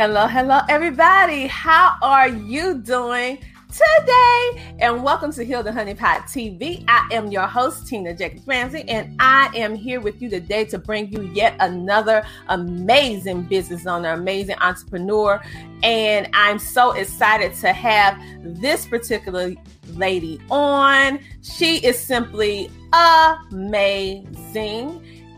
Hello, 0.00 0.26
hello, 0.26 0.60
everybody. 0.70 1.46
How 1.46 1.96
are 2.00 2.26
you 2.26 2.78
doing 2.78 3.36
today? 3.70 4.74
And 4.78 5.04
welcome 5.04 5.30
to 5.34 5.44
Heal 5.44 5.62
the 5.62 5.74
Honey 5.74 5.92
Pot 5.92 6.22
TV. 6.22 6.82
I 6.88 7.06
am 7.12 7.30
your 7.30 7.46
host, 7.46 7.86
Tina 7.86 8.16
Jacobs 8.16 8.46
Ramsey, 8.46 8.88
and 8.88 9.14
I 9.20 9.50
am 9.54 9.74
here 9.74 10.00
with 10.00 10.22
you 10.22 10.30
today 10.30 10.64
to 10.64 10.78
bring 10.78 11.12
you 11.12 11.24
yet 11.34 11.54
another 11.60 12.24
amazing 12.48 13.42
business 13.42 13.86
owner, 13.86 14.12
amazing 14.12 14.56
entrepreneur. 14.62 15.38
And 15.82 16.30
I'm 16.32 16.58
so 16.58 16.92
excited 16.92 17.52
to 17.56 17.74
have 17.74 18.18
this 18.42 18.86
particular 18.86 19.52
lady 19.96 20.40
on. 20.50 21.20
She 21.42 21.76
is 21.84 21.98
simply 21.98 22.70
amazing. 22.94 24.24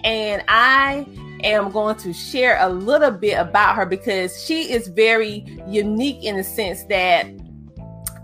And 0.04 0.42
I 0.48 1.06
am 1.44 1.70
going 1.70 1.96
to 1.96 2.12
share 2.12 2.58
a 2.60 2.68
little 2.68 3.10
bit 3.10 3.34
about 3.34 3.76
her 3.76 3.86
because 3.86 4.42
she 4.44 4.72
is 4.72 4.88
very 4.88 5.44
unique 5.66 6.24
in 6.24 6.36
the 6.36 6.44
sense 6.44 6.84
that 6.84 7.26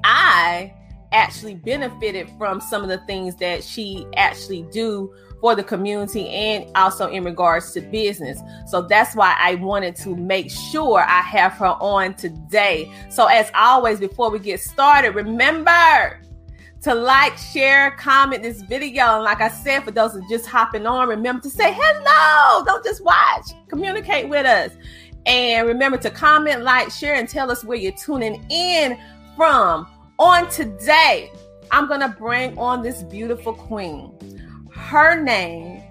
I 0.05 0.75
actually 1.13 1.55
benefited 1.55 2.29
from 2.39 2.61
some 2.61 2.83
of 2.83 2.89
the 2.89 2.99
things 3.07 3.37
that 3.37 3.65
she 3.65 4.07
actually 4.17 4.63
do 4.71 5.13
for 5.41 5.55
the 5.55 5.63
community 5.63 6.29
and 6.29 6.69
also 6.77 7.09
in 7.09 7.25
regards 7.25 7.73
to 7.73 7.81
business. 7.81 8.41
So 8.67 8.83
that's 8.83 9.15
why 9.15 9.37
I 9.39 9.55
wanted 9.57 9.95
to 9.97 10.17
make 10.17 10.51
sure 10.51 11.01
I 11.01 11.21
have 11.23 11.53
her 11.55 11.77
on 11.81 12.15
today. 12.15 12.93
So 13.09 13.27
as 13.27 13.51
always 13.55 14.01
before 14.01 14.31
we 14.31 14.39
get 14.41 14.61
started, 14.61 15.15
remember 15.15 16.21
to 16.89 16.95
like, 16.95 17.37
share, 17.37 17.91
comment 17.93 18.43
this 18.43 18.63
video. 18.63 19.17
And 19.17 19.23
like 19.23 19.43
I 19.43 19.49
said, 19.49 19.81
for 19.85 19.91
those 19.91 20.15
who 20.15 20.27
just 20.27 20.47
hopping 20.47 20.87
on, 20.87 21.07
remember 21.07 21.43
to 21.43 21.51
say 21.51 21.77
hello. 21.77 22.65
Don't 22.65 22.83
just 22.83 23.05
watch. 23.05 23.51
Communicate 23.69 24.27
with 24.27 24.47
us. 24.47 24.73
And 25.27 25.69
remember 25.69 25.99
to 25.99 26.11
comment, 26.11 26.63
like, 26.63 26.91
share, 26.91 27.17
and 27.17 27.29
tell 27.29 27.51
us 27.51 27.63
where 27.63 27.77
you're 27.77 27.93
tuning 27.93 28.43
in 28.51 28.99
from. 29.37 29.87
On 30.19 30.49
today, 30.49 31.31
I'm 31.71 31.89
going 31.89 32.01
to 32.01 32.09
bring 32.09 32.57
on 32.57 32.81
this 32.81 33.03
beautiful 33.03 33.53
queen. 33.53 34.15
Her 34.75 35.23
name 35.23 35.83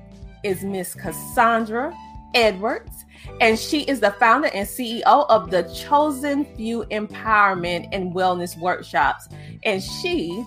is 0.43 0.63
Miss 0.63 0.95
Cassandra 0.95 1.95
Edwards, 2.33 3.05
and 3.39 3.59
she 3.59 3.83
is 3.83 3.99
the 3.99 4.11
founder 4.13 4.47
and 4.47 4.67
CEO 4.67 5.27
of 5.29 5.51
the 5.51 5.61
Chosen 5.75 6.43
Few 6.55 6.85
Empowerment 6.85 7.87
and 7.91 8.15
Wellness 8.15 8.57
Workshops. 8.57 9.29
And 9.63 9.83
she 9.83 10.43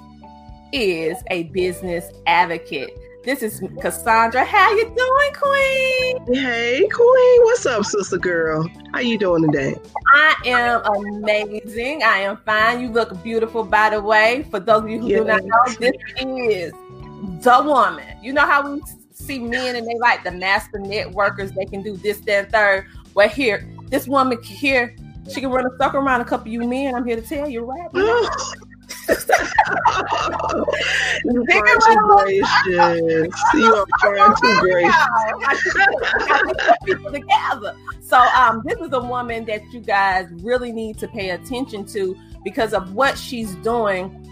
is 0.72 1.19
a 1.31 1.44
business 1.44 2.10
advocate. 2.26 2.97
This 3.22 3.42
is 3.42 3.62
Cassandra. 3.81 4.44
How 4.44 4.72
you 4.72 4.84
doing, 4.84 5.32
Queen? 5.34 6.42
Hey, 6.42 6.88
Queen. 6.88 7.42
What's 7.42 7.66
up, 7.66 7.84
sister 7.84 8.16
girl? 8.16 8.66
How 8.94 9.00
you 9.00 9.19
doing 9.19 9.50
today? 9.50 9.76
I 10.14 10.34
am 10.47 10.82
amazing. 10.84 12.03
I 12.03 12.19
am 12.19 12.38
fine. 12.38 12.81
You 12.81 12.88
look 12.88 13.22
beautiful, 13.22 13.62
by 13.62 13.91
the 13.91 14.00
way. 14.00 14.47
For 14.50 14.58
those 14.58 14.84
of 14.84 14.88
you 14.88 15.00
who 15.00 15.08
yes. 15.08 15.20
do 15.20 15.25
not 15.26 15.44
know, 15.44 15.75
this 15.78 15.97
is 16.19 16.72
the 17.42 17.62
woman. 17.62 18.16
You 18.22 18.32
know 18.32 18.47
how 18.47 18.72
we 18.72 18.81
see 19.12 19.38
men 19.38 19.76
and 19.76 19.87
they 19.87 19.98
like 19.98 20.25
the 20.25 20.32
master 20.32 20.78
networkers. 20.78 21.54
They 21.54 21.66
can 21.66 21.82
do 21.82 21.97
this, 21.98 22.20
that, 22.20 22.50
third. 22.52 22.87
Well, 23.12 23.28
here, 23.28 23.69
this 23.88 24.08
woman 24.08 24.42
here, 24.42 24.97
she 25.31 25.42
can 25.42 25.50
run 25.50 25.66
a 25.66 25.76
circle 25.78 26.00
around 26.00 26.22
a 26.22 26.25
couple 26.25 26.47
of 26.47 26.52
you 26.54 26.66
men. 26.66 26.94
I'm 26.94 27.04
here 27.04 27.16
to 27.16 27.22
tell 27.22 27.50
you, 27.50 27.64
right? 27.64 27.91
far 31.51 31.65
too 31.87 32.01
gracious. 32.25 32.47
You 33.55 33.75
are 33.75 33.87
far 34.01 34.34
too 34.43 34.55
gracious. 34.61 35.06
together. 37.12 37.77
So 38.00 38.19
um, 38.19 38.62
this 38.65 38.79
is 38.81 38.93
a 38.93 39.00
woman 39.00 39.45
that 39.47 39.62
you 39.73 39.81
guys 39.81 40.29
really 40.43 40.73
need 40.73 40.99
to 40.99 41.09
pay 41.09 41.31
attention 41.31 41.84
to 41.87 42.17
because 42.45 42.73
of 42.73 42.95
what 42.95 43.17
she's 43.17 43.55
doing 43.56 44.27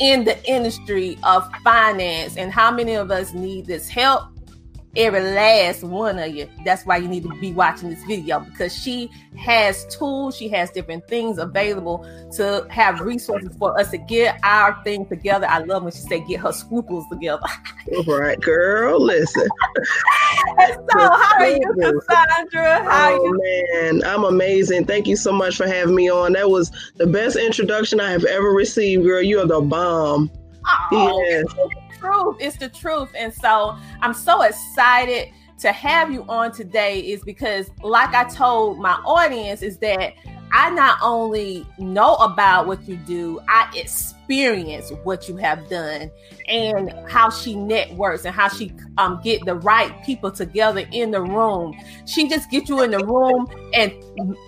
in 0.00 0.24
the 0.24 0.42
industry 0.50 1.18
of 1.22 1.48
finance 1.62 2.36
and 2.36 2.52
how 2.52 2.70
many 2.70 2.94
of 2.94 3.10
us 3.10 3.34
need 3.34 3.66
this 3.66 3.88
help 3.88 4.24
every 4.96 5.20
last 5.20 5.84
one 5.84 6.18
of 6.18 6.34
you. 6.34 6.48
That's 6.64 6.84
why 6.84 6.96
you 6.96 7.08
need 7.08 7.22
to 7.22 7.28
be 7.40 7.52
watching 7.52 7.90
this 7.90 8.02
video 8.04 8.40
because 8.40 8.74
she 8.76 9.10
has 9.38 9.86
tools, 9.86 10.36
she 10.36 10.48
has 10.48 10.70
different 10.70 11.06
things 11.06 11.38
available 11.38 12.06
to 12.32 12.66
have 12.70 13.00
resources 13.00 13.54
for 13.56 13.78
us 13.78 13.90
to 13.90 13.98
get 13.98 14.38
our 14.42 14.82
thing 14.82 15.06
together. 15.06 15.46
I 15.48 15.58
love 15.58 15.84
when 15.84 15.92
she 15.92 16.00
said 16.00 16.26
get 16.26 16.40
her 16.40 16.52
scruples 16.52 17.04
together. 17.10 17.42
All 17.96 18.18
right, 18.18 18.40
girl, 18.40 19.00
listen. 19.00 19.48
so, 20.58 20.98
how 20.98 21.38
are 21.38 21.48
you, 21.48 21.74
Cassandra? 21.80 22.84
How 22.84 23.12
oh, 23.12 23.24
you? 23.24 23.72
man, 23.82 24.04
I'm 24.04 24.24
amazing. 24.24 24.86
Thank 24.86 25.06
you 25.06 25.16
so 25.16 25.32
much 25.32 25.56
for 25.56 25.66
having 25.66 25.94
me 25.94 26.10
on. 26.10 26.32
That 26.32 26.50
was 26.50 26.70
the 26.96 27.06
best 27.06 27.36
introduction 27.36 28.00
I 28.00 28.10
have 28.10 28.24
ever 28.24 28.50
received, 28.50 29.04
girl. 29.04 29.22
You 29.22 29.40
are 29.40 29.46
the 29.46 29.60
bomb. 29.60 30.30
Oh, 30.92 31.22
yes 31.22 31.44
truth. 32.00 32.36
It's 32.40 32.56
the 32.56 32.68
truth. 32.68 33.10
And 33.16 33.32
so 33.32 33.76
I'm 34.00 34.14
so 34.14 34.42
excited 34.42 35.32
to 35.58 35.72
have 35.72 36.10
you 36.10 36.24
on 36.28 36.52
today 36.52 37.00
is 37.00 37.22
because 37.22 37.70
like 37.82 38.14
I 38.14 38.24
told 38.24 38.78
my 38.78 38.94
audience 39.04 39.62
is 39.62 39.76
that 39.78 40.14
I 40.52 40.70
not 40.70 40.98
only 41.02 41.66
know 41.78 42.14
about 42.16 42.66
what 42.66 42.86
you 42.88 42.96
do, 42.96 43.40
I 43.48 43.70
experience 43.74 44.90
what 45.04 45.28
you 45.28 45.36
have 45.36 45.68
done 45.68 46.10
and 46.48 46.92
how 47.08 47.30
she 47.30 47.54
networks 47.54 48.24
and 48.24 48.34
how 48.34 48.48
she 48.48 48.72
um 48.98 49.20
get 49.22 49.44
the 49.44 49.56
right 49.56 50.04
people 50.04 50.30
together 50.30 50.84
in 50.92 51.10
the 51.10 51.20
room. 51.22 51.74
She 52.06 52.28
just 52.28 52.50
get 52.50 52.68
you 52.68 52.82
in 52.82 52.90
the 52.90 53.04
room 53.04 53.46
and 53.74 53.92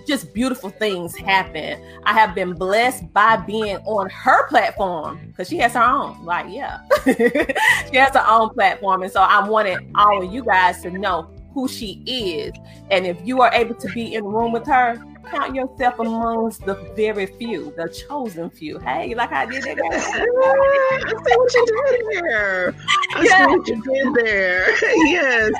just 0.06 0.32
beautiful 0.34 0.70
things 0.70 1.16
happen. 1.16 1.80
I 2.04 2.12
have 2.12 2.34
been 2.34 2.54
blessed 2.54 3.12
by 3.12 3.36
being 3.36 3.76
on 3.78 4.10
her 4.10 4.46
platform 4.48 5.20
because 5.28 5.49
she 5.49 5.58
has 5.58 5.75
her 5.75 5.82
own. 5.82 6.25
Like, 6.25 6.46
yeah, 6.49 6.81
she 7.04 7.96
has 7.96 8.14
her 8.14 8.25
own 8.26 8.50
platform, 8.50 9.02
and 9.02 9.12
so 9.12 9.20
I 9.20 9.49
wanted 9.49 9.78
all 9.94 10.25
of 10.25 10.32
you 10.32 10.44
guys 10.44 10.82
to 10.82 10.90
know 10.90 11.31
who 11.54 11.69
she 11.69 12.02
is. 12.06 12.52
And 12.90 13.06
if 13.06 13.19
you 13.25 13.40
are 13.43 13.52
able 13.52 13.75
to 13.75 13.88
be 13.93 14.14
in 14.14 14.25
the 14.25 14.31
room 14.31 14.52
with 14.52 14.66
her, 14.66 15.02
count 15.30 15.54
yourself 15.54 15.98
amongst 15.98 16.64
the 16.64 16.74
very 16.94 17.26
few, 17.26 17.72
the 17.76 17.88
chosen 17.88 18.50
few. 18.50 18.78
Hey, 18.78 19.14
like 19.14 19.32
I 19.32 19.46
did 19.46 19.62
that. 19.62 19.76
I 19.84 21.08
see 21.08 21.36
what 21.36 21.54
you 21.54 21.66
did 21.66 22.24
there. 22.24 22.74
I 23.14 23.22
yeah. 23.22 23.46
see 23.46 23.56
what 23.56 23.69
you 23.69 23.82
did 23.82 24.14
there. 24.14 24.70
yes. 25.06 25.52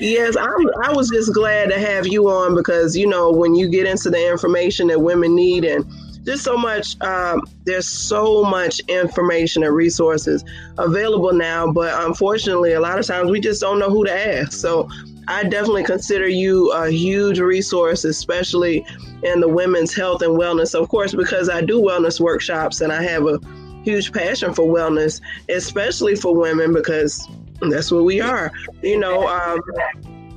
Yes, 0.00 0.36
I'm, 0.36 0.68
I 0.82 0.92
was 0.92 1.10
just 1.10 1.32
glad 1.34 1.68
to 1.68 1.78
have 1.78 2.06
you 2.06 2.28
on 2.28 2.56
because, 2.56 2.96
you 2.96 3.06
know, 3.06 3.30
when 3.30 3.54
you 3.54 3.68
get 3.68 3.86
into 3.86 4.10
the 4.10 4.30
information 4.30 4.88
that 4.88 5.00
women 5.00 5.34
need 5.36 5.64
and 5.64 5.84
just 6.24 6.44
so 6.44 6.56
much, 6.56 7.00
um, 7.02 7.42
there's 7.64 7.86
so 7.86 8.42
much 8.42 8.80
information 8.88 9.62
and 9.62 9.74
resources 9.74 10.44
available 10.78 11.32
now. 11.32 11.70
But 11.70 12.02
unfortunately, 12.04 12.72
a 12.72 12.80
lot 12.80 12.98
of 12.98 13.06
times 13.06 13.30
we 13.30 13.38
just 13.38 13.60
don't 13.60 13.78
know 13.78 13.90
who 13.90 14.04
to 14.04 14.12
ask. 14.12 14.52
So 14.52 14.88
I 15.28 15.44
definitely 15.44 15.84
consider 15.84 16.28
you 16.28 16.72
a 16.72 16.90
huge 16.90 17.38
resource, 17.38 18.04
especially 18.04 18.84
in 19.22 19.40
the 19.40 19.48
women's 19.48 19.94
health 19.94 20.22
and 20.22 20.38
wellness. 20.38 20.74
Of 20.74 20.88
course, 20.88 21.14
because 21.14 21.48
I 21.48 21.60
do 21.60 21.80
wellness 21.80 22.20
workshops 22.20 22.80
and 22.80 22.92
I 22.92 23.02
have 23.02 23.26
a 23.26 23.38
huge 23.84 24.12
passion 24.12 24.52
for 24.52 24.64
wellness, 24.64 25.20
especially 25.48 26.16
for 26.16 26.34
women 26.34 26.72
because 26.72 27.26
that's 27.60 27.92
what 27.92 28.04
we 28.04 28.20
are. 28.20 28.50
You 28.82 28.98
know, 28.98 29.28
um, 29.28 29.60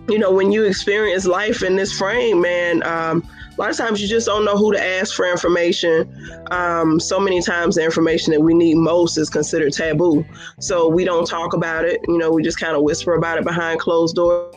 you 0.07 0.19
know, 0.19 0.31
when 0.31 0.51
you 0.51 0.65
experience 0.65 1.25
life 1.25 1.63
in 1.63 1.75
this 1.75 1.97
frame, 1.97 2.41
man, 2.41 2.83
um, 2.83 3.27
a 3.57 3.61
lot 3.61 3.71
of 3.71 3.77
times 3.77 4.01
you 4.01 4.07
just 4.07 4.27
don't 4.27 4.45
know 4.45 4.57
who 4.57 4.73
to 4.73 4.83
ask 4.83 5.15
for 5.15 5.29
information. 5.29 6.13
Um, 6.51 6.99
so 6.99 7.19
many 7.19 7.41
times 7.41 7.75
the 7.75 7.83
information 7.83 8.33
that 8.33 8.41
we 8.41 8.53
need 8.53 8.75
most 8.75 9.17
is 9.17 9.29
considered 9.29 9.73
taboo. 9.73 10.25
So 10.59 10.89
we 10.89 11.05
don't 11.05 11.25
talk 11.25 11.53
about 11.53 11.85
it. 11.85 12.01
You 12.07 12.17
know, 12.17 12.31
we 12.31 12.43
just 12.43 12.59
kind 12.59 12.75
of 12.75 12.83
whisper 12.83 13.15
about 13.15 13.37
it 13.37 13.45
behind 13.45 13.79
closed 13.79 14.15
doors 14.15 14.53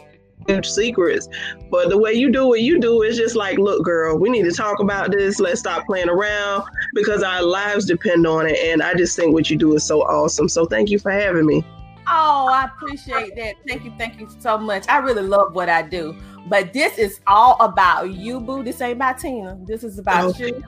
secrets. 0.62 1.28
But 1.70 1.88
the 1.88 1.98
way 1.98 2.12
you 2.12 2.30
do 2.30 2.48
what 2.48 2.62
you 2.62 2.80
do 2.80 3.02
is 3.02 3.16
just 3.16 3.36
like, 3.36 3.58
look, 3.58 3.84
girl, 3.84 4.18
we 4.18 4.30
need 4.30 4.44
to 4.44 4.52
talk 4.52 4.80
about 4.80 5.12
this. 5.12 5.38
Let's 5.40 5.60
stop 5.60 5.84
playing 5.86 6.08
around 6.08 6.64
because 6.94 7.22
our 7.22 7.42
lives 7.42 7.84
depend 7.84 8.26
on 8.26 8.46
it. 8.46 8.58
And 8.58 8.82
I 8.82 8.94
just 8.94 9.16
think 9.16 9.34
what 9.34 9.50
you 9.50 9.56
do 9.56 9.74
is 9.74 9.84
so 9.84 10.02
awesome. 10.02 10.48
So 10.48 10.64
thank 10.64 10.90
you 10.90 10.98
for 10.98 11.10
having 11.10 11.46
me. 11.46 11.64
Oh, 12.10 12.48
I 12.50 12.64
appreciate 12.64 13.36
that. 13.36 13.56
Thank 13.66 13.84
you. 13.84 13.92
Thank 13.98 14.18
you 14.18 14.28
so 14.38 14.56
much. 14.56 14.88
I 14.88 14.98
really 14.98 15.22
love 15.22 15.54
what 15.54 15.68
I 15.68 15.82
do. 15.82 16.16
But 16.46 16.72
this 16.72 16.96
is 16.96 17.20
all 17.26 17.60
about 17.60 18.10
you, 18.10 18.40
boo. 18.40 18.62
This 18.62 18.80
ain't 18.80 18.94
about 18.94 19.18
Tina. 19.18 19.58
This 19.64 19.84
is 19.84 19.98
about 19.98 20.30
okay. 20.30 20.46
you. 20.48 20.64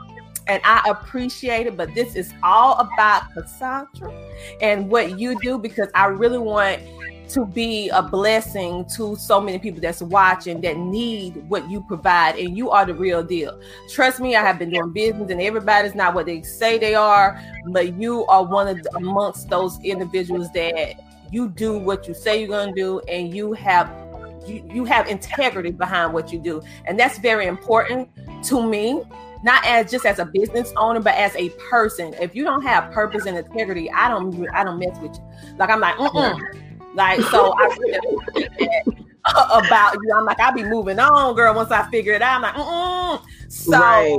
And 0.46 0.60
I 0.64 0.82
appreciate 0.86 1.66
it. 1.66 1.78
But 1.78 1.94
this 1.94 2.14
is 2.14 2.34
all 2.42 2.74
about 2.74 3.32
Cassandra 3.32 4.12
and 4.60 4.90
what 4.90 5.18
you 5.18 5.40
do 5.40 5.56
because 5.56 5.88
I 5.94 6.06
really 6.06 6.38
want 6.38 6.82
to 7.30 7.46
be 7.46 7.88
a 7.90 8.02
blessing 8.02 8.84
to 8.96 9.14
so 9.16 9.40
many 9.40 9.58
people 9.58 9.80
that's 9.80 10.02
watching 10.02 10.60
that 10.60 10.76
need 10.76 11.36
what 11.48 11.68
you 11.70 11.80
provide 11.82 12.36
and 12.36 12.56
you 12.56 12.70
are 12.70 12.84
the 12.84 12.94
real 12.94 13.22
deal. 13.22 13.60
Trust 13.88 14.20
me 14.20 14.34
i 14.34 14.42
have 14.42 14.58
been 14.58 14.70
doing 14.70 14.92
business 14.92 15.30
and 15.30 15.40
everybody's 15.40 15.94
not 15.94 16.14
what 16.14 16.26
they 16.26 16.42
say 16.42 16.78
they 16.78 16.94
are 16.94 17.40
but 17.68 17.94
you 18.00 18.26
are 18.26 18.44
one 18.44 18.68
of 18.68 18.82
the, 18.82 18.96
amongst 18.96 19.48
those 19.48 19.78
individuals 19.80 20.50
that 20.52 20.94
you 21.30 21.48
do 21.48 21.78
what 21.78 22.08
you 22.08 22.14
say 22.14 22.40
you're 22.40 22.48
going 22.48 22.74
to 22.74 22.80
do 22.80 23.00
and 23.08 23.34
you 23.34 23.52
have 23.52 23.88
you, 24.46 24.68
you 24.72 24.84
have 24.84 25.06
integrity 25.06 25.70
behind 25.70 26.12
what 26.12 26.32
you 26.32 26.38
do. 26.38 26.62
And 26.86 26.98
that's 26.98 27.18
very 27.18 27.46
important 27.46 28.08
to 28.44 28.66
me 28.66 29.02
not 29.42 29.64
as 29.64 29.90
just 29.90 30.04
as 30.04 30.18
a 30.18 30.24
business 30.24 30.72
owner 30.76 31.00
but 31.00 31.14
as 31.14 31.34
a 31.36 31.50
person. 31.70 32.14
If 32.20 32.34
you 32.34 32.42
don't 32.44 32.62
have 32.62 32.92
purpose 32.92 33.26
and 33.26 33.36
integrity 33.36 33.90
i 33.92 34.08
don't 34.08 34.48
i 34.54 34.64
don't 34.64 34.78
mess 34.78 34.98
with 35.00 35.14
you. 35.16 35.56
Like 35.56 35.70
i'm 35.70 35.80
like 35.80 35.94
mm 35.96 36.66
like, 36.94 37.20
so 37.20 37.54
I 37.56 38.82
about 39.26 39.94
you. 39.94 40.12
I'm 40.16 40.24
like, 40.24 40.40
I'll 40.40 40.54
be 40.54 40.64
moving 40.64 40.98
on, 40.98 41.34
girl. 41.34 41.54
Once 41.54 41.70
I 41.70 41.88
figure 41.90 42.12
it 42.12 42.22
out, 42.22 42.36
I'm 42.36 42.42
like, 42.42 42.54
mm 42.54 43.22
so 43.48 43.72
right. 43.72 44.16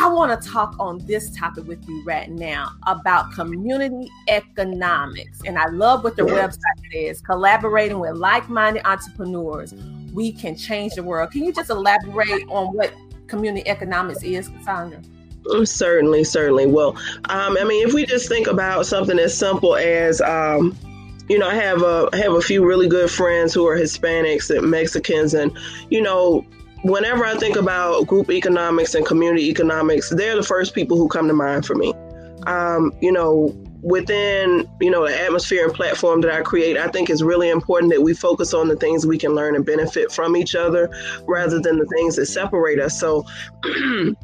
I 0.00 0.08
want 0.08 0.40
to 0.40 0.48
talk 0.48 0.76
on 0.78 0.98
this 1.04 1.36
topic 1.36 1.66
with 1.66 1.86
you 1.88 2.02
right 2.04 2.30
now 2.30 2.70
about 2.86 3.32
community 3.32 4.08
economics. 4.28 5.40
And 5.44 5.58
I 5.58 5.66
love 5.66 6.04
what 6.04 6.16
the 6.16 6.24
yes. 6.24 6.56
website 6.56 6.92
says 6.92 7.20
collaborating 7.20 7.98
with 7.98 8.16
like 8.16 8.48
minded 8.48 8.86
entrepreneurs. 8.86 9.74
We 10.12 10.32
can 10.32 10.56
change 10.56 10.94
the 10.94 11.02
world. 11.02 11.32
Can 11.32 11.44
you 11.44 11.52
just 11.52 11.70
elaborate 11.70 12.46
on 12.48 12.74
what 12.74 12.92
community 13.26 13.68
economics 13.68 14.22
is, 14.22 14.48
Cassandra? 14.48 15.02
Certainly, 15.64 16.24
certainly. 16.24 16.66
Well, 16.66 16.96
um, 17.28 17.58
I 17.60 17.64
mean, 17.64 17.86
if 17.86 17.92
we 17.92 18.06
just 18.06 18.28
think 18.28 18.46
about 18.46 18.86
something 18.86 19.18
as 19.18 19.36
simple 19.36 19.74
as, 19.74 20.20
um, 20.20 20.76
you 21.32 21.38
know, 21.38 21.48
I 21.48 21.54
have 21.54 21.80
a 21.80 22.10
I 22.12 22.18
have 22.18 22.34
a 22.34 22.42
few 22.42 22.62
really 22.62 22.88
good 22.88 23.10
friends 23.10 23.54
who 23.54 23.66
are 23.66 23.74
Hispanics 23.74 24.54
and 24.54 24.70
Mexicans, 24.70 25.32
and 25.32 25.50
you 25.88 26.02
know, 26.02 26.44
whenever 26.84 27.24
I 27.24 27.38
think 27.38 27.56
about 27.56 28.06
group 28.06 28.30
economics 28.30 28.94
and 28.94 29.06
community 29.06 29.48
economics, 29.48 30.10
they're 30.10 30.36
the 30.36 30.42
first 30.42 30.74
people 30.74 30.98
who 30.98 31.08
come 31.08 31.28
to 31.28 31.32
mind 31.32 31.64
for 31.64 31.74
me. 31.74 31.94
Um, 32.46 32.92
you 33.00 33.10
know, 33.10 33.50
within 33.80 34.68
you 34.82 34.90
know 34.90 35.08
the 35.08 35.18
atmosphere 35.18 35.64
and 35.64 35.72
platform 35.72 36.20
that 36.20 36.30
I 36.30 36.42
create, 36.42 36.76
I 36.76 36.88
think 36.88 37.08
it's 37.08 37.22
really 37.22 37.48
important 37.48 37.90
that 37.92 38.02
we 38.02 38.12
focus 38.12 38.52
on 38.52 38.68
the 38.68 38.76
things 38.76 39.06
we 39.06 39.16
can 39.16 39.34
learn 39.34 39.56
and 39.56 39.64
benefit 39.64 40.12
from 40.12 40.36
each 40.36 40.54
other, 40.54 40.90
rather 41.26 41.60
than 41.60 41.78
the 41.78 41.86
things 41.86 42.16
that 42.16 42.26
separate 42.26 42.78
us. 42.78 43.00
So. 43.00 43.24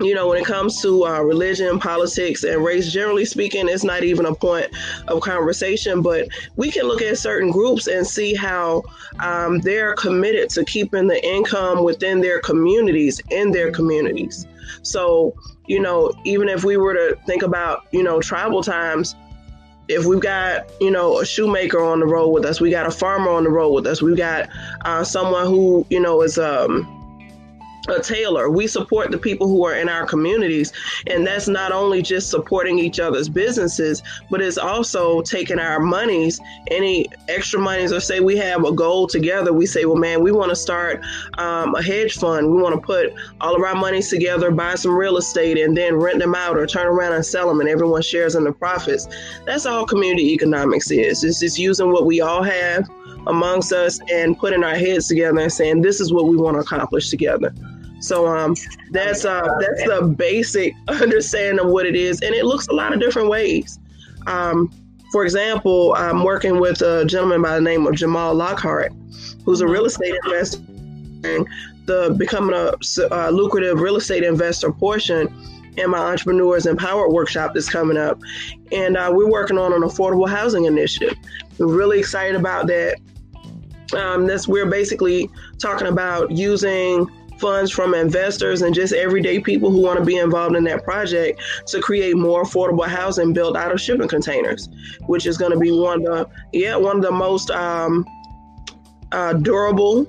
you 0.00 0.14
know, 0.14 0.28
when 0.28 0.38
it 0.38 0.46
comes 0.46 0.80
to 0.82 1.06
uh, 1.06 1.20
religion, 1.20 1.78
politics, 1.78 2.44
and 2.44 2.64
race, 2.64 2.90
generally 2.90 3.24
speaking, 3.24 3.68
it's 3.68 3.84
not 3.84 4.02
even 4.02 4.26
a 4.26 4.34
point 4.34 4.68
of 5.08 5.20
conversation. 5.20 6.00
But 6.00 6.28
we 6.56 6.70
can 6.70 6.84
look 6.84 7.02
at 7.02 7.18
certain 7.18 7.50
groups 7.50 7.86
and 7.86 8.06
see 8.06 8.34
how 8.34 8.82
um, 9.18 9.60
they're 9.60 9.94
committed 9.94 10.48
to 10.50 10.64
keeping 10.64 11.06
the 11.06 11.24
income 11.24 11.84
within 11.84 12.20
their 12.20 12.40
communities 12.40 13.20
in 13.30 13.50
their 13.50 13.70
communities. 13.70 14.46
So, 14.82 15.34
you 15.66 15.80
know, 15.80 16.12
even 16.24 16.48
if 16.48 16.64
we 16.64 16.76
were 16.76 16.94
to 16.94 17.18
think 17.26 17.42
about, 17.42 17.86
you 17.90 18.02
know, 18.02 18.20
tribal 18.20 18.62
times, 18.62 19.14
if 19.88 20.06
we've 20.06 20.20
got 20.20 20.70
you 20.80 20.90
know 20.90 21.18
a 21.18 21.26
shoemaker 21.26 21.82
on 21.82 21.98
the 21.98 22.06
road 22.06 22.28
with 22.28 22.44
us 22.44 22.60
we 22.60 22.70
got 22.70 22.86
a 22.86 22.92
farmer 22.92 23.28
on 23.28 23.42
the 23.42 23.50
road 23.50 23.70
with 23.70 23.88
us 23.88 24.00
we've 24.00 24.16
got 24.16 24.48
uh, 24.84 25.02
someone 25.02 25.46
who 25.46 25.84
you 25.90 25.98
know 25.98 26.22
is 26.22 26.38
um 26.38 26.99
a 27.92 28.02
tailor. 28.02 28.50
We 28.50 28.66
support 28.66 29.10
the 29.10 29.18
people 29.18 29.48
who 29.48 29.64
are 29.64 29.74
in 29.74 29.88
our 29.88 30.06
communities. 30.06 30.72
And 31.06 31.26
that's 31.26 31.48
not 31.48 31.72
only 31.72 32.02
just 32.02 32.30
supporting 32.30 32.78
each 32.78 33.00
other's 33.00 33.28
businesses, 33.28 34.02
but 34.30 34.40
it's 34.40 34.58
also 34.58 35.22
taking 35.22 35.58
our 35.58 35.80
monies, 35.80 36.40
any 36.68 37.06
extra 37.28 37.60
monies, 37.60 37.92
or 37.92 38.00
say 38.00 38.20
we 38.20 38.36
have 38.36 38.64
a 38.64 38.72
goal 38.72 39.06
together. 39.06 39.52
We 39.52 39.66
say, 39.66 39.84
well, 39.84 39.96
man, 39.96 40.22
we 40.22 40.32
want 40.32 40.50
to 40.50 40.56
start 40.56 41.02
um, 41.38 41.74
a 41.74 41.82
hedge 41.82 42.14
fund. 42.14 42.50
We 42.50 42.62
want 42.62 42.74
to 42.74 42.80
put 42.80 43.12
all 43.40 43.54
of 43.54 43.62
our 43.62 43.74
monies 43.74 44.08
together, 44.08 44.50
buy 44.50 44.74
some 44.74 44.92
real 44.92 45.16
estate, 45.16 45.58
and 45.58 45.76
then 45.76 45.96
rent 45.96 46.18
them 46.18 46.34
out 46.34 46.56
or 46.56 46.66
turn 46.66 46.86
around 46.86 47.12
and 47.12 47.24
sell 47.24 47.48
them, 47.48 47.60
and 47.60 47.68
everyone 47.68 48.02
shares 48.02 48.34
in 48.34 48.44
the 48.44 48.52
profits. 48.52 49.06
That's 49.46 49.66
all 49.66 49.86
community 49.86 50.32
economics 50.32 50.90
is. 50.90 51.24
It's 51.24 51.40
just 51.40 51.58
using 51.58 51.92
what 51.92 52.06
we 52.06 52.20
all 52.20 52.42
have 52.42 52.88
amongst 53.26 53.72
us 53.72 54.00
and 54.10 54.38
putting 54.38 54.64
our 54.64 54.74
heads 54.74 55.08
together 55.08 55.38
and 55.38 55.52
saying, 55.52 55.82
this 55.82 56.00
is 56.00 56.12
what 56.12 56.26
we 56.26 56.36
want 56.36 56.54
to 56.56 56.60
accomplish 56.60 57.10
together. 57.10 57.52
So 58.00 58.26
um, 58.26 58.56
that's 58.90 59.24
uh, 59.24 59.46
that's 59.60 59.84
the 59.84 60.14
basic 60.16 60.74
understanding 60.88 61.64
of 61.64 61.70
what 61.70 61.86
it 61.86 61.94
is, 61.94 62.20
and 62.22 62.34
it 62.34 62.44
looks 62.44 62.66
a 62.68 62.72
lot 62.72 62.92
of 62.92 63.00
different 63.00 63.28
ways. 63.28 63.78
Um, 64.26 64.70
for 65.12 65.24
example, 65.24 65.94
I'm 65.96 66.22
working 66.24 66.60
with 66.60 66.82
a 66.82 67.04
gentleman 67.04 67.42
by 67.42 67.56
the 67.56 67.60
name 67.60 67.86
of 67.86 67.94
Jamal 67.94 68.34
Lockhart, 68.34 68.92
who's 69.44 69.60
a 69.60 69.66
real 69.66 69.84
estate 69.84 70.14
investor. 70.24 70.62
The 71.86 72.14
becoming 72.16 72.54
a 72.54 72.74
uh, 73.10 73.30
lucrative 73.30 73.80
real 73.80 73.96
estate 73.96 74.22
investor 74.22 74.72
portion 74.72 75.28
in 75.76 75.90
my 75.90 75.98
entrepreneurs 75.98 76.66
empowered 76.66 77.12
workshop 77.12 77.52
that's 77.54 77.68
coming 77.68 77.96
up, 77.96 78.18
and 78.72 78.96
uh, 78.96 79.10
we're 79.12 79.30
working 79.30 79.58
on 79.58 79.72
an 79.72 79.82
affordable 79.82 80.28
housing 80.28 80.64
initiative. 80.64 81.16
We're 81.58 81.66
really 81.66 81.98
excited 81.98 82.36
about 82.36 82.66
that. 82.68 82.98
Um, 83.94 84.26
that's 84.26 84.46
we're 84.46 84.70
basically 84.70 85.28
talking 85.58 85.88
about 85.88 86.30
using 86.30 87.08
funds 87.40 87.70
from 87.70 87.94
investors 87.94 88.62
and 88.62 88.74
just 88.74 88.92
everyday 88.92 89.40
people 89.40 89.70
who 89.70 89.80
want 89.80 89.98
to 89.98 90.04
be 90.04 90.18
involved 90.18 90.54
in 90.54 90.64
that 90.64 90.84
project 90.84 91.40
to 91.66 91.80
create 91.80 92.16
more 92.16 92.44
affordable 92.44 92.86
housing 92.86 93.32
built 93.32 93.56
out 93.56 93.72
of 93.72 93.80
shipping 93.80 94.08
containers, 94.08 94.68
which 95.06 95.26
is 95.26 95.38
going 95.38 95.52
to 95.52 95.58
be 95.58 95.70
one 95.70 96.00
of 96.00 96.04
the 96.04 96.28
yeah 96.52 96.76
one 96.76 96.96
of 96.96 97.02
the 97.02 97.12
most 97.12 97.50
um, 97.50 98.04
uh, 99.12 99.32
durable 99.32 100.06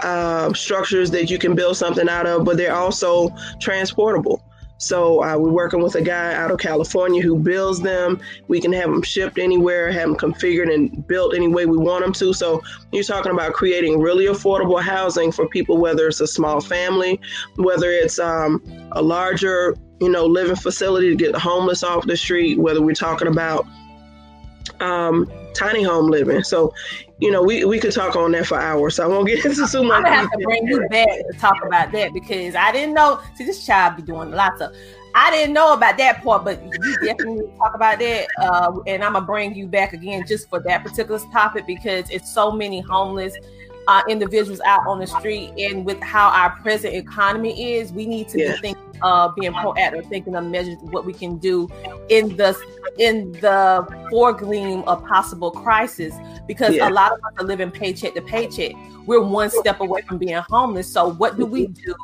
uh, 0.00 0.52
structures 0.52 1.10
that 1.10 1.30
you 1.30 1.38
can 1.38 1.54
build 1.54 1.76
something 1.76 2.08
out 2.08 2.26
of, 2.26 2.44
but 2.44 2.56
they're 2.56 2.74
also 2.74 3.30
transportable. 3.60 4.42
So 4.84 5.24
uh, 5.24 5.38
we're 5.38 5.50
working 5.50 5.82
with 5.82 5.94
a 5.94 6.02
guy 6.02 6.34
out 6.34 6.50
of 6.50 6.58
California 6.58 7.22
who 7.22 7.38
builds 7.38 7.80
them. 7.80 8.20
We 8.48 8.60
can 8.60 8.72
have 8.74 8.90
them 8.90 9.02
shipped 9.02 9.38
anywhere, 9.38 9.90
have 9.90 10.08
them 10.08 10.16
configured 10.16 10.72
and 10.72 11.06
built 11.06 11.34
any 11.34 11.48
way 11.48 11.64
we 11.64 11.78
want 11.78 12.04
them 12.04 12.12
to. 12.14 12.34
So 12.34 12.62
you're 12.92 13.02
talking 13.02 13.32
about 13.32 13.54
creating 13.54 14.00
really 14.00 14.26
affordable 14.26 14.80
housing 14.80 15.32
for 15.32 15.48
people, 15.48 15.78
whether 15.78 16.06
it's 16.06 16.20
a 16.20 16.26
small 16.26 16.60
family, 16.60 17.18
whether 17.56 17.90
it's 17.90 18.18
um, 18.18 18.62
a 18.92 19.00
larger, 19.00 19.74
you 20.00 20.10
know, 20.10 20.26
living 20.26 20.56
facility 20.56 21.08
to 21.08 21.16
get 21.16 21.32
the 21.32 21.40
homeless 21.40 21.82
off 21.82 22.06
the 22.06 22.16
street, 22.16 22.58
whether 22.58 22.82
we're 22.82 22.94
talking 22.94 23.28
about 23.28 23.66
um, 24.80 25.30
tiny 25.54 25.82
home 25.82 26.08
living. 26.08 26.42
So, 26.42 26.74
you 27.18 27.30
know, 27.30 27.42
we, 27.42 27.64
we 27.64 27.78
could 27.78 27.92
talk 27.92 28.16
on 28.16 28.32
that 28.32 28.46
for 28.46 28.58
hours. 28.60 28.96
So 28.96 29.04
I 29.04 29.06
won't 29.06 29.26
get 29.26 29.44
into 29.44 29.66
too 29.66 29.84
much. 29.84 30.04
I 30.04 30.14
have 30.14 30.30
to 30.30 30.38
bring 30.38 30.66
you 30.66 30.86
back 30.90 31.08
to 31.08 31.38
talk 31.38 31.64
about 31.64 31.92
that 31.92 32.12
because 32.12 32.54
I 32.54 32.72
didn't 32.72 32.94
know. 32.94 33.20
See, 33.36 33.44
this 33.44 33.64
child 33.64 33.96
be 33.96 34.02
doing 34.02 34.30
lots 34.30 34.60
of. 34.60 34.74
I 35.16 35.30
didn't 35.30 35.54
know 35.54 35.72
about 35.74 35.96
that 35.98 36.24
part, 36.24 36.44
but 36.44 36.60
you 36.60 36.96
definitely 37.04 37.46
talk 37.56 37.74
about 37.74 38.00
that. 38.00 38.26
Uh, 38.40 38.80
and 38.88 39.04
I'm 39.04 39.12
gonna 39.12 39.24
bring 39.24 39.54
you 39.54 39.68
back 39.68 39.92
again 39.92 40.24
just 40.26 40.48
for 40.50 40.58
that 40.60 40.82
particular 40.82 41.20
topic 41.32 41.68
because 41.68 42.10
it's 42.10 42.34
so 42.34 42.50
many 42.50 42.80
homeless 42.80 43.32
uh, 43.86 44.02
individuals 44.08 44.60
out 44.64 44.86
on 44.86 44.98
the 44.98 45.06
street, 45.06 45.52
and 45.58 45.84
with 45.84 46.00
how 46.00 46.28
our 46.28 46.50
present 46.60 46.94
economy 46.94 47.74
is, 47.74 47.92
we 47.92 48.06
need 48.06 48.28
to 48.28 48.38
yeah. 48.38 48.52
be 48.52 48.58
thinking 48.58 48.84
uh, 49.02 49.28
being 49.38 49.52
proactive, 49.52 50.08
thinking 50.08 50.34
of 50.34 50.44
measures 50.44 50.76
what 50.80 51.04
we 51.04 51.12
can 51.12 51.36
do 51.38 51.68
in 52.08 52.36
the 52.36 52.56
in 52.98 53.32
the 53.32 53.86
foregleam 54.10 54.84
of 54.84 55.04
possible 55.06 55.50
crisis. 55.50 56.14
Because 56.46 56.74
yeah. 56.74 56.88
a 56.88 56.90
lot 56.90 57.12
of 57.12 57.18
us 57.18 57.32
are 57.38 57.44
living 57.44 57.70
paycheck 57.70 58.14
to 58.14 58.22
paycheck. 58.22 58.72
We're 59.06 59.22
one 59.22 59.50
step 59.50 59.80
away 59.80 60.02
from 60.02 60.18
being 60.18 60.34
homeless. 60.48 60.90
So 60.92 61.12
what 61.14 61.36
do 61.36 61.46
we 61.46 61.66
do 61.68 61.94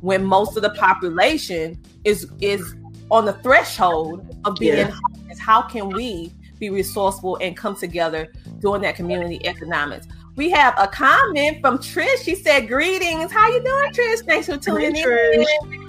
when 0.00 0.24
most 0.24 0.56
of 0.56 0.62
the 0.62 0.70
population 0.70 1.80
is 2.04 2.28
is 2.40 2.74
on 3.10 3.24
the 3.24 3.32
threshold 3.34 4.36
of 4.44 4.56
being 4.56 4.76
yeah. 4.76 4.90
homeless, 4.90 5.38
how 5.38 5.62
can 5.62 5.88
we 5.88 6.32
be 6.58 6.70
resourceful 6.70 7.36
and 7.40 7.56
come 7.56 7.76
together 7.76 8.32
doing 8.60 8.82
that 8.82 8.96
community 8.96 9.44
economics? 9.46 10.06
We 10.36 10.50
have 10.50 10.74
a 10.78 10.88
comment 10.88 11.60
from 11.60 11.78
Trish. 11.78 12.24
She 12.24 12.34
said, 12.34 12.68
"Greetings. 12.68 13.30
How 13.30 13.48
you 13.48 13.62
doing, 13.62 13.92
Trish? 13.92 14.24
Thanks 14.26 14.46
for 14.46 14.56
tuning 14.56 14.94
hey, 14.94 15.32
in." 15.34 15.84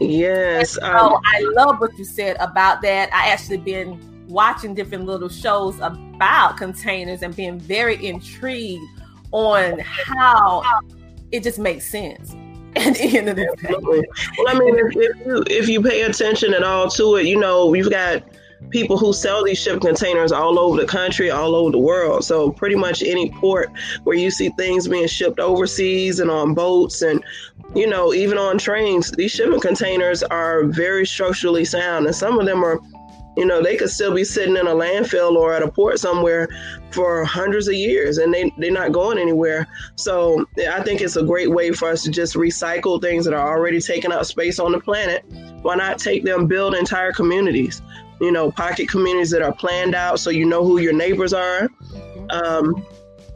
Yes. 0.00 0.78
Um, 0.82 0.96
oh, 0.96 1.20
I 1.24 1.40
love 1.54 1.80
what 1.80 1.96
you 1.98 2.04
said 2.04 2.36
about 2.40 2.82
that. 2.82 3.12
I 3.12 3.30
actually 3.30 3.58
been 3.58 4.00
watching 4.28 4.74
different 4.74 5.04
little 5.04 5.28
shows 5.28 5.78
about 5.80 6.56
containers 6.56 7.22
and 7.22 7.34
being 7.34 7.58
very 7.58 8.06
intrigued 8.06 8.82
on 9.32 9.78
how 9.80 10.62
it 11.32 11.42
just 11.42 11.58
makes 11.58 11.86
sense. 11.86 12.34
At 12.76 12.94
the 12.94 13.18
end 13.18 13.28
of 13.28 13.34
the 13.34 13.56
day. 13.60 13.74
Well, 14.38 14.46
I 14.46 14.56
mean, 14.56 14.78
if, 14.78 14.96
if, 14.96 15.26
you 15.26 15.44
if 15.48 15.68
you 15.68 15.82
pay 15.82 16.02
attention 16.02 16.54
at 16.54 16.62
all 16.62 16.88
to 16.90 17.16
it, 17.16 17.26
you 17.26 17.36
know, 17.36 17.74
you've 17.74 17.90
got 17.90 18.22
people 18.68 18.96
who 18.96 19.12
sell 19.12 19.42
these 19.44 19.58
shipping 19.58 19.80
containers 19.80 20.32
all 20.32 20.58
over 20.58 20.80
the 20.80 20.86
country, 20.86 21.30
all 21.30 21.54
over 21.54 21.70
the 21.70 21.78
world. 21.78 22.24
So 22.24 22.52
pretty 22.52 22.76
much 22.76 23.02
any 23.02 23.30
port 23.30 23.70
where 24.04 24.16
you 24.16 24.30
see 24.30 24.50
things 24.50 24.86
being 24.86 25.08
shipped 25.08 25.40
overseas 25.40 26.20
and 26.20 26.30
on 26.30 26.54
boats 26.54 27.02
and 27.02 27.24
you 27.74 27.86
know, 27.86 28.12
even 28.12 28.36
on 28.36 28.58
trains, 28.58 29.12
these 29.12 29.30
shipping 29.30 29.60
containers 29.60 30.24
are 30.24 30.64
very 30.64 31.06
structurally 31.06 31.64
sound 31.64 32.06
and 32.06 32.14
some 32.14 32.38
of 32.38 32.46
them 32.46 32.64
are 32.64 32.80
you 33.36 33.46
know, 33.46 33.62
they 33.62 33.76
could 33.76 33.90
still 33.90 34.12
be 34.12 34.24
sitting 34.24 34.56
in 34.56 34.66
a 34.66 34.74
landfill 34.74 35.36
or 35.36 35.54
at 35.54 35.62
a 35.62 35.70
port 35.70 35.98
somewhere 36.00 36.48
for 36.90 37.24
hundreds 37.24 37.68
of 37.68 37.74
years 37.74 38.18
and 38.18 38.34
they, 38.34 38.52
they're 38.58 38.72
not 38.72 38.92
going 38.92 39.18
anywhere. 39.18 39.68
So 39.94 40.44
I 40.68 40.82
think 40.82 41.00
it's 41.00 41.16
a 41.16 41.22
great 41.22 41.50
way 41.50 41.70
for 41.70 41.88
us 41.88 42.02
to 42.02 42.10
just 42.10 42.34
recycle 42.34 43.00
things 43.00 43.24
that 43.24 43.32
are 43.32 43.56
already 43.56 43.80
taking 43.80 44.10
up 44.10 44.26
space 44.26 44.58
on 44.58 44.72
the 44.72 44.80
planet. 44.80 45.24
Why 45.62 45.76
not 45.76 45.98
take 45.98 46.24
them, 46.24 46.48
build 46.48 46.74
entire 46.74 47.12
communities? 47.12 47.80
You 48.20 48.32
know, 48.32 48.50
pocket 48.50 48.88
communities 48.88 49.30
that 49.30 49.42
are 49.42 49.52
planned 49.52 49.94
out 49.94 50.20
so 50.20 50.30
you 50.30 50.44
know 50.44 50.64
who 50.64 50.78
your 50.78 50.92
neighbors 50.92 51.32
are. 51.32 51.68
Um, 52.30 52.86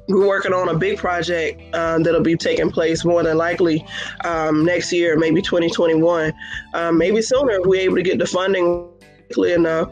we're 0.08 0.26
working 0.26 0.52
on 0.52 0.68
a 0.68 0.74
big 0.74 0.98
project 0.98 1.60
um, 1.74 2.02
that'll 2.02 2.20
be 2.20 2.36
taking 2.36 2.70
place 2.70 3.04
more 3.04 3.22
than 3.22 3.38
likely 3.38 3.84
um, 4.24 4.64
next 4.64 4.92
year, 4.92 5.18
maybe 5.18 5.40
2021, 5.40 6.32
um, 6.74 6.98
maybe 6.98 7.22
sooner 7.22 7.52
if 7.52 7.66
we're 7.66 7.80
able 7.80 7.96
to 7.96 8.02
get 8.02 8.18
the 8.18 8.26
funding 8.26 8.88
quickly 9.26 9.52
enough. 9.52 9.88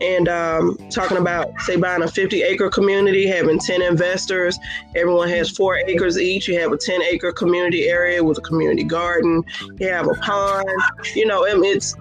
And 0.00 0.28
um, 0.28 0.76
talking 0.90 1.16
about, 1.16 1.52
say, 1.60 1.76
buying 1.76 2.02
a 2.02 2.08
50 2.08 2.42
acre 2.42 2.68
community, 2.70 3.24
having 3.26 3.60
10 3.60 3.82
investors, 3.82 4.58
everyone 4.96 5.28
has 5.28 5.50
four 5.50 5.76
acres 5.76 6.18
each. 6.18 6.48
You 6.48 6.58
have 6.58 6.72
a 6.72 6.76
10 6.76 7.02
acre 7.02 7.30
community 7.30 7.88
area 7.88 8.24
with 8.24 8.38
a 8.38 8.40
community 8.40 8.82
garden, 8.82 9.44
you 9.78 9.88
have 9.88 10.08
a 10.08 10.14
pond. 10.14 10.68
You 11.14 11.26
know, 11.26 11.44
it's 11.44 11.94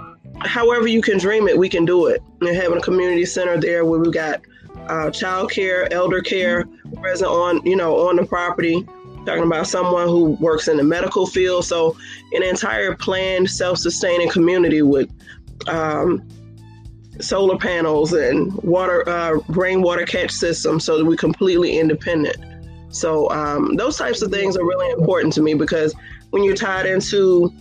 however 0.46 0.88
you 0.88 1.02
can 1.02 1.18
dream 1.18 1.48
it, 1.48 1.58
we 1.58 1.70
can 1.70 1.86
do 1.86 2.08
it. 2.08 2.22
And 2.42 2.56
having 2.56 2.78
a 2.78 2.82
community 2.82 3.26
center 3.26 3.60
there 3.60 3.86
where 3.86 4.00
we've 4.00 4.14
got 4.14 4.42
uh, 4.88 5.10
child 5.12 5.52
care, 5.52 5.92
elder 5.94 6.22
care 6.22 6.66
present 6.96 7.30
on, 7.30 7.66
you 7.66 7.76
know, 7.76 8.08
on 8.08 8.16
the 8.16 8.26
property 8.26 8.86
talking 9.26 9.44
about 9.44 9.68
someone 9.68 10.08
who 10.08 10.32
works 10.40 10.68
in 10.68 10.78
the 10.78 10.84
medical 10.84 11.28
field. 11.28 11.66
So, 11.66 11.96
an 12.34 12.44
entire 12.44 12.96
planned, 12.96 13.50
self 13.50 13.78
sustaining 13.78 14.30
community 14.30 14.82
with 14.82 15.12
um, 15.68 16.28
solar 17.20 17.58
panels 17.58 18.14
and 18.14 18.54
water 18.64 19.08
uh, 19.08 19.40
rainwater 19.50 20.06
catch 20.06 20.32
systems 20.32 20.84
so 20.84 20.98
that 20.98 21.06
we're 21.06 21.16
completely 21.16 21.78
independent. 21.78 22.38
So 22.90 23.30
um, 23.32 23.76
those 23.76 23.98
types 23.98 24.22
of 24.22 24.32
things 24.32 24.58
are 24.58 24.66
really 24.66 24.92
important 24.92 25.34
to 25.34 25.42
me 25.42 25.54
because 25.54 25.96
when 26.32 26.44
you're 26.44 26.56
tied 26.56 26.86
into 26.86 27.54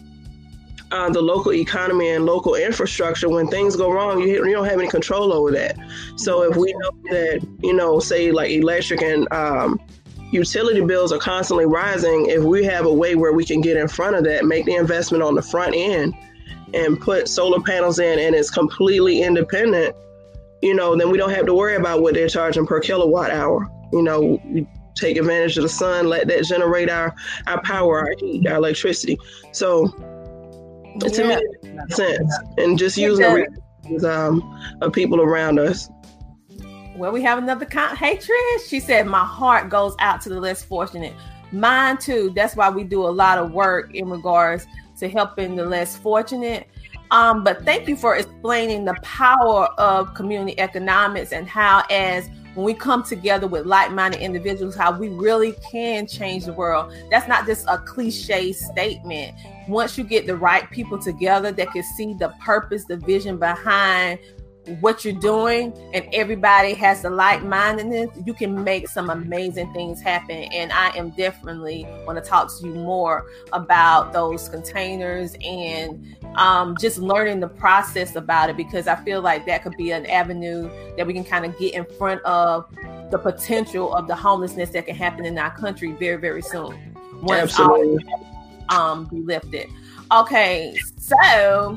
uh, 0.90 1.10
the 1.10 1.20
local 1.20 1.52
economy 1.52 2.10
and 2.10 2.26
local 2.26 2.54
infrastructure, 2.54 3.28
when 3.28 3.46
things 3.48 3.76
go 3.76 3.92
wrong, 3.92 4.20
you, 4.20 4.46
you 4.46 4.52
don't 4.52 4.64
have 4.64 4.78
any 4.78 4.88
control 4.88 5.32
over 5.32 5.50
that. 5.52 5.76
So 6.16 6.42
if 6.42 6.56
we 6.56 6.72
know 6.72 6.90
that, 7.10 7.46
you 7.62 7.74
know, 7.74 8.00
say 8.00 8.32
like 8.32 8.50
electric 8.50 9.02
and 9.02 9.32
um, 9.32 9.80
utility 10.32 10.80
bills 10.80 11.12
are 11.12 11.18
constantly 11.18 11.66
rising, 11.66 12.26
if 12.26 12.42
we 12.42 12.64
have 12.64 12.86
a 12.86 12.92
way 12.92 13.14
where 13.14 13.32
we 13.32 13.44
can 13.44 13.60
get 13.60 13.76
in 13.76 13.88
front 13.88 14.16
of 14.16 14.24
that, 14.24 14.44
make 14.44 14.64
the 14.64 14.74
investment 14.74 15.22
on 15.22 15.34
the 15.34 15.42
front 15.42 15.74
end, 15.74 16.14
and 16.72 17.00
put 17.00 17.28
solar 17.28 17.60
panels 17.60 17.98
in 17.98 18.18
and 18.20 18.34
it's 18.34 18.50
completely 18.50 19.22
independent, 19.22 19.94
you 20.62 20.74
know, 20.74 20.96
then 20.96 21.10
we 21.10 21.18
don't 21.18 21.30
have 21.30 21.46
to 21.46 21.54
worry 21.54 21.74
about 21.74 22.00
what 22.00 22.14
they're 22.14 22.28
charging 22.28 22.66
per 22.66 22.80
kilowatt 22.80 23.30
hour. 23.30 23.68
You 23.92 24.02
know, 24.02 24.40
we 24.44 24.68
take 24.94 25.16
advantage 25.16 25.56
of 25.56 25.62
the 25.62 25.68
sun, 25.68 26.08
let 26.08 26.28
that 26.28 26.44
generate 26.44 26.88
our, 26.88 27.14
our 27.46 27.60
power, 27.62 28.00
our 28.00 28.14
heat, 28.18 28.46
our 28.46 28.56
electricity. 28.56 29.18
So 29.52 29.88
yeah. 31.00 31.08
to 31.08 31.24
me, 31.24 31.34
it 31.34 31.74
makes 31.74 31.96
sense. 31.96 32.34
And 32.58 32.78
just 32.78 32.96
using 32.96 33.24
the 33.24 33.48
resources 33.86 34.04
um, 34.04 34.76
of 34.80 34.92
people 34.92 35.20
around 35.20 35.58
us. 35.58 35.88
Well, 36.96 37.12
we 37.12 37.22
have 37.22 37.38
another 37.38 37.64
con. 37.64 37.96
Hey, 37.96 38.16
Trish, 38.16 38.68
she 38.68 38.80
said, 38.80 39.06
My 39.06 39.24
heart 39.24 39.70
goes 39.70 39.94
out 40.00 40.20
to 40.22 40.28
the 40.28 40.40
less 40.40 40.62
fortunate. 40.62 41.14
Mine 41.52 41.98
too. 41.98 42.32
That's 42.34 42.54
why 42.54 42.68
we 42.68 42.84
do 42.84 43.02
a 43.02 43.08
lot 43.08 43.38
of 43.38 43.52
work 43.52 43.94
in 43.94 44.08
regards 44.08 44.66
to 44.98 45.08
helping 45.08 45.56
the 45.56 45.64
less 45.64 45.96
fortunate. 45.96 46.68
Um, 47.10 47.42
but 47.42 47.64
thank 47.64 47.88
you 47.88 47.96
for 47.96 48.16
explaining 48.16 48.84
the 48.84 48.94
power 49.02 49.66
of 49.78 50.14
community 50.14 50.58
economics 50.60 51.32
and 51.32 51.48
how, 51.48 51.82
as 51.90 52.30
when 52.54 52.64
we 52.64 52.74
come 52.74 53.02
together 53.02 53.46
with 53.46 53.66
like-minded 53.66 54.20
individuals, 54.20 54.74
how 54.74 54.96
we 54.96 55.08
really 55.08 55.54
can 55.70 56.06
change 56.06 56.44
the 56.44 56.52
world. 56.52 56.92
That's 57.10 57.28
not 57.28 57.46
just 57.46 57.64
a 57.68 57.78
cliche 57.78 58.52
statement. 58.52 59.36
Once 59.68 59.96
you 59.96 60.04
get 60.04 60.26
the 60.26 60.36
right 60.36 60.68
people 60.70 60.98
together 60.98 61.52
that 61.52 61.70
can 61.70 61.82
see 61.96 62.14
the 62.14 62.30
purpose, 62.44 62.84
the 62.86 62.96
vision 62.96 63.38
behind 63.38 64.18
what 64.80 65.04
you're 65.04 65.14
doing 65.14 65.72
and 65.92 66.06
everybody 66.12 66.74
has 66.74 67.02
the 67.02 67.10
like-mindedness 67.10 68.08
you 68.24 68.32
can 68.32 68.62
make 68.62 68.88
some 68.88 69.10
amazing 69.10 69.72
things 69.72 70.00
happen 70.00 70.44
and 70.52 70.72
i 70.72 70.88
am 70.96 71.10
definitely 71.10 71.86
want 72.06 72.22
to 72.22 72.28
talk 72.28 72.48
to 72.58 72.66
you 72.66 72.74
more 72.74 73.26
about 73.52 74.12
those 74.12 74.48
containers 74.48 75.34
and 75.44 76.16
um, 76.36 76.76
just 76.80 76.98
learning 76.98 77.40
the 77.40 77.48
process 77.48 78.14
about 78.14 78.48
it 78.48 78.56
because 78.56 78.86
i 78.86 78.94
feel 78.96 79.20
like 79.20 79.44
that 79.46 79.62
could 79.62 79.76
be 79.76 79.90
an 79.90 80.06
avenue 80.06 80.70
that 80.96 81.06
we 81.06 81.12
can 81.12 81.24
kind 81.24 81.44
of 81.44 81.58
get 81.58 81.74
in 81.74 81.84
front 81.96 82.22
of 82.22 82.66
the 83.10 83.18
potential 83.18 83.94
of 83.94 84.06
the 84.06 84.14
homelessness 84.14 84.70
that 84.70 84.86
can 84.86 84.94
happen 84.94 85.24
in 85.24 85.36
our 85.38 85.54
country 85.56 85.92
very 85.92 86.16
very 86.16 86.42
soon 86.42 86.94
once 87.22 87.58
Absolutely. 87.58 88.04
All, 88.68 88.92
um, 88.92 89.04
be 89.06 89.20
lifted 89.20 89.68
okay 90.12 90.76
so 90.96 91.76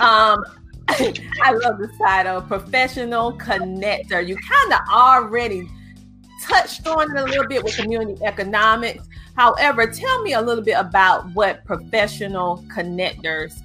um 0.00 0.44
I 1.42 1.52
love 1.52 1.78
the 1.78 1.90
title, 1.98 2.40
professional 2.40 3.34
connector. 3.34 4.26
You 4.26 4.36
kind 4.36 4.72
of 4.72 4.80
already 4.90 5.68
touched 6.42 6.86
on 6.86 7.14
it 7.14 7.20
a 7.20 7.24
little 7.24 7.46
bit 7.46 7.62
with 7.62 7.76
community 7.76 8.24
economics. 8.24 9.06
However, 9.36 9.86
tell 9.86 10.22
me 10.22 10.32
a 10.32 10.40
little 10.40 10.64
bit 10.64 10.76
about 10.78 11.30
what 11.34 11.62
professional 11.66 12.64
connectors, 12.74 13.60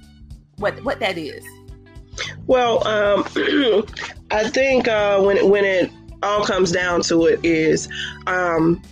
what 0.56 0.82
what 0.84 1.00
that 1.00 1.16
is. 1.16 1.42
Well, 2.46 2.86
um, 2.86 3.24
I 4.30 4.48
think 4.50 4.86
uh, 4.86 5.22
when 5.22 5.48
when 5.48 5.64
it 5.64 5.90
all 6.22 6.44
comes 6.44 6.72
down 6.72 7.00
to 7.02 7.24
it 7.26 7.40
is, 7.42 7.88
um, 8.26 8.82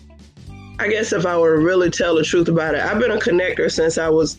I 0.79 0.89
guess 0.89 1.13
if 1.13 1.27
I 1.27 1.39
were 1.39 1.57
to 1.57 1.63
really 1.63 1.91
tell 1.91 2.15
the 2.15 2.25
truth 2.25 2.49
about 2.49 2.75
it, 2.75 2.81
I've 2.81 2.99
been 2.99 3.11
a 3.11 3.19
connector 3.19 3.71
since 3.71 3.99
I 3.99 4.09
was 4.09 4.39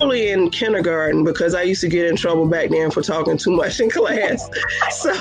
only 0.00 0.30
in 0.30 0.50
kindergarten 0.50 1.24
because 1.24 1.54
I 1.54 1.62
used 1.62 1.80
to 1.82 1.88
get 1.88 2.06
in 2.06 2.16
trouble 2.16 2.46
back 2.46 2.70
then 2.70 2.90
for 2.90 3.02
talking 3.02 3.36
too 3.36 3.52
much 3.52 3.80
in 3.80 3.90
class. 3.98 4.48
so 4.90 5.12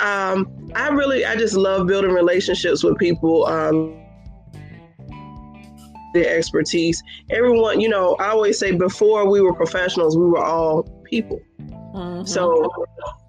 um, 0.00 0.70
I 0.74 0.88
really, 0.88 1.24
I 1.24 1.36
just 1.36 1.54
love 1.54 1.86
building 1.86 2.12
relationships 2.12 2.82
with 2.82 2.98
people. 2.98 3.46
Um, 3.46 3.98
their 6.12 6.36
expertise. 6.36 7.02
Everyone, 7.30 7.80
you 7.80 7.88
know, 7.88 8.16
I 8.16 8.28
always 8.28 8.58
say 8.58 8.72
before 8.72 9.30
we 9.30 9.40
were 9.40 9.54
professionals, 9.54 10.16
we 10.16 10.26
were 10.26 10.44
all 10.44 10.82
people. 11.04 11.40
Mm-hmm. 11.92 12.24
So, 12.24 12.70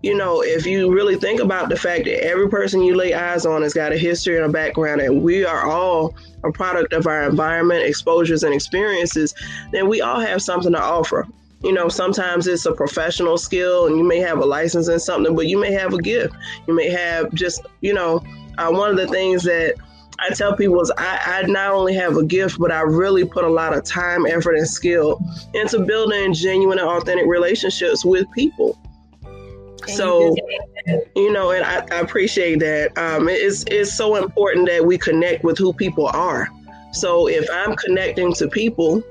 you 0.02 0.16
know, 0.16 0.42
if 0.42 0.66
you 0.66 0.94
really 0.94 1.18
think 1.18 1.42
about 1.42 1.70
the 1.70 1.76
fact 1.76 2.06
that 2.06 2.24
every 2.24 2.50
person 2.50 2.82
you 2.82 2.96
lay 2.96 3.14
eyes 3.14 3.46
on 3.46 3.62
has 3.62 3.74
got 3.74 3.92
a 3.92 3.98
history 3.98 4.38
and 4.38 4.46
a 4.46 4.50
background, 4.50 5.02
and 5.02 5.22
we 5.22 5.44
are 5.44 5.66
all 5.66 6.16
a 6.44 6.52
product 6.52 6.94
of 6.94 7.08
our 7.08 7.24
environment, 7.24 7.84
exposures, 7.84 8.44
and 8.44 8.54
experiences, 8.54 9.34
then 9.72 9.88
we 9.88 10.02
all 10.02 10.20
have 10.20 10.42
something 10.42 10.72
to 10.72 10.82
offer. 10.82 11.28
You 11.62 11.74
know, 11.74 11.90
sometimes 11.90 12.48
it's 12.48 12.66
a 12.66 12.74
professional 12.74 13.38
skill, 13.38 13.88
and 13.88 13.98
you 13.98 14.04
may 14.04 14.20
have 14.20 14.40
a 14.40 14.46
license 14.46 14.88
in 14.88 15.00
something, 15.00 15.36
but 15.36 15.48
you 15.48 15.58
may 15.58 15.72
have 15.72 15.94
a 15.94 16.02
gift. 16.02 16.34
You 16.68 16.76
may 16.76 16.90
have 16.90 17.34
just, 17.34 17.66
you 17.82 17.94
know, 17.94 18.24
uh, 18.58 18.70
one 18.70 18.90
of 18.90 18.98
the 18.98 19.08
things 19.08 19.44
that 19.44 19.76
I 20.20 20.30
tell 20.34 20.56
people 20.56 20.80
is 20.82 20.92
I, 20.98 21.20
I 21.26 21.42
not 21.44 21.72
only 21.72 21.94
have 21.96 22.18
a 22.18 22.24
gift, 22.24 22.60
but 22.60 22.72
I 22.72 22.82
really 22.82 23.26
put 23.26 23.44
a 23.44 23.50
lot 23.50 23.76
of 23.76 23.84
time, 23.84 24.26
effort, 24.26 24.56
and 24.56 24.68
skill 24.68 25.20
into 25.54 25.80
building 25.80 26.34
genuine 26.34 26.80
and 26.80 26.88
authentic 26.88 27.26
relationships 27.26 28.06
with 28.06 28.26
people. 28.32 28.78
So, 29.88 30.36
you 31.16 31.34
know, 31.34 31.52
and 31.52 31.66
I, 31.66 31.86
I 31.92 32.00
appreciate 32.00 32.60
that. 32.60 32.98
Um, 32.98 33.28
it's 33.28 33.66
it's 33.68 33.94
so 33.94 34.16
important 34.16 34.70
that 34.70 34.86
we 34.86 34.98
connect 34.98 35.44
with 35.44 35.58
who 35.58 35.74
people 35.74 36.08
are. 36.08 36.48
So 36.94 37.28
if 37.28 37.50
I'm 37.52 37.76
connecting 37.76 38.34
to 38.36 38.48
people, 38.48 39.04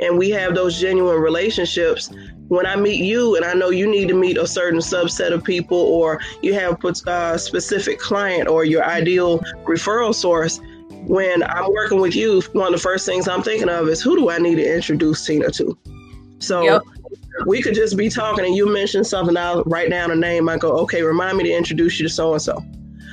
and 0.00 0.18
we 0.18 0.30
have 0.30 0.54
those 0.54 0.78
genuine 0.78 1.20
relationships, 1.20 2.10
when 2.54 2.66
I 2.66 2.76
meet 2.76 3.02
you 3.02 3.36
and 3.36 3.44
I 3.44 3.54
know 3.54 3.70
you 3.70 3.90
need 3.90 4.08
to 4.08 4.14
meet 4.14 4.36
a 4.36 4.46
certain 4.46 4.80
subset 4.80 5.32
of 5.32 5.42
people 5.42 5.78
or 5.78 6.20
you 6.42 6.54
have 6.54 6.82
a 7.06 7.38
specific 7.38 7.98
client 7.98 8.48
or 8.48 8.64
your 8.64 8.84
ideal 8.84 9.40
referral 9.64 10.14
source, 10.14 10.60
when 11.06 11.42
I'm 11.42 11.72
working 11.72 12.00
with 12.00 12.14
you, 12.14 12.40
one 12.52 12.68
of 12.68 12.72
the 12.72 12.82
first 12.82 13.06
things 13.06 13.28
I'm 13.28 13.42
thinking 13.42 13.68
of 13.68 13.88
is 13.88 14.00
who 14.00 14.16
do 14.16 14.30
I 14.30 14.38
need 14.38 14.56
to 14.56 14.74
introduce 14.74 15.26
Tina 15.26 15.50
to? 15.50 15.76
So 16.38 16.62
yep. 16.62 16.82
we 17.46 17.60
could 17.60 17.74
just 17.74 17.96
be 17.96 18.08
talking 18.08 18.44
and 18.44 18.54
you 18.54 18.72
mention 18.72 19.04
something, 19.04 19.36
I'll 19.36 19.62
write 19.64 19.90
down 19.90 20.10
a 20.10 20.16
name. 20.16 20.48
I 20.48 20.56
go, 20.56 20.78
okay, 20.78 21.02
remind 21.02 21.36
me 21.36 21.44
to 21.44 21.52
introduce 21.52 21.98
you 21.98 22.08
to 22.08 22.12
so 22.12 22.32
and 22.32 22.42
so. 22.42 22.62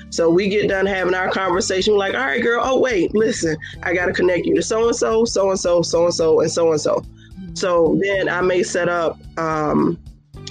So 0.10 0.30
we 0.30 0.50
get 0.50 0.68
done 0.68 0.86
having 0.86 1.14
our 1.14 1.32
conversation. 1.32 1.94
We're 1.94 2.00
like, 2.00 2.16
all 2.16 2.26
right, 2.26 2.42
girl, 2.42 2.62
oh, 2.64 2.80
wait, 2.80 3.16
listen, 3.16 3.56
I 3.82 3.94
got 3.94 4.08
to 4.08 4.14
connect 4.14 4.46
you 4.46 4.56
to 4.56 4.62
so 4.62 4.88
and 4.88 4.96
so, 4.96 5.24
so 5.24 5.50
and 5.50 5.60
so, 5.60 5.82
so 5.82 6.06
and 6.06 6.14
so, 6.14 6.42
and 6.42 6.52
so 6.52 6.72
and 6.72 6.82
so. 6.82 7.04
So 7.54 8.00
then 8.02 8.30
I 8.30 8.42
may 8.42 8.64
set 8.64 8.90
up, 8.90 9.20
um, 9.38 10.00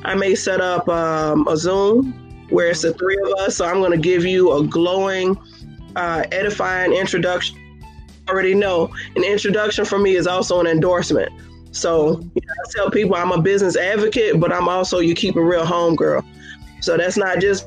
I 0.04 0.14
may 0.14 0.34
set 0.34 0.60
up 0.60 0.88
um, 0.88 1.46
a 1.48 1.56
Zoom 1.56 2.12
where 2.50 2.68
it's 2.68 2.82
the 2.82 2.92
three 2.94 3.18
of 3.24 3.32
us. 3.40 3.56
So 3.56 3.64
I'm 3.64 3.80
going 3.80 3.92
to 3.92 3.98
give 3.98 4.24
you 4.24 4.52
a 4.52 4.66
glowing, 4.66 5.36
uh, 5.96 6.24
edifying 6.32 6.92
introduction. 6.92 7.56
I 8.28 8.32
already 8.32 8.54
know 8.54 8.92
an 9.16 9.24
introduction 9.24 9.84
for 9.84 9.98
me 9.98 10.16
is 10.16 10.26
also 10.26 10.60
an 10.60 10.66
endorsement. 10.66 11.32
So 11.72 12.20
you 12.34 12.42
know, 12.46 12.54
I 12.66 12.70
tell 12.72 12.90
people 12.90 13.16
I'm 13.16 13.32
a 13.32 13.40
business 13.40 13.76
advocate, 13.76 14.40
but 14.40 14.52
I'm 14.52 14.68
also 14.68 14.98
you 14.98 15.14
keep 15.14 15.36
a 15.36 15.42
real 15.42 15.64
home 15.64 15.96
girl. 15.96 16.24
So 16.80 16.96
that's 16.96 17.16
not 17.16 17.40
just, 17.40 17.66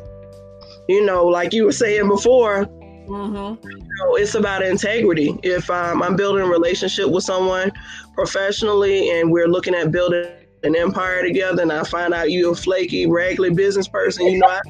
you 0.88 1.06
know, 1.06 1.26
like 1.26 1.54
you 1.54 1.66
were 1.66 1.72
saying 1.72 2.08
before. 2.08 2.68
Mm-hmm. 3.08 3.68
You 3.68 3.80
know, 3.80 4.16
it's 4.16 4.36
about 4.36 4.64
integrity. 4.64 5.38
If 5.44 5.70
um, 5.70 6.02
I'm 6.02 6.16
building 6.16 6.44
a 6.44 6.48
relationship 6.48 7.10
with 7.10 7.24
someone 7.24 7.72
professionally 8.16 9.10
and 9.12 9.32
we're 9.32 9.48
looking 9.48 9.76
at 9.76 9.92
building 9.92 10.26
an 10.64 10.76
empire 10.76 11.22
together, 11.22 11.62
and 11.62 11.72
I 11.72 11.84
find 11.84 12.14
out 12.14 12.32
you're 12.32 12.54
a 12.54 12.56
flaky, 12.56 13.06
raggedy 13.08 13.50
business 13.50 13.88
person, 13.88 14.26
you 14.28 14.40
know, 14.40 14.48
I 14.48 14.62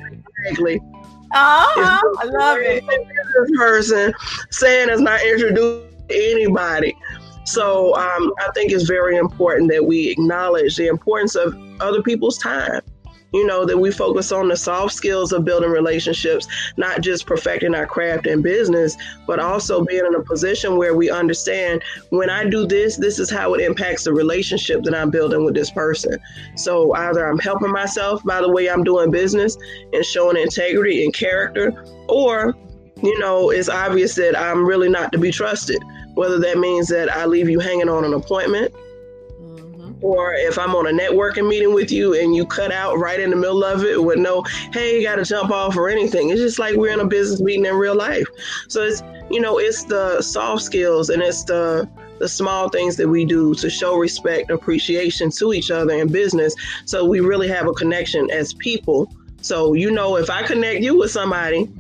raggedy. 0.46 0.80
Oh, 1.36 2.16
I 2.22 2.26
love 2.26 2.60
it. 2.60 2.86
Business 2.88 3.58
person 3.58 4.14
saying 4.52 4.90
it's 4.90 5.02
not 5.02 5.22
introduced 5.24 5.88
to 6.10 6.34
anybody. 6.34 6.96
So 7.46 7.96
um, 7.96 8.34
I 8.40 8.50
think 8.54 8.72
it's 8.72 8.84
very 8.84 9.18
important 9.18 9.70
that 9.72 9.84
we 9.86 10.10
acknowledge 10.10 10.78
the 10.78 10.88
importance 10.88 11.36
of 11.36 11.56
other 11.82 12.02
people's 12.02 12.38
time 12.38 12.82
you 13.34 13.46
know, 13.46 13.66
that 13.66 13.78
we 13.78 13.92
focus 13.92 14.32
on 14.32 14.48
the 14.48 14.56
soft 14.56 14.94
skills 14.94 15.34
of 15.34 15.44
building 15.44 15.72
relationships, 15.72 16.48
not 16.78 17.02
just 17.02 17.26
perfecting 17.26 17.74
our 17.74 17.88
craft 17.88 18.28
and 18.28 18.44
business, 18.44 18.96
but 19.26 19.40
also 19.40 19.84
being 19.84 20.06
in 20.06 20.16
a 20.16 20.24
position 20.24 20.78
where 20.78 20.96
we 20.96 21.10
understand 21.10 21.82
when 22.10 22.30
I 22.30 22.48
do 22.48 22.68
this, 22.68 22.96
this 22.96 23.18
is 23.18 23.32
how 23.32 23.56
it 23.56 23.62
impacts 23.62 24.04
the 24.04 24.14
relationship 24.14 24.84
that 24.84 24.94
I'm 24.94 25.10
building 25.10 25.44
with 25.44 25.56
this 25.56 25.72
person. 25.72 26.20
So 26.56 26.94
either 26.94 27.26
I'm 27.26 27.40
helping 27.40 27.72
myself 27.72 28.24
by 28.24 28.40
the 28.40 28.52
way 28.52 28.70
I'm 28.70 28.84
doing 28.84 29.10
business 29.10 29.58
and 29.92 30.06
showing 30.06 30.38
integrity 30.38 31.04
and 31.04 31.14
character, 31.14 31.74
or, 32.08 32.54
you 33.02 33.18
know, 33.20 33.50
it's 33.50 33.70
obvious 33.70 34.14
that 34.16 34.40
I'm 34.40 34.64
really 34.64 34.90
not 34.90 35.12
to 35.12 35.18
be 35.18 35.32
trusted. 35.32 35.82
Whether 36.14 36.38
that 36.40 36.60
means 36.60 36.88
that 36.90 37.12
I 37.12 37.26
leave 37.26 37.50
you 37.50 37.60
hanging 37.60 37.90
on 37.90 38.06
an 38.06 38.14
appointment 38.14 38.76
or 40.04 40.34
if 40.34 40.60
I'm 40.60 40.76
on 40.76 40.88
a 40.88 40.92
networking 40.92 41.48
meeting 41.48 41.74
with 41.74 41.92
you 41.92 42.14
and 42.14 42.36
you 42.36 42.46
cut 42.46 42.72
out 42.72 43.00
right 43.00 43.20
in 43.20 43.30
the 43.30 43.36
middle 43.36 43.64
of 43.64 43.84
it 43.84 44.04
with 44.04 44.20
no, 44.20 44.44
hey, 44.74 44.98
you 44.98 45.08
got 45.08 45.16
to 45.16 45.24
jump 45.24 45.50
off 45.50 45.78
or 45.78 45.90
anything. 45.90 46.30
It's 46.30 46.42
just 46.42 46.60
like 46.60 46.76
we're 46.76 46.94
in 46.94 47.00
a 47.00 47.08
business 47.08 47.42
meeting 47.42 47.66
in 47.66 47.76
real 47.76 47.96
life. 47.96 48.28
So 48.68 48.84
it's, 48.84 49.02
you 49.32 49.40
know, 49.40 49.58
it's 49.60 49.86
the 49.86 50.22
soft 50.22 50.64
skills 50.64 51.10
and 51.10 51.24
it's 51.24 51.46
the, 51.46 51.90
the 52.20 52.28
small 52.28 52.70
things 52.70 52.98
that 52.98 53.08
we 53.08 53.24
do 53.24 53.56
to 53.56 53.70
show 53.70 53.96
respect, 53.96 54.52
appreciation 54.52 55.32
to 55.32 55.54
each 55.54 55.72
other 55.72 55.94
in 55.94 56.12
business. 56.12 56.54
So 56.86 57.06
we 57.06 57.22
really 57.22 57.48
have 57.48 57.68
a 57.68 57.74
connection 57.74 58.30
as 58.30 58.54
people. 58.54 59.10
So, 59.42 59.74
you 59.74 59.90
know, 59.90 60.18
if 60.18 60.30
I 60.30 60.44
connect 60.44 60.82
you 60.82 60.98
with 60.98 61.12
somebody, 61.12 61.72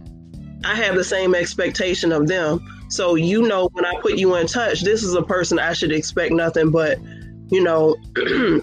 I 0.63 0.75
have 0.75 0.95
the 0.95 1.03
same 1.03 1.35
expectation 1.35 2.13
of 2.13 2.27
them. 2.27 2.65
So, 2.89 3.15
you 3.15 3.41
know, 3.41 3.69
when 3.73 3.85
I 3.85 3.99
put 4.01 4.17
you 4.17 4.35
in 4.35 4.47
touch, 4.47 4.81
this 4.81 5.03
is 5.03 5.13
a 5.13 5.21
person 5.21 5.59
I 5.59 5.73
should 5.73 5.91
expect 5.91 6.33
nothing 6.33 6.71
but 6.71 6.99
you 7.53 7.61
know, 7.61 7.95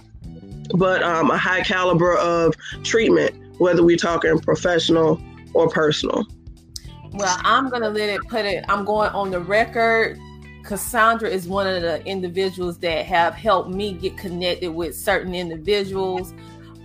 but 0.77 1.03
um, 1.03 1.31
a 1.31 1.39
high 1.39 1.61
caliber 1.61 2.17
of 2.17 2.57
treatment, 2.83 3.35
whether 3.59 3.85
we're 3.85 3.97
talking 3.97 4.39
professional 4.41 5.21
or 5.55 5.69
personal. 5.69 6.27
Well, 7.13 7.41
I'm 7.45 7.71
going 7.71 7.83
to 7.83 7.89
let 7.89 8.09
it 8.09 8.21
put 8.29 8.45
it, 8.45 8.65
I'm 8.69 8.85
going 8.85 9.11
on 9.11 9.31
the 9.31 9.41
record. 9.41 10.19
Cassandra 10.65 11.29
is 11.29 11.47
one 11.49 11.67
of 11.67 11.83
the 11.83 12.05
individuals 12.05 12.79
that 12.79 13.07
have 13.07 13.35
helped 13.35 13.71
me 13.71 13.93
get 13.93 14.17
connected 14.17 14.73
with 14.73 14.97
certain 14.97 15.35
individuals 15.35 16.35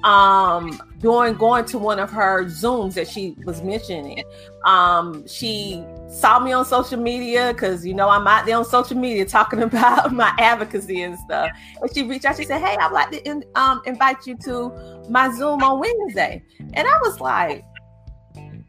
um 0.04 0.80
during 1.00 1.34
going 1.34 1.66
to 1.66 1.80
one 1.80 2.00
of 2.00 2.12
her 2.12 2.46
zooms 2.46 2.94
that 2.94 3.08
she 3.08 3.36
was 3.44 3.64
mentioning 3.64 4.24
um 4.64 5.28
she 5.28 5.84
saw 6.08 6.40
me 6.40 6.52
on 6.52 6.66
social 6.66 7.00
media 7.00 7.52
because 7.54 7.86
you 7.86 7.94
know 7.94 8.10
i'm 8.10 8.28
out 8.28 8.46
there 8.46 8.58
on 8.58 8.66
social 8.66 8.98
media 8.98 9.26
talking 9.26 9.62
about 9.70 10.14
my 10.14 10.34
advocacy 10.40 11.02
and 11.02 11.18
stuff. 11.20 11.50
And 11.82 11.94
she 11.94 12.04
reached 12.04 12.26
out 12.26 12.38
she 12.38 12.46
said 12.46 12.62
hey 12.62 12.78
i'd 12.80 12.92
like 12.92 13.12
to 13.12 13.24
in, 13.28 13.44
um, 13.56 13.82
invite 13.86 14.26
you 14.26 14.38
to 14.46 14.72
my 15.10 15.30
zoom 15.34 15.64
on 15.64 15.80
wednesday. 15.80 16.44
And 16.74 16.88
i 16.88 16.98
was 17.02 17.20
like 17.20 17.64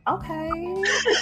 okay 0.09 0.51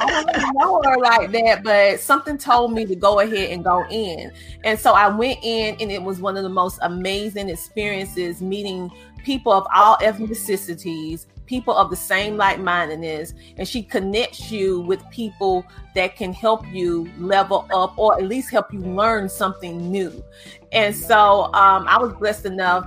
i 0.01 0.07
don't 0.07 0.27
really 0.27 0.51
know 0.53 0.83
her 0.85 0.99
like 0.99 1.33
that 1.33 1.65
but 1.65 1.99
something 1.99 2.37
told 2.37 2.71
me 2.71 2.85
to 2.85 2.95
go 2.95 3.21
ahead 3.21 3.51
and 3.51 3.65
go 3.65 3.85
in. 3.91 4.33
And 4.65 4.79
so 4.79 4.93
i 4.93 5.09
went 5.09 5.39
in 5.43 5.77
and 5.81 5.91
it 5.91 6.03
was 6.03 6.21
one 6.21 6.37
of 6.37 6.43
the 6.43 6.49
most 6.49 6.79
amazing 6.83 7.49
experiences 7.49 8.41
meeting 8.41 8.91
people 9.25 9.53
of 9.53 9.67
all 9.75 9.97
ethnicities, 9.97 11.27
people 11.47 11.75
of 11.75 11.91
the 11.91 11.97
same 11.97 12.37
like 12.37 12.59
mindedness, 12.61 13.35
and 13.57 13.67
she 13.67 13.83
connects 13.83 14.51
you 14.51 14.81
with 14.81 15.09
people 15.11 15.65
that 15.95 16.17
can 16.17 16.33
help 16.33 16.67
you 16.69 17.11
level 17.19 17.67
up 17.75 17.97
or 17.99 18.19
at 18.19 18.25
least 18.25 18.51
help 18.51 18.73
you 18.73 18.81
learn 18.81 19.29
something 19.29 19.91
new. 19.91 20.25
And 20.73 20.95
so 20.95 21.45
um, 21.55 21.87
I 21.89 21.99
was 21.99 22.13
blessed 22.15 22.47
enough 22.47 22.87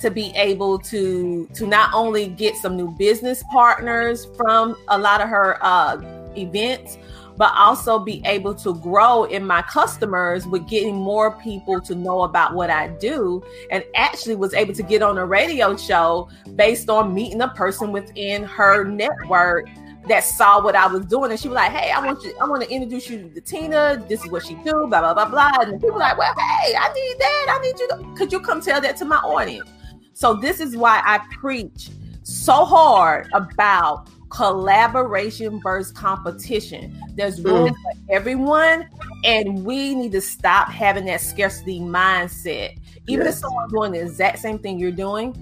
to 0.00 0.10
be 0.10 0.32
able 0.34 0.78
to 0.78 1.48
to 1.54 1.66
not 1.66 1.92
only 1.94 2.26
get 2.26 2.56
some 2.56 2.76
new 2.76 2.90
business 2.98 3.42
partners 3.52 4.26
from 4.36 4.76
a 4.88 4.98
lot 4.98 5.20
of 5.20 5.28
her 5.28 5.58
uh, 5.62 5.96
events 6.36 6.98
but 7.36 7.52
also 7.56 7.98
be 7.98 8.22
able 8.24 8.54
to 8.54 8.74
grow 8.74 9.24
in 9.24 9.46
my 9.46 9.62
customers 9.62 10.46
with 10.46 10.68
getting 10.68 10.94
more 10.94 11.32
people 11.38 11.80
to 11.80 11.94
know 11.94 12.22
about 12.22 12.54
what 12.54 12.70
I 12.70 12.88
do. 12.88 13.42
And 13.70 13.84
actually 13.94 14.36
was 14.36 14.54
able 14.54 14.74
to 14.74 14.82
get 14.82 15.02
on 15.02 15.18
a 15.18 15.26
radio 15.26 15.76
show 15.76 16.28
based 16.56 16.90
on 16.90 17.14
meeting 17.14 17.40
a 17.40 17.48
person 17.48 17.92
within 17.92 18.44
her 18.44 18.84
network 18.84 19.68
that 20.08 20.24
saw 20.24 20.62
what 20.62 20.74
I 20.74 20.86
was 20.86 21.06
doing, 21.06 21.30
and 21.30 21.38
she 21.38 21.48
was 21.48 21.54
like, 21.54 21.70
"Hey, 21.70 21.90
I 21.92 22.04
want 22.04 22.22
you, 22.24 22.34
I 22.40 22.44
want 22.48 22.62
to 22.62 22.70
introduce 22.70 23.08
you 23.08 23.30
to 23.32 23.40
Tina. 23.40 24.04
This 24.08 24.24
is 24.24 24.30
what 24.30 24.44
she 24.44 24.54
do, 24.54 24.86
blah 24.88 25.00
blah 25.00 25.14
blah 25.14 25.28
blah." 25.28 25.52
And 25.60 25.80
people 25.80 25.98
like, 25.98 26.18
"Well, 26.18 26.34
hey, 26.34 26.74
I 26.74 26.92
need 26.92 27.16
that. 27.18 27.46
I 27.48 27.62
need 27.62 27.78
you. 27.78 27.88
To, 27.88 28.14
could 28.16 28.32
you 28.32 28.40
come 28.40 28.60
tell 28.60 28.80
that 28.80 28.96
to 28.96 29.04
my 29.04 29.18
audience?" 29.18 29.70
So 30.14 30.34
this 30.34 30.60
is 30.60 30.76
why 30.76 31.00
I 31.04 31.20
preach 31.38 31.90
so 32.24 32.64
hard 32.64 33.28
about 33.32 34.08
collaboration 34.32 35.60
versus 35.62 35.92
competition. 35.92 36.98
There's 37.14 37.40
room 37.42 37.68
mm. 37.68 37.74
for 37.74 38.12
everyone, 38.14 38.88
and 39.24 39.64
we 39.64 39.94
need 39.94 40.12
to 40.12 40.20
stop 40.20 40.68
having 40.68 41.04
that 41.06 41.20
scarcity 41.20 41.80
mindset. 41.80 42.78
Even 43.06 43.26
yes. 43.26 43.36
if 43.36 43.40
someone's 43.40 43.72
doing 43.72 43.92
the 43.92 44.00
exact 44.00 44.38
same 44.38 44.58
thing 44.58 44.78
you're 44.78 44.90
doing, 44.90 45.34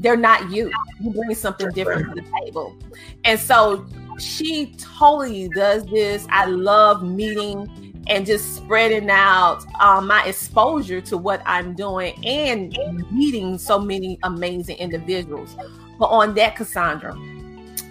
they're 0.00 0.16
not 0.16 0.50
you. 0.50 0.70
You 1.00 1.10
bring 1.10 1.34
something 1.34 1.70
different 1.70 2.14
to 2.14 2.22
the 2.22 2.30
table. 2.44 2.76
And 3.24 3.38
so 3.38 3.86
she 4.18 4.74
totally 4.76 5.48
does 5.48 5.86
this. 5.86 6.26
I 6.30 6.46
love 6.46 7.02
meeting 7.02 8.02
and 8.06 8.26
just 8.26 8.56
spreading 8.56 9.08
out 9.08 9.64
um, 9.80 10.06
my 10.06 10.24
exposure 10.24 11.00
to 11.02 11.16
what 11.16 11.42
I'm 11.46 11.74
doing 11.74 12.14
and 12.26 12.76
meeting 13.10 13.56
so 13.56 13.78
many 13.78 14.18
amazing 14.24 14.76
individuals. 14.78 15.56
But 15.98 16.06
on 16.06 16.34
that, 16.34 16.56
Cassandra, 16.56 17.14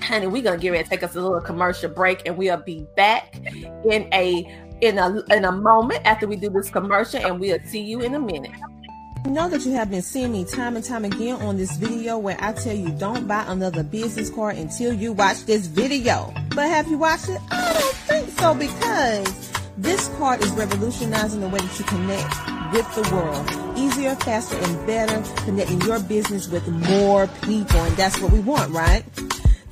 honey, 0.01 0.27
we're 0.27 0.41
gonna 0.41 0.57
get 0.57 0.71
ready 0.71 0.83
to 0.83 0.89
take 0.89 1.03
us 1.03 1.15
a 1.15 1.21
little 1.21 1.41
commercial 1.41 1.89
break, 1.89 2.23
and 2.25 2.37
we'll 2.37 2.57
be 2.57 2.85
back 2.95 3.35
in 3.89 4.07
a 4.13 4.45
in 4.81 4.97
a 4.97 5.23
in 5.31 5.45
a 5.45 5.51
moment 5.51 6.01
after 6.05 6.27
we 6.27 6.35
do 6.35 6.49
this 6.49 6.69
commercial, 6.69 7.19
and 7.19 7.39
we'll 7.39 7.59
see 7.65 7.81
you 7.81 8.01
in 8.01 8.15
a 8.15 8.19
minute. 8.19 8.51
Know 9.25 9.49
that 9.49 9.65
you 9.65 9.73
have 9.73 9.91
been 9.91 10.01
seeing 10.01 10.31
me 10.31 10.45
time 10.45 10.77
and 10.77 10.83
time 10.83 11.03
again 11.03 11.35
on 11.41 11.57
this 11.57 11.75
video 11.75 12.17
where 12.17 12.37
I 12.39 12.53
tell 12.53 12.75
you 12.75 12.89
don't 12.91 13.27
buy 13.27 13.43
another 13.47 13.83
business 13.83 14.29
card 14.29 14.55
until 14.55 14.93
you 14.93 15.11
watch 15.11 15.45
this 15.45 15.67
video. 15.67 16.33
But 16.55 16.69
have 16.69 16.87
you 16.87 16.97
watched 16.97 17.27
it? 17.27 17.41
I 17.51 17.73
don't 17.73 17.95
think 17.95 18.29
so 18.39 18.53
because 18.53 19.51
this 19.77 20.07
card 20.17 20.41
is 20.41 20.49
revolutionizing 20.51 21.41
the 21.41 21.49
way 21.49 21.59
that 21.59 21.79
you 21.79 21.85
connect 21.85 22.73
with 22.73 22.95
the 22.95 23.15
world. 23.15 23.77
Easier, 23.77 24.15
faster, 24.15 24.57
and 24.57 24.87
better, 24.87 25.21
connecting 25.43 25.81
your 25.81 25.99
business 25.99 26.47
with 26.47 26.67
more 26.67 27.27
people. 27.41 27.79
And 27.81 27.95
that's 27.97 28.19
what 28.21 28.31
we 28.31 28.39
want, 28.39 28.71
right? 28.71 29.03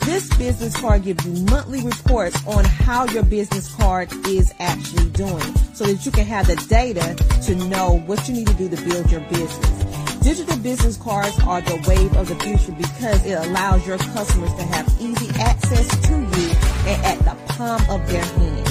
This 0.08 0.34
business 0.38 0.80
card 0.80 1.04
gives 1.04 1.26
you 1.26 1.34
monthly 1.48 1.84
reports 1.84 2.42
on 2.48 2.64
how 2.64 3.04
your 3.08 3.24
business 3.24 3.76
card 3.76 4.10
is 4.26 4.54
actually 4.58 5.10
doing 5.10 5.54
so 5.74 5.84
that 5.84 6.06
you 6.06 6.14
can 6.14 6.26
have 6.26 6.48
the 6.48 6.56
data 6.70 7.14
to 7.44 7.56
know 7.68 8.00
what 8.06 8.26
you 8.26 8.36
need 8.36 8.48
to 8.48 8.54
do 8.54 8.70
to 8.70 8.78
build 8.86 9.12
your 9.12 9.20
business. 9.20 10.20
Digital 10.24 10.58
business 10.60 10.96
cards 10.96 11.38
are 11.42 11.60
the 11.60 11.76
wave 11.90 12.16
of 12.16 12.30
the 12.30 12.36
future 12.36 12.72
because 12.72 13.26
it 13.26 13.34
allows 13.34 13.86
your 13.86 13.98
customers 13.98 14.54
to 14.54 14.64
have 14.64 14.88
easy 15.02 15.28
access 15.42 15.90
to 16.08 16.14
you 16.14 16.52
and 16.88 17.06
at 17.06 17.20
the 17.26 17.54
palm 17.56 17.82
of 17.90 18.08
their 18.08 18.24
hand. 18.24 18.67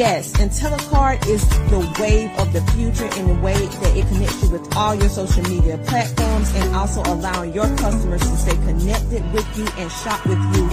Yes, 0.00 0.32
IntelliCard 0.32 1.26
is 1.26 1.46
the 1.68 1.80
wave 2.00 2.30
of 2.38 2.54
the 2.54 2.62
future 2.72 3.04
in 3.20 3.28
the 3.28 3.34
way 3.42 3.52
that 3.52 3.94
it 3.94 4.08
connects 4.08 4.42
you 4.42 4.48
with 4.48 4.74
all 4.74 4.94
your 4.94 5.10
social 5.10 5.42
media 5.42 5.76
platforms 5.76 6.54
and 6.54 6.74
also 6.74 7.02
allowing 7.02 7.52
your 7.52 7.66
customers 7.76 8.22
to 8.22 8.36
stay 8.38 8.56
connected 8.64 9.22
with 9.34 9.58
you 9.58 9.68
and 9.76 9.92
shop 9.92 10.24
with 10.24 10.38
you 10.56 10.64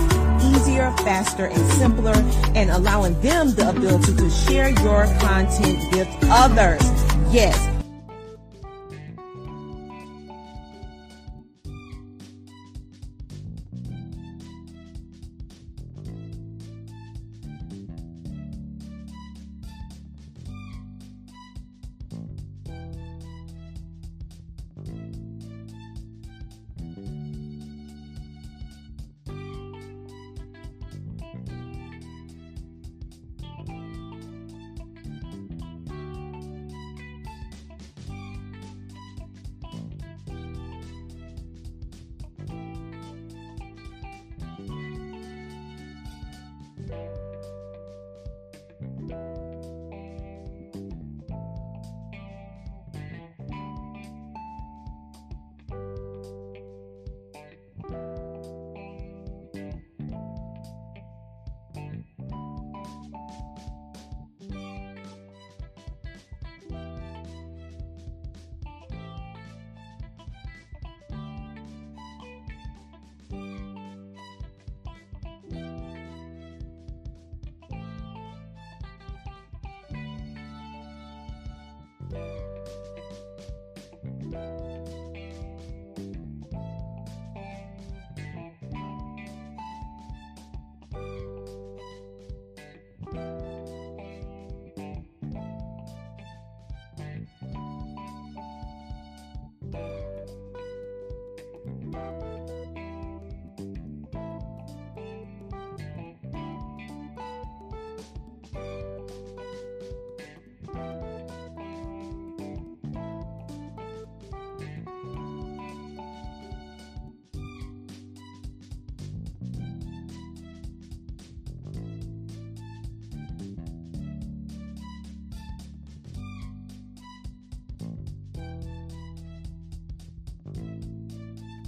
easier, 0.56 0.94
faster, 1.00 1.48
and 1.48 1.60
simpler 1.74 2.16
and 2.56 2.70
allowing 2.70 3.20
them 3.20 3.54
the 3.54 3.68
ability 3.70 4.16
to 4.16 4.30
share 4.30 4.70
your 4.70 5.08
content 5.20 5.84
with 5.92 6.08
others. 6.32 6.82
Yes, 7.30 7.77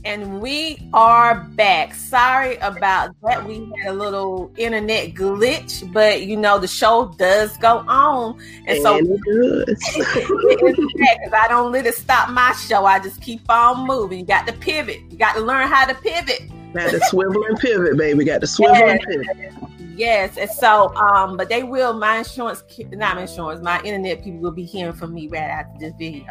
And 0.10 0.42
we 0.42 0.80
are 0.92 1.42
back. 1.52 1.94
Sorry 1.94 2.56
about 2.58 3.16
that. 3.22 3.46
We 3.46 3.72
had 3.84 3.92
a 3.92 3.94
little 3.94 4.52
internet 4.58 5.14
glitch, 5.14 5.94
but 5.94 6.24
you 6.24 6.36
know, 6.36 6.58
the 6.58 6.68
show 6.68 7.14
does 7.20 7.56
go 7.58 7.86
on. 7.88 8.42
And, 8.66 8.82
so 8.82 9.00
because 9.00 9.80
I 11.32 11.46
don't 11.48 11.72
let 11.72 11.86
it 11.86 11.94
stop 11.94 12.32
my 12.32 12.54
show. 12.54 12.86
I 12.86 12.98
just 12.98 13.22
keep 13.22 13.48
on 13.52 13.86
moving. 13.86 14.22
You 14.22 14.26
got 14.26 14.48
to 14.48 14.54
pivot. 14.54 15.00
You 15.12 15.18
got 15.20 15.36
to 15.36 15.42
learn 15.42 15.68
how 15.68 15.86
to 15.86 15.94
pivot. 15.94 16.42
Got 16.74 16.90
to 16.90 17.00
swivel 17.02 17.44
and 17.44 17.60
pivot, 17.60 17.96
baby. 17.96 18.26
Got 18.26 18.42
to 18.42 18.48
swivel 18.48 18.78
yes. 18.78 19.00
and 19.06 19.24
pivot. 19.28 19.54
Yes, 19.96 20.38
and 20.38 20.50
so, 20.50 20.96
um, 20.96 21.38
but 21.38 21.50
they 21.50 21.62
will. 21.62 21.94
My 21.94 22.18
insurance, 22.18 22.64
not 22.94 23.16
my 23.16 23.22
insurance, 23.22 23.62
my 23.62 23.80
internet 23.84 24.24
people 24.24 24.40
will 24.40 24.50
be 24.50 24.64
hearing 24.64 24.94
from 24.94 25.14
me 25.14 25.28
right 25.28 25.42
after 25.42 25.78
this 25.78 25.94
video. 26.00 26.26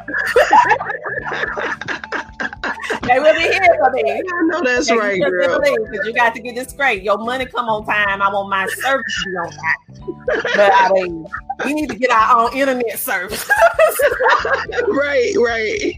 they 3.03 3.19
will 3.19 3.35
be 3.35 3.41
here 3.41 3.77
for 3.79 3.91
me. 3.91 4.03
I 4.13 4.43
know 4.47 4.63
that's 4.63 4.91
and 4.91 4.99
right, 4.99 5.21
girl. 5.21 5.61
You 6.05 6.13
got 6.15 6.35
to 6.35 6.41
get 6.41 6.55
this 6.55 6.69
straight. 6.69 7.03
Your 7.03 7.19
money 7.19 7.47
come 7.47 7.69
on 7.69 7.85
time. 7.85 8.23
I 8.23 8.33
want 8.33 8.51
my 8.51 8.67
service 8.67 9.23
to 9.25 9.31
be 9.31 9.37
on 9.37 9.51
time. 9.51 9.89
But 10.27 10.73
I 10.73 10.91
mean, 10.93 11.27
we 11.65 11.75
need 11.75 11.91
to 11.91 11.97
get 11.97 12.11
our 12.11 12.41
own 12.41 12.53
internet 12.57 12.99
service. 12.99 13.49
right, 14.89 15.35
right. 15.37 15.97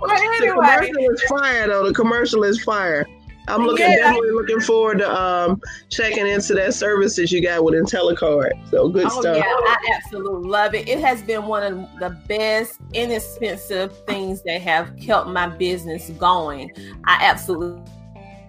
Well, 0.00 0.10
anyway. 0.10 0.46
The 0.46 0.52
commercial 0.54 1.12
is 1.12 1.22
fire, 1.24 1.68
though. 1.68 1.86
The 1.86 1.94
commercial 1.94 2.44
is 2.44 2.62
fire. 2.62 3.06
I'm 3.48 3.62
looking 3.62 3.88
yeah. 3.88 3.96
definitely 3.96 4.30
looking 4.32 4.60
forward 4.60 4.98
to 4.98 5.10
um, 5.10 5.60
checking 5.88 6.26
into 6.26 6.54
that 6.54 6.74
services 6.74 7.32
you 7.32 7.42
got 7.42 7.64
with 7.64 7.74
IntelliCard. 7.74 8.68
So 8.70 8.88
good 8.88 9.06
oh, 9.06 9.20
stuff. 9.20 9.36
Yeah, 9.38 9.44
I 9.44 9.76
absolutely 9.94 10.48
love 10.48 10.74
it. 10.74 10.88
It 10.88 11.00
has 11.00 11.22
been 11.22 11.46
one 11.46 11.62
of 11.62 11.88
the 11.98 12.10
best, 12.28 12.78
inexpensive 12.92 13.96
things 14.06 14.42
that 14.42 14.60
have 14.62 14.96
kept 14.96 15.28
my 15.28 15.48
business 15.48 16.10
going. 16.10 16.70
I 17.04 17.24
absolutely 17.24 17.82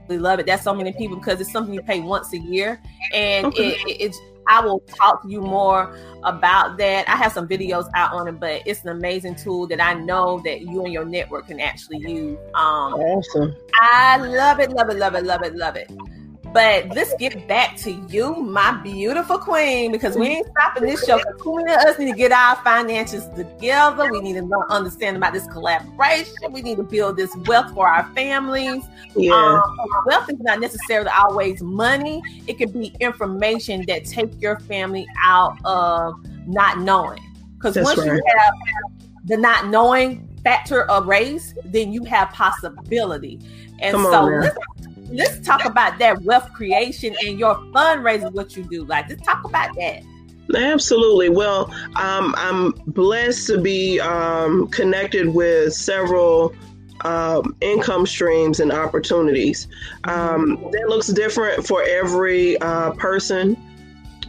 love 0.09 0.39
it. 0.39 0.45
That's 0.45 0.63
so 0.63 0.73
many 0.73 0.91
people 0.93 1.17
because 1.17 1.39
it's 1.39 1.51
something 1.51 1.73
you 1.73 1.81
pay 1.81 1.99
once 1.99 2.33
a 2.33 2.39
year, 2.39 2.81
and 3.13 3.47
okay. 3.47 3.69
it, 3.69 3.87
it, 3.87 4.01
it's 4.01 4.19
I 4.49 4.61
will 4.61 4.79
talk 4.79 5.21
to 5.21 5.29
you 5.29 5.41
more 5.41 5.95
about 6.23 6.77
that. 6.77 7.07
I 7.07 7.15
have 7.15 7.31
some 7.31 7.47
videos 7.47 7.87
out 7.95 8.13
on 8.13 8.27
it, 8.27 8.39
but 8.39 8.63
it's 8.65 8.83
an 8.83 8.89
amazing 8.89 9.35
tool 9.35 9.67
that 9.67 9.79
I 9.79 9.93
know 9.93 10.41
that 10.43 10.61
you 10.61 10.83
and 10.83 10.91
your 10.91 11.05
network 11.05 11.47
can 11.47 11.59
actually 11.59 11.99
use. 11.99 12.37
Um, 12.55 12.95
awesome. 12.95 13.55
I 13.75 14.17
love 14.17 14.59
it, 14.59 14.71
love 14.71 14.89
it, 14.89 14.97
love 14.97 15.15
it, 15.15 15.23
love 15.23 15.43
it, 15.43 15.55
love 15.55 15.75
it. 15.75 15.91
But 16.51 16.89
let's 16.89 17.13
get 17.15 17.47
back 17.47 17.77
to 17.77 17.91
you, 17.91 18.35
my 18.35 18.71
beautiful 18.81 19.37
queen, 19.37 19.91
because 19.91 20.17
we 20.17 20.27
ain't 20.27 20.47
stopping 20.47 20.83
this 20.83 21.05
show. 21.05 21.19
Queen 21.39 21.67
and 21.67 21.77
us 21.87 21.99
need 21.99 22.11
to 22.11 22.17
get 22.17 22.31
our 22.31 22.55
finances 22.63 23.27
together. 23.35 24.11
We 24.11 24.19
need 24.21 24.33
to 24.33 24.65
understand 24.69 25.17
about 25.17 25.33
this 25.33 25.45
collaboration. 25.47 26.51
We 26.51 26.63
need 26.63 26.77
to 26.77 26.83
build 26.83 27.17
this 27.17 27.35
wealth 27.45 27.73
for 27.75 27.87
our 27.87 28.09
families. 28.15 28.83
Yeah. 29.15 29.33
Um, 29.33 29.61
wealth 30.07 30.29
is 30.29 30.39
not 30.39 30.59
necessarily 30.59 31.09
always 31.09 31.61
money. 31.61 32.21
It 32.47 32.57
could 32.57 32.73
be 32.73 32.95
information 32.99 33.85
that 33.87 34.05
take 34.05 34.41
your 34.41 34.59
family 34.61 35.05
out 35.23 35.57
of 35.65 36.15
not 36.47 36.79
knowing. 36.79 37.21
Because 37.55 37.75
once 37.77 37.99
right. 37.99 38.07
you 38.07 38.23
have 38.37 38.53
the 39.25 39.37
not 39.37 39.67
knowing 39.67 40.27
factor 40.43 40.83
of 40.85 41.05
race, 41.07 41.53
then 41.65 41.93
you 41.93 42.03
have 42.05 42.29
possibility. 42.31 43.39
And 43.79 43.93
Come 43.93 44.03
so 44.03 44.23
let's, 44.23 44.57
let's 45.11 45.39
talk 45.45 45.65
about 45.65 45.99
that 45.99 46.21
wealth 46.23 46.51
creation 46.53 47.15
and 47.25 47.39
your 47.39 47.55
fundraising, 47.73 48.31
what 48.33 48.55
you 48.55 48.63
do. 48.63 48.85
Like, 48.85 49.09
let's 49.09 49.21
talk 49.23 49.43
about 49.45 49.75
that. 49.75 50.03
Absolutely. 50.55 51.29
Well, 51.29 51.71
um, 51.95 52.33
I'm 52.37 52.71
blessed 52.87 53.47
to 53.47 53.61
be 53.61 53.99
um, 53.99 54.67
connected 54.69 55.29
with 55.33 55.73
several 55.73 56.55
um, 57.05 57.55
income 57.61 58.05
streams 58.05 58.59
and 58.59 58.71
opportunities. 58.71 59.67
Um, 60.05 60.57
that 60.71 60.89
looks 60.89 61.07
different 61.07 61.65
for 61.65 61.83
every 61.83 62.57
uh, 62.61 62.91
person. 62.91 63.55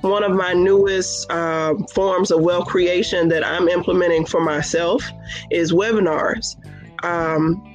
One 0.02 0.22
of 0.22 0.32
my 0.32 0.52
newest 0.52 1.30
uh, 1.30 1.74
forms 1.92 2.30
of 2.30 2.40
wealth 2.40 2.68
creation 2.68 3.28
that 3.28 3.46
I'm 3.46 3.68
implementing 3.68 4.24
for 4.24 4.40
myself 4.40 5.02
is 5.50 5.72
webinars. 5.72 6.56
Um, 7.04 7.66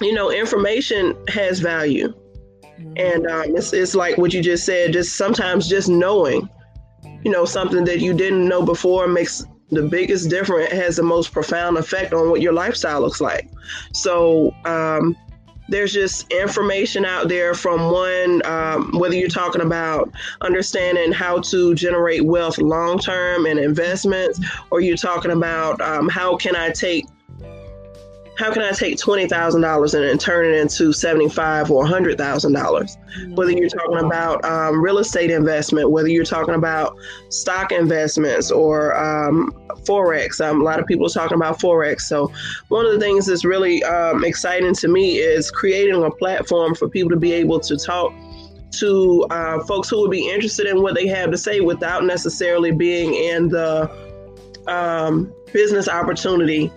you 0.00 0.12
know, 0.12 0.30
information 0.30 1.16
has 1.28 1.58
value. 1.60 2.12
And 2.96 3.26
um, 3.26 3.56
it's, 3.56 3.72
it's 3.72 3.94
like 3.94 4.18
what 4.18 4.32
you 4.32 4.42
just 4.42 4.64
said, 4.64 4.92
just 4.92 5.16
sometimes 5.16 5.68
just 5.68 5.88
knowing, 5.88 6.48
you 7.24 7.30
know, 7.30 7.44
something 7.44 7.84
that 7.84 8.00
you 8.00 8.14
didn't 8.14 8.48
know 8.48 8.62
before 8.62 9.08
makes 9.08 9.44
the 9.70 9.82
biggest 9.82 10.30
difference 10.30 10.72
has 10.72 10.96
the 10.96 11.02
most 11.02 11.32
profound 11.32 11.76
effect 11.76 12.12
on 12.12 12.30
what 12.30 12.40
your 12.40 12.52
lifestyle 12.52 13.00
looks 13.00 13.20
like. 13.20 13.50
So 13.92 14.54
um, 14.64 15.16
there's 15.68 15.92
just 15.92 16.30
information 16.32 17.04
out 17.04 17.28
there 17.28 17.54
from 17.54 17.90
one, 17.92 18.44
um, 18.46 18.92
whether 18.98 19.14
you're 19.14 19.28
talking 19.28 19.60
about 19.60 20.10
understanding 20.40 21.12
how 21.12 21.40
to 21.40 21.74
generate 21.74 22.24
wealth 22.24 22.58
long 22.58 22.98
term 22.98 23.44
and 23.44 23.58
investments, 23.58 24.40
or 24.70 24.80
you're 24.80 24.96
talking 24.96 25.32
about 25.32 25.80
um, 25.80 26.08
how 26.08 26.36
can 26.36 26.56
I 26.56 26.70
take 26.70 27.04
how 28.38 28.52
can 28.52 28.62
I 28.62 28.70
take 28.70 28.96
twenty 28.96 29.26
thousand 29.26 29.62
dollars 29.62 29.94
and 29.94 30.20
turn 30.20 30.46
it 30.46 30.54
into 30.54 30.92
seventy 30.92 31.28
five 31.28 31.72
or 31.72 31.84
hundred 31.84 32.18
thousand 32.18 32.52
dollars? 32.52 32.96
Whether 33.30 33.50
you're 33.50 33.68
talking 33.68 33.98
about 33.98 34.44
um, 34.44 34.80
real 34.80 34.98
estate 34.98 35.32
investment, 35.32 35.90
whether 35.90 36.06
you're 36.06 36.24
talking 36.24 36.54
about 36.54 36.96
stock 37.30 37.72
investments 37.72 38.52
or 38.52 38.96
um, 38.96 39.50
forex, 39.82 40.40
um, 40.40 40.60
a 40.60 40.64
lot 40.64 40.78
of 40.78 40.86
people 40.86 41.06
are 41.06 41.10
talking 41.10 41.34
about 41.34 41.58
forex. 41.58 42.02
So 42.02 42.32
one 42.68 42.86
of 42.86 42.92
the 42.92 43.00
things 43.00 43.26
that's 43.26 43.44
really 43.44 43.82
um, 43.82 44.24
exciting 44.24 44.72
to 44.76 44.88
me 44.88 45.18
is 45.18 45.50
creating 45.50 46.04
a 46.04 46.10
platform 46.10 46.76
for 46.76 46.88
people 46.88 47.10
to 47.10 47.16
be 47.16 47.32
able 47.32 47.58
to 47.58 47.76
talk 47.76 48.12
to 48.70 49.26
uh, 49.30 49.64
folks 49.64 49.88
who 49.88 50.00
would 50.02 50.12
be 50.12 50.30
interested 50.30 50.66
in 50.66 50.80
what 50.80 50.94
they 50.94 51.08
have 51.08 51.32
to 51.32 51.38
say 51.38 51.58
without 51.58 52.04
necessarily 52.04 52.70
being 52.70 53.14
in 53.14 53.48
the 53.48 53.90
um, 54.68 55.32
business 55.52 55.88
opportunity 55.88 56.70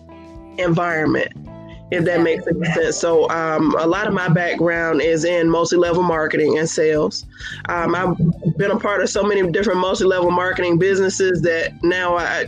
environment 0.57 1.50
if 1.91 2.05
that 2.05 2.21
makes 2.21 2.47
any 2.47 2.65
sense. 2.73 2.97
So, 2.97 3.29
um, 3.29 3.75
a 3.77 3.85
lot 3.85 4.07
of 4.07 4.13
my 4.13 4.29
background 4.29 5.01
is 5.01 5.25
in 5.25 5.49
multi 5.49 5.75
level 5.75 6.03
marketing 6.03 6.57
and 6.57 6.69
sales. 6.69 7.25
Um, 7.69 7.95
I've 7.95 8.17
been 8.57 8.71
a 8.71 8.79
part 8.79 9.01
of 9.01 9.09
so 9.09 9.23
many 9.23 9.49
different 9.51 9.79
multi 9.79 10.05
level 10.05 10.31
marketing 10.31 10.77
businesses 10.79 11.41
that 11.41 11.83
now 11.83 12.15
I, 12.17 12.45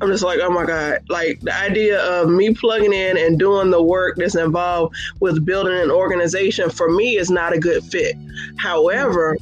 I'm 0.00 0.10
just 0.10 0.24
like, 0.24 0.40
oh 0.42 0.50
my 0.50 0.66
God. 0.66 0.98
Like 1.08 1.40
the 1.40 1.54
idea 1.54 2.00
of 2.00 2.28
me 2.28 2.54
plugging 2.54 2.92
in 2.92 3.16
and 3.16 3.38
doing 3.38 3.70
the 3.70 3.82
work 3.82 4.16
that's 4.16 4.36
involved 4.36 4.96
with 5.20 5.44
building 5.44 5.78
an 5.78 5.90
organization 5.90 6.68
for 6.68 6.90
me 6.90 7.16
is 7.16 7.30
not 7.30 7.54
a 7.54 7.58
good 7.58 7.84
fit. 7.84 8.16
However, 8.56 9.36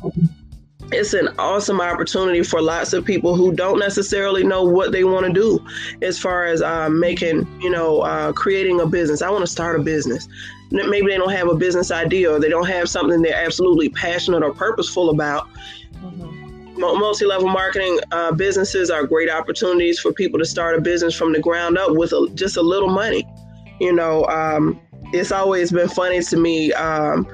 it's 0.92 1.14
an 1.14 1.29
awesome 1.38 1.81
opportunity 1.81 2.42
for 2.42 2.61
lots 2.61 2.92
of 2.92 3.05
people 3.05 3.35
who 3.35 3.53
don't 3.53 3.79
necessarily 3.79 4.44
know 4.44 4.62
what 4.62 4.92
they 4.92 5.05
want 5.05 5.27
to 5.27 5.33
do 5.33 5.64
as 6.03 6.18
far 6.18 6.44
as 6.44 6.62
uh, 6.62 6.88
making, 6.88 7.47
you 7.61 7.70
know, 7.70 8.01
uh, 8.03 8.33
creating 8.33 8.81
a 8.81 8.87
business. 8.87 9.23
I 9.23 9.31
want 9.31 9.42
to 9.42 9.51
start 9.51 9.79
a 9.79 9.83
business. 9.83 10.29
Maybe 10.70 11.07
they 11.07 11.16
don't 11.16 11.33
have 11.33 11.49
a 11.49 11.55
business 11.55 11.90
idea 11.90 12.33
or 12.33 12.40
they 12.40 12.49
don't 12.49 12.66
have 12.66 12.88
something 12.88 13.23
they're 13.23 13.35
absolutely 13.35 13.88
passionate 13.90 14.42
or 14.42 14.53
purposeful 14.53 15.11
about. 15.11 15.49
Mm-hmm. 15.94 16.81
Multi 16.81 17.25
level 17.25 17.49
marketing 17.49 17.99
uh, 18.11 18.33
businesses 18.33 18.90
are 18.90 19.07
great 19.07 19.31
opportunities 19.31 20.01
for 20.01 20.12
people 20.12 20.38
to 20.38 20.44
start 20.44 20.77
a 20.77 20.81
business 20.81 21.14
from 21.14 21.33
the 21.33 21.40
ground 21.40 21.79
up 21.79 21.92
with 21.92 22.12
a, 22.12 22.29
just 22.35 22.57
a 22.57 22.62
little 22.62 22.90
money. 22.90 23.27
You 23.81 23.92
know, 23.92 24.25
um, 24.27 24.81
it's 25.12 25.33
always 25.33 25.70
been 25.70 25.88
funny 25.88 26.20
to 26.23 26.37
me. 26.37 26.73
Um, 26.73 27.29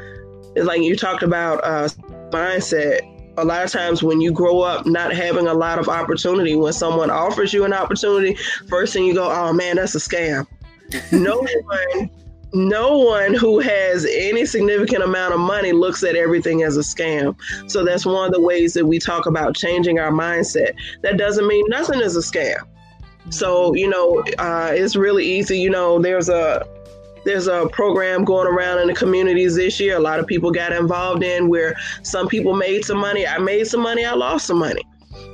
like 0.56 0.82
you 0.82 0.96
talked 0.96 1.22
about 1.22 1.64
uh, 1.64 1.88
mindset 2.30 3.00
a 3.40 3.44
lot 3.44 3.64
of 3.64 3.70
times 3.70 4.02
when 4.02 4.20
you 4.20 4.32
grow 4.32 4.60
up 4.60 4.86
not 4.86 5.12
having 5.12 5.46
a 5.46 5.54
lot 5.54 5.78
of 5.78 5.88
opportunity, 5.88 6.56
when 6.56 6.72
someone 6.72 7.10
offers 7.10 7.52
you 7.52 7.64
an 7.64 7.72
opportunity, 7.72 8.36
first 8.68 8.92
thing 8.92 9.04
you 9.04 9.14
go, 9.14 9.30
oh 9.30 9.52
man, 9.52 9.76
that's 9.76 9.94
a 9.94 9.98
scam. 9.98 10.46
no 11.12 11.38
one 11.64 12.10
no 12.52 12.98
one 12.98 13.34
who 13.34 13.60
has 13.60 14.04
any 14.10 14.44
significant 14.44 15.02
amount 15.02 15.32
of 15.32 15.40
money 15.40 15.72
looks 15.72 16.02
at 16.02 16.16
everything 16.16 16.62
as 16.62 16.76
a 16.76 16.80
scam. 16.80 17.36
So 17.70 17.84
that's 17.84 18.04
one 18.04 18.26
of 18.26 18.32
the 18.32 18.40
ways 18.40 18.74
that 18.74 18.84
we 18.84 18.98
talk 18.98 19.26
about 19.26 19.54
changing 19.54 19.98
our 19.98 20.10
mindset. 20.10 20.74
That 21.02 21.16
doesn't 21.16 21.46
mean 21.46 21.64
nothing 21.68 22.00
is 22.00 22.16
a 22.16 22.20
scam. 22.20 22.66
So, 23.28 23.74
you 23.74 23.88
know, 23.88 24.24
uh, 24.38 24.72
it's 24.74 24.96
really 24.96 25.24
easy. 25.24 25.58
You 25.58 25.70
know, 25.70 26.00
there's 26.00 26.28
a 26.28 26.66
there's 27.24 27.46
a 27.46 27.68
program 27.72 28.24
going 28.24 28.46
around 28.46 28.78
in 28.80 28.88
the 28.88 28.94
communities 28.94 29.56
this 29.56 29.78
year. 29.80 29.96
A 29.96 30.00
lot 30.00 30.18
of 30.18 30.26
people 30.26 30.50
got 30.50 30.72
involved 30.72 31.22
in 31.22 31.48
where 31.48 31.76
some 32.02 32.28
people 32.28 32.54
made 32.54 32.84
some 32.84 32.98
money. 32.98 33.26
I 33.26 33.38
made 33.38 33.66
some 33.66 33.82
money. 33.82 34.04
I 34.04 34.12
lost 34.12 34.46
some 34.46 34.58
money. 34.58 34.82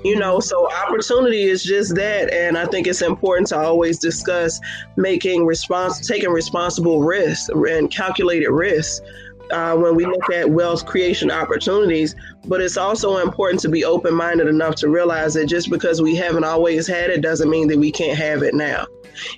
You 0.05 0.17
know, 0.19 0.39
mm-hmm. 0.39 0.43
so 0.43 0.71
opportunity 0.73 1.45
is 1.45 1.63
just 1.63 1.95
that, 1.97 2.33
and 2.33 2.57
I 2.57 2.67
think 2.67 2.87
it's 2.87 3.03
important 3.03 3.49
to 3.49 3.59
always 3.59 3.99
discuss 3.99 4.61
making 4.97 5.47
response, 5.47 6.07
taking 6.07 6.31
responsible 6.31 7.03
risks 7.03 7.49
and 7.49 7.91
calculated 7.91 8.51
risks 8.51 9.01
uh, 9.51 9.77
when 9.77 9.95
we 9.95 10.07
look 10.07 10.31
at 10.31 10.49
wealth 10.49 10.87
creation 10.87 11.31
opportunities. 11.31 12.15
But 12.47 12.61
it's 12.61 12.77
also 12.77 13.19
important 13.19 13.61
to 13.63 13.69
be 13.69 13.85
open 13.85 14.15
minded 14.15 14.47
enough 14.47 14.77
to 14.77 14.89
realize 14.89 15.35
that 15.35 15.47
just 15.47 15.71
because 15.71 16.01
we 16.01 16.15
haven't 16.15 16.45
always 16.45 16.87
had 16.87 17.11
it 17.11 17.21
doesn't 17.21 17.51
mean 17.51 17.69
that 17.69 17.79
we 17.79 17.91
can't 17.91 18.19
have 18.19 18.43
it 18.43 18.55
now. 18.55 18.87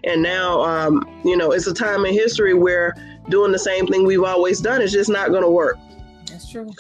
And 0.05 0.23
now, 0.23 0.61
um, 0.63 1.21
you 1.25 1.37
know, 1.37 1.53
it's 1.53 1.67
a 1.67 1.75
time 1.75 2.05
in 2.05 2.13
history 2.13 2.55
where 2.55 2.95
doing 3.29 3.53
the 3.53 3.59
same 3.59 3.87
thing 3.87 4.05
we've 4.05 4.25
always 4.25 4.61
done 4.61 4.83
is 4.83 4.93
just 4.93 5.11
not 5.11 5.31
going 5.31 5.43
to 5.43 5.51
work. 5.51 5.77
That's 6.27 6.51
true. 6.51 6.71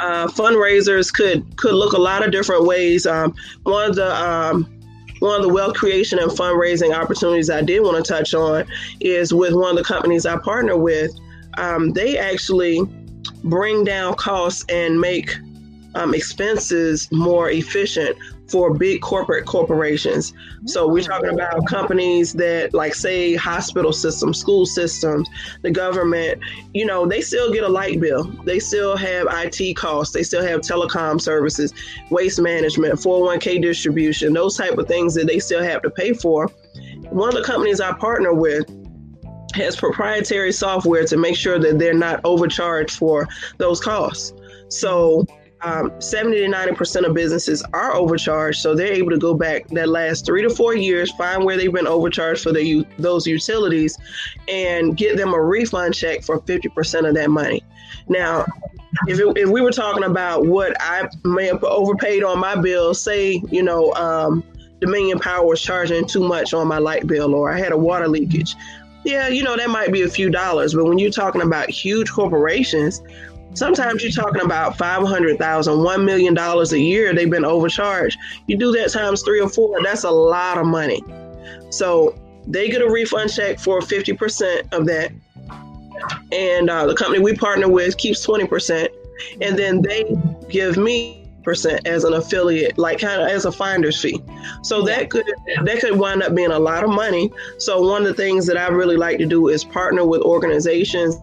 Uh, 0.00 0.26
fundraisers 0.28 1.12
could 1.12 1.56
could 1.56 1.74
look 1.74 1.92
a 1.92 2.00
lot 2.00 2.24
of 2.24 2.32
different 2.32 2.64
ways. 2.64 3.06
Um, 3.06 3.34
one 3.62 3.90
of 3.90 3.96
the 3.96 4.14
um, 4.14 4.70
one 5.20 5.40
of 5.40 5.46
the 5.46 5.52
wealth 5.52 5.74
creation 5.74 6.18
and 6.18 6.30
fundraising 6.30 6.94
opportunities 6.94 7.48
I 7.48 7.62
did 7.62 7.80
want 7.80 8.04
to 8.04 8.12
touch 8.12 8.34
on 8.34 8.66
is 9.00 9.32
with 9.32 9.54
one 9.54 9.70
of 9.70 9.76
the 9.76 9.84
companies 9.84 10.26
I 10.26 10.36
partner 10.38 10.76
with. 10.76 11.12
Um, 11.56 11.92
they 11.92 12.18
actually 12.18 12.80
bring 13.44 13.84
down 13.84 14.14
costs 14.14 14.64
and 14.68 15.00
make 15.00 15.36
um, 15.94 16.14
expenses 16.14 17.10
more 17.10 17.50
efficient 17.50 18.16
for 18.48 18.72
big 18.72 19.00
corporate 19.00 19.44
corporations. 19.44 20.32
So 20.66 20.86
we're 20.86 21.02
talking 21.02 21.30
about 21.30 21.66
companies 21.66 22.32
that, 22.34 22.74
like, 22.74 22.94
say, 22.94 23.34
hospital 23.34 23.92
systems, 23.92 24.38
school 24.38 24.66
systems, 24.66 25.28
the 25.62 25.70
government. 25.70 26.40
You 26.72 26.86
know, 26.86 27.06
they 27.06 27.20
still 27.20 27.52
get 27.52 27.64
a 27.64 27.68
light 27.68 28.00
bill. 28.00 28.24
They 28.44 28.60
still 28.60 28.96
have 28.96 29.26
IT 29.30 29.76
costs. 29.76 30.14
They 30.14 30.22
still 30.22 30.44
have 30.44 30.60
telecom 30.60 31.20
services, 31.20 31.72
waste 32.10 32.40
management, 32.40 32.94
401k 32.94 33.60
distribution, 33.62 34.32
those 34.32 34.56
type 34.56 34.78
of 34.78 34.86
things 34.86 35.14
that 35.14 35.26
they 35.26 35.38
still 35.38 35.62
have 35.62 35.82
to 35.82 35.90
pay 35.90 36.12
for. 36.12 36.48
One 37.10 37.28
of 37.28 37.34
the 37.34 37.42
companies 37.42 37.80
I 37.80 37.92
partner 37.92 38.32
with 38.32 38.68
has 39.56 39.76
proprietary 39.76 40.52
software 40.52 41.04
to 41.04 41.16
make 41.16 41.36
sure 41.36 41.58
that 41.58 41.78
they're 41.78 41.94
not 41.94 42.20
overcharged 42.24 42.96
for 42.96 43.26
those 43.58 43.80
costs. 43.80 44.32
So 44.68 45.26
um, 45.62 45.90
70 46.00 46.38
to 46.38 46.48
90% 46.48 47.06
of 47.06 47.14
businesses 47.14 47.64
are 47.72 47.94
overcharged. 47.94 48.60
So 48.60 48.74
they're 48.74 48.92
able 48.92 49.10
to 49.10 49.18
go 49.18 49.34
back 49.34 49.66
that 49.68 49.88
last 49.88 50.26
three 50.26 50.42
to 50.42 50.50
four 50.50 50.74
years, 50.74 51.10
find 51.12 51.44
where 51.44 51.56
they've 51.56 51.72
been 51.72 51.86
overcharged 51.86 52.42
for 52.42 52.52
their, 52.52 52.84
those 52.98 53.26
utilities, 53.26 53.98
and 54.48 54.96
get 54.96 55.16
them 55.16 55.32
a 55.32 55.40
refund 55.40 55.94
check 55.94 56.22
for 56.22 56.40
50% 56.40 57.08
of 57.08 57.14
that 57.14 57.30
money. 57.30 57.62
Now, 58.08 58.44
if, 59.08 59.18
it, 59.18 59.38
if 59.38 59.48
we 59.48 59.60
were 59.60 59.72
talking 59.72 60.04
about 60.04 60.46
what 60.46 60.76
I 60.80 61.08
may 61.24 61.46
have 61.46 61.64
overpaid 61.64 62.22
on 62.22 62.38
my 62.38 62.54
bill, 62.54 62.94
say, 62.94 63.42
you 63.50 63.62
know, 63.62 63.92
um, 63.94 64.44
Dominion 64.80 65.18
Power 65.18 65.46
was 65.46 65.60
charging 65.60 66.06
too 66.06 66.26
much 66.26 66.52
on 66.52 66.68
my 66.68 66.78
light 66.78 67.06
bill, 67.06 67.34
or 67.34 67.50
I 67.50 67.58
had 67.58 67.72
a 67.72 67.78
water 67.78 68.08
leakage. 68.08 68.54
Yeah, 69.06 69.28
you 69.28 69.44
know, 69.44 69.56
that 69.56 69.70
might 69.70 69.92
be 69.92 70.02
a 70.02 70.08
few 70.08 70.30
dollars, 70.30 70.74
but 70.74 70.84
when 70.84 70.98
you're 70.98 71.10
talking 71.10 71.42
about 71.42 71.70
huge 71.70 72.10
corporations, 72.10 73.00
Sometimes 73.56 74.02
you're 74.02 74.12
talking 74.12 74.42
about 74.42 74.76
$500,000, 74.76 75.38
$1 75.38 76.04
million 76.04 76.36
a 76.36 76.76
year 76.76 77.14
they've 77.14 77.30
been 77.30 77.46
overcharged. 77.46 78.18
You 78.46 78.58
do 78.58 78.70
that 78.72 78.92
times 78.92 79.22
three 79.22 79.40
or 79.40 79.48
four, 79.48 79.82
that's 79.82 80.04
a 80.04 80.10
lot 80.10 80.58
of 80.58 80.66
money. 80.66 81.02
So 81.70 82.14
they 82.46 82.68
get 82.68 82.82
a 82.82 82.90
refund 82.90 83.32
check 83.32 83.58
for 83.58 83.80
50% 83.80 84.74
of 84.74 84.84
that. 84.86 85.10
And 86.32 86.68
uh, 86.68 86.84
the 86.84 86.94
company 86.94 87.20
we 87.20 87.34
partner 87.34 87.66
with 87.66 87.96
keeps 87.96 88.26
20%. 88.26 88.88
And 89.40 89.58
then 89.58 89.80
they 89.80 90.04
give 90.50 90.76
me 90.76 91.25
percent 91.46 91.86
as 91.86 92.02
an 92.02 92.12
affiliate, 92.12 92.76
like 92.76 92.98
kind 92.98 93.22
of 93.22 93.28
as 93.28 93.44
a 93.44 93.52
finder's 93.52 93.98
fee. 94.02 94.20
So 94.62 94.82
that 94.82 95.08
could 95.08 95.24
that 95.64 95.80
could 95.80 95.96
wind 95.96 96.24
up 96.24 96.34
being 96.34 96.50
a 96.50 96.58
lot 96.58 96.82
of 96.82 96.90
money. 96.90 97.32
So 97.58 97.80
one 97.88 98.02
of 98.02 98.08
the 98.08 98.14
things 98.14 98.46
that 98.48 98.58
I 98.58 98.66
really 98.66 98.96
like 98.96 99.18
to 99.18 99.26
do 99.26 99.48
is 99.48 99.62
partner 99.62 100.04
with 100.04 100.22
organizations 100.22 101.16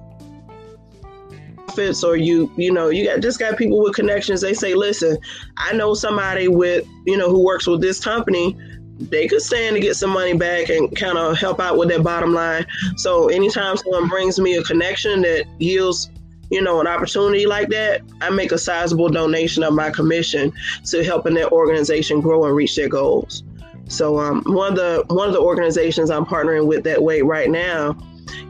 or 2.03 2.15
you 2.15 2.51
you 2.55 2.71
know 2.71 2.89
you 2.89 3.03
got 3.03 3.19
just 3.19 3.39
got 3.39 3.57
people 3.57 3.81
with 3.81 3.95
connections 3.95 4.41
they 4.41 4.53
say 4.53 4.75
listen 4.75 5.17
i 5.57 5.73
know 5.73 5.95
somebody 5.95 6.47
with 6.47 6.87
you 7.07 7.17
know 7.17 7.31
who 7.31 7.43
works 7.43 7.65
with 7.65 7.81
this 7.81 7.99
company 7.99 8.55
they 8.99 9.27
could 9.27 9.41
stand 9.41 9.75
to 9.75 9.79
get 9.79 9.95
some 9.95 10.11
money 10.11 10.33
back 10.37 10.69
and 10.69 10.95
kind 10.95 11.17
of 11.17 11.35
help 11.35 11.59
out 11.59 11.75
with 11.75 11.89
their 11.89 12.03
bottom 12.03 12.31
line 12.31 12.63
so 12.95 13.27
anytime 13.29 13.75
someone 13.75 14.07
brings 14.07 14.39
me 14.39 14.55
a 14.55 14.63
connection 14.63 15.23
that 15.23 15.45
yields 15.57 16.11
you 16.53 16.61
know 16.61 16.79
an 16.79 16.87
opportunity 16.87 17.45
like 17.45 17.69
that 17.69 18.01
i 18.21 18.29
make 18.29 18.51
a 18.51 18.57
sizable 18.57 19.09
donation 19.09 19.63
of 19.63 19.73
my 19.73 19.89
commission 19.89 20.53
to 20.85 21.03
helping 21.03 21.33
that 21.33 21.51
organization 21.51 22.21
grow 22.21 22.45
and 22.45 22.55
reach 22.55 22.75
their 22.75 22.89
goals 22.89 23.43
so 23.89 24.19
um, 24.19 24.41
one 24.45 24.71
of 24.71 24.77
the 24.77 25.03
one 25.13 25.27
of 25.27 25.33
the 25.33 25.41
organizations 25.41 26.09
i'm 26.09 26.25
partnering 26.25 26.67
with 26.67 26.83
that 26.83 27.01
way 27.01 27.21
right 27.21 27.49
now 27.49 27.97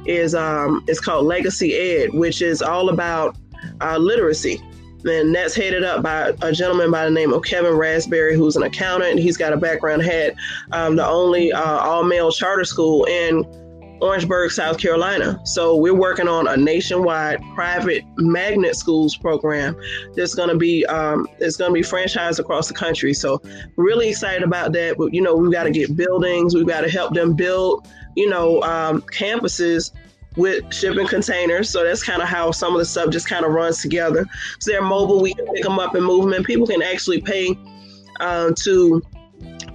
is 0.05 0.35
um, 0.35 0.83
it's 0.87 0.99
called 0.99 1.25
Legacy 1.25 1.75
Ed, 1.75 2.13
which 2.13 2.41
is 2.41 2.61
all 2.61 2.89
about 2.89 3.35
uh, 3.81 3.97
literacy. 3.97 4.61
and 5.05 5.33
that's 5.33 5.55
headed 5.55 5.83
up 5.83 6.01
by 6.03 6.33
a 6.41 6.51
gentleman 6.51 6.91
by 6.91 7.05
the 7.05 7.11
name 7.11 7.33
of 7.33 7.43
Kevin 7.43 7.73
Raspberry, 7.73 8.35
who's 8.35 8.55
an 8.55 8.63
accountant. 8.63 9.19
He's 9.19 9.37
got 9.37 9.53
a 9.53 9.57
background 9.57 10.01
had 10.03 10.35
um, 10.71 10.95
the 10.95 11.05
only 11.05 11.51
uh, 11.51 11.61
all 11.79 12.03
male 12.03 12.31
charter 12.31 12.65
school 12.65 13.05
in 13.05 13.43
Orangeburg, 14.03 14.51
South 14.51 14.77
Carolina. 14.77 15.39
So 15.45 15.77
we're 15.77 15.95
working 15.95 16.27
on 16.27 16.45
a 16.47 16.57
nationwide 16.57 17.41
private 17.55 18.03
magnet 18.17 18.75
schools 18.75 19.15
program 19.15 19.79
that's 20.13 20.35
going 20.35 20.49
to 20.49 20.57
be 20.57 20.85
um, 20.87 21.25
it's 21.39 21.55
going 21.55 21.69
to 21.69 21.73
be 21.73 21.81
franchised 21.81 22.37
across 22.37 22.67
the 22.67 22.73
country. 22.73 23.13
So 23.13 23.41
really 23.77 24.09
excited 24.09 24.43
about 24.43 24.73
that. 24.73 24.97
But 24.97 25.13
you 25.13 25.21
know 25.21 25.35
we've 25.35 25.53
got 25.53 25.63
to 25.63 25.71
get 25.71 25.95
buildings, 25.95 26.53
we've 26.53 26.67
got 26.67 26.81
to 26.81 26.89
help 26.89 27.13
them 27.13 27.33
build 27.33 27.87
you 28.17 28.29
know 28.29 28.61
um, 28.63 29.01
campuses 29.03 29.91
with 30.35 30.73
shipping 30.73 31.07
containers. 31.07 31.69
So 31.69 31.85
that's 31.85 32.03
kind 32.03 32.21
of 32.21 32.27
how 32.27 32.51
some 32.51 32.73
of 32.73 32.79
the 32.79 32.85
stuff 32.85 33.09
just 33.09 33.29
kind 33.29 33.45
of 33.45 33.53
runs 33.53 33.81
together. 33.81 34.25
So 34.59 34.71
they're 34.71 34.81
mobile. 34.81 35.21
We 35.21 35.33
can 35.33 35.45
pick 35.53 35.63
them 35.63 35.79
up 35.79 35.95
and 35.95 36.05
move 36.05 36.25
them, 36.25 36.33
and 36.33 36.43
people 36.43 36.67
can 36.67 36.81
actually 36.81 37.21
pay 37.21 37.57
um, 38.19 38.53
to 38.63 39.01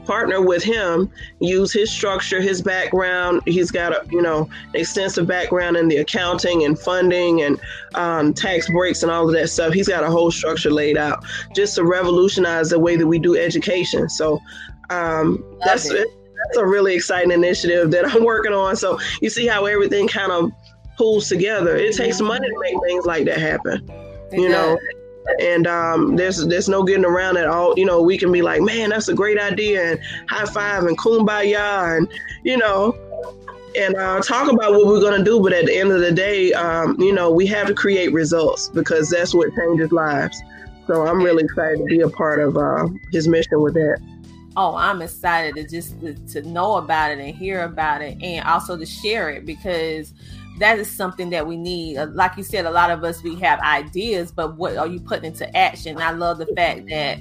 partner 0.09 0.40
with 0.40 0.64
him, 0.64 1.12
use 1.38 1.71
his 1.71 1.90
structure, 1.90 2.40
his 2.40 2.62
background. 2.62 3.42
He's 3.44 3.71
got 3.71 3.92
a 3.92 4.09
you 4.11 4.23
know 4.23 4.49
extensive 4.75 5.27
background 5.27 5.77
in 5.77 5.87
the 5.87 5.99
accounting 5.99 6.64
and 6.64 6.77
funding 6.79 7.42
and 7.42 7.61
um, 7.94 8.33
tax 8.33 8.71
breaks 8.71 9.03
and 9.03 9.12
all 9.12 9.29
of 9.29 9.35
that 9.35 9.49
stuff. 9.49 9.75
He's 9.75 9.87
got 9.87 10.03
a 10.03 10.11
whole 10.11 10.31
structure 10.31 10.71
laid 10.71 10.97
out 10.97 11.25
just 11.55 11.75
to 11.75 11.85
revolutionize 11.85 12.71
the 12.71 12.79
way 12.79 12.97
that 12.97 13.07
we 13.07 13.18
do 13.18 13.37
education. 13.37 14.09
So 14.09 14.40
um, 14.88 15.44
that's 15.62 15.90
it. 15.90 16.09
That's 16.47 16.57
a 16.57 16.66
really 16.66 16.94
exciting 16.94 17.31
initiative 17.31 17.90
that 17.90 18.07
I'm 18.07 18.25
working 18.35 18.55
on. 18.55 18.77
So 18.77 18.99
you 19.21 19.29
see 19.29 19.47
how 19.47 19.66
everything 19.66 20.09
kind 20.09 20.33
of 20.33 20.51
pulls 20.97 21.29
together. 21.29 21.77
It 21.77 21.94
takes 21.94 22.18
money 22.21 22.49
to 22.49 22.59
make 22.61 22.75
things 22.87 23.05
like 23.05 23.27
that 23.27 23.38
happen. 23.38 23.87
you 24.33 24.49
know, 24.49 24.79
and 25.41 25.67
um, 25.67 26.17
there's 26.17 26.47
there's 26.47 26.69
no 26.69 26.83
getting 26.83 27.05
around 27.05 27.37
it. 27.37 27.47
All 27.47 27.75
you 27.79 27.85
know, 27.85 28.03
we 28.03 28.19
can 28.19 28.33
be 28.33 28.43
like, 28.43 28.61
man, 28.61 28.91
that's 28.91 29.09
a 29.09 29.14
great 29.14 29.38
idea, 29.38 29.93
and 29.93 30.01
high 30.29 30.47
five 30.47 30.85
and 30.85 30.97
kumbaya, 30.99 31.97
and 31.97 32.09
you 32.45 32.57
know, 32.57 32.97
and 33.77 33.95
uh, 33.97 34.21
talk 34.21 34.51
about 34.51 34.73
what 34.73 34.87
we're 34.87 35.01
gonna 35.01 35.25
do. 35.25 35.41
But 35.41 35.53
at 35.53 35.67
the 35.67 35.79
end 35.79 35.93
of 35.93 36.01
the 36.01 36.12
day, 36.12 36.53
um, 36.53 36.99
you 36.99 37.12
know, 37.12 37.31
we 37.31 37.47
have 37.47 37.67
to 37.67 37.75
create 37.75 38.12
results 38.12 38.69
because 38.69 39.11
that's 39.11 39.35
what 39.35 39.55
changes 39.55 39.93
lives. 39.93 40.41
So 40.87 41.07
I'm 41.07 41.23
really 41.23 41.45
excited 41.45 41.79
to 41.79 41.85
be 41.85 42.01
a 42.01 42.09
part 42.09 42.41
of 42.41 42.57
uh, 42.57 42.88
his 43.12 43.29
mission 43.29 43.61
with 43.61 43.75
that. 43.75 44.01
Oh, 44.57 44.75
I'm 44.75 45.03
excited 45.03 45.55
to 45.57 45.69
just 45.69 46.01
to, 46.01 46.14
to 46.14 46.43
know 46.49 46.77
about 46.77 47.12
it 47.12 47.19
and 47.19 47.35
hear 47.35 47.62
about 47.62 48.03
it, 48.03 48.21
and 48.23 48.45
also 48.47 48.77
to 48.77 48.87
share 48.87 49.31
it 49.31 49.45
because 49.45 50.14
that 50.59 50.79
is 50.79 50.90
something 50.90 51.31
that 51.31 51.47
we 51.47 51.57
need. 51.57 51.97
Uh, 51.97 52.07
like 52.12 52.37
you 52.37 52.42
said, 52.42 52.66
a 52.66 52.71
lot 52.71 52.90
of 52.90 53.05
us 53.05 53.23
we 53.23 53.37
have 53.37 53.61
ideas, 53.61 54.33
but 54.33 54.57
what 54.57 54.77
are 54.77 54.87
you 54.87 55.01
putting 55.01 55.27
into 55.27 55.57
action? 55.57 56.01
I 56.01 56.12
love 56.12 56.38
the 56.38 56.47
fact 56.47 56.88
that 56.88 57.18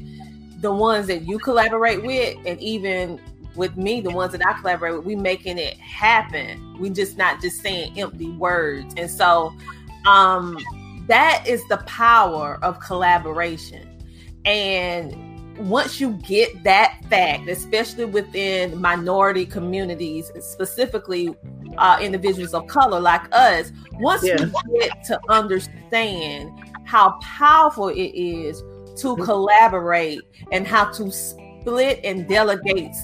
the 0.60 0.74
ones 0.74 1.08
that 1.08 1.24
you 1.24 1.38
collaborate 1.40 2.04
with, 2.04 2.38
and 2.46 2.60
even 2.60 3.20
with 3.56 3.76
me, 3.78 4.02
the 4.02 4.12
ones 4.12 4.32
that 4.32 4.46
I 4.46 4.54
collaborate 4.60 4.96
with, 4.96 5.06
we 5.06 5.16
making 5.16 5.58
it 5.58 5.78
happen. 5.78 6.78
We 6.80 6.90
just 6.90 7.18
not 7.18 7.42
just 7.42 7.62
saying 7.62 8.00
empty 8.00 8.30
words. 8.32 8.94
And 8.98 9.10
so 9.10 9.54
um 10.06 10.58
that 11.08 11.46
is 11.48 11.66
the 11.68 11.78
power 11.78 12.60
of 12.62 12.80
collaboration. 12.80 13.88
And 14.46 15.27
once 15.60 16.00
you 16.00 16.12
get 16.28 16.64
that 16.64 17.00
fact, 17.10 17.48
especially 17.50 18.06
within 18.06 18.80
minority 18.80 19.46
communities, 19.46 20.32
specifically 20.40 21.36
uh, 21.78 21.98
individuals 22.02 22.54
of 22.54 22.68
color 22.68 23.00
like 23.00 23.24
us, 23.32 23.72
once 23.94 24.24
yeah. 24.24 24.38
we 24.70 24.80
get 24.80 25.04
to 25.06 25.20
understand 25.30 26.52
how 26.86 27.18
powerful 27.22 27.90
it 27.90 28.14
is 28.16 28.60
to 29.02 29.16
mm-hmm. 29.16 29.24
collaborate 29.24 30.22
and 30.52 30.68
how 30.68 30.86
to 30.92 31.12
split 31.12 32.00
and 32.04 32.28
delegate 32.28 32.96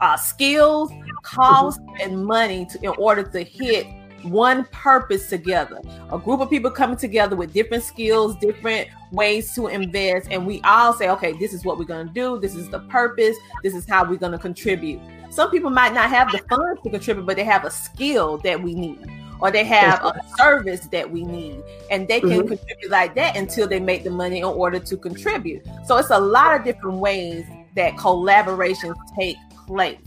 uh, 0.00 0.16
skills, 0.16 0.90
cost, 1.22 1.80
mm-hmm. 1.80 2.00
and 2.00 2.24
money 2.24 2.66
to, 2.66 2.78
in 2.82 2.90
order 2.98 3.22
to 3.22 3.42
hit 3.42 3.86
one 4.24 4.64
purpose 4.72 5.28
together. 5.28 5.80
A 6.10 6.18
group 6.18 6.40
of 6.40 6.50
people 6.50 6.70
coming 6.70 6.96
together 6.96 7.36
with 7.36 7.52
different 7.52 7.82
skills, 7.82 8.36
different 8.36 8.88
ways 9.12 9.54
to 9.54 9.68
invest, 9.68 10.28
and 10.30 10.46
we 10.46 10.60
all 10.62 10.92
say, 10.92 11.08
okay, 11.10 11.32
this 11.32 11.52
is 11.52 11.64
what 11.64 11.78
we're 11.78 11.84
going 11.84 12.08
to 12.08 12.12
do. 12.12 12.38
This 12.38 12.54
is 12.54 12.68
the 12.68 12.80
purpose. 12.80 13.36
This 13.62 13.74
is 13.74 13.88
how 13.88 14.04
we're 14.08 14.16
going 14.16 14.32
to 14.32 14.38
contribute. 14.38 15.00
Some 15.30 15.50
people 15.50 15.70
might 15.70 15.94
not 15.94 16.08
have 16.10 16.32
the 16.32 16.38
funds 16.48 16.80
to 16.82 16.90
contribute, 16.90 17.26
but 17.26 17.36
they 17.36 17.44
have 17.44 17.64
a 17.64 17.70
skill 17.70 18.38
that 18.38 18.62
we 18.62 18.74
need, 18.74 19.06
or 19.40 19.50
they 19.50 19.64
have 19.64 20.02
a 20.04 20.20
service 20.36 20.80
that 20.86 21.10
we 21.10 21.22
need, 21.22 21.62
and 21.90 22.08
they 22.08 22.20
can 22.20 22.30
mm-hmm. 22.30 22.48
contribute 22.48 22.90
like 22.90 23.14
that 23.14 23.36
until 23.36 23.68
they 23.68 23.80
make 23.80 24.04
the 24.04 24.10
money 24.10 24.38
in 24.38 24.44
order 24.44 24.78
to 24.78 24.96
contribute. 24.96 25.66
So 25.84 25.96
it's 25.96 26.10
a 26.10 26.18
lot 26.18 26.58
of 26.58 26.64
different 26.64 26.98
ways 26.98 27.44
that 27.76 27.94
collaborations 27.96 28.96
take 29.18 29.36
place. 29.66 29.98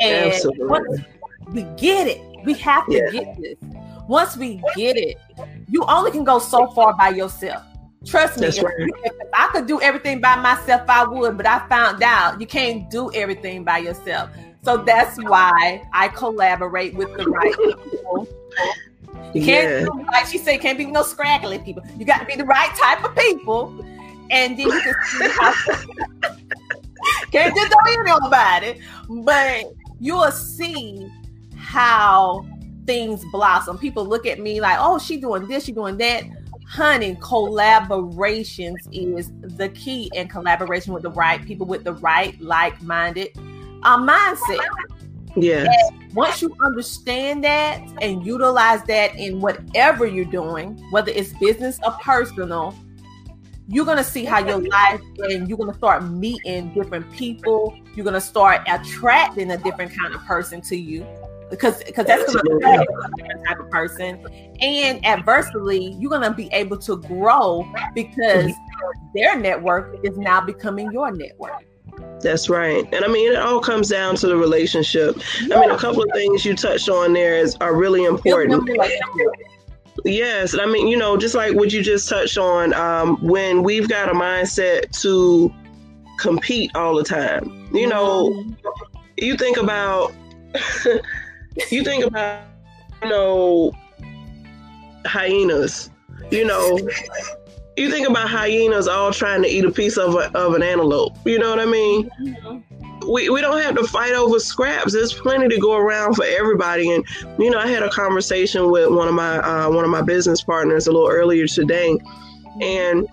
And 0.00 0.32
Absolutely. 0.32 0.66
once 0.66 1.00
we 1.48 1.62
get 1.76 2.06
it, 2.06 2.33
we 2.44 2.54
have 2.54 2.86
to 2.86 2.92
yeah. 2.92 3.10
get 3.10 3.40
this. 3.40 3.56
Once 4.06 4.36
we 4.36 4.62
get 4.76 4.96
it, 4.96 5.18
you 5.68 5.84
only 5.84 6.10
can 6.10 6.24
go 6.24 6.38
so 6.38 6.66
far 6.68 6.94
by 6.94 7.08
yourself. 7.08 7.62
Trust 8.04 8.38
me, 8.38 8.48
if, 8.48 8.62
right. 8.62 8.74
if, 8.78 9.12
I 9.32 9.48
could 9.48 9.66
do 9.66 9.80
everything 9.80 10.20
by 10.20 10.36
myself, 10.36 10.82
I 10.88 11.04
would. 11.04 11.36
But 11.36 11.46
I 11.46 11.66
found 11.68 12.02
out 12.02 12.40
you 12.40 12.46
can't 12.46 12.90
do 12.90 13.10
everything 13.14 13.64
by 13.64 13.78
yourself. 13.78 14.30
So 14.62 14.78
that's 14.78 15.16
why 15.22 15.82
I 15.92 16.08
collaborate 16.08 16.94
with 16.94 17.16
the 17.16 17.26
right 17.26 17.54
people. 17.90 18.28
You 19.34 19.44
can't, 19.44 19.86
yeah. 19.86 20.04
like 20.12 20.26
she 20.26 20.38
said, 20.38 20.60
can't 20.60 20.78
be 20.78 20.86
no 20.86 21.02
scraggly 21.02 21.58
people. 21.58 21.82
You 21.98 22.04
got 22.04 22.18
to 22.18 22.26
be 22.26 22.36
the 22.36 22.44
right 22.44 22.74
type 22.76 23.04
of 23.04 23.16
people, 23.16 23.84
and 24.30 24.58
then 24.58 24.66
you 24.66 24.80
can 24.80 24.94
see 25.06 25.28
how. 25.28 25.52
can't 27.32 27.54
just 27.54 27.72
don't 27.72 27.88
hear 27.88 28.02
about 28.22 28.62
it, 28.62 28.78
but 29.08 29.64
you 30.00 30.14
will 30.14 30.30
see 30.30 31.10
how 31.74 32.46
things 32.86 33.24
blossom. 33.32 33.76
People 33.76 34.06
look 34.06 34.26
at 34.26 34.38
me 34.38 34.60
like, 34.60 34.78
"Oh, 34.80 34.98
she 34.98 35.16
doing 35.16 35.48
this, 35.48 35.64
she 35.64 35.72
doing 35.72 35.96
that." 35.98 36.22
Honey, 36.66 37.16
collaborations 37.16 38.76
is 38.92 39.32
the 39.56 39.68
key, 39.70 40.10
and 40.16 40.30
collaboration 40.30 40.94
with 40.94 41.02
the 41.02 41.10
right 41.10 41.44
people 41.44 41.66
with 41.66 41.84
the 41.84 41.94
right 41.94 42.40
like-minded 42.40 43.30
uh, 43.82 43.98
mindset. 43.98 44.64
Yeah. 45.36 45.66
Once 46.14 46.40
you 46.40 46.54
understand 46.62 47.42
that 47.42 47.82
and 48.00 48.24
utilize 48.24 48.84
that 48.84 49.16
in 49.16 49.40
whatever 49.40 50.06
you're 50.06 50.24
doing, 50.24 50.78
whether 50.90 51.10
it's 51.10 51.32
business 51.34 51.80
or 51.84 51.90
personal, 52.00 52.72
you're 53.66 53.84
gonna 53.84 54.04
see 54.04 54.24
how 54.24 54.38
your 54.46 54.60
life 54.60 55.00
and 55.18 55.48
you're 55.48 55.58
gonna 55.58 55.74
start 55.74 56.04
meeting 56.04 56.72
different 56.72 57.10
people. 57.12 57.76
You're 57.96 58.04
gonna 58.04 58.20
start 58.20 58.60
attracting 58.68 59.50
a 59.50 59.56
different 59.56 59.92
kind 59.98 60.14
of 60.14 60.24
person 60.24 60.60
to 60.62 60.76
you 60.76 61.04
because 61.50 61.82
because 61.84 62.06
that's 62.06 62.32
going 62.32 62.44
to 62.44 62.58
be 62.58 62.64
a 62.64 63.46
type 63.46 63.60
of 63.60 63.70
person 63.70 64.24
and 64.60 65.04
adversely 65.04 65.94
you're 65.98 66.10
going 66.10 66.22
to 66.22 66.30
be 66.30 66.48
able 66.52 66.78
to 66.78 66.96
grow 66.96 67.66
because 67.94 68.52
their 69.14 69.38
network 69.38 69.98
is 70.02 70.16
now 70.16 70.40
becoming 70.40 70.90
your 70.92 71.10
network 71.12 71.64
that's 72.20 72.48
right. 72.48 72.84
And 72.92 73.04
I 73.04 73.08
mean, 73.08 73.32
it 73.32 73.38
all 73.38 73.60
comes 73.60 73.88
down 73.88 74.16
to 74.16 74.26
the 74.26 74.36
relationship. 74.36 75.16
Yeah. 75.42 75.58
I 75.58 75.60
mean, 75.60 75.70
a 75.70 75.78
couple 75.78 76.02
of 76.02 76.10
things 76.12 76.44
you 76.44 76.56
touched 76.56 76.88
on 76.88 77.12
there 77.12 77.36
is 77.36 77.54
are 77.60 77.76
really 77.76 78.04
important. 78.04 78.68
Yes. 80.04 80.58
I 80.58 80.66
mean, 80.66 80.88
you 80.88 80.96
know, 80.96 81.16
just 81.16 81.34
like 81.34 81.54
what 81.54 81.72
you 81.72 81.82
just 81.82 82.08
touched 82.08 82.38
on, 82.38 82.74
um, 82.74 83.16
when 83.22 83.62
we've 83.62 83.88
got 83.88 84.08
a 84.08 84.12
mindset 84.12 84.90
to 85.02 85.52
compete 86.18 86.70
all 86.74 86.96
the 86.96 87.04
time, 87.04 87.68
you 87.72 87.86
know, 87.86 88.30
mm-hmm. 88.30 88.68
you 89.18 89.36
think 89.36 89.56
about 89.56 90.12
you 91.70 91.84
think 91.84 92.04
about, 92.04 92.44
you 93.02 93.08
know, 93.08 93.72
hyenas, 95.06 95.90
you 96.30 96.44
know, 96.44 96.78
you 97.76 97.90
think 97.90 98.08
about 98.08 98.28
hyenas 98.28 98.88
all 98.88 99.12
trying 99.12 99.42
to 99.42 99.48
eat 99.48 99.64
a 99.64 99.70
piece 99.70 99.96
of, 99.96 100.14
a, 100.14 100.36
of 100.36 100.54
an 100.54 100.62
antelope. 100.62 101.16
You 101.24 101.38
know 101.38 101.50
what 101.50 101.60
I 101.60 101.66
mean? 101.66 102.10
We, 103.06 103.28
we 103.28 103.40
don't 103.40 103.60
have 103.60 103.74
to 103.76 103.84
fight 103.84 104.14
over 104.14 104.38
scraps. 104.38 104.92
There's 104.92 105.12
plenty 105.12 105.48
to 105.48 105.58
go 105.60 105.76
around 105.76 106.14
for 106.14 106.24
everybody. 106.24 106.90
And 106.92 107.04
you 107.38 107.50
know, 107.50 107.58
I 107.58 107.66
had 107.66 107.82
a 107.82 107.90
conversation 107.90 108.70
with 108.70 108.88
one 108.90 109.08
of 109.08 109.14
my 109.14 109.38
uh, 109.38 109.70
one 109.70 109.84
of 109.84 109.90
my 109.90 110.00
business 110.00 110.42
partners 110.42 110.86
a 110.86 110.92
little 110.92 111.10
earlier 111.10 111.46
today, 111.46 111.98
and 112.62 113.06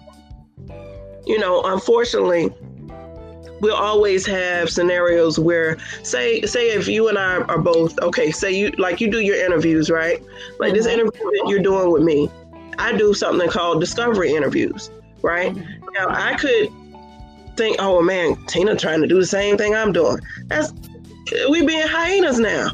you 1.26 1.39
know, 1.39 1.61
unfortunately, 1.65 2.53
we'll 3.62 3.76
always 3.76 4.26
have 4.26 4.70
scenarios 4.70 5.39
where 5.39 5.78
say 6.03 6.41
say 6.41 6.72
if 6.72 6.88
you 6.88 7.07
and 7.07 7.18
I 7.18 7.38
are 7.38 7.57
both 7.57 7.97
okay, 7.99 8.32
say 8.32 8.51
you 8.51 8.72
like 8.72 8.99
you 8.99 9.09
do 9.09 9.22
your 9.22 9.43
interviews, 9.43 9.89
right? 9.89 10.22
Like 10.59 10.70
mm-hmm. 10.70 10.76
this 10.76 10.86
interview 10.88 11.12
that 11.12 11.45
you're 11.47 11.62
doing 11.62 11.91
with 11.91 12.03
me, 12.03 12.30
I 12.78 12.97
do 12.97 13.14
something 13.14 13.49
called 13.49 13.80
discovery 13.80 14.34
interviews, 14.34 14.91
right? 15.22 15.53
Mm-hmm. 15.53 15.86
Now 15.93 16.07
I 16.09 16.36
could 16.36 16.72
think, 17.55 17.78
oh 17.80 18.01
man, 18.01 18.36
Tina 18.47 18.76
trying 18.76 19.01
to 19.01 19.07
do 19.07 19.20
the 19.20 19.26
same 19.26 19.57
thing 19.57 19.76
I'm 19.76 19.93
doing. 19.93 20.20
That's 20.47 20.74
we 21.49 21.66
being 21.66 21.88
hyenas 21.88 22.39
now. 22.39 22.72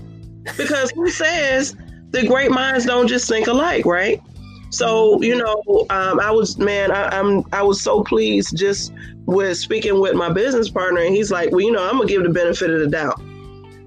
Because 0.56 0.92
who 0.92 1.10
says 1.10 1.76
the 2.12 2.26
great 2.26 2.52
minds 2.52 2.86
don't 2.86 3.08
just 3.08 3.28
think 3.28 3.48
alike, 3.48 3.86
right? 3.86 4.22
So 4.70 5.22
you 5.22 5.36
know, 5.36 5.86
um, 5.90 6.20
I 6.20 6.32
was 6.32 6.58
man, 6.58 6.92
I, 6.92 7.18
I'm 7.18 7.44
I 7.54 7.62
was 7.62 7.82
so 7.82 8.04
pleased 8.04 8.58
just 8.58 8.94
with 9.26 9.58
speaking 9.58 10.00
with 10.00 10.16
my 10.16 10.32
business 10.32 10.70
partner, 10.70 11.02
and 11.02 11.16
he's 11.16 11.32
like, 11.32 11.52
well, 11.52 11.62
you 11.62 11.72
know, 11.72 11.84
I'm 11.84 11.98
gonna 11.98 12.08
give 12.08 12.24
the 12.24 12.30
benefit 12.30 12.70
of 12.70 12.80
the 12.80 12.88
doubt, 12.88 13.20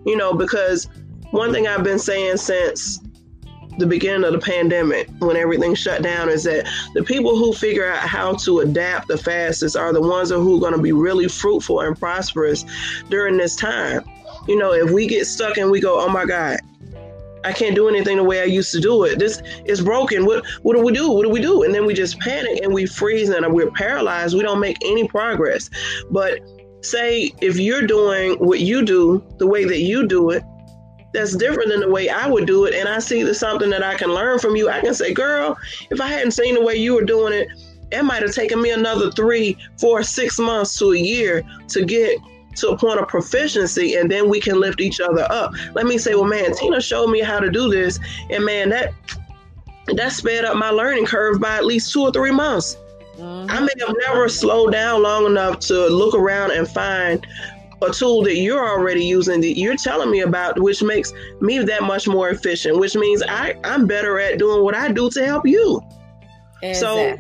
you 0.05 0.17
know, 0.17 0.33
because 0.35 0.89
one 1.31 1.53
thing 1.53 1.67
I've 1.67 1.85
been 1.85 1.99
saying 1.99 2.39
since 2.39 3.01
the 3.79 3.87
beginning 3.87 4.25
of 4.25 4.33
the 4.33 4.39
pandemic, 4.39 5.09
when 5.21 5.37
everything 5.37 5.75
shut 5.75 6.03
down, 6.03 6.29
is 6.29 6.45
that 6.45 6.69
the 6.95 7.03
people 7.03 7.37
who 7.37 7.53
figure 7.53 7.91
out 7.91 7.99
how 7.99 8.35
to 8.35 8.61
adapt 8.61 9.09
the 9.09 9.17
fastest 9.17 9.77
are 9.77 9.93
the 9.93 10.01
ones 10.01 10.31
who 10.31 10.57
are 10.57 10.61
going 10.61 10.75
to 10.75 10.83
be 10.83 10.93
really 10.93 11.29
fruitful 11.29 11.81
and 11.81 11.99
prosperous 11.99 12.65
during 13.09 13.37
this 13.37 13.57
time. 13.57 14.05
You 14.49 14.57
know, 14.57 14.73
if 14.73 14.91
we 14.91 15.07
get 15.07 15.27
stuck 15.27 15.57
and 15.57 15.71
we 15.71 15.81
go, 15.81 16.01
oh 16.01 16.09
my 16.09 16.25
God, 16.25 16.61
I 17.45 17.53
can't 17.53 17.75
do 17.75 17.89
anything 17.89 18.17
the 18.17 18.25
way 18.25 18.41
I 18.41 18.45
used 18.45 18.73
to 18.73 18.81
do 18.81 19.05
it. 19.05 19.19
This 19.19 19.43
is 19.65 19.81
broken. 19.81 20.27
What 20.27 20.45
what 20.63 20.77
do 20.77 20.83
we 20.83 20.93
do? 20.93 21.11
What 21.11 21.23
do 21.23 21.31
we 21.31 21.41
do? 21.41 21.63
And 21.63 21.75
then 21.75 21.87
we 21.87 21.95
just 21.95 22.19
panic 22.21 22.63
and 22.63 22.73
we 22.73 22.87
freeze 22.87 23.31
and 23.31 23.53
we're 23.53 23.71
paralyzed. 23.71 24.37
We 24.37 24.43
don't 24.43 24.61
make 24.61 24.77
any 24.85 25.09
progress. 25.09 25.71
But 26.11 26.41
say 26.83 27.31
if 27.41 27.59
you're 27.59 27.87
doing 27.87 28.35
what 28.35 28.61
you 28.61 28.85
do 28.85 29.25
the 29.39 29.47
way 29.47 29.65
that 29.65 29.81
you 29.81 30.07
do 30.07 30.31
it, 30.31 30.43
that's 31.13 31.37
different 31.37 31.71
than 31.71 31.81
the 31.81 31.91
way 31.91 32.09
I 32.09 32.29
would 32.29 32.47
do 32.47 32.67
it. 32.67 32.75
And 32.75 32.89
I 32.89 32.99
see 32.99 33.23
there's 33.23 33.41
something 33.41 33.71
that 33.71 33.83
I 33.83 33.95
can 33.95 34.11
learn 34.11 34.39
from 34.39 34.55
you. 34.55 34.69
I 34.69 34.81
can 34.81 34.95
say, 34.95 35.13
girl, 35.13 35.59
if 35.91 36.01
I 36.01 36.07
hadn't 36.07 36.33
seen 36.33 36.55
the 36.55 36.65
way 36.65 36.77
you 36.77 36.95
were 36.95 37.05
doing 37.05 37.33
it, 37.33 37.49
it 37.91 38.03
might 38.05 38.23
have 38.23 38.33
taken 38.33 38.63
me 38.63 38.71
another 38.71 39.11
three, 39.11 39.57
four, 39.79 40.03
six 40.03 40.39
months 40.39 40.79
to 40.79 40.93
a 40.93 40.99
year 40.99 41.43
to 41.69 41.85
get 41.85 42.19
to 42.61 42.71
a 42.71 42.79
point 42.79 43.01
of 43.01 43.09
proficiency 43.09 43.95
and 43.95 44.11
then 44.11 44.29
we 44.29 44.41
can 44.41 44.61
lift 44.61 44.81
each 44.81 45.01
other 45.01 45.27
up. 45.31 45.53
Let 45.75 45.87
me 45.87 45.99
say, 45.99 46.15
well, 46.15 46.25
man, 46.25 46.55
Tina 46.55 46.81
showed 46.81 47.09
me 47.09 47.21
how 47.21 47.41
to 47.41 47.51
do 47.51 47.71
this. 47.71 47.99
And 48.31 48.45
man, 48.45 48.69
that 48.71 48.93
that 49.95 50.13
sped 50.13 50.45
up 50.45 50.57
my 50.57 50.71
learning 50.71 51.07
curve 51.07 51.41
by 51.41 51.57
at 51.57 51.65
least 51.65 51.93
two 51.93 52.03
or 52.03 52.13
three 52.13 52.31
months. 52.31 52.77
Mm-hmm. 53.17 53.51
I 53.51 53.61
may 53.61 53.73
have 53.87 53.95
never 54.07 54.29
slowed 54.29 54.73
down 54.73 55.03
long 55.03 55.27
enough 55.27 55.59
to 55.61 55.89
look 55.89 56.15
around 56.15 56.53
and 56.53 56.67
find 56.69 57.27
a 57.83 57.91
tool 57.91 58.23
that 58.23 58.37
you're 58.37 58.69
already 58.69 59.05
using 59.05 59.41
that 59.41 59.59
you're 59.59 59.77
telling 59.77 60.11
me 60.11 60.21
about, 60.21 60.61
which 60.61 60.83
makes 60.83 61.13
me 61.41 61.59
that 61.59 61.83
much 61.83 62.07
more 62.07 62.29
efficient, 62.31 62.79
which 62.79 62.95
means 62.95 63.23
I, 63.27 63.57
I'm 63.65 63.87
better 63.87 64.19
at 64.19 64.39
doing 64.39 64.63
what 64.63 64.75
I 64.75 64.93
do 64.93 65.11
to 65.11 65.25
help 65.25 65.47
you. 65.47 65.83
So, 66.75 67.17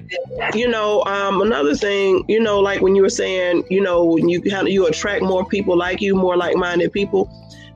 you 0.54 0.68
know, 0.68 1.02
um, 1.04 1.40
another 1.40 1.74
thing, 1.74 2.24
you 2.28 2.40
know, 2.40 2.60
like 2.60 2.80
when 2.82 2.94
you 2.94 3.02
were 3.02 3.08
saying, 3.08 3.64
you 3.70 3.80
know, 3.80 4.16
you 4.16 4.42
you 4.66 4.86
attract 4.86 5.22
more 5.22 5.46
people 5.46 5.76
like 5.76 6.00
you, 6.00 6.14
more 6.14 6.36
like-minded 6.36 6.92
people, 6.92 7.30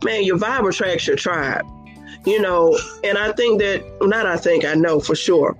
man, 0.04 0.24
your 0.24 0.38
vibe 0.38 0.68
attracts 0.68 1.06
your 1.06 1.16
tribe. 1.16 1.64
You 2.26 2.40
know, 2.40 2.78
and 3.02 3.18
I 3.18 3.32
think 3.32 3.60
that 3.60 3.84
not 4.02 4.26
I 4.26 4.36
think 4.36 4.64
I 4.64 4.74
know 4.74 5.00
for 5.00 5.14
sure. 5.14 5.56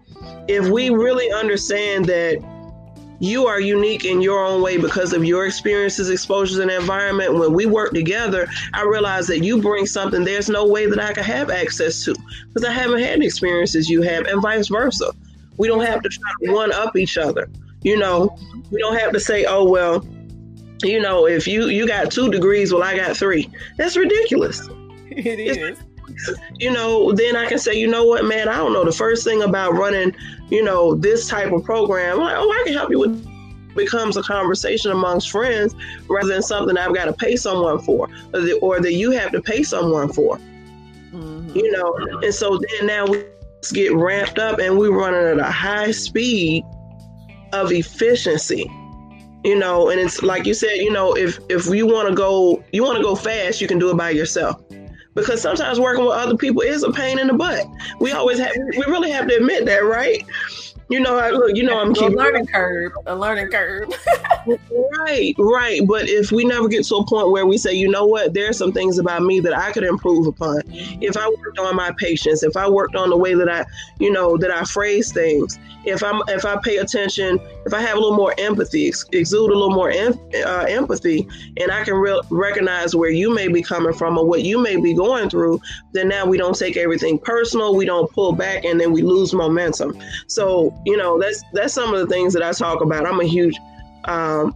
If 0.48 0.68
we 0.68 0.90
really 0.90 1.30
understand 1.30 2.06
that 2.06 2.42
you 3.20 3.46
are 3.46 3.60
unique 3.60 4.04
in 4.04 4.20
your 4.20 4.44
own 4.44 4.60
way 4.60 4.76
because 4.76 5.12
of 5.12 5.24
your 5.24 5.46
experiences, 5.46 6.10
exposures, 6.10 6.58
and 6.58 6.70
environment. 6.70 7.34
When 7.34 7.52
we 7.52 7.64
work 7.64 7.92
together, 7.92 8.46
I 8.72 8.82
realize 8.82 9.26
that 9.28 9.42
you 9.42 9.62
bring 9.62 9.86
something 9.86 10.24
there's 10.24 10.48
no 10.48 10.66
way 10.66 10.86
that 10.86 10.98
I 10.98 11.12
can 11.12 11.24
have 11.24 11.48
access 11.48 12.04
to 12.04 12.14
because 12.48 12.64
I 12.68 12.72
haven't 12.72 13.00
had 13.00 13.22
experiences 13.22 13.88
you 13.88 14.02
have, 14.02 14.26
and 14.26 14.42
vice 14.42 14.68
versa. 14.68 15.12
We 15.56 15.68
don't 15.68 15.84
have 15.84 16.02
to 16.02 16.08
try 16.08 16.30
to 16.44 16.52
one 16.52 16.72
up 16.72 16.96
each 16.96 17.18
other. 17.18 17.48
You 17.82 17.98
know, 17.98 18.36
we 18.70 18.78
don't 18.80 18.98
have 18.98 19.12
to 19.12 19.20
say, 19.20 19.44
oh, 19.44 19.64
well, 19.64 20.06
you 20.82 21.00
know, 21.00 21.26
if 21.26 21.46
you 21.46 21.66
you 21.68 21.86
got 21.86 22.10
two 22.10 22.30
degrees, 22.30 22.72
well, 22.72 22.82
I 22.82 22.96
got 22.96 23.16
three. 23.16 23.50
That's 23.76 23.96
ridiculous. 23.96 24.68
It 25.16 25.38
is. 25.38 25.78
you 26.58 26.72
know, 26.72 27.12
then 27.12 27.36
I 27.36 27.46
can 27.46 27.58
say, 27.58 27.74
you 27.74 27.86
know 27.86 28.04
what, 28.04 28.24
man, 28.24 28.48
I 28.48 28.56
don't 28.56 28.72
know 28.72 28.84
the 28.84 28.90
first 28.90 29.22
thing 29.22 29.42
about 29.42 29.74
running, 29.74 30.12
you 30.48 30.64
know, 30.64 30.96
this 30.96 31.28
type 31.28 31.52
of 31.52 31.62
program. 31.62 32.18
Like, 32.18 32.34
oh, 32.36 32.50
I 32.50 32.62
can 32.64 32.72
help 32.72 32.90
you 32.90 32.98
with 32.98 33.24
becomes 33.74 34.16
a 34.16 34.22
conversation 34.22 34.90
amongst 34.90 35.30
friends 35.30 35.74
rather 36.08 36.28
than 36.28 36.42
something 36.42 36.76
I've 36.76 36.94
got 36.94 37.06
to 37.06 37.12
pay 37.12 37.36
someone 37.36 37.80
for 37.80 38.08
or 38.32 38.40
that, 38.40 38.58
or 38.60 38.80
that 38.80 38.94
you 38.94 39.10
have 39.12 39.32
to 39.32 39.42
pay 39.42 39.62
someone 39.62 40.12
for. 40.12 40.38
Mm-hmm. 41.12 41.56
You 41.56 41.70
know, 41.70 42.20
and 42.22 42.34
so 42.34 42.58
then 42.58 42.86
now 42.86 43.06
we 43.06 43.24
get 43.72 43.94
ramped 43.94 44.38
up 44.38 44.58
and 44.58 44.78
we're 44.78 44.96
running 44.96 45.26
at 45.26 45.38
a 45.38 45.50
high 45.50 45.90
speed 45.90 46.64
of 47.52 47.72
efficiency. 47.72 48.70
You 49.44 49.58
know 49.58 49.90
and 49.90 50.00
it's 50.00 50.22
like 50.22 50.46
you 50.46 50.54
said 50.54 50.76
you 50.76 50.90
know 50.90 51.14
if 51.14 51.38
if 51.50 51.66
you 51.66 51.86
want 51.86 52.08
to 52.08 52.14
go 52.14 52.64
you 52.72 52.82
want 52.82 52.96
to 52.96 53.02
go 53.02 53.14
fast 53.14 53.60
you 53.60 53.68
can 53.68 53.78
do 53.78 53.90
it 53.90 53.96
by 53.96 54.10
yourself. 54.10 54.62
Because 55.14 55.40
sometimes 55.40 55.78
working 55.78 56.04
with 56.04 56.14
other 56.14 56.36
people 56.36 56.62
is 56.62 56.82
a 56.82 56.90
pain 56.90 57.20
in 57.20 57.28
the 57.28 57.34
butt. 57.34 57.64
We 58.00 58.12
always 58.12 58.38
have 58.38 58.52
we 58.56 58.84
really 58.86 59.10
have 59.10 59.28
to 59.28 59.36
admit 59.36 59.64
that 59.66 59.84
right 59.84 60.24
you 60.88 61.00
know, 61.00 61.16
I, 61.16 61.30
look, 61.30 61.56
you 61.56 61.62
know, 61.62 61.80
I'm 61.80 61.92
a 61.92 62.08
learning 62.08 62.46
curve, 62.46 62.92
a 63.06 63.16
learning 63.16 63.48
curve. 63.48 63.88
right, 64.98 65.34
right. 65.38 65.80
But 65.86 66.08
if 66.08 66.30
we 66.30 66.44
never 66.44 66.68
get 66.68 66.84
to 66.86 66.96
a 66.96 67.06
point 67.06 67.30
where 67.30 67.46
we 67.46 67.56
say, 67.56 67.72
you 67.72 67.88
know 67.88 68.04
what, 68.04 68.34
there 68.34 68.50
are 68.50 68.52
some 68.52 68.72
things 68.72 68.98
about 68.98 69.22
me 69.22 69.40
that 69.40 69.56
I 69.56 69.72
could 69.72 69.84
improve 69.84 70.26
upon. 70.26 70.62
If 70.66 71.16
I 71.16 71.26
worked 71.28 71.58
on 71.58 71.74
my 71.76 71.92
patience, 71.98 72.42
if 72.42 72.56
I 72.56 72.68
worked 72.68 72.96
on 72.96 73.10
the 73.10 73.16
way 73.16 73.34
that 73.34 73.48
I, 73.48 73.64
you 73.98 74.12
know, 74.12 74.36
that 74.36 74.50
I 74.50 74.64
phrase 74.64 75.12
things, 75.12 75.58
if 75.84 76.02
I'm, 76.02 76.22
if 76.28 76.44
I 76.44 76.56
pay 76.62 76.78
attention, 76.78 77.38
if 77.66 77.74
I 77.74 77.80
have 77.80 77.96
a 77.96 78.00
little 78.00 78.16
more 78.16 78.34
empathy, 78.38 78.92
exude 79.12 79.50
a 79.50 79.54
little 79.54 79.70
more 79.70 79.90
em- 79.90 80.18
uh, 80.46 80.66
empathy, 80.68 81.26
and 81.58 81.70
I 81.70 81.84
can 81.84 81.94
re- 81.94 82.20
recognize 82.30 82.94
where 82.94 83.10
you 83.10 83.34
may 83.34 83.48
be 83.48 83.62
coming 83.62 83.92
from 83.92 84.18
or 84.18 84.26
what 84.26 84.42
you 84.42 84.58
may 84.58 84.76
be 84.76 84.94
going 84.94 85.28
through, 85.28 85.60
then 85.92 86.08
now 86.08 86.26
we 86.26 86.38
don't 86.38 86.58
take 86.58 86.76
everything 86.76 87.18
personal. 87.18 87.74
We 87.74 87.84
don't 87.84 88.10
pull 88.12 88.32
back, 88.32 88.64
and 88.64 88.80
then 88.80 88.92
we 88.92 89.02
lose 89.02 89.34
momentum. 89.34 89.98
So 90.26 90.73
you 90.84 90.96
know, 90.96 91.18
that's 91.18 91.42
that's 91.52 91.72
some 91.72 91.94
of 91.94 92.00
the 92.00 92.06
things 92.06 92.32
that 92.34 92.42
I 92.42 92.52
talk 92.52 92.80
about. 92.80 93.06
I'm 93.06 93.20
a 93.20 93.24
huge 93.24 93.56
um, 94.04 94.54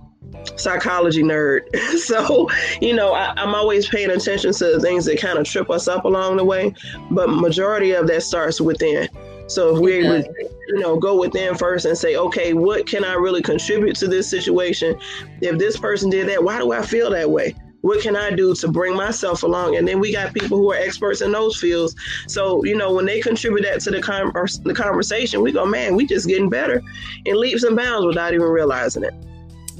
psychology 0.56 1.22
nerd, 1.22 1.74
so 1.98 2.48
you 2.80 2.94
know, 2.94 3.12
I, 3.12 3.40
am 3.40 3.54
always 3.54 3.88
paying 3.88 4.10
attention 4.10 4.52
to 4.52 4.64
the 4.64 4.80
things 4.80 5.04
that 5.06 5.20
kind 5.20 5.38
of 5.38 5.46
trip 5.46 5.70
us 5.70 5.88
up 5.88 6.04
along 6.04 6.36
the 6.36 6.44
way. 6.44 6.74
But 7.10 7.30
majority 7.30 7.92
of 7.92 8.06
that 8.08 8.22
starts 8.22 8.60
within. 8.60 9.08
So 9.48 9.74
if 9.74 9.80
we 9.80 10.06
would, 10.06 10.28
you 10.68 10.78
know, 10.78 10.98
go 10.98 11.18
within 11.18 11.54
first 11.54 11.86
and 11.86 11.96
say, 11.96 12.16
okay, 12.16 12.52
what 12.52 12.86
can 12.86 13.02
I 13.02 13.14
really 13.14 13.40
contribute 13.40 13.96
to 13.96 14.06
this 14.06 14.28
situation? 14.28 14.98
If 15.40 15.58
this 15.58 15.78
person 15.78 16.10
did 16.10 16.28
that, 16.28 16.44
why 16.44 16.58
do 16.58 16.72
I 16.72 16.82
feel 16.82 17.10
that 17.10 17.30
way? 17.30 17.54
What 17.88 18.02
can 18.02 18.16
I 18.16 18.30
do 18.30 18.54
to 18.54 18.68
bring 18.68 18.94
myself 18.94 19.42
along? 19.42 19.76
And 19.76 19.88
then 19.88 19.98
we 19.98 20.12
got 20.12 20.34
people 20.34 20.58
who 20.58 20.70
are 20.70 20.76
experts 20.76 21.22
in 21.22 21.32
those 21.32 21.58
fields. 21.58 21.96
So, 22.26 22.62
you 22.64 22.76
know, 22.76 22.92
when 22.92 23.06
they 23.06 23.20
contribute 23.20 23.62
that 23.62 23.80
to 23.80 23.90
the, 23.90 24.02
con- 24.02 24.30
the 24.64 24.74
conversation, 24.74 25.40
we 25.40 25.52
go, 25.52 25.64
man, 25.64 25.96
we 25.96 26.06
just 26.06 26.28
getting 26.28 26.50
better 26.50 26.82
in 27.24 27.40
leaps 27.40 27.62
and 27.62 27.74
bounds 27.74 28.06
without 28.06 28.34
even 28.34 28.46
realizing 28.46 29.04
it. 29.04 29.14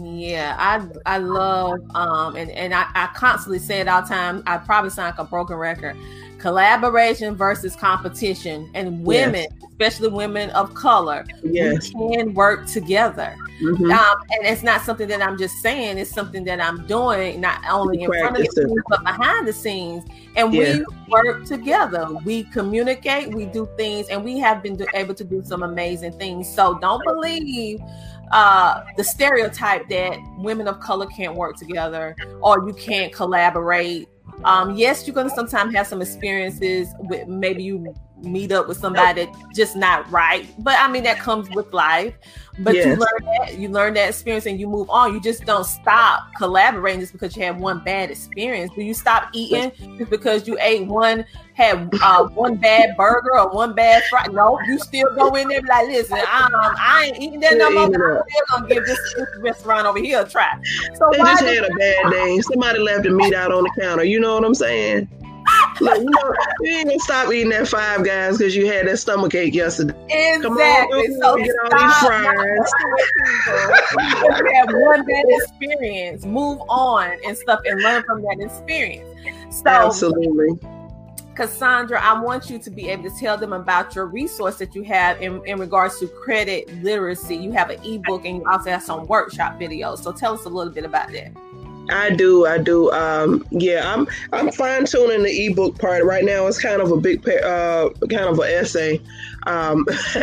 Yeah, 0.01 0.55
I 0.59 0.87
I 1.13 1.19
love 1.19 1.81
um 1.97 2.37
and, 2.37 2.53
and 2.53 2.73
I, 2.73 2.87
I 2.95 3.09
constantly 3.17 3.59
say 3.59 3.81
it 3.81 3.89
all 3.89 4.03
the 4.03 4.09
time. 4.09 4.45
I 4.47 4.57
probably 4.59 4.91
sound 4.91 5.17
like 5.17 5.27
a 5.27 5.29
broken 5.29 5.57
record. 5.57 5.97
Collaboration 6.39 7.35
versus 7.35 7.75
competition 7.75 8.71
and 8.75 9.05
women, 9.05 9.47
yes. 9.51 9.71
especially 9.73 10.09
women 10.09 10.51
of 10.51 10.73
color, 10.75 11.27
yes. 11.43 11.91
can 11.91 12.33
work 12.33 12.67
together. 12.69 13.37
Mm-hmm. 13.61 13.91
Um, 13.91 14.17
and 14.31 14.47
it's 14.47 14.63
not 14.63 14.83
something 14.83 15.09
that 15.09 15.21
I'm 15.21 15.37
just 15.37 15.57
saying, 15.57 15.99
it's 15.99 16.11
something 16.11 16.45
that 16.45 16.61
I'm 16.61 16.87
doing 16.87 17.41
not 17.41 17.61
only 17.69 18.03
in 18.03 18.11
front 18.11 18.37
of 18.37 18.45
the 18.45 18.51
scenes, 18.53 18.83
but 18.89 19.03
behind 19.03 19.49
the 19.49 19.53
scenes. 19.53 20.05
And 20.37 20.55
yeah. 20.55 20.79
we 20.79 20.85
work 21.09 21.45
together. 21.45 22.07
We 22.25 22.45
communicate, 22.45 23.35
we 23.35 23.47
do 23.47 23.69
things, 23.77 24.09
and 24.09 24.25
we 24.25 24.39
have 24.39 24.63
been 24.63 24.79
able 24.95 25.15
to 25.15 25.25
do 25.25 25.43
some 25.45 25.63
amazing 25.63 26.13
things. 26.13 26.49
So 26.53 26.79
don't 26.79 27.03
believe 27.05 27.81
uh, 28.31 28.83
the 28.97 29.05
stereotype 29.05 29.89
that 29.89 30.19
women 30.37 30.69
of 30.69 30.81
color 30.81 31.07
can't 31.07 31.35
work 31.35 31.57
together 31.57 32.15
or 32.41 32.67
you 32.67 32.75
can't 32.75 33.13
collaborate. 33.13 34.09
Um, 34.45 34.77
yes, 34.77 35.07
you're 35.07 35.15
going 35.15 35.29
to 35.29 35.35
sometimes 35.35 35.75
have 35.75 35.87
some 35.87 36.01
experiences 36.01 36.89
with 37.01 37.27
maybe 37.27 37.65
you 37.65 37.93
meet 38.23 38.53
up 38.53 38.69
with 38.69 38.79
somebody 38.79 39.25
that's 39.25 39.39
just 39.55 39.77
not 39.77 40.11
right. 40.11 40.49
But 40.59 40.77
I 40.79 40.89
mean, 40.89 41.05
that 41.05 41.19
comes 41.19 41.49
with 41.51 41.73
life. 41.73 42.15
But 42.61 42.75
yes. 42.75 42.87
you 42.87 42.97
learn 42.97 43.25
that 43.25 43.59
you 43.59 43.69
learn 43.69 43.95
that 43.95 44.09
experience 44.09 44.47
and 44.47 44.59
you 44.59 44.67
move 44.67 44.91
on. 44.91 45.15
You 45.15 45.21
just 45.21 45.45
don't 45.45 45.65
stop 45.65 46.25
collaborating 46.37 47.01
just 47.01 47.13
because 47.13 47.37
you 47.37 47.45
have 47.45 47.59
one 47.59 47.85
bad 47.85 48.11
experience. 48.11 48.73
Do 48.75 48.83
you 48.83 48.95
stop 48.95 49.29
eating 49.33 49.71
just 49.97 50.11
because 50.11 50.49
you 50.49 50.59
ate 50.61 50.87
one 50.87 51.25
had 51.55 51.89
uh, 52.03 52.25
one 52.29 52.57
bad 52.57 52.97
burger 52.97 53.39
or 53.39 53.51
one 53.51 53.75
bad 53.75 54.03
fry? 54.11 54.27
No, 54.27 54.59
you 54.67 54.79
still 54.81 55.15
go 55.15 55.35
in 55.37 55.47
there 55.49 55.63
like, 55.63 55.87
listen, 55.87 56.19
um, 56.19 56.51
I 56.53 57.11
ain't 57.13 57.23
eating 57.23 57.41
that 57.41 57.57
no 57.59 57.71
more. 57.71 57.85
I'm 57.85 57.93
still 57.93 58.45
gonna 58.51 58.75
give 58.75 58.87
this, 58.87 59.15
this, 59.15 59.29
restaurant 59.39 59.87
over 59.87 60.01
here 60.01 60.23
a 60.23 60.29
try. 60.29 60.59
So 60.95 61.09
they 61.13 61.19
just 61.19 61.45
had 61.45 61.65
a 61.65 61.75
bad 61.75 62.11
day. 62.11 62.41
Somebody 62.41 62.81
left 62.81 63.05
the 63.05 63.11
meat 63.11 63.35
out 63.35 63.53
on 63.53 63.63
the 63.63 63.71
counter. 63.81 64.03
You 64.03 64.19
know 64.19 64.35
what 64.35 64.45
I'm 64.45 64.55
saying? 64.55 65.09
Look, 65.81 65.99
you, 65.99 66.05
know, 66.05 66.35
you 66.61 66.77
ain't 66.77 66.89
gonna 66.89 66.99
stop 67.01 67.33
eating 67.33 67.51
that 67.51 67.69
Five 67.69 68.05
Guys 68.05 68.39
because 68.39 68.57
you 68.57 68.67
had 68.67 68.89
that 68.89 68.99
stomach 68.99 69.35
ache 69.35 69.55
yesterday. 69.55 69.95
Exactly. 70.09 70.43
Come 70.43 70.57
on, 70.57 71.21
so 71.21 71.37
get 71.37 71.55
all 71.63 71.79
these 71.79 71.97
fries. 71.99 72.73
have 74.55 74.69
one 74.73 75.05
bad 75.07 75.25
experience. 75.29 76.25
Move 76.25 76.61
on 76.69 77.17
and 77.25 77.37
stuff, 77.37 77.61
and 77.65 77.81
learn 77.83 78.03
from 78.05 78.23
that 78.23 78.39
experience. 78.41 79.09
So 79.51 79.71
absolutely 79.71 80.59
Cassandra, 81.39 82.03
I 82.03 82.21
want 82.21 82.51
you 82.51 82.59
to 82.59 82.69
be 82.69 82.89
able 82.89 83.09
to 83.09 83.17
tell 83.17 83.39
them 83.39 83.53
about 83.53 83.95
your 83.95 84.07
resource 84.07 84.57
that 84.57 84.75
you 84.75 84.83
have 84.83 85.23
in, 85.23 85.41
in 85.47 85.61
regards 85.61 86.01
to 86.01 86.09
credit 86.09 86.69
literacy. 86.83 87.37
You 87.37 87.53
have 87.53 87.71
an 87.71 87.81
ebook 87.85 88.25
and 88.25 88.39
you 88.39 88.45
also 88.45 88.71
have 88.71 88.83
some 88.83 89.07
workshop 89.07 89.61
videos. 89.61 89.99
So 89.99 90.11
tell 90.11 90.35
us 90.35 90.47
a 90.47 90.49
little 90.49 90.73
bit 90.73 90.85
about 90.85 91.13
that. 91.13 91.31
I 91.91 92.11
do, 92.11 92.47
I 92.47 92.59
do. 92.59 92.91
Um, 92.93 93.47
yeah, 93.51 93.93
I'm 93.93 94.07
I'm 94.33 94.53
fine 94.53 94.85
tuning 94.85 95.23
the 95.23 95.47
ebook 95.47 95.79
part 95.79 96.05
right 96.05 96.25
now. 96.25 96.47
It's 96.47 96.61
kind 96.61 96.83
of 96.83 96.91
a 96.91 96.97
big, 96.97 97.27
uh, 97.29 97.91
kind 98.11 98.25
of 98.25 98.39
an 98.39 98.49
essay. 98.49 99.01
Um, 99.47 99.87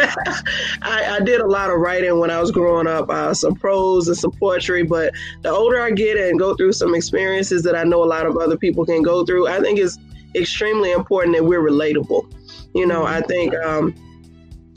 I, 0.81 1.17
I, 1.17 1.19
did 1.21 1.41
a 1.41 1.47
lot 1.47 1.71
of 1.71 1.79
writing 1.79 2.19
when 2.19 2.29
I 2.29 2.39
was 2.39 2.51
growing 2.51 2.85
up, 2.85 3.09
uh, 3.09 3.33
some 3.33 3.55
prose 3.55 4.07
and 4.07 4.15
some 4.15 4.31
poetry. 4.33 4.83
But 4.83 5.13
the 5.41 5.49
older 5.49 5.81
I 5.81 5.91
get 5.91 6.17
and 6.17 6.37
go 6.37 6.55
through 6.55 6.73
some 6.73 6.93
experiences 6.93 7.63
that 7.63 7.75
I 7.75 7.83
know 7.83 8.03
a 8.03 8.05
lot 8.05 8.27
of 8.27 8.37
other 8.37 8.57
people 8.57 8.85
can 8.85 9.01
go 9.01 9.25
through, 9.25 9.47
I 9.47 9.59
think 9.61 9.79
it's 9.79 9.97
extremely 10.35 10.91
important 10.91 11.35
that 11.35 11.43
we're 11.43 11.63
relatable. 11.63 12.31
You 12.75 12.85
know, 12.85 13.05
I 13.05 13.21
think. 13.21 13.55
Um, 13.55 13.95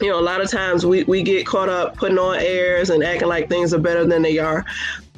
you 0.00 0.08
know, 0.08 0.20
a 0.20 0.22
lot 0.22 0.40
of 0.40 0.48
times 0.48 0.86
we, 0.86 1.02
we 1.04 1.22
get 1.22 1.44
caught 1.44 1.68
up 1.68 1.96
putting 1.96 2.18
on 2.18 2.36
airs 2.38 2.88
and 2.88 3.02
acting 3.02 3.26
like 3.26 3.48
things 3.48 3.74
are 3.74 3.80
better 3.80 4.06
than 4.06 4.22
they 4.22 4.38
are. 4.38 4.64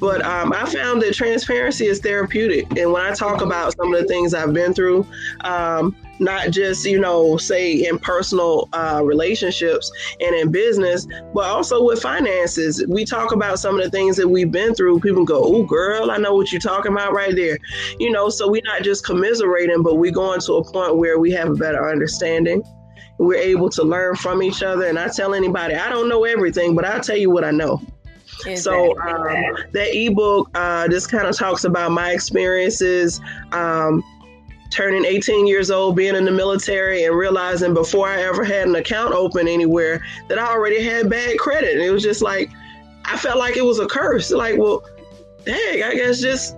But 0.01 0.25
um, 0.25 0.51
I 0.51 0.65
found 0.65 0.99
that 1.03 1.13
transparency 1.13 1.85
is 1.85 1.99
therapeutic. 1.99 2.65
And 2.75 2.91
when 2.91 3.03
I 3.03 3.13
talk 3.13 3.41
about 3.41 3.75
some 3.77 3.93
of 3.93 4.01
the 4.01 4.07
things 4.07 4.33
I've 4.33 4.51
been 4.51 4.73
through, 4.73 5.05
um, 5.41 5.95
not 6.19 6.49
just, 6.49 6.85
you 6.85 6.99
know, 6.99 7.37
say 7.37 7.85
in 7.85 7.99
personal 7.99 8.67
uh, 8.73 9.01
relationships 9.03 9.91
and 10.19 10.35
in 10.35 10.51
business, 10.51 11.07
but 11.35 11.45
also 11.45 11.83
with 11.83 12.01
finances. 12.01 12.83
We 12.87 13.05
talk 13.05 13.31
about 13.31 13.59
some 13.59 13.77
of 13.77 13.83
the 13.83 13.91
things 13.91 14.17
that 14.17 14.27
we've 14.27 14.51
been 14.51 14.73
through. 14.73 15.01
People 15.01 15.23
go, 15.23 15.39
oh, 15.43 15.63
girl, 15.63 16.09
I 16.09 16.17
know 16.17 16.33
what 16.33 16.51
you're 16.51 16.61
talking 16.61 16.93
about 16.93 17.13
right 17.13 17.35
there. 17.35 17.59
You 17.99 18.11
know, 18.11 18.29
so 18.29 18.49
we're 18.49 18.63
not 18.65 18.81
just 18.81 19.05
commiserating, 19.05 19.83
but 19.83 19.95
we're 19.95 20.11
going 20.11 20.39
to 20.41 20.53
a 20.53 20.71
point 20.71 20.97
where 20.97 21.19
we 21.19 21.31
have 21.31 21.49
a 21.49 21.55
better 21.55 21.89
understanding 21.89 22.63
we're 23.17 23.35
able 23.35 23.69
to 23.69 23.83
learn 23.83 24.15
from 24.15 24.41
each 24.41 24.63
other. 24.63 24.87
And 24.87 24.97
I 24.97 25.07
tell 25.07 25.35
anybody, 25.35 25.75
I 25.75 25.89
don't 25.89 26.09
know 26.09 26.23
everything, 26.23 26.75
but 26.75 26.85
I'll 26.85 27.01
tell 27.01 27.17
you 27.17 27.29
what 27.29 27.43
I 27.43 27.51
know. 27.51 27.79
Exactly. 28.45 28.55
So 28.57 28.99
um, 29.01 29.57
that 29.71 29.95
ebook 29.95 30.49
uh, 30.55 30.87
just 30.87 31.09
kind 31.09 31.27
of 31.27 31.35
talks 31.35 31.63
about 31.63 31.91
my 31.91 32.11
experiences. 32.11 33.21
Um, 33.51 34.03
turning 34.71 35.03
18 35.03 35.47
years 35.47 35.69
old, 35.69 35.95
being 35.95 36.15
in 36.15 36.25
the 36.25 36.31
military, 36.31 37.03
and 37.03 37.15
realizing 37.15 37.73
before 37.73 38.07
I 38.07 38.21
ever 38.23 38.43
had 38.43 38.67
an 38.67 38.75
account 38.75 39.13
open 39.13 39.47
anywhere 39.47 40.03
that 40.29 40.39
I 40.39 40.47
already 40.47 40.81
had 40.81 41.09
bad 41.09 41.37
credit. 41.37 41.73
And 41.73 41.81
it 41.81 41.91
was 41.91 42.01
just 42.01 42.21
like, 42.21 42.49
I 43.05 43.17
felt 43.17 43.37
like 43.37 43.57
it 43.57 43.65
was 43.65 43.79
a 43.79 43.85
curse. 43.85 44.31
Like, 44.31 44.57
well, 44.57 44.83
dang, 45.45 45.83
I 45.83 45.93
guess 45.93 46.21
just 46.21 46.55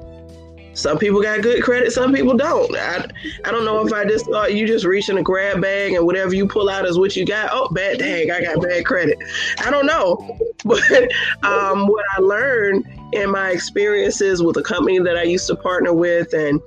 some 0.74 0.98
people 0.98 1.22
got 1.22 1.42
good 1.42 1.64
credit, 1.64 1.92
some 1.92 2.14
people 2.14 2.36
don't. 2.36 2.76
I, 2.76 3.06
I 3.46 3.52
don't 3.52 3.66
know 3.66 3.86
if 3.86 3.94
I 3.94 4.06
just 4.06 4.26
thought 4.26 4.54
you 4.54 4.66
just 4.66 4.86
reach 4.86 5.10
in 5.10 5.18
a 5.18 5.24
grab 5.24 5.62
bag 5.62 5.94
and 5.94 6.06
whatever 6.06 6.34
you 6.34 6.48
pull 6.48 6.70
out 6.70 6.86
is 6.86 6.98
what 6.98 7.16
you 7.16 7.26
got. 7.26 7.50
Oh, 7.52 7.70
bad 7.70 8.00
dang, 8.00 8.32
I 8.32 8.42
got 8.42 8.62
bad 8.62 8.86
credit. 8.86 9.18
I 9.60 9.70
don't 9.70 9.86
know. 9.86 10.38
But 10.66 11.12
um, 11.44 11.88
what 11.88 12.06
I 12.16 12.22
learned 12.22 12.88
in 13.12 13.30
my 13.30 13.52
experiences 13.52 14.42
with 14.42 14.56
a 14.56 14.64
company 14.64 14.98
that 15.00 15.18
I 15.18 15.24
used 15.24 15.46
to 15.48 15.58
partner 15.58 15.94
with 15.94 16.34
and 16.34 16.62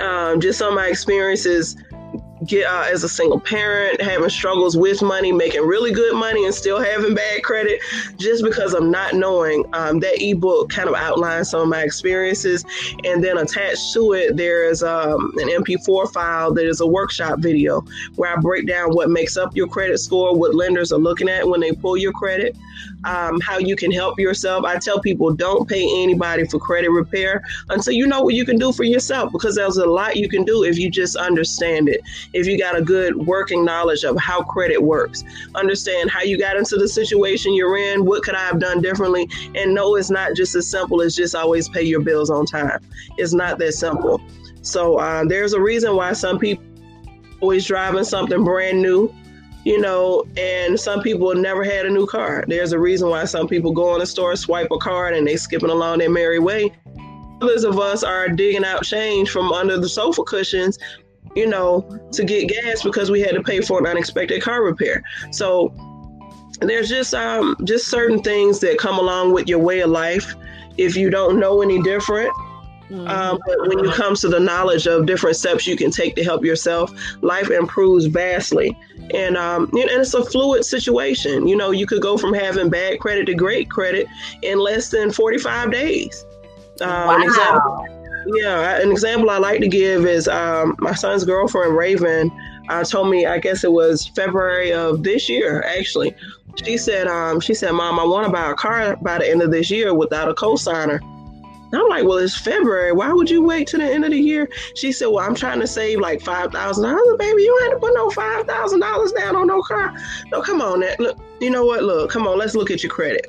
um, 0.00 0.40
just 0.40 0.58
some 0.58 0.70
of 0.70 0.74
my 0.74 0.88
experiences 0.88 1.76
get 2.46 2.66
uh, 2.66 2.84
as 2.86 3.04
a 3.04 3.08
single 3.08 3.40
parent, 3.40 4.00
having 4.00 4.28
struggles 4.28 4.76
with 4.76 5.02
money, 5.02 5.32
making 5.32 5.62
really 5.62 5.92
good 5.92 6.14
money, 6.14 6.44
and 6.44 6.54
still 6.54 6.80
having 6.80 7.14
bad 7.14 7.42
credit, 7.42 7.80
just 8.16 8.44
because 8.44 8.74
I'm 8.74 8.90
not 8.90 9.14
knowing. 9.14 9.64
Um, 9.72 10.00
that 10.00 10.22
ebook 10.22 10.70
kind 10.70 10.88
of 10.88 10.94
outlines 10.94 11.50
some 11.50 11.60
of 11.60 11.68
my 11.68 11.82
experiences, 11.82 12.64
and 13.04 13.22
then 13.22 13.38
attached 13.38 13.92
to 13.94 14.12
it, 14.12 14.36
there 14.36 14.68
is 14.68 14.82
um, 14.82 15.32
an 15.38 15.48
MP4 15.48 16.12
file 16.12 16.52
that 16.54 16.66
is 16.66 16.80
a 16.80 16.86
workshop 16.86 17.40
video 17.40 17.84
where 18.16 18.36
I 18.36 18.40
break 18.40 18.66
down 18.66 18.94
what 18.94 19.10
makes 19.10 19.36
up 19.36 19.54
your 19.56 19.68
credit 19.68 19.98
score, 19.98 20.36
what 20.36 20.54
lenders 20.54 20.92
are 20.92 20.98
looking 20.98 21.28
at 21.28 21.46
when 21.46 21.60
they 21.60 21.72
pull 21.72 21.96
your 21.96 22.12
credit, 22.12 22.56
um, 23.04 23.40
how 23.40 23.58
you 23.58 23.76
can 23.76 23.90
help 23.90 24.18
yourself. 24.18 24.64
I 24.64 24.76
tell 24.78 25.00
people 25.00 25.32
don't 25.32 25.68
pay 25.68 25.82
anybody 26.02 26.46
for 26.46 26.58
credit 26.58 26.90
repair 26.90 27.42
until 27.68 27.92
you 27.92 28.06
know 28.06 28.22
what 28.22 28.34
you 28.34 28.44
can 28.44 28.58
do 28.58 28.72
for 28.72 28.84
yourself 28.84 29.32
because 29.32 29.56
there's 29.56 29.76
a 29.76 29.86
lot 29.86 30.16
you 30.16 30.28
can 30.28 30.44
do 30.44 30.64
if 30.64 30.78
you 30.78 30.90
just 30.90 31.16
understand 31.16 31.88
it. 31.88 32.00
If 32.32 32.46
you 32.46 32.58
got 32.58 32.76
a 32.76 32.82
good 32.82 33.16
working 33.16 33.64
knowledge 33.64 34.04
of 34.04 34.16
how 34.18 34.42
credit 34.42 34.82
works, 34.82 35.24
understand 35.54 36.10
how 36.10 36.22
you 36.22 36.38
got 36.38 36.56
into 36.56 36.76
the 36.76 36.88
situation 36.88 37.54
you're 37.54 37.78
in, 37.78 38.04
what 38.04 38.22
could 38.22 38.34
I 38.34 38.44
have 38.46 38.58
done 38.58 38.80
differently, 38.80 39.28
and 39.54 39.74
no, 39.74 39.96
it's 39.96 40.10
not 40.10 40.34
just 40.34 40.54
as 40.54 40.68
simple 40.68 41.02
as 41.02 41.14
just 41.14 41.34
always 41.34 41.68
pay 41.68 41.82
your 41.82 42.00
bills 42.00 42.30
on 42.30 42.46
time. 42.46 42.80
It's 43.16 43.32
not 43.32 43.58
that 43.58 43.72
simple. 43.72 44.20
So 44.62 44.96
uh, 44.96 45.24
there's 45.24 45.52
a 45.52 45.60
reason 45.60 45.94
why 45.96 46.12
some 46.12 46.38
people 46.38 46.64
always 47.40 47.64
driving 47.66 48.04
something 48.04 48.44
brand 48.44 48.82
new 48.82 49.14
you 49.64 49.80
know, 49.80 50.24
and 50.36 50.78
some 50.78 51.02
people 51.02 51.34
never 51.34 51.64
had 51.64 51.86
a 51.86 51.90
new 51.90 52.06
car. 52.06 52.44
There's 52.46 52.72
a 52.72 52.78
reason 52.78 53.10
why 53.10 53.24
some 53.24 53.48
people 53.48 53.72
go 53.72 53.94
in 53.94 54.00
the 54.00 54.06
store, 54.06 54.36
swipe 54.36 54.70
a 54.70 54.78
card, 54.78 55.14
and 55.14 55.26
they 55.26 55.36
skipping 55.36 55.70
along 55.70 55.98
their 55.98 56.10
merry 56.10 56.38
way. 56.38 56.72
Others 57.40 57.64
of 57.64 57.78
us 57.78 58.02
are 58.02 58.28
digging 58.28 58.64
out 58.64 58.82
change 58.82 59.30
from 59.30 59.52
under 59.52 59.78
the 59.78 59.88
sofa 59.88 60.22
cushions, 60.24 60.78
you 61.36 61.46
know, 61.46 61.80
to 62.12 62.24
get 62.24 62.48
gas 62.48 62.82
because 62.82 63.10
we 63.10 63.20
had 63.20 63.34
to 63.34 63.42
pay 63.42 63.60
for 63.60 63.78
an 63.78 63.86
unexpected 63.86 64.42
car 64.42 64.62
repair. 64.62 65.02
So 65.30 65.72
there's 66.60 66.88
just 66.88 67.14
um 67.14 67.56
just 67.64 67.88
certain 67.88 68.20
things 68.22 68.58
that 68.60 68.78
come 68.78 68.98
along 68.98 69.32
with 69.32 69.48
your 69.48 69.60
way 69.60 69.80
of 69.80 69.90
life. 69.90 70.34
If 70.76 70.96
you 70.96 71.10
don't 71.10 71.38
know 71.38 71.62
any 71.62 71.82
different, 71.82 72.32
Mm-hmm. 72.90 73.06
Um, 73.06 73.38
but 73.46 73.68
when 73.68 73.78
you 73.84 73.90
comes 73.92 74.20
to 74.22 74.28
the 74.28 74.40
knowledge 74.40 74.86
of 74.86 75.04
different 75.04 75.36
steps 75.36 75.66
you 75.66 75.76
can 75.76 75.90
take 75.90 76.14
to 76.16 76.24
help 76.24 76.44
yourself, 76.44 76.92
life 77.22 77.50
improves 77.50 78.06
vastly. 78.06 78.76
And 79.14 79.36
um, 79.36 79.64
and 79.72 79.90
it's 79.90 80.14
a 80.14 80.24
fluid 80.24 80.64
situation. 80.64 81.46
You 81.46 81.56
know, 81.56 81.70
you 81.70 81.86
could 81.86 82.02
go 82.02 82.16
from 82.16 82.32
having 82.32 82.70
bad 82.70 83.00
credit 83.00 83.26
to 83.26 83.34
great 83.34 83.70
credit 83.70 84.06
in 84.42 84.58
less 84.58 84.90
than 84.90 85.10
45 85.10 85.70
days. 85.70 86.24
Um, 86.80 86.90
wow. 86.90 87.22
Example, 87.22 87.86
yeah, 88.34 88.80
an 88.80 88.90
example 88.90 89.30
I 89.30 89.38
like 89.38 89.60
to 89.60 89.68
give 89.68 90.06
is 90.06 90.28
um, 90.28 90.76
my 90.78 90.94
son's 90.94 91.24
girlfriend 91.24 91.76
Raven 91.76 92.30
uh, 92.68 92.84
told 92.84 93.10
me, 93.10 93.26
I 93.26 93.38
guess 93.38 93.64
it 93.64 93.72
was 93.72 94.08
February 94.08 94.72
of 94.72 95.02
this 95.02 95.28
year, 95.28 95.62
actually. 95.62 96.14
She 96.62 96.76
said, 96.76 97.06
um, 97.06 97.40
she 97.40 97.54
said, 97.54 97.72
Mom, 97.72 97.98
I 97.98 98.04
want 98.04 98.26
to 98.26 98.32
buy 98.32 98.50
a 98.50 98.54
car 98.54 98.96
by 98.96 99.18
the 99.18 99.30
end 99.30 99.42
of 99.42 99.50
this 99.50 99.70
year 99.70 99.94
without 99.94 100.28
a 100.28 100.34
co-signer. 100.34 101.00
I'm 101.72 101.88
like, 101.88 102.04
well, 102.04 102.18
it's 102.18 102.38
February. 102.38 102.92
Why 102.92 103.12
would 103.12 103.28
you 103.28 103.42
wait 103.42 103.66
to 103.68 103.78
the 103.78 103.84
end 103.84 104.04
of 104.04 104.10
the 104.10 104.18
year? 104.18 104.48
She 104.74 104.90
said, 104.90 105.06
well, 105.06 105.24
I'm 105.24 105.34
trying 105.34 105.60
to 105.60 105.66
save 105.66 106.00
like 106.00 106.22
five 106.22 106.50
thousand 106.52 106.84
dollars. 106.84 107.16
Baby, 107.18 107.42
you 107.42 107.60
ain't 107.64 107.72
to 107.74 107.78
put 107.78 107.94
no 107.94 108.10
five 108.10 108.46
thousand 108.46 108.80
dollars 108.80 109.12
down 109.12 109.36
on 109.36 109.46
no 109.46 109.60
car. 109.62 109.94
No, 110.32 110.40
come 110.40 110.62
on, 110.62 110.80
that 110.80 110.98
look. 110.98 111.18
You 111.40 111.50
know 111.50 111.64
what? 111.64 111.82
Look, 111.82 112.10
come 112.10 112.26
on. 112.26 112.38
Let's 112.38 112.54
look 112.54 112.70
at 112.70 112.82
your 112.82 112.90
credit. 112.90 113.26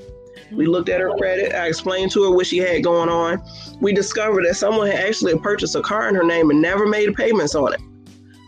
We 0.52 0.66
looked 0.66 0.90
at 0.90 1.00
her 1.00 1.16
credit. 1.18 1.54
I 1.54 1.68
explained 1.68 2.12
to 2.14 2.24
her 2.24 2.32
what 2.32 2.48
she 2.48 2.58
had 2.58 2.84
going 2.84 3.10
on. 3.10 3.42
We 3.82 3.94
discovered 3.94 4.46
that 4.46 4.56
someone 4.56 4.88
had 4.88 5.00
actually 5.00 5.38
purchased 5.38 5.76
a 5.76 5.82
car 5.82 6.08
in 6.10 6.16
her 6.16 6.24
name 6.24 6.50
and 6.50 6.62
never 6.62 6.88
made 6.88 7.14
payments 7.16 7.54
on 7.56 7.74
it. 7.74 7.82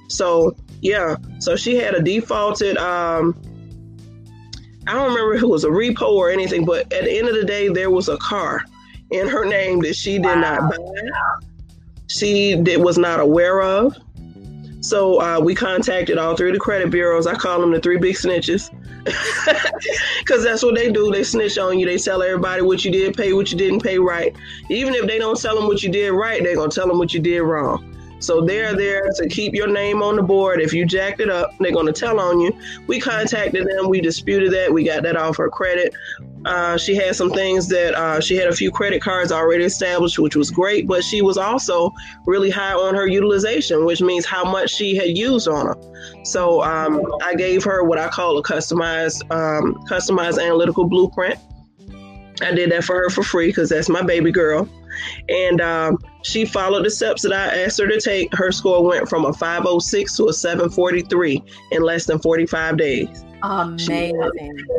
So 0.08 0.56
yeah, 0.82 1.18
so 1.40 1.56
she 1.56 1.76
had 1.76 1.94
a 1.96 2.02
defaulted. 2.02 2.78
Um, 2.78 3.40
I 4.88 4.94
don't 4.94 5.10
remember 5.10 5.36
if 5.36 5.44
it 5.44 5.48
was 5.48 5.64
a 5.64 5.70
repo 5.70 6.10
or 6.14 6.32
anything, 6.32 6.66
but 6.66 6.92
at 6.92 7.04
the 7.04 7.18
end 7.18 7.28
of 7.28 7.36
the 7.36 7.44
day, 7.44 7.68
there 7.68 7.92
was 7.92 8.10
a 8.10 8.18
car 8.18 8.64
in 9.12 9.28
her 9.28 9.46
name 9.46 9.80
that 9.82 9.96
she 9.96 10.14
did 10.14 10.26
wow. 10.26 10.36
not 10.36 10.72
buy, 10.72 10.78
she 12.08 12.56
did, 12.56 12.78
was 12.82 12.98
not 12.98 13.20
aware 13.20 13.62
of. 13.62 13.96
So 14.82 15.22
uh, 15.22 15.40
we 15.40 15.54
contacted 15.54 16.18
all 16.18 16.36
three 16.36 16.50
of 16.50 16.56
the 16.56 16.60
credit 16.60 16.90
bureaus. 16.90 17.28
I 17.28 17.36
call 17.36 17.62
them 17.62 17.72
the 17.72 17.80
three 17.80 17.98
big 17.98 18.16
snitches 18.16 18.72
because 20.20 20.44
that's 20.44 20.64
what 20.64 20.76
they 20.76 20.92
do. 20.92 21.12
They 21.12 21.24
snitch 21.24 21.60
on 21.60 21.78
you. 21.78 21.86
They 21.86 21.98
tell 21.98 22.24
everybody 22.24 22.64
what 22.64 22.84
you 22.84 22.92
did 22.92 23.16
pay, 23.16 23.34
what 23.34 23.52
you 23.52 23.58
didn't 23.58 23.82
pay 23.82 24.00
right. 24.00 24.36
Even 24.70 24.96
if 24.96 25.06
they 25.06 25.20
don't 25.20 25.40
tell 25.40 25.56
them 25.56 25.68
what 25.68 25.84
you 25.84 25.90
did 25.92 26.12
right, 26.12 26.44
they're 26.44 26.56
gonna 26.56 26.72
tell 26.72 26.88
them 26.88 26.98
what 26.98 27.14
you 27.14 27.20
did 27.20 27.42
wrong. 27.42 27.91
So 28.22 28.42
they're 28.42 28.76
there 28.76 29.10
to 29.16 29.28
keep 29.28 29.54
your 29.54 29.68
name 29.68 30.02
on 30.02 30.16
the 30.16 30.22
board. 30.22 30.62
If 30.62 30.74
you 30.74 30.86
jacked 30.86 31.20
it 31.20 31.30
up, 31.30 31.58
they're 31.60 31.72
going 31.72 31.88
to 31.88 31.94
tell 31.94 32.20
on 32.20 32.40
you. 32.40 32.58
We 32.88 33.00
contacted 33.00 33.68
them. 33.68 33.90
We 33.90 34.00
disputed 34.00 34.54
that. 34.54 34.72
We 34.72 34.84
got 34.84 35.04
that 35.04 35.18
off 35.18 35.38
her 35.38 35.50
credit. 35.50 35.94
Uh, 36.46 36.78
she 36.78 36.96
had 36.96 37.16
some 37.16 37.32
things 37.32 37.68
that 37.70 37.94
uh, 37.96 38.20
she 38.20 38.36
had 38.36 38.48
a 38.48 38.56
few 38.56 38.72
credit 38.72 39.02
cards 39.02 39.32
already 39.32 39.64
established, 39.64 40.20
which 40.20 40.36
was 40.36 40.50
great, 40.52 40.88
but 40.88 41.04
she 41.04 41.22
was 41.22 41.38
also 41.38 41.92
really 42.26 42.50
high 42.50 42.74
on 42.74 42.96
her 42.96 43.08
utilization, 43.08 43.86
which 43.86 44.02
means 44.02 44.26
how 44.26 44.44
much 44.44 44.72
she 44.72 44.96
had 44.96 45.18
used 45.18 45.48
on 45.48 45.68
her. 45.68 45.76
So 46.24 46.64
um, 46.64 47.02
I 47.24 47.36
gave 47.36 47.64
her 47.64 47.84
what 47.84 47.98
I 48.00 48.08
call 48.08 48.38
a 48.38 48.44
customized, 48.44 49.22
um, 49.32 49.76
customized 49.88 50.44
analytical 50.44 50.86
blueprint. 50.86 51.40
I 52.42 52.54
did 52.54 52.72
that 52.72 52.84
for 52.84 52.96
her 52.96 53.10
for 53.10 53.24
free 53.24 53.48
because 53.48 53.70
that's 53.70 53.90
my 53.90 54.02
baby 54.02 54.32
girl. 54.32 54.68
And 55.30 55.62
um, 55.62 55.98
she 56.24 56.46
followed 56.46 56.86
the 56.86 56.90
steps 56.90 57.22
that 57.24 57.34
I 57.34 57.64
asked 57.64 57.80
her 57.80 57.88
to 57.88 58.00
take. 58.00 58.34
Her 58.36 58.52
score 58.52 58.84
went 58.84 59.10
from 59.10 59.26
a 59.26 59.34
506 59.34 60.18
to 60.18 60.28
a 60.30 60.34
743 60.34 61.44
in 61.72 61.82
less 61.82 62.06
than 62.06 62.20
45 62.20 62.78
days. 62.78 63.26
Amazing. 63.44 64.34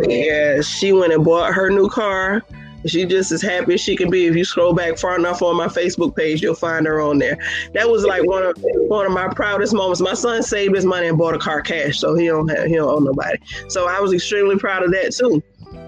She, 0.04 0.26
yeah, 0.26 0.60
she 0.60 0.92
went 0.92 1.12
and 1.12 1.24
bought 1.24 1.52
her 1.52 1.70
new 1.70 1.88
car. 1.88 2.42
She 2.86 3.04
just 3.04 3.30
as 3.30 3.42
happy 3.42 3.74
as 3.74 3.80
she 3.80 3.96
can 3.96 4.10
be. 4.10 4.26
If 4.26 4.34
you 4.34 4.44
scroll 4.44 4.72
back 4.72 4.98
far 4.98 5.16
enough 5.16 5.40
on 5.40 5.56
my 5.56 5.68
Facebook 5.68 6.16
page, 6.16 6.42
you'll 6.42 6.54
find 6.54 6.84
her 6.86 7.00
on 7.00 7.18
there. 7.18 7.38
That 7.74 7.88
was 7.88 8.04
like 8.04 8.24
one 8.24 8.42
of 8.42 8.54
one 8.58 9.06
of 9.06 9.12
my 9.12 9.28
proudest 9.28 9.72
moments. 9.72 10.00
My 10.00 10.14
son 10.14 10.42
saved 10.42 10.74
his 10.74 10.84
money 10.84 11.06
and 11.06 11.16
bought 11.16 11.34
a 11.34 11.38
car 11.38 11.60
cash, 11.60 12.00
so 12.00 12.16
he 12.16 12.26
don't 12.26 12.48
have 12.48 12.66
he 12.66 12.74
don't 12.74 12.88
owe 12.88 12.98
nobody. 12.98 13.38
So 13.68 13.86
I 13.86 14.00
was 14.00 14.12
extremely 14.12 14.56
proud 14.56 14.82
of 14.82 14.90
that 14.90 15.12
too. 15.12 15.42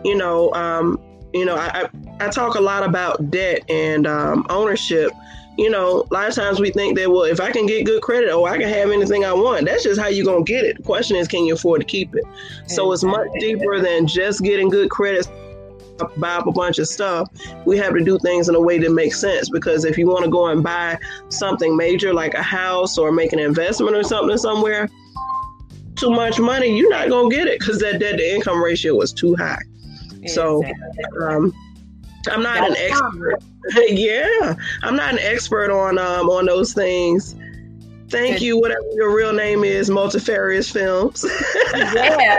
You 0.04 0.16
know, 0.16 0.52
um, 0.54 1.00
you 1.32 1.44
know, 1.44 1.56
I, 1.56 1.82
I, 1.82 2.26
I 2.26 2.28
talk 2.28 2.54
a 2.54 2.60
lot 2.60 2.84
about 2.84 3.30
debt 3.30 3.68
and 3.68 4.06
um, 4.06 4.46
ownership 4.48 5.10
you 5.56 5.70
know, 5.70 6.04
a 6.10 6.14
lot 6.14 6.28
of 6.28 6.34
times 6.34 6.60
we 6.60 6.70
think 6.70 6.96
that, 6.98 7.10
well, 7.10 7.22
if 7.22 7.40
I 7.40 7.50
can 7.52 7.66
get 7.66 7.86
good 7.86 8.02
credit, 8.02 8.30
oh, 8.30 8.44
I 8.44 8.58
can 8.58 8.68
have 8.68 8.90
anything 8.90 9.24
I 9.24 9.32
want. 9.32 9.66
That's 9.66 9.84
just 9.84 10.00
how 10.00 10.08
you're 10.08 10.24
going 10.24 10.44
to 10.44 10.52
get 10.52 10.64
it. 10.64 10.78
The 10.78 10.82
question 10.82 11.16
is, 11.16 11.28
can 11.28 11.44
you 11.44 11.54
afford 11.54 11.80
to 11.80 11.86
keep 11.86 12.14
it? 12.14 12.24
So 12.66 12.90
it's 12.92 13.04
much 13.04 13.28
deeper 13.38 13.80
than 13.80 14.06
just 14.06 14.42
getting 14.42 14.68
good 14.68 14.90
credit, 14.90 15.28
buy 16.16 16.34
up 16.34 16.48
a 16.48 16.52
bunch 16.52 16.78
of 16.80 16.88
stuff. 16.88 17.28
We 17.66 17.78
have 17.78 17.94
to 17.94 18.02
do 18.02 18.18
things 18.18 18.48
in 18.48 18.56
a 18.56 18.60
way 18.60 18.78
that 18.78 18.90
makes 18.90 19.20
sense 19.20 19.48
because 19.48 19.84
if 19.84 19.96
you 19.96 20.08
want 20.08 20.24
to 20.24 20.30
go 20.30 20.48
and 20.48 20.62
buy 20.62 20.98
something 21.28 21.76
major 21.76 22.12
like 22.12 22.34
a 22.34 22.42
house 22.42 22.98
or 22.98 23.12
make 23.12 23.32
an 23.32 23.38
investment 23.38 23.96
or 23.96 24.02
something 24.02 24.36
somewhere, 24.36 24.88
too 25.94 26.10
much 26.10 26.40
money, 26.40 26.76
you're 26.76 26.90
not 26.90 27.08
going 27.08 27.30
to 27.30 27.36
get 27.36 27.46
it 27.46 27.60
because 27.60 27.78
that 27.78 28.00
debt 28.00 28.18
to 28.18 28.34
income 28.34 28.62
ratio 28.62 28.96
was 28.96 29.12
too 29.12 29.36
high. 29.36 29.62
So, 30.26 30.64
um, 31.22 31.54
I'm 32.30 32.42
not 32.42 32.68
That's 32.68 32.80
an 32.80 32.90
expert. 32.90 33.42
yeah, 33.88 34.54
I'm 34.82 34.96
not 34.96 35.14
an 35.14 35.18
expert 35.20 35.70
on 35.70 35.98
um 35.98 36.28
on 36.28 36.46
those 36.46 36.72
things. 36.72 37.34
Thank 38.08 38.42
you, 38.42 38.60
whatever 38.60 38.84
your 38.92 39.14
real 39.16 39.32
name 39.32 39.64
is, 39.64 39.90
Multifarious 39.90 40.70
Films. 40.70 41.24
yeah, 41.74 42.38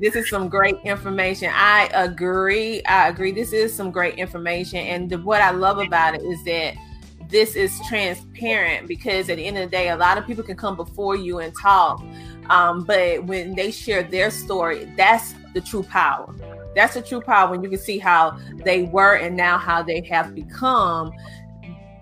this 0.00 0.16
is 0.16 0.28
some 0.28 0.48
great 0.48 0.76
information. 0.84 1.50
I 1.54 1.88
agree. 1.94 2.84
I 2.84 3.08
agree. 3.08 3.32
This 3.32 3.52
is 3.52 3.74
some 3.74 3.90
great 3.90 4.16
information, 4.16 4.80
and 4.80 5.08
the, 5.08 5.18
what 5.18 5.40
I 5.40 5.50
love 5.50 5.78
about 5.78 6.14
it 6.14 6.22
is 6.22 6.44
that 6.44 6.74
this 7.30 7.56
is 7.56 7.80
transparent 7.88 8.86
because 8.86 9.30
at 9.30 9.36
the 9.36 9.46
end 9.46 9.56
of 9.56 9.64
the 9.64 9.70
day, 9.70 9.88
a 9.88 9.96
lot 9.96 10.18
of 10.18 10.26
people 10.26 10.44
can 10.44 10.56
come 10.56 10.76
before 10.76 11.16
you 11.16 11.38
and 11.38 11.54
talk, 11.58 12.04
um, 12.50 12.84
but 12.84 13.24
when 13.24 13.54
they 13.54 13.70
share 13.70 14.02
their 14.02 14.30
story, 14.30 14.92
that's 14.96 15.34
the 15.54 15.60
true 15.60 15.84
power 15.84 16.34
that's 16.74 16.94
the 16.94 17.02
true 17.02 17.20
power 17.20 17.50
when 17.50 17.62
you 17.62 17.70
can 17.70 17.78
see 17.78 17.98
how 17.98 18.38
they 18.64 18.84
were 18.84 19.14
and 19.16 19.36
now 19.36 19.58
how 19.58 19.82
they 19.82 20.00
have 20.02 20.34
become. 20.34 21.12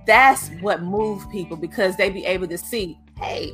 That's 0.06 0.48
what 0.60 0.82
moves 0.82 1.26
people 1.26 1.56
because 1.56 1.96
they 1.96 2.10
be 2.10 2.24
able 2.24 2.48
to 2.48 2.58
see, 2.58 2.98
hey, 3.18 3.52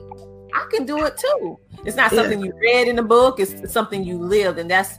I 0.54 0.66
can 0.70 0.86
do 0.86 1.04
it 1.04 1.16
too. 1.16 1.58
It's 1.84 1.96
not 1.96 2.10
something 2.10 2.40
you 2.40 2.52
read 2.60 2.88
in 2.88 2.96
the 2.96 3.02
book, 3.02 3.38
it's 3.38 3.70
something 3.72 4.02
you 4.02 4.18
lived, 4.18 4.58
and 4.58 4.70
that's 4.70 4.98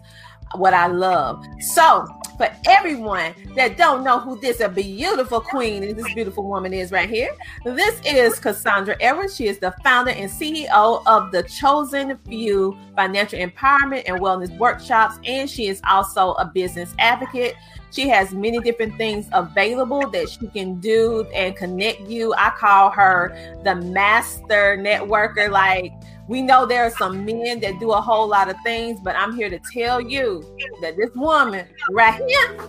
what 0.55 0.73
I 0.73 0.87
love. 0.87 1.43
So, 1.59 2.05
for 2.39 2.49
everyone 2.67 3.33
that 3.53 3.75
don't 3.75 4.01
know 4.01 4.17
who 4.17 4.39
this 4.39 4.65
beautiful 4.69 5.41
queen 5.41 5.83
and 5.83 5.99
this 5.99 6.13
beautiful 6.13 6.45
woman 6.45 6.71
is 6.71 6.89
right 6.89 7.09
here, 7.09 7.35
this 7.65 7.99
is 8.05 8.39
Cassandra 8.39 8.95
Edwards. 9.01 9.35
She 9.35 9.47
is 9.47 9.59
the 9.59 9.75
founder 9.83 10.11
and 10.11 10.31
CEO 10.31 11.03
of 11.05 11.33
the 11.33 11.43
Chosen 11.43 12.17
Few 12.25 12.77
Financial 12.95 13.37
Empowerment 13.37 14.03
and 14.07 14.21
Wellness 14.21 14.57
Workshops, 14.57 15.19
and 15.25 15.49
she 15.49 15.67
is 15.67 15.81
also 15.85 16.31
a 16.35 16.45
business 16.45 16.95
advocate. 16.97 17.55
She 17.91 18.07
has 18.07 18.31
many 18.31 18.59
different 18.59 18.95
things 18.95 19.27
available 19.33 20.09
that 20.11 20.29
she 20.29 20.47
can 20.47 20.79
do 20.79 21.27
and 21.33 21.57
connect 21.57 22.01
you. 22.01 22.33
I 22.37 22.51
call 22.51 22.89
her 22.91 23.59
the 23.65 23.75
master 23.75 24.77
networker. 24.77 25.51
Like 25.51 25.91
we 26.29 26.43
know 26.43 26.63
there 26.63 26.83
are 26.85 26.91
some 26.91 27.25
men 27.25 27.59
that 27.59 27.79
do 27.79 27.91
a 27.91 27.99
whole 27.99 28.27
lot 28.27 28.49
of 28.49 28.55
things, 28.63 28.99
but 29.03 29.15
I'm 29.15 29.35
here 29.35 29.49
to 29.49 29.59
tell 29.73 29.99
you 29.99 30.43
that 30.79 30.95
this 30.95 31.09
woman 31.15 31.65
right 31.89 32.21
here 32.27 32.59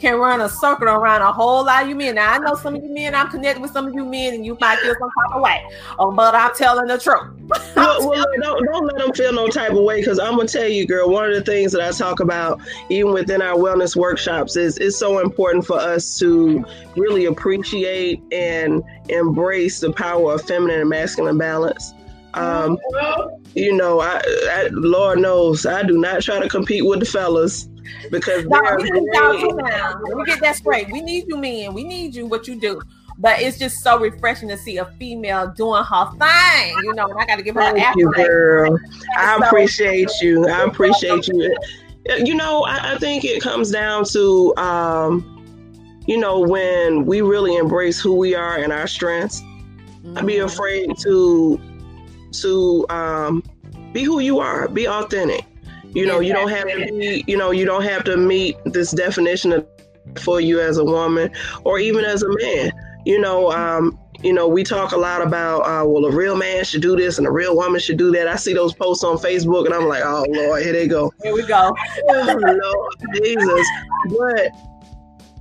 can 0.00 0.18
run 0.18 0.40
a 0.40 0.48
circle 0.48 0.88
around 0.88 1.22
a 1.22 1.30
whole 1.30 1.64
lot 1.64 1.84
of 1.84 1.88
you 1.88 1.94
men. 1.94 2.16
Now 2.16 2.32
I 2.32 2.38
know 2.38 2.56
some 2.56 2.74
of 2.74 2.82
you 2.82 2.92
men, 2.92 3.14
I'm 3.14 3.30
connected 3.30 3.62
with 3.62 3.70
some 3.70 3.86
of 3.86 3.94
you 3.94 4.04
men, 4.04 4.34
and 4.34 4.44
you 4.44 4.58
might 4.60 4.80
feel 4.80 4.94
some 4.98 5.08
type 5.08 5.36
of 5.36 5.40
way. 5.40 5.62
Oh, 6.00 6.10
but 6.10 6.34
I'm 6.34 6.52
telling 6.56 6.88
the 6.88 6.98
truth. 6.98 7.30
well, 7.76 8.08
well 8.08 8.24
don't, 8.42 8.64
don't 8.64 8.86
let 8.86 8.96
them 8.96 9.12
feel 9.12 9.32
no 9.34 9.46
type 9.46 9.70
of 9.70 9.84
way 9.84 10.00
because 10.00 10.18
I'm 10.18 10.34
gonna 10.34 10.48
tell 10.48 10.66
you, 10.66 10.84
girl. 10.84 11.10
One 11.10 11.26
of 11.26 11.34
the 11.36 11.42
things 11.42 11.70
that 11.70 11.82
I 11.82 11.92
talk 11.92 12.18
about, 12.18 12.60
even 12.88 13.12
within 13.12 13.40
our 13.40 13.56
wellness 13.56 13.94
workshops, 13.94 14.56
is 14.56 14.78
it's 14.78 14.98
so 14.98 15.20
important 15.20 15.64
for 15.64 15.78
us 15.78 16.18
to 16.18 16.64
really 16.96 17.26
appreciate 17.26 18.20
and 18.32 18.82
embrace 19.10 19.78
the 19.78 19.92
power 19.92 20.34
of 20.34 20.42
feminine 20.42 20.80
and 20.80 20.90
masculine 20.90 21.38
balance. 21.38 21.94
Um, 22.34 22.78
you 23.54 23.74
know, 23.76 24.00
I, 24.00 24.20
I, 24.50 24.68
Lord 24.72 25.18
knows 25.18 25.66
I 25.66 25.82
do 25.82 25.98
not 25.98 26.22
try 26.22 26.40
to 26.40 26.48
compete 26.48 26.86
with 26.86 27.00
the 27.00 27.06
fellas 27.06 27.68
because 28.10 28.44
no, 28.46 28.60
we, 28.80 30.14
we 30.14 30.24
get 30.24 30.40
that 30.40 30.56
straight. 30.56 30.90
We 30.90 31.00
need 31.00 31.26
you, 31.28 31.36
men. 31.36 31.74
We 31.74 31.84
need 31.84 32.14
you. 32.14 32.26
What 32.26 32.46
you 32.46 32.58
do. 32.58 32.80
But 33.18 33.40
it's 33.40 33.58
just 33.58 33.82
so 33.82 33.98
refreshing 33.98 34.48
to 34.48 34.56
see 34.56 34.78
a 34.78 34.86
female 34.98 35.52
doing 35.54 35.84
her 35.84 36.10
thing, 36.12 36.74
you 36.84 36.94
know. 36.94 37.06
And 37.06 37.18
I 37.20 37.26
got 37.26 37.36
to 37.36 37.42
give 37.42 37.54
her 37.54 37.60
Thank 37.60 37.96
you, 37.96 38.10
girl. 38.12 38.78
I 39.16 39.38
so, 39.38 39.44
appreciate 39.44 40.10
you. 40.22 40.48
I 40.48 40.64
appreciate 40.64 41.28
you. 41.28 41.54
You 42.18 42.34
know, 42.34 42.64
I, 42.64 42.94
I 42.94 42.98
think 42.98 43.24
it 43.24 43.42
comes 43.42 43.70
down 43.70 44.04
to, 44.12 44.56
um, 44.56 46.00
you 46.06 46.16
know, 46.16 46.40
when 46.40 47.04
we 47.04 47.20
really 47.20 47.56
embrace 47.56 48.00
who 48.00 48.14
we 48.14 48.34
are 48.34 48.56
and 48.56 48.72
our 48.72 48.86
strengths. 48.86 49.42
Mm-hmm. 49.42 50.16
I'd 50.16 50.26
be 50.26 50.38
afraid 50.38 50.96
to 51.00 51.60
to 52.32 52.86
um, 52.88 53.42
be 53.92 54.02
who 54.02 54.20
you 54.20 54.38
are, 54.38 54.68
be 54.68 54.88
authentic. 54.88 55.44
You 55.94 56.06
know, 56.06 56.20
you 56.20 56.32
don't 56.32 56.50
have 56.50 56.68
to 56.68 56.76
be, 56.76 57.24
you 57.26 57.36
know, 57.36 57.50
you 57.50 57.64
don't 57.64 57.82
have 57.82 58.04
to 58.04 58.16
meet 58.16 58.56
this 58.64 58.92
definition 58.92 59.52
of, 59.52 59.66
for 60.18 60.40
you 60.40 60.60
as 60.60 60.78
a 60.78 60.84
woman 60.84 61.32
or 61.64 61.78
even 61.78 62.04
as 62.04 62.22
a 62.22 62.28
man. 62.38 62.72
You 63.04 63.18
know, 63.18 63.50
um, 63.50 63.98
you 64.22 64.32
know, 64.32 64.46
we 64.46 64.62
talk 64.62 64.92
a 64.92 64.96
lot 64.96 65.22
about, 65.22 65.62
uh, 65.62 65.86
well, 65.86 66.04
a 66.04 66.12
real 66.12 66.36
man 66.36 66.64
should 66.64 66.82
do 66.82 66.94
this 66.94 67.18
and 67.18 67.26
a 67.26 67.30
real 67.30 67.56
woman 67.56 67.80
should 67.80 67.96
do 67.96 68.12
that. 68.12 68.28
I 68.28 68.36
see 68.36 68.52
those 68.52 68.74
posts 68.74 69.02
on 69.02 69.16
Facebook 69.16 69.64
and 69.64 69.74
I'm 69.74 69.88
like, 69.88 70.02
oh 70.04 70.26
Lord, 70.28 70.62
here 70.62 70.72
they 70.72 70.86
go. 70.86 71.12
Here 71.22 71.34
we 71.34 71.44
go. 71.46 71.74
oh, 72.08 72.38
Lord 72.38 73.22
Jesus. 73.24 73.66
But 74.10 74.50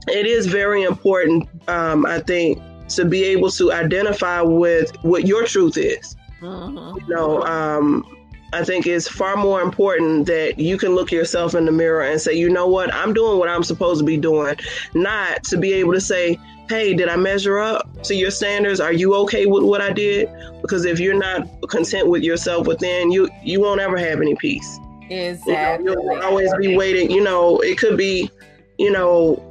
it 0.07 0.25
is 0.25 0.47
very 0.47 0.83
important, 0.83 1.47
um, 1.67 2.05
I 2.05 2.19
think, 2.21 2.59
to 2.89 3.05
be 3.05 3.23
able 3.23 3.51
to 3.51 3.71
identify 3.71 4.41
with 4.41 4.95
what 5.03 5.27
your 5.27 5.45
truth 5.45 5.77
is. 5.77 6.15
Mm-hmm. 6.41 6.97
You 6.99 7.15
know, 7.15 7.43
um, 7.43 8.05
I 8.51 8.63
think 8.63 8.87
it's 8.87 9.07
far 9.07 9.35
more 9.35 9.61
important 9.61 10.25
that 10.27 10.59
you 10.59 10.77
can 10.77 10.95
look 10.95 11.11
yourself 11.11 11.53
in 11.53 11.65
the 11.65 11.71
mirror 11.71 12.01
and 12.01 12.19
say, 12.19 12.33
you 12.33 12.49
know 12.49 12.67
what, 12.67 12.93
I'm 12.93 13.13
doing 13.13 13.37
what 13.37 13.49
I'm 13.49 13.63
supposed 13.63 13.99
to 13.99 14.05
be 14.05 14.17
doing, 14.17 14.55
not 14.93 15.43
to 15.45 15.57
be 15.57 15.73
able 15.73 15.93
to 15.93 16.01
say, 16.01 16.39
hey, 16.67 16.93
did 16.93 17.09
I 17.09 17.15
measure 17.15 17.59
up 17.59 18.03
to 18.03 18.15
your 18.15 18.31
standards? 18.31 18.79
Are 18.79 18.93
you 18.93 19.13
okay 19.15 19.45
with 19.45 19.63
what 19.63 19.81
I 19.81 19.91
did? 19.91 20.29
Because 20.61 20.85
if 20.85 20.99
you're 20.99 21.17
not 21.17 21.47
content 21.69 22.07
with 22.07 22.23
yourself 22.23 22.67
within, 22.67 23.11
you 23.11 23.29
you 23.43 23.59
won't 23.59 23.81
ever 23.81 23.97
have 23.97 24.21
any 24.21 24.35
peace. 24.35 24.79
Exactly. 25.09 25.91
You 25.91 25.99
will 25.99 26.21
always 26.21 26.53
be 26.55 26.75
waiting. 26.75 27.09
You 27.09 27.23
know, 27.23 27.59
it 27.59 27.77
could 27.77 27.97
be, 27.97 28.29
you 28.77 28.91
know, 28.91 29.43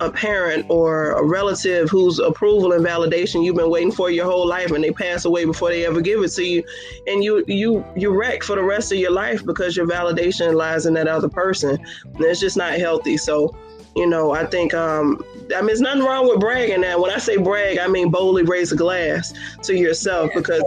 a 0.00 0.10
parent 0.10 0.66
or 0.68 1.12
a 1.12 1.24
relative 1.24 1.88
whose 1.88 2.18
approval 2.18 2.72
and 2.72 2.84
validation 2.84 3.44
you've 3.44 3.56
been 3.56 3.70
waiting 3.70 3.92
for 3.92 4.10
your 4.10 4.26
whole 4.26 4.46
life 4.46 4.70
and 4.70 4.84
they 4.84 4.90
pass 4.90 5.24
away 5.24 5.44
before 5.44 5.70
they 5.70 5.86
ever 5.86 6.00
give 6.00 6.22
it 6.22 6.28
to 6.28 6.44
you 6.44 6.62
and 7.06 7.24
you 7.24 7.42
you 7.46 7.84
you 7.96 8.10
wreck 8.10 8.42
for 8.42 8.56
the 8.56 8.62
rest 8.62 8.92
of 8.92 8.98
your 8.98 9.10
life 9.10 9.44
because 9.44 9.76
your 9.76 9.86
validation 9.86 10.54
lies 10.54 10.86
in 10.86 10.94
that 10.94 11.08
other 11.08 11.28
person. 11.28 11.78
And 12.04 12.24
it's 12.24 12.40
just 12.40 12.56
not 12.56 12.74
healthy. 12.74 13.16
So 13.16 13.56
you 13.96 14.06
know 14.06 14.32
i 14.32 14.44
think 14.44 14.74
um 14.74 15.24
i 15.54 15.60
mean 15.60 15.68
there's 15.68 15.80
nothing 15.80 16.02
wrong 16.02 16.28
with 16.28 16.38
bragging. 16.38 16.82
Now 16.82 17.00
when 17.00 17.10
i 17.10 17.16
say 17.16 17.38
brag 17.38 17.78
i 17.78 17.88
mean 17.88 18.10
boldly 18.10 18.42
raise 18.42 18.70
a 18.70 18.76
glass 18.76 19.32
to 19.62 19.74
yourself 19.74 20.30
because 20.34 20.62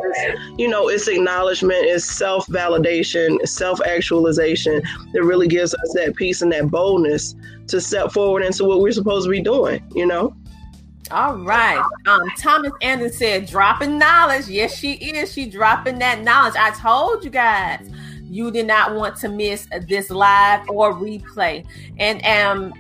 you 0.58 0.68
know 0.68 0.90
it's 0.90 1.08
acknowledgement 1.08 1.78
it's 1.86 2.04
self-validation 2.04 3.48
self-actualization 3.48 4.82
that 5.14 5.24
really 5.24 5.48
gives 5.48 5.76
us 5.76 5.94
that 5.94 6.16
peace 6.16 6.42
and 6.42 6.52
that 6.52 6.72
boldness 6.72 7.36
to 7.70 7.82
step 7.82 8.12
forward 8.12 8.44
into 8.44 8.66
what 8.66 8.82
we're 8.82 8.92
supposed 8.92 9.26
to 9.26 9.32
be 9.32 9.42
doing, 9.42 9.84
you 9.96 10.06
know? 10.06 10.36
All 11.12 11.38
right. 11.38 11.84
Um, 12.08 12.30
Thomas 12.38 12.72
Anderson 12.82 13.18
said, 13.18 13.46
dropping 13.48 13.98
knowledge. 13.98 14.48
Yes, 14.48 14.76
she 14.76 14.94
is. 14.94 15.34
She 15.34 15.48
dropping 15.48 15.98
that 16.00 16.22
knowledge. 16.22 16.54
I 16.58 16.72
told 16.72 17.24
you 17.24 17.32
guys 17.32 17.90
you 18.30 18.52
did 18.52 18.68
not 18.68 18.94
want 18.94 19.16
to 19.18 19.30
miss 19.30 19.68
this 19.88 20.12
live 20.12 20.70
or 20.70 20.94
replay. 20.94 21.66
And 21.98 22.24
um, 22.26 22.74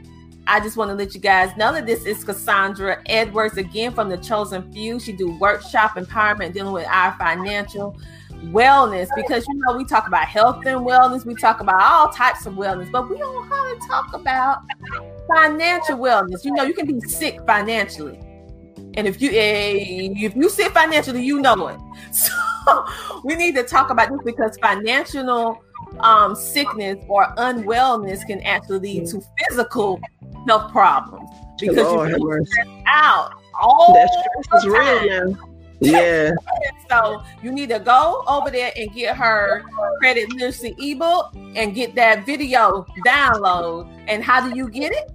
I 0.45 0.59
just 0.59 0.77
want 0.77 0.89
to 0.89 0.95
let 0.95 1.15
you 1.15 1.19
guys 1.19 1.55
know 1.57 1.73
that 1.73 1.87
this 1.87 2.05
is 2.05 2.23
Cassandra 2.23 3.01
Edwards 3.07 3.57
again 3.57 3.93
from 3.93 4.09
the 4.09 4.17
Chosen 4.17 4.71
Few. 4.71 4.99
She 4.99 5.11
do 5.11 5.35
workshop 5.39 5.95
empowerment 5.95 6.53
dealing 6.53 6.73
with 6.73 6.87
our 6.87 7.15
financial 7.17 7.99
wellness 8.47 9.07
because 9.15 9.45
you 9.47 9.55
know 9.55 9.77
we 9.77 9.83
talk 9.83 10.07
about 10.07 10.25
health 10.25 10.65
and 10.65 10.79
wellness 10.81 11.25
we 11.25 11.35
talk 11.35 11.59
about 11.59 11.81
all 11.81 12.09
types 12.09 12.45
of 12.45 12.53
wellness 12.53 12.89
but 12.91 13.09
we 13.09 13.17
don't 13.17 13.47
hardly 13.47 13.87
talk 13.87 14.13
about 14.13 14.59
financial 15.33 15.97
wellness. 15.97 16.43
You 16.43 16.53
know 16.53 16.63
you 16.63 16.73
can 16.73 16.85
be 16.85 16.99
sick 17.01 17.39
financially 17.45 18.19
and 18.95 19.07
if 19.07 19.21
you 19.21 19.29
eh, 19.31 20.09
if 20.15 20.35
you 20.35 20.49
sick 20.49 20.73
financially 20.73 21.23
you 21.23 21.41
know 21.41 21.67
it. 21.67 21.79
So 22.11 22.85
we 23.23 23.35
need 23.35 23.55
to 23.55 23.63
talk 23.63 23.89
about 23.89 24.09
this 24.09 24.19
because 24.23 24.57
financial 24.61 25.61
um, 25.99 26.35
sickness 26.35 26.97
or 27.07 27.33
unwellness 27.35 28.25
can 28.25 28.41
actually 28.41 28.79
lead 28.79 29.07
to 29.07 29.21
physical 29.37 29.99
health 30.47 30.71
problems 30.71 31.29
because 31.59 31.91
Lord 31.91 32.09
you're 32.09 32.43
out 32.87 33.33
all 33.59 33.93
That 33.93 34.09
stress 34.09 34.63
is 34.63 34.69
real 34.69 35.33
now. 35.35 35.48
Yeah. 35.79 36.31
So 36.89 37.21
you 37.43 37.51
need 37.51 37.69
to 37.69 37.77
go 37.77 38.23
over 38.27 38.49
there 38.49 38.71
and 38.75 38.91
get 38.91 39.15
her 39.15 39.61
credit 39.99 40.33
literacy 40.33 40.73
ebook 40.79 41.35
and 41.35 41.75
get 41.75 41.93
that 41.93 42.25
video 42.25 42.83
download. 43.05 43.87
And 44.07 44.23
how 44.23 44.49
do 44.49 44.57
you 44.57 44.71
get 44.71 44.91
it? 44.91 45.11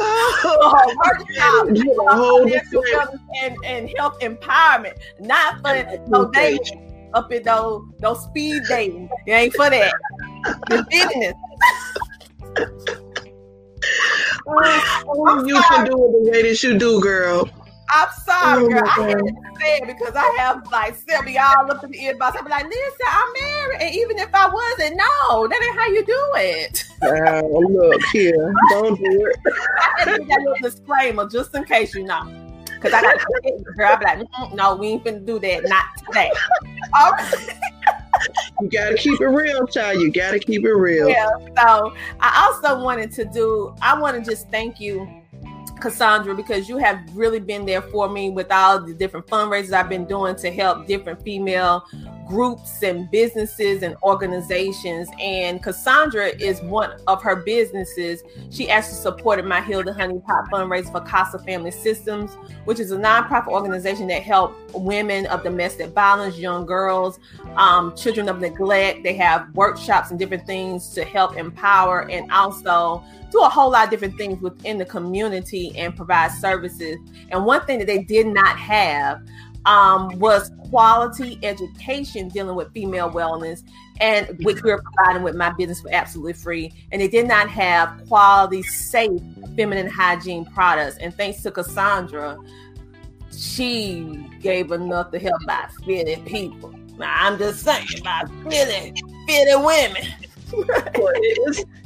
Oh, 0.00 0.94
workshop, 0.96 1.66
You 1.74 1.92
a 2.08 2.14
whole 2.14 2.44
financial 2.44 2.82
different- 2.82 3.10
wellness 3.10 3.20
and, 3.42 3.56
and 3.64 3.90
health 3.96 4.18
empowerment, 4.20 4.96
not 5.20 5.60
for 5.60 5.74
no 6.08 6.30
dating 6.30 6.84
up 7.14 7.32
in 7.32 7.42
those 7.42 7.82
those 8.00 8.22
speed 8.24 8.62
dating. 8.68 9.08
It 9.26 9.32
ain't 9.32 9.54
for 9.54 9.70
that. 9.70 9.92
The 10.68 10.86
business. 10.90 11.34
Only 15.06 15.48
you 15.48 15.62
can 15.62 15.86
do 15.86 15.92
it 15.92 16.12
the 16.12 16.30
way 16.30 16.42
that 16.42 16.62
you 16.62 16.78
do, 16.78 17.00
girl. 17.00 17.48
I'm 17.90 18.08
sorry, 18.24 18.64
Oh, 18.64 18.68
girl. 18.68 18.82
I 18.86 19.00
had 19.00 19.18
to 19.18 19.32
say 19.60 19.76
it 19.76 19.86
because 19.86 20.14
I 20.14 20.34
have 20.38 20.70
like 20.70 20.94
Sylvia 20.94 21.42
all 21.42 21.70
up 21.70 21.82
in 21.84 21.90
the 21.90 21.98
earbox. 21.98 22.34
I'm 22.38 22.46
like, 22.46 22.64
listen, 22.64 23.06
I'm 23.08 23.28
married, 23.40 23.82
and 23.82 23.94
even 23.94 24.18
if 24.18 24.28
I 24.34 24.46
wasn't, 24.46 24.96
no, 24.96 25.48
that 25.48 25.62
ain't 25.62 25.78
how 25.78 25.86
you 25.88 26.04
do 26.04 26.32
it. 26.36 26.84
Uh, 27.02 27.42
look 27.46 28.02
here, 28.12 28.52
don't 28.70 28.98
do 28.98 29.26
it. 29.26 29.36
I 29.78 29.92
had 29.98 30.04
to 30.04 30.18
give 30.18 30.28
that 30.28 30.40
little 30.40 30.70
disclaimer 30.70 31.28
just 31.28 31.54
in 31.54 31.64
case 31.64 31.94
you 31.94 32.04
know. 32.04 32.47
Because 32.80 32.92
I 32.92 33.02
got 33.02 33.14
to 33.14 33.20
say 33.20 33.50
it, 33.50 33.64
girl. 33.76 33.90
I'm 33.92 34.00
like, 34.00 34.28
"Mm-mm, 34.28 34.54
no, 34.54 34.76
we 34.76 34.88
ain't 34.88 35.04
finna 35.04 35.24
do 35.26 35.38
that. 35.40 35.64
Not 35.64 35.84
today. 36.06 36.30
You 38.60 38.68
gotta 38.68 38.96
keep 38.96 39.20
it 39.20 39.26
real, 39.26 39.66
child. 39.68 40.00
You 40.00 40.10
gotta 40.10 40.40
keep 40.40 40.64
it 40.64 40.72
real. 40.74 41.08
yeah. 41.08 41.28
So 41.56 41.94
I 42.20 42.48
also 42.50 42.82
wanted 42.82 43.12
to 43.12 43.24
do, 43.24 43.74
I 43.80 43.98
want 43.98 44.22
to 44.22 44.28
just 44.28 44.50
thank 44.50 44.80
you, 44.80 45.08
Cassandra, 45.80 46.34
because 46.34 46.68
you 46.68 46.78
have 46.78 46.98
really 47.14 47.38
been 47.38 47.64
there 47.64 47.82
for 47.82 48.08
me 48.08 48.30
with 48.30 48.50
all 48.50 48.80
the 48.84 48.92
different 48.94 49.26
fundraisers 49.28 49.72
I've 49.72 49.88
been 49.88 50.04
doing 50.06 50.34
to 50.36 50.50
help 50.50 50.86
different 50.86 51.22
female 51.22 51.84
groups 52.28 52.82
and 52.82 53.10
businesses 53.10 53.82
and 53.82 53.96
organizations. 54.02 55.08
And 55.18 55.62
Cassandra 55.62 56.28
is 56.28 56.60
one 56.62 56.92
of 57.06 57.22
her 57.22 57.36
businesses. 57.36 58.22
She 58.50 58.70
actually 58.70 58.94
supported 58.94 59.46
my 59.46 59.60
Heal 59.62 59.82
the 59.82 59.92
Honey 59.92 60.20
Pot 60.20 60.50
fundraiser 60.50 60.92
for 60.92 61.00
Casa 61.00 61.38
Family 61.38 61.70
Systems, 61.70 62.34
which 62.64 62.78
is 62.78 62.92
a 62.92 62.96
nonprofit 62.96 63.48
organization 63.48 64.06
that 64.08 64.22
help 64.22 64.54
women 64.74 65.26
of 65.26 65.42
domestic 65.42 65.88
violence, 65.88 66.38
young 66.38 66.66
girls, 66.66 67.18
um, 67.56 67.96
children 67.96 68.28
of 68.28 68.40
neglect. 68.40 69.02
They 69.02 69.14
have 69.14 69.52
workshops 69.54 70.10
and 70.10 70.18
different 70.18 70.46
things 70.46 70.90
to 70.90 71.04
help 71.04 71.36
empower 71.36 72.08
and 72.10 72.30
also 72.30 73.02
do 73.30 73.40
a 73.42 73.48
whole 73.48 73.70
lot 73.70 73.84
of 73.84 73.90
different 73.90 74.16
things 74.16 74.40
within 74.40 74.78
the 74.78 74.84
community 74.84 75.72
and 75.76 75.94
provide 75.94 76.30
services. 76.32 76.96
And 77.30 77.44
one 77.44 77.64
thing 77.66 77.78
that 77.78 77.86
they 77.86 78.02
did 78.02 78.26
not 78.26 78.56
have 78.56 79.22
um, 79.68 80.18
was 80.18 80.50
quality 80.70 81.38
education 81.42 82.28
dealing 82.30 82.56
with 82.56 82.72
female 82.72 83.10
wellness, 83.10 83.62
and 84.00 84.26
which 84.42 84.62
we're 84.62 84.80
providing 84.80 85.22
with 85.22 85.36
my 85.36 85.50
business 85.50 85.82
for 85.82 85.90
absolutely 85.92 86.32
free. 86.32 86.72
And 86.90 87.02
they 87.02 87.08
did 87.08 87.28
not 87.28 87.50
have 87.50 88.02
quality, 88.08 88.62
safe 88.62 89.20
feminine 89.56 89.88
hygiene 89.88 90.46
products. 90.46 90.96
And 90.96 91.14
thanks 91.14 91.42
to 91.42 91.50
Cassandra, 91.50 92.38
she 93.36 94.26
gave 94.40 94.72
enough 94.72 95.10
to 95.10 95.18
help 95.18 95.44
by 95.46 95.68
fitted 95.84 96.24
people. 96.24 96.72
Now, 96.96 97.14
I'm 97.14 97.38
just 97.38 97.62
saying, 97.62 97.86
by 98.02 98.24
fitted, 98.48 98.98
fitted 99.26 99.62
women. 99.62 100.02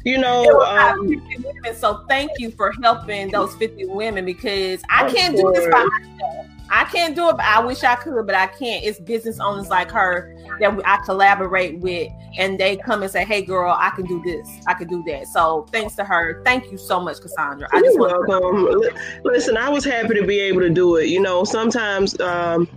You 0.05 0.19
know, 0.19 0.45
It 0.45 0.55
was 0.55 0.65
about 0.67 0.99
um, 0.99 1.09
women. 1.09 1.75
So 1.75 2.05
thank 2.09 2.31
you 2.39 2.53
for 2.53 2.73
helping 2.81 3.33
those 3.33 3.57
50 3.57 3.87
women 3.87 4.25
because 4.25 4.83
I 4.89 5.11
can't 5.11 5.37
do 5.37 5.51
this 5.53 5.69
by 5.69 5.85
myself. 5.85 6.47
I 6.71 6.85
can't 6.85 7.15
do 7.15 7.29
it. 7.29 7.37
But 7.37 7.47
I 7.47 7.61
wish 7.65 7.83
I 7.85 7.97
could, 7.97 8.27
but 8.27 8.35
I 8.35 8.47
can't. 8.47 8.85
It's 8.85 9.01
business 9.01 9.39
owners 9.41 9.69
like 9.69 9.91
her 9.91 10.35
that 10.61 10.77
we- 10.77 10.83
I 10.85 10.99
collaborate 11.05 11.79
with, 11.81 12.11
and 12.39 12.59
they 12.59 12.77
come 12.77 13.03
and 13.03 13.11
say, 13.11 13.25
"Hey, 13.25 13.43
girl, 13.43 13.75
I 13.79 13.91
can 13.91 14.07
do 14.07 14.23
this. 14.25 14.49
I 14.67 14.75
can 14.75 14.89
do 14.89 15.03
that." 15.09 15.27
So 15.29 15.67
thanks 15.73 15.95
to 15.97 16.05
her. 16.05 16.43
Thank 16.45 16.71
you 16.71 16.79
so 16.79 17.01
much, 17.01 17.21
Cassandra. 17.21 17.69
I 17.73 17.81
just 17.81 17.95
You're 17.95 18.09
want 18.09 18.29
welcome. 18.29 18.81
Li- 18.81 18.91
Listen, 19.25 19.57
I 19.57 19.69
was 19.69 19.85
happy 19.85 20.15
to 20.15 20.27
be 20.27 20.41
able 20.41 20.61
to 20.61 20.71
do 20.71 20.97
it. 20.97 21.07
You 21.07 21.21
know, 21.21 21.45
sometimes, 21.45 22.19
um, 22.21 22.69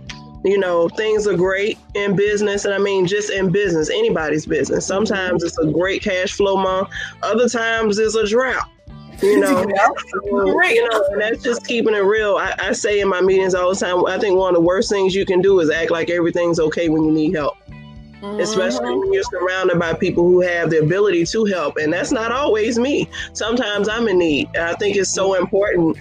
you 0.44 0.58
know, 0.58 0.88
things 0.90 1.26
are 1.26 1.36
great 1.36 1.78
in 1.94 2.14
business, 2.14 2.64
and 2.64 2.74
I 2.74 2.78
mean, 2.78 3.06
just 3.06 3.30
in 3.30 3.50
business, 3.50 3.90
anybody's 3.90 4.46
business. 4.46 4.86
Sometimes 4.86 5.42
it's 5.42 5.58
a 5.58 5.66
great 5.66 6.02
cash 6.02 6.32
flow 6.32 6.56
month. 6.56 6.88
Other 7.22 7.48
times 7.48 7.98
it's 7.98 8.14
a 8.14 8.26
drought. 8.26 8.68
You 9.22 9.40
know, 9.40 9.64
So, 10.12 10.62
you 10.62 10.88
know, 10.90 11.04
and 11.12 11.20
that's 11.20 11.42
just 11.42 11.66
keeping 11.66 11.94
it 11.94 12.00
real. 12.00 12.36
I, 12.36 12.54
I 12.58 12.72
say 12.72 13.00
in 13.00 13.08
my 13.08 13.20
meetings 13.20 13.54
all 13.54 13.72
the 13.72 13.76
time. 13.76 14.04
I 14.06 14.18
think 14.18 14.36
one 14.38 14.54
of 14.54 14.60
the 14.60 14.66
worst 14.66 14.90
things 14.90 15.14
you 15.14 15.24
can 15.24 15.40
do 15.40 15.58
is 15.60 15.70
act 15.70 15.90
like 15.90 16.10
everything's 16.10 16.60
okay 16.60 16.88
when 16.88 17.04
you 17.04 17.12
need 17.12 17.34
help 17.34 17.56
especially 18.38 18.86
Mhm. 18.94 19.00
when 19.00 19.12
you're 19.12 19.22
surrounded 19.24 19.78
by 19.78 19.92
people 19.92 20.24
who 20.24 20.40
have 20.40 20.70
the 20.70 20.78
ability 20.78 21.24
to 21.26 21.44
help 21.44 21.76
and 21.76 21.92
that's 21.92 22.10
not 22.10 22.32
always 22.32 22.78
me 22.78 23.08
sometimes 23.34 23.88
i'm 23.90 24.08
in 24.08 24.18
need 24.18 24.48
and 24.54 24.64
i 24.64 24.72
think 24.74 24.96
it's 24.96 25.10
so 25.12 25.34
important 25.34 25.96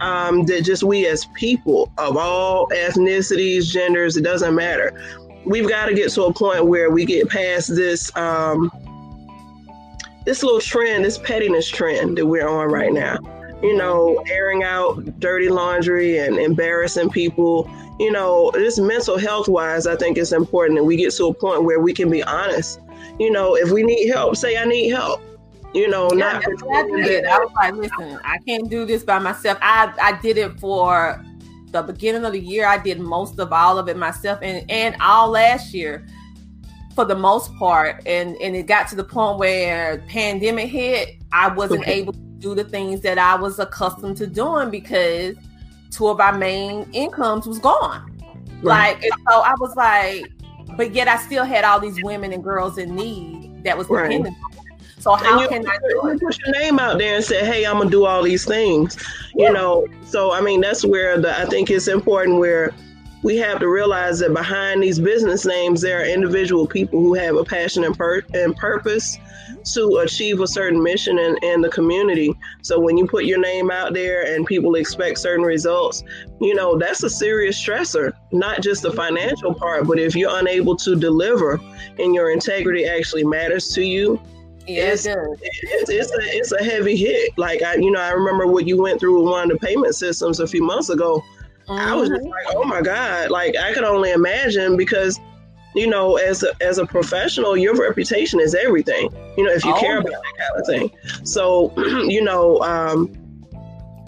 um, 0.00 0.44
that 0.46 0.62
just 0.64 0.82
we 0.82 1.06
as 1.06 1.26
people 1.34 1.90
of 1.96 2.16
all 2.16 2.66
ethnicities 2.68 3.64
genders 3.70 4.16
it 4.16 4.22
doesn't 4.24 4.54
matter 4.54 4.92
we've 5.44 5.68
got 5.68 5.86
to 5.86 5.94
get 5.94 6.10
to 6.10 6.24
a 6.24 6.32
point 6.32 6.66
where 6.66 6.90
we 6.90 7.04
get 7.04 7.28
past 7.28 7.74
this 7.74 8.14
um, 8.16 8.70
this 10.24 10.42
little 10.42 10.60
trend 10.60 11.04
this 11.04 11.18
pettiness 11.18 11.68
trend 11.68 12.16
that 12.18 12.26
we're 12.26 12.48
on 12.48 12.70
right 12.70 12.92
now 12.92 13.18
you 13.62 13.76
know 13.76 14.22
airing 14.30 14.62
out 14.62 15.18
dirty 15.20 15.48
laundry 15.48 16.18
and 16.18 16.38
embarrassing 16.38 17.10
people 17.10 17.70
you 18.00 18.10
know, 18.10 18.50
this 18.54 18.78
mental 18.78 19.18
health 19.18 19.46
wise, 19.46 19.86
I 19.86 19.94
think 19.94 20.16
it's 20.16 20.32
important 20.32 20.78
that 20.78 20.84
we 20.84 20.96
get 20.96 21.12
to 21.12 21.26
a 21.26 21.34
point 21.34 21.64
where 21.64 21.80
we 21.80 21.92
can 21.92 22.10
be 22.10 22.22
honest. 22.22 22.80
You 23.18 23.30
know, 23.30 23.56
if 23.56 23.70
we 23.70 23.82
need 23.82 24.08
help, 24.08 24.36
say 24.36 24.56
I 24.56 24.64
need 24.64 24.88
help. 24.88 25.20
You 25.74 25.86
know, 25.86 26.08
Yeah, 26.10 26.40
not 26.40 26.44
I 26.72 27.02
did. 27.02 27.26
I 27.26 27.38
was 27.38 27.52
like, 27.54 27.74
listen, 27.74 28.18
I 28.24 28.38
can't 28.38 28.70
do 28.70 28.86
this 28.86 29.04
by 29.04 29.18
myself. 29.18 29.58
I 29.60 29.92
I 30.00 30.18
did 30.22 30.38
it 30.38 30.58
for 30.58 31.22
the 31.72 31.82
beginning 31.82 32.24
of 32.24 32.32
the 32.32 32.40
year. 32.40 32.66
I 32.66 32.78
did 32.78 33.00
most 33.00 33.38
of 33.38 33.52
all 33.52 33.78
of 33.78 33.86
it 33.86 33.98
myself, 33.98 34.38
and 34.40 34.68
and 34.70 34.96
all 35.02 35.28
last 35.28 35.74
year, 35.74 36.06
for 36.94 37.04
the 37.04 37.14
most 37.14 37.54
part. 37.56 38.02
And 38.06 38.36
and 38.36 38.54
it 38.56 38.66
got 38.66 38.88
to 38.88 38.96
the 38.96 39.04
point 39.04 39.38
where 39.38 39.98
pandemic 40.08 40.68
hit. 40.68 41.16
I 41.32 41.48
wasn't 41.48 41.82
Okay. 41.82 41.92
able 41.94 42.12
to 42.12 42.18
do 42.38 42.54
the 42.54 42.64
things 42.64 43.00
that 43.02 43.18
I 43.18 43.34
was 43.36 43.58
accustomed 43.58 44.16
to 44.18 44.26
doing 44.26 44.70
because 44.70 45.36
two 45.90 46.08
of 46.08 46.20
our 46.20 46.36
main 46.36 46.88
incomes 46.92 47.46
was 47.46 47.58
gone. 47.58 48.10
Right. 48.62 49.00
Like, 49.00 49.10
so 49.30 49.40
I 49.40 49.54
was 49.60 49.74
like, 49.76 50.30
but 50.76 50.94
yet 50.94 51.08
I 51.08 51.16
still 51.18 51.44
had 51.44 51.64
all 51.64 51.80
these 51.80 52.02
women 52.02 52.32
and 52.32 52.42
girls 52.42 52.78
in 52.78 52.94
need 52.94 53.64
that 53.64 53.76
was 53.76 53.88
Right. 53.88 54.04
dependent. 54.08 54.36
on 54.36 54.40
me. 54.42 54.46
So 54.98 55.14
how 55.14 55.48
can 55.48 55.66
I 55.66 55.76
do 55.88 56.08
it? 56.08 56.20
Put 56.20 56.38
your 56.44 56.52
name 56.52 56.78
out 56.78 56.98
there 56.98 57.14
and 57.16 57.24
say, 57.24 57.42
"Hey, 57.44 57.64
I'm 57.64 57.78
gonna 57.78 57.88
do 57.88 58.04
all 58.04 58.22
these 58.22 58.44
things." 58.44 58.96
Yeah. 59.34 59.46
You 59.48 59.54
know. 59.54 59.86
So 60.04 60.32
I 60.32 60.42
mean, 60.42 60.60
that's 60.60 60.84
where 60.84 61.18
the 61.18 61.38
I 61.40 61.46
think 61.46 61.70
it's 61.70 61.88
important 61.88 62.38
where 62.38 62.74
we 63.22 63.36
have 63.36 63.58
to 63.60 63.68
realize 63.68 64.18
that 64.20 64.32
behind 64.32 64.82
these 64.82 64.98
business 64.98 65.44
names, 65.44 65.80
there 65.80 66.00
are 66.00 66.04
individual 66.04 66.66
people 66.66 67.00
who 67.00 67.14
have 67.14 67.36
a 67.36 67.44
passion 67.44 67.84
and, 67.84 67.96
pur- 67.96 68.24
and 68.32 68.56
purpose 68.56 69.18
to 69.74 69.98
achieve 69.98 70.40
a 70.40 70.46
certain 70.46 70.82
mission 70.82 71.18
in, 71.18 71.36
in 71.42 71.60
the 71.60 71.68
community. 71.68 72.34
So 72.62 72.80
when 72.80 72.96
you 72.96 73.06
put 73.06 73.26
your 73.26 73.38
name 73.38 73.70
out 73.70 73.92
there 73.92 74.34
and 74.34 74.46
people 74.46 74.74
expect 74.76 75.18
certain 75.18 75.44
results, 75.44 76.02
you 76.40 76.54
know, 76.54 76.78
that's 76.78 77.02
a 77.02 77.10
serious 77.10 77.62
stressor, 77.62 78.12
not 78.32 78.62
just 78.62 78.82
the 78.82 78.92
financial 78.92 79.52
part, 79.52 79.86
but 79.86 79.98
if 79.98 80.16
you're 80.16 80.38
unable 80.38 80.76
to 80.76 80.96
deliver 80.96 81.60
and 81.98 82.14
your 82.14 82.30
integrity 82.30 82.86
actually 82.86 83.24
matters 83.24 83.68
to 83.74 83.82
you, 83.82 84.20
yeah, 84.66 84.92
it's, 84.92 85.06
it 85.06 85.16
it's, 85.42 85.90
it's, 85.90 86.12
a 86.12 86.36
it's 86.36 86.52
a 86.52 86.62
heavy 86.62 86.96
hit. 86.96 87.36
Like 87.36 87.62
I, 87.62 87.74
you 87.74 87.90
know, 87.90 88.00
I 88.00 88.10
remember 88.10 88.46
what 88.46 88.66
you 88.66 88.80
went 88.80 89.00
through 89.00 89.20
with 89.20 89.30
one 89.30 89.50
of 89.50 89.58
the 89.58 89.66
payment 89.66 89.94
systems 89.94 90.38
a 90.38 90.46
few 90.46 90.62
months 90.62 90.90
ago. 90.90 91.22
I 91.70 91.94
was 91.94 92.08
just 92.08 92.22
mm-hmm. 92.22 92.30
like, 92.30 92.56
oh 92.56 92.64
my 92.64 92.82
god! 92.82 93.30
Like 93.30 93.56
I 93.56 93.72
could 93.72 93.84
only 93.84 94.10
imagine 94.10 94.76
because, 94.76 95.20
you 95.74 95.86
know, 95.86 96.16
as 96.16 96.42
a, 96.42 96.52
as 96.60 96.78
a 96.78 96.86
professional, 96.86 97.56
your 97.56 97.74
reputation 97.74 98.40
is 98.40 98.54
everything. 98.54 99.10
You 99.36 99.44
know, 99.44 99.52
if 99.52 99.64
you 99.64 99.72
oh, 99.72 99.80
care 99.80 99.98
about 99.98 100.12
that 100.12 100.34
kind 100.38 100.60
of 100.60 100.66
thing. 100.66 101.24
So, 101.24 101.72
you 102.08 102.22
know, 102.22 102.60
um, 102.62 103.06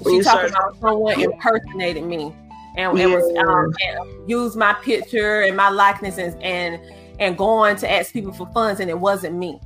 when 0.01 0.15
you 0.15 0.23
talking 0.23 0.51
about 0.51 0.81
someone 0.81 1.21
impersonating 1.21 2.09
me 2.09 2.35
and, 2.77 2.99
yeah. 2.99 3.05
and 3.05 3.13
was 3.13 3.25
um, 3.39 3.75
and 3.87 4.31
used 4.31 4.57
my 4.57 4.73
picture 4.75 5.43
and 5.43 5.57
my 5.57 5.69
likeness 5.69 6.19
and 6.19 6.41
and 6.43 6.81
and 7.21 7.39
going 7.39 7.77
to 7.77 7.91
ask 7.91 8.13
people 8.13 8.33
for 8.33 8.51
funds 8.53 8.81
and 8.81 8.91
it 8.91 8.99
wasn't 8.99 9.37
me. 9.37 9.61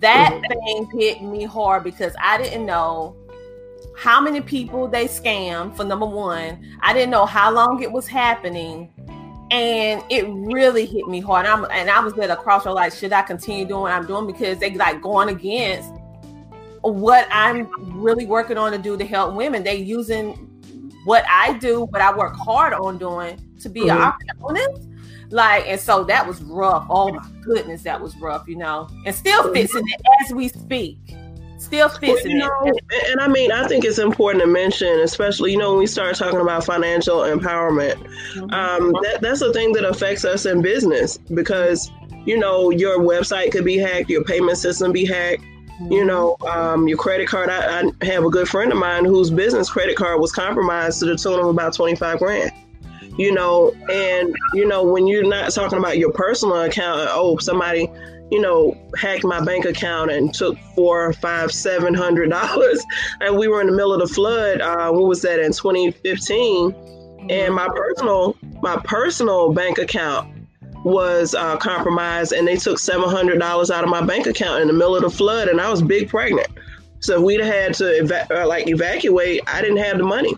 That 0.00 0.32
mm-hmm. 0.32 0.88
thing 0.90 1.00
hit 1.00 1.22
me 1.22 1.44
hard 1.44 1.84
because 1.84 2.14
I 2.18 2.38
didn't 2.38 2.64
know 2.64 3.16
how 3.96 4.20
many 4.20 4.40
people 4.40 4.88
they 4.88 5.06
scammed 5.06 5.76
for 5.76 5.84
number 5.84 6.06
one. 6.06 6.64
I 6.80 6.92
didn't 6.92 7.10
know 7.10 7.26
how 7.26 7.52
long 7.52 7.82
it 7.82 7.90
was 7.90 8.06
happening. 8.06 8.90
And 9.50 10.02
it 10.10 10.26
really 10.28 10.84
hit 10.84 11.06
me 11.06 11.20
hard. 11.20 11.46
And, 11.46 11.66
and 11.70 11.88
i 11.88 12.00
was 12.00 12.18
at 12.18 12.30
a 12.30 12.36
crossroad 12.36 12.74
like, 12.74 12.92
should 12.92 13.12
I 13.12 13.22
continue 13.22 13.64
doing 13.64 13.82
what 13.82 13.92
I'm 13.92 14.06
doing? 14.06 14.26
Because 14.26 14.58
they 14.58 14.74
like 14.74 15.00
going 15.00 15.28
against 15.28 15.92
what 16.80 17.26
I'm 17.30 17.68
really 18.02 18.26
working 18.26 18.58
on 18.58 18.72
to 18.72 18.78
do 18.78 18.96
to 18.96 19.06
help 19.06 19.34
women. 19.34 19.62
They 19.62 19.76
using 19.76 20.32
what 21.04 21.24
I 21.28 21.54
do, 21.58 21.84
what 21.84 22.00
I 22.00 22.16
work 22.16 22.34
hard 22.36 22.72
on 22.72 22.98
doing 22.98 23.38
to 23.60 23.68
be 23.68 23.82
mm-hmm. 23.82 24.02
an 24.02 24.30
opponent. 24.36 24.94
Like, 25.30 25.66
and 25.66 25.80
so 25.80 26.04
that 26.04 26.26
was 26.26 26.42
rough. 26.42 26.86
Oh 26.90 27.12
my 27.12 27.26
goodness, 27.42 27.82
that 27.82 28.00
was 28.00 28.16
rough, 28.16 28.46
you 28.46 28.56
know, 28.56 28.88
and 29.06 29.14
still 29.14 29.52
fixing 29.52 29.84
it 29.86 30.00
as 30.22 30.32
we 30.32 30.48
speak. 30.48 30.98
Still 31.64 31.88
fixing 31.88 32.12
well, 32.14 32.26
you 32.26 32.38
know, 32.38 32.78
it. 32.90 33.10
And 33.10 33.20
I 33.20 33.28
mean, 33.28 33.50
I 33.50 33.66
think 33.66 33.84
it's 33.84 33.98
important 33.98 34.42
to 34.42 34.46
mention, 34.46 35.00
especially, 35.00 35.52
you 35.52 35.58
know, 35.58 35.70
when 35.70 35.78
we 35.78 35.86
start 35.86 36.14
talking 36.16 36.40
about 36.40 36.64
financial 36.64 37.20
empowerment, 37.20 37.94
mm-hmm. 38.34 38.50
um, 38.52 38.92
that, 39.02 39.18
that's 39.22 39.40
a 39.40 39.52
thing 39.52 39.72
that 39.72 39.84
affects 39.84 40.24
us 40.24 40.44
in 40.44 40.60
business 40.60 41.16
because, 41.16 41.90
you 42.26 42.38
know, 42.38 42.70
your 42.70 42.98
website 42.98 43.50
could 43.50 43.64
be 43.64 43.78
hacked, 43.78 44.10
your 44.10 44.24
payment 44.24 44.58
system 44.58 44.92
be 44.92 45.06
hacked. 45.06 45.42
Mm-hmm. 45.42 45.92
You 45.92 46.04
know, 46.04 46.36
um, 46.48 46.86
your 46.86 46.98
credit 46.98 47.26
card. 47.26 47.50
I, 47.50 47.80
I 47.80 48.04
have 48.04 48.24
a 48.24 48.30
good 48.30 48.48
friend 48.48 48.70
of 48.70 48.78
mine 48.78 49.04
whose 49.04 49.30
business 49.30 49.68
credit 49.68 49.96
card 49.96 50.20
was 50.20 50.30
compromised 50.30 51.00
to 51.00 51.06
the 51.06 51.16
tune 51.16 51.40
of 51.40 51.46
about 51.46 51.74
25 51.74 52.18
grand 52.18 52.52
you 53.16 53.32
know, 53.32 53.72
and 53.90 54.34
you 54.54 54.66
know, 54.66 54.82
when 54.82 55.06
you're 55.06 55.26
not 55.26 55.52
talking 55.52 55.78
about 55.78 55.98
your 55.98 56.12
personal 56.12 56.62
account, 56.62 57.08
oh, 57.12 57.38
somebody, 57.38 57.88
you 58.34 58.40
know, 58.40 58.76
hacked 58.96 59.22
my 59.22 59.40
bank 59.44 59.64
account 59.64 60.10
and 60.10 60.34
took 60.34 60.58
four, 60.74 61.12
five, 61.12 61.52
seven 61.52 61.94
hundred 61.94 62.30
dollars, 62.30 62.84
and 63.20 63.38
we 63.38 63.46
were 63.46 63.60
in 63.60 63.68
the 63.68 63.72
middle 63.72 63.92
of 63.92 64.00
the 64.00 64.12
flood. 64.12 64.60
Uh, 64.60 64.90
what 64.90 65.06
was 65.06 65.22
that 65.22 65.38
in 65.38 65.52
2015? 65.52 66.74
And 67.30 67.54
my 67.54 67.68
personal, 67.68 68.36
my 68.60 68.76
personal 68.82 69.52
bank 69.52 69.78
account 69.78 70.48
was 70.84 71.36
uh, 71.36 71.56
compromised, 71.58 72.32
and 72.32 72.48
they 72.48 72.56
took 72.56 72.80
seven 72.80 73.08
hundred 73.08 73.38
dollars 73.38 73.70
out 73.70 73.84
of 73.84 73.88
my 73.88 74.04
bank 74.04 74.26
account 74.26 74.62
in 74.62 74.66
the 74.66 74.74
middle 74.74 74.96
of 74.96 75.02
the 75.02 75.10
flood, 75.10 75.46
and 75.46 75.60
I 75.60 75.70
was 75.70 75.80
big 75.80 76.08
pregnant. 76.08 76.48
So 76.98 77.18
if 77.18 77.22
we'd 77.22 77.40
had 77.40 77.74
to 77.74 78.02
eva- 78.02 78.42
uh, 78.42 78.48
like 78.48 78.66
evacuate, 78.66 79.42
I 79.46 79.62
didn't 79.62 79.76
have 79.76 79.98
the 79.98 80.04
money 80.04 80.34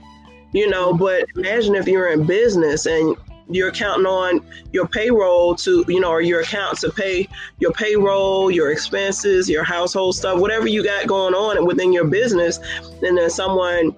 you 0.52 0.70
know 0.70 0.92
but 0.92 1.26
imagine 1.34 1.74
if 1.74 1.88
you're 1.88 2.12
in 2.12 2.24
business 2.24 2.86
and 2.86 3.16
you're 3.48 3.70
counting 3.70 4.06
on 4.06 4.40
your 4.72 4.86
payroll 4.88 5.54
to 5.54 5.84
you 5.88 6.00
know 6.00 6.10
or 6.10 6.20
your 6.20 6.40
account 6.40 6.78
to 6.78 6.90
pay 6.90 7.28
your 7.58 7.72
payroll 7.72 8.50
your 8.50 8.72
expenses 8.72 9.48
your 9.48 9.62
household 9.62 10.16
stuff 10.16 10.40
whatever 10.40 10.66
you 10.66 10.82
got 10.82 11.06
going 11.06 11.34
on 11.34 11.64
within 11.66 11.92
your 11.92 12.06
business. 12.06 12.58
And 13.02 13.16
then 13.16 13.30
someone 13.30 13.94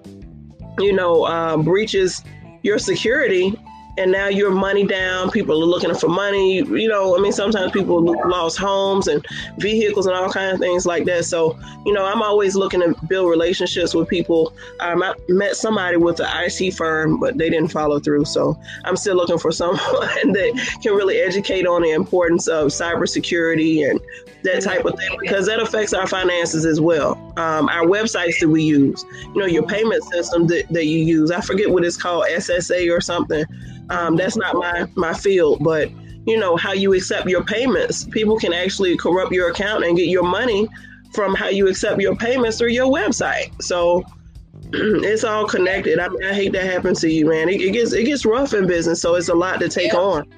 you 0.77 0.93
know 0.93 1.23
uh, 1.23 1.57
breaches 1.57 2.23
your 2.63 2.77
security 2.77 3.55
and 3.99 4.11
now 4.13 4.29
you're 4.29 4.49
money 4.49 4.85
down. 4.85 5.29
People 5.29 5.61
are 5.61 5.65
looking 5.65 5.93
for 5.93 6.07
money. 6.07 6.57
You 6.57 6.87
know, 6.87 7.17
I 7.17 7.21
mean, 7.21 7.33
sometimes 7.33 7.73
people 7.73 8.01
lost 8.01 8.57
homes 8.57 9.09
and 9.09 9.25
vehicles 9.57 10.07
and 10.07 10.15
all 10.15 10.31
kinds 10.31 10.53
of 10.53 10.59
things 10.61 10.85
like 10.85 11.03
that. 11.05 11.25
So, 11.25 11.59
you 11.85 11.91
know, 11.91 12.05
I'm 12.05 12.21
always 12.21 12.55
looking 12.55 12.79
to 12.79 12.95
build 13.07 13.29
relationships 13.29 13.93
with 13.93 14.07
people. 14.07 14.53
Um, 14.79 15.03
I 15.03 15.13
met 15.27 15.57
somebody 15.57 15.97
with 15.97 16.21
an 16.21 16.27
IC 16.45 16.73
firm, 16.73 17.19
but 17.19 17.37
they 17.37 17.49
didn't 17.49 17.73
follow 17.73 17.99
through. 17.99 18.23
So 18.25 18.57
I'm 18.85 18.95
still 18.95 19.17
looking 19.17 19.37
for 19.37 19.51
someone 19.59 19.77
that 19.79 20.79
can 20.81 20.93
really 20.93 21.17
educate 21.17 21.67
on 21.67 21.81
the 21.81 21.91
importance 21.91 22.47
of 22.47 22.67
cybersecurity 22.67 23.89
and 23.89 23.99
that 24.43 24.61
type 24.61 24.85
of 24.85 24.97
thing 24.97 25.17
because 25.19 25.45
that 25.47 25.59
affects 25.59 25.93
our 25.93 26.07
finances 26.07 26.65
as 26.65 26.79
well. 26.79 27.13
Um, 27.35 27.67
our 27.67 27.85
websites 27.85 28.39
that 28.39 28.47
we 28.47 28.63
use, 28.63 29.03
you 29.21 29.41
know, 29.41 29.45
your 29.45 29.67
payment 29.67 30.01
system 30.05 30.47
that, 30.47 30.69
that 30.69 30.85
you 30.85 30.99
use. 30.99 31.31
I 31.31 31.41
forget 31.41 31.69
what 31.69 31.83
it's 31.83 31.97
called, 31.97 32.25
SSA 32.29 32.95
or 32.95 33.01
something. 33.01 33.43
Um, 33.89 34.15
that's 34.15 34.37
not 34.37 34.55
my 34.55 34.87
my 34.95 35.13
field, 35.13 35.63
but 35.63 35.89
you 36.25 36.37
know 36.37 36.55
how 36.55 36.73
you 36.73 36.93
accept 36.93 37.27
your 37.27 37.43
payments. 37.43 38.05
People 38.05 38.37
can 38.37 38.53
actually 38.53 38.95
corrupt 38.97 39.31
your 39.31 39.49
account 39.49 39.83
and 39.83 39.97
get 39.97 40.07
your 40.07 40.23
money 40.23 40.67
from 41.13 41.33
how 41.33 41.47
you 41.47 41.67
accept 41.67 41.99
your 41.99 42.15
payments 42.15 42.57
through 42.57 42.69
your 42.69 42.87
website. 42.87 43.49
So 43.61 44.03
it's 44.73 45.23
all 45.23 45.47
connected. 45.47 45.99
I, 45.99 46.09
mean, 46.09 46.23
I 46.23 46.33
hate 46.33 46.51
that 46.53 46.63
happens 46.63 47.01
to 47.01 47.11
you, 47.11 47.27
man. 47.27 47.49
It, 47.49 47.61
it, 47.61 47.71
gets 47.71 47.93
it 47.93 48.03
gets 48.03 48.25
rough 48.25 48.53
in 48.53 48.67
business, 48.67 49.01
so 49.01 49.15
it's 49.15 49.29
a 49.29 49.33
lot 49.33 49.59
to 49.61 49.69
take 49.69 49.93
yeah. 49.93 49.99
on. 49.99 50.33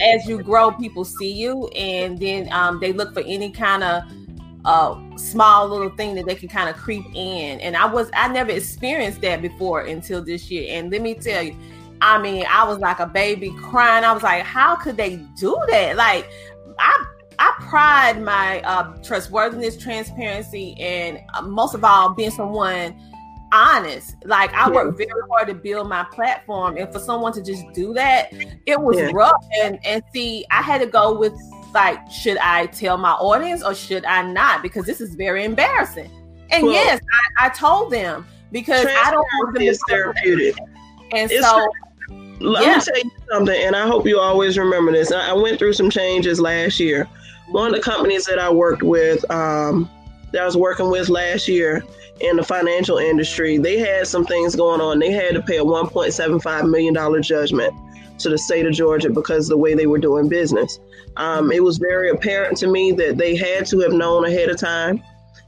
As 0.00 0.26
you 0.26 0.42
grow, 0.42 0.72
people 0.72 1.04
see 1.04 1.32
you, 1.32 1.68
and 1.68 2.18
then 2.18 2.52
um, 2.52 2.80
they 2.80 2.92
look 2.92 3.14
for 3.14 3.22
any 3.24 3.50
kind 3.50 3.84
of 3.84 4.02
uh, 4.64 4.98
small 5.16 5.68
little 5.68 5.90
thing 5.90 6.14
that 6.16 6.26
they 6.26 6.34
can 6.34 6.48
kind 6.48 6.68
of 6.68 6.76
creep 6.76 7.04
in. 7.14 7.60
And 7.60 7.76
I 7.76 7.86
was 7.86 8.10
I 8.14 8.28
never 8.28 8.50
experienced 8.50 9.20
that 9.20 9.40
before 9.40 9.82
until 9.82 10.22
this 10.22 10.50
year. 10.50 10.66
And 10.76 10.90
let 10.90 11.02
me 11.02 11.14
tell 11.14 11.42
you, 11.42 11.54
I 12.02 12.20
mean, 12.20 12.44
I 12.48 12.64
was 12.64 12.78
like 12.78 12.98
a 12.98 13.06
baby 13.06 13.50
crying. 13.58 14.04
I 14.04 14.12
was 14.12 14.22
like, 14.22 14.42
how 14.42 14.76
could 14.76 14.96
they 14.96 15.16
do 15.38 15.58
that? 15.68 15.96
Like, 15.96 16.28
I 16.78 17.04
I 17.38 17.54
pride 17.60 18.22
my 18.22 18.60
uh, 18.62 18.94
trustworthiness, 19.02 19.76
transparency, 19.76 20.76
and 20.78 21.18
uh, 21.34 21.42
most 21.42 21.74
of 21.74 21.84
all, 21.84 22.12
being 22.14 22.30
someone 22.30 22.94
honest. 23.52 24.14
Like 24.24 24.52
I 24.52 24.70
worked 24.70 24.98
very 24.98 25.22
hard 25.30 25.48
to 25.48 25.54
build 25.54 25.88
my 25.88 26.04
platform, 26.12 26.76
and 26.76 26.92
for 26.92 26.98
someone 26.98 27.32
to 27.32 27.42
just 27.42 27.64
do 27.72 27.94
that, 27.94 28.32
it 28.66 28.80
was 28.80 28.98
yeah. 28.98 29.10
rough. 29.12 29.44
And 29.62 29.78
and 29.84 30.02
see, 30.12 30.44
I 30.50 30.62
had 30.62 30.80
to 30.80 30.86
go 30.86 31.18
with 31.18 31.32
like, 31.72 31.98
should 32.10 32.36
I 32.38 32.66
tell 32.66 32.98
my 32.98 33.12
audience 33.12 33.62
or 33.62 33.74
should 33.74 34.04
I 34.04 34.22
not? 34.22 34.62
Because 34.62 34.86
this 34.86 35.00
is 35.00 35.14
very 35.14 35.44
embarrassing. 35.44 36.10
And 36.50 36.64
well, 36.64 36.72
yes, 36.72 37.00
I, 37.38 37.46
I, 37.46 37.48
told 37.50 37.92
them 37.92 38.26
because 38.50 38.84
I 38.84 39.10
don't 39.12 39.20
want 39.20 39.54
them 39.54 39.62
to 39.62 39.70
be 39.70 39.78
therapeutic. 39.88 40.56
And 41.12 41.30
it's 41.30 41.46
so 41.46 41.64
let 42.40 42.64
yeah. 42.64 42.76
me 42.76 42.82
tell 42.82 42.98
you 42.98 43.10
something, 43.30 43.62
and 43.62 43.76
I 43.76 43.86
hope 43.86 44.06
you 44.06 44.18
always 44.18 44.56
remember 44.58 44.92
this. 44.92 45.12
I 45.12 45.32
went 45.32 45.58
through 45.58 45.74
some 45.74 45.90
changes 45.90 46.40
last 46.40 46.80
year. 46.80 47.06
One 47.48 47.68
of 47.68 47.74
the 47.74 47.82
companies 47.82 48.24
that 48.26 48.38
I 48.38 48.50
worked 48.50 48.82
with, 48.82 49.28
um, 49.30 49.90
that 50.32 50.42
I 50.42 50.44
was 50.44 50.56
working 50.56 50.90
with 50.90 51.08
last 51.08 51.48
year 51.48 51.84
in 52.20 52.36
the 52.36 52.42
financial 52.42 52.98
industry, 52.98 53.58
they 53.58 53.78
had 53.78 54.06
some 54.06 54.24
things 54.24 54.56
going 54.56 54.80
on. 54.80 54.98
They 54.98 55.10
had 55.10 55.34
to 55.34 55.42
pay 55.42 55.58
a 55.58 55.64
$1.75 55.64 56.70
million 56.70 57.22
judgment 57.22 57.74
to 58.18 58.28
the 58.28 58.38
state 58.38 58.66
of 58.66 58.72
Georgia 58.72 59.10
because 59.10 59.46
of 59.46 59.50
the 59.50 59.58
way 59.58 59.74
they 59.74 59.86
were 59.86 59.98
doing 59.98 60.28
business. 60.28 60.78
Um, 61.16 61.50
it 61.50 61.62
was 61.62 61.78
very 61.78 62.10
apparent 62.10 62.56
to 62.58 62.68
me 62.68 62.92
that 62.92 63.18
they 63.18 63.36
had 63.36 63.66
to 63.66 63.80
have 63.80 63.92
known 63.92 64.24
ahead 64.24 64.48
of 64.48 64.58
time. 64.58 65.02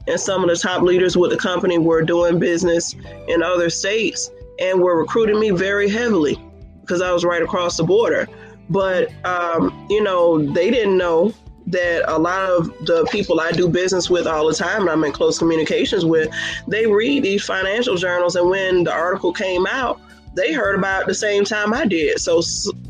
And 0.07 0.19
some 0.19 0.43
of 0.43 0.49
the 0.49 0.57
top 0.57 0.81
leaders 0.81 1.15
with 1.15 1.31
the 1.31 1.37
company 1.37 1.77
were 1.77 2.01
doing 2.01 2.37
business 2.37 2.93
in 3.27 3.41
other 3.41 3.69
states 3.69 4.29
and 4.59 4.81
were 4.81 4.97
recruiting 4.97 5.39
me 5.39 5.51
very 5.51 5.89
heavily 5.89 6.37
because 6.83 7.01
I 7.01 7.11
was 7.11 7.23
right 7.23 7.41
across 7.41 7.77
the 7.77 7.83
border. 7.83 8.27
But, 8.69 9.09
um, 9.25 9.87
you 9.89 10.03
know, 10.03 10.39
they 10.53 10.69
didn't 10.69 10.97
know 10.97 11.33
that 11.67 12.03
a 12.07 12.17
lot 12.17 12.49
of 12.49 12.67
the 12.85 13.07
people 13.11 13.39
I 13.39 13.51
do 13.51 13.67
business 13.67 14.09
with 14.09 14.27
all 14.27 14.47
the 14.47 14.53
time, 14.53 14.81
and 14.81 14.89
I'm 14.89 15.03
in 15.03 15.11
close 15.11 15.39
communications 15.39 16.05
with, 16.05 16.29
they 16.67 16.85
read 16.85 17.23
these 17.23 17.43
financial 17.43 17.95
journals. 17.95 18.35
And 18.35 18.49
when 18.49 18.83
the 18.83 18.93
article 18.93 19.33
came 19.33 19.65
out, 19.65 19.99
they 20.35 20.51
heard 20.51 20.75
about 20.77 21.07
the 21.07 21.13
same 21.13 21.45
time 21.45 21.73
I 21.73 21.85
did. 21.85 22.19
So, 22.19 22.41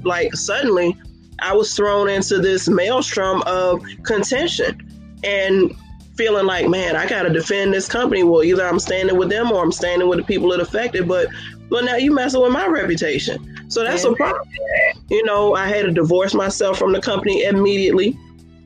like, 0.03 0.33
suddenly 0.33 0.97
I 1.39 1.53
was 1.53 1.75
thrown 1.75 2.09
into 2.09 2.39
this 2.39 2.67
maelstrom 2.67 3.43
of 3.45 3.83
contention. 4.03 4.89
And 5.23 5.73
feeling 6.15 6.45
like, 6.45 6.69
man, 6.69 6.95
I 6.95 7.07
got 7.07 7.23
to 7.23 7.29
defend 7.29 7.73
this 7.73 7.87
company. 7.87 8.23
Well, 8.23 8.43
either 8.43 8.65
I'm 8.65 8.79
standing 8.79 9.17
with 9.17 9.29
them 9.29 9.51
or 9.51 9.63
I'm 9.63 9.71
standing 9.71 10.07
with 10.07 10.19
the 10.19 10.25
people 10.25 10.49
that 10.49 10.59
affected. 10.59 11.07
But 11.07 11.27
well, 11.69 11.83
now 11.83 11.95
you 11.95 12.13
messing 12.13 12.41
with 12.41 12.51
my 12.51 12.67
reputation. 12.67 13.52
So 13.73 13.83
that's 13.83 14.03
a 14.03 14.13
problem. 14.13 14.47
You 15.09 15.25
know, 15.25 15.55
I 15.55 15.65
had 15.67 15.85
to 15.85 15.91
divorce 15.91 16.35
myself 16.35 16.77
from 16.77 16.93
the 16.93 17.01
company 17.01 17.43
immediately. 17.43 18.15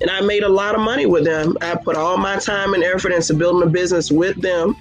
And 0.01 0.11
I 0.11 0.19
made 0.19 0.43
a 0.43 0.49
lot 0.49 0.75
of 0.75 0.81
money 0.81 1.05
with 1.05 1.23
them. 1.23 1.57
I 1.61 1.75
put 1.75 1.95
all 1.95 2.17
my 2.17 2.35
time 2.35 2.73
and 2.73 2.83
effort 2.83 3.13
into 3.13 3.33
building 3.33 3.65
a 3.65 3.71
business 3.71 4.11
with 4.11 4.39
them 4.41 4.75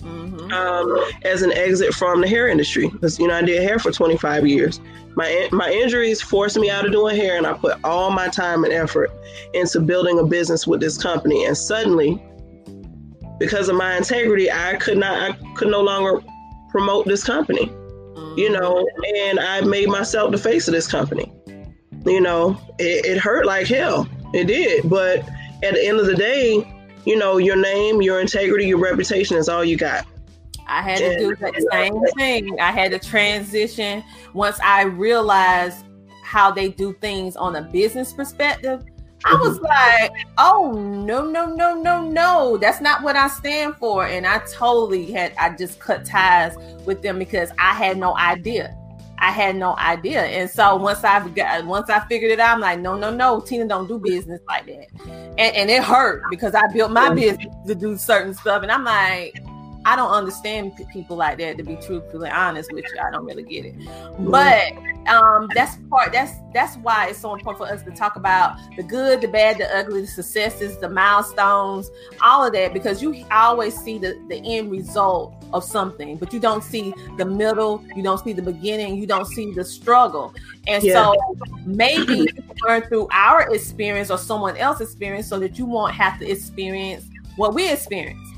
mm-hmm. 0.00 0.52
um, 0.52 1.04
as 1.24 1.40
an 1.40 1.52
exit 1.52 1.94
from 1.94 2.20
the 2.20 2.28
hair 2.28 2.48
industry. 2.48 2.88
Because, 2.88 3.18
you 3.18 3.28
know, 3.28 3.34
I 3.34 3.42
did 3.42 3.62
hair 3.62 3.78
for 3.78 3.90
25 3.90 4.46
years. 4.46 4.78
My, 5.14 5.48
my 5.50 5.72
injuries 5.72 6.20
forced 6.20 6.58
me 6.58 6.68
out 6.68 6.84
of 6.84 6.92
doing 6.92 7.16
hair, 7.16 7.38
and 7.38 7.46
I 7.46 7.54
put 7.54 7.82
all 7.82 8.10
my 8.10 8.28
time 8.28 8.62
and 8.64 8.72
effort 8.74 9.10
into 9.54 9.80
building 9.80 10.18
a 10.18 10.24
business 10.24 10.66
with 10.66 10.80
this 10.80 10.98
company. 10.98 11.46
And 11.46 11.56
suddenly, 11.56 12.22
because 13.40 13.70
of 13.70 13.76
my 13.76 13.96
integrity, 13.96 14.52
I 14.52 14.76
could 14.76 14.98
not, 14.98 15.18
I 15.18 15.54
could 15.54 15.68
no 15.68 15.80
longer 15.80 16.22
promote 16.68 17.06
this 17.06 17.24
company. 17.24 17.72
You 18.36 18.50
know, 18.50 18.84
mm-hmm. 18.84 19.16
and 19.16 19.40
I 19.40 19.60
made 19.62 19.88
myself 19.88 20.30
the 20.30 20.38
face 20.38 20.68
of 20.68 20.74
this 20.74 20.88
company. 20.88 21.32
You 22.04 22.20
know, 22.20 22.58
it, 22.78 23.04
it 23.04 23.18
hurt 23.18 23.46
like 23.46 23.66
hell. 23.66 24.08
It 24.32 24.44
did. 24.44 24.88
But 24.88 25.20
at 25.62 25.74
the 25.74 25.86
end 25.86 25.98
of 25.98 26.06
the 26.06 26.14
day, 26.14 26.72
you 27.04 27.16
know, 27.16 27.38
your 27.38 27.56
name, 27.56 28.02
your 28.02 28.20
integrity, 28.20 28.66
your 28.66 28.78
reputation 28.78 29.36
is 29.36 29.48
all 29.48 29.64
you 29.64 29.76
got. 29.76 30.06
I 30.68 30.82
had 30.82 30.98
to 30.98 31.18
do 31.18 31.36
the 31.36 31.68
same 31.70 32.00
thing. 32.16 32.60
I 32.60 32.72
had 32.72 32.90
to 32.90 32.98
transition 32.98 34.02
once 34.34 34.58
I 34.60 34.82
realized 34.82 35.84
how 36.22 36.50
they 36.50 36.68
do 36.68 36.92
things 36.94 37.36
on 37.36 37.56
a 37.56 37.62
business 37.62 38.12
perspective. 38.12 38.84
I 39.26 39.34
was 39.42 39.60
like, 39.60 40.12
oh 40.38 40.72
no, 40.72 41.24
no, 41.24 41.46
no, 41.46 41.74
no, 41.74 42.02
no. 42.02 42.56
That's 42.56 42.80
not 42.80 43.02
what 43.02 43.16
I 43.16 43.28
stand 43.28 43.76
for. 43.76 44.06
And 44.06 44.26
I 44.26 44.38
totally 44.52 45.10
had 45.10 45.32
I 45.36 45.56
just 45.56 45.80
cut 45.80 46.04
ties 46.04 46.56
with 46.84 47.02
them 47.02 47.18
because 47.18 47.50
I 47.58 47.74
had 47.74 47.98
no 47.98 48.16
idea. 48.16 48.76
I 49.18 49.30
had 49.30 49.56
no 49.56 49.76
idea. 49.78 50.24
And 50.24 50.48
so 50.48 50.76
once 50.76 51.02
I 51.02 51.26
got 51.28 51.64
once 51.66 51.90
I 51.90 52.00
figured 52.06 52.30
it 52.30 52.38
out, 52.38 52.54
I'm 52.54 52.60
like, 52.60 52.80
no, 52.80 52.96
no, 52.96 53.10
no, 53.10 53.40
Tina 53.40 53.66
don't 53.66 53.88
do 53.88 53.98
business 53.98 54.40
like 54.46 54.66
that. 54.66 54.86
And, 55.38 55.56
and 55.56 55.70
it 55.70 55.82
hurt 55.82 56.22
because 56.30 56.54
I 56.54 56.62
built 56.72 56.92
my 56.92 57.12
business 57.12 57.54
to 57.66 57.74
do 57.74 57.96
certain 57.96 58.34
stuff. 58.34 58.62
And 58.62 58.70
I'm 58.70 58.84
like, 58.84 59.42
I 59.86 59.94
don't 59.94 60.10
understand 60.10 60.72
people 60.92 61.16
like 61.16 61.38
that. 61.38 61.58
To 61.58 61.62
be 61.62 61.76
truthfully 61.76 62.28
honest 62.28 62.72
with 62.72 62.84
you, 62.92 63.00
I 63.00 63.10
don't 63.12 63.24
really 63.24 63.44
get 63.44 63.64
it. 63.66 63.76
But 64.18 64.72
um, 65.06 65.48
that's 65.54 65.76
part. 65.88 66.12
That's 66.12 66.32
that's 66.52 66.76
why 66.78 67.06
it's 67.06 67.20
so 67.20 67.34
important 67.34 67.58
for 67.58 67.72
us 67.72 67.84
to 67.84 67.92
talk 67.92 68.16
about 68.16 68.58
the 68.76 68.82
good, 68.82 69.20
the 69.20 69.28
bad, 69.28 69.58
the 69.58 69.76
ugly, 69.76 70.00
the 70.00 70.06
successes, 70.08 70.76
the 70.78 70.88
milestones, 70.88 71.88
all 72.20 72.44
of 72.44 72.52
that, 72.54 72.74
because 72.74 73.00
you 73.00 73.24
always 73.30 73.78
see 73.78 73.96
the 73.96 74.20
the 74.28 74.38
end 74.44 74.72
result 74.72 75.44
of 75.52 75.62
something, 75.62 76.16
but 76.16 76.32
you 76.32 76.40
don't 76.40 76.64
see 76.64 76.92
the 77.16 77.24
middle, 77.24 77.84
you 77.94 78.02
don't 78.02 78.18
see 78.24 78.32
the 78.32 78.42
beginning, 78.42 78.96
you 78.96 79.06
don't 79.06 79.26
see 79.26 79.52
the 79.52 79.64
struggle. 79.64 80.34
And 80.66 80.82
yeah. 80.82 80.94
so 80.94 81.36
maybe 81.64 82.26
learn 82.66 82.82
through 82.82 83.06
our 83.12 83.54
experience 83.54 84.10
or 84.10 84.18
someone 84.18 84.56
else's 84.56 84.88
experience 84.88 85.28
so 85.28 85.38
that 85.38 85.56
you 85.58 85.64
won't 85.64 85.94
have 85.94 86.18
to 86.18 86.28
experience 86.28 87.04
what 87.36 87.54
we 87.54 87.70
experience. 87.70 88.28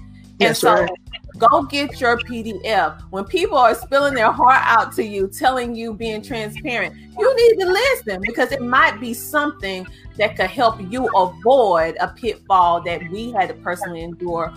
And 0.40 0.56
so 0.56 0.74
right. 0.74 0.90
Go 1.38 1.62
get 1.62 2.00
your 2.00 2.18
PDF. 2.18 3.00
When 3.10 3.24
people 3.24 3.56
are 3.56 3.74
spilling 3.74 4.14
their 4.14 4.32
heart 4.32 4.62
out 4.64 4.92
to 4.94 5.04
you, 5.04 5.28
telling 5.28 5.74
you, 5.74 5.94
being 5.94 6.22
transparent, 6.22 6.94
you 7.18 7.36
need 7.36 7.60
to 7.60 7.70
listen 7.70 8.20
because 8.20 8.52
it 8.52 8.62
might 8.62 9.00
be 9.00 9.14
something 9.14 9.86
that 10.16 10.36
could 10.36 10.50
help 10.50 10.80
you 10.90 11.08
avoid 11.16 11.96
a 12.00 12.08
pitfall 12.08 12.82
that 12.82 13.08
we 13.10 13.30
had 13.30 13.48
to 13.48 13.54
personally 13.54 14.02
endure 14.02 14.52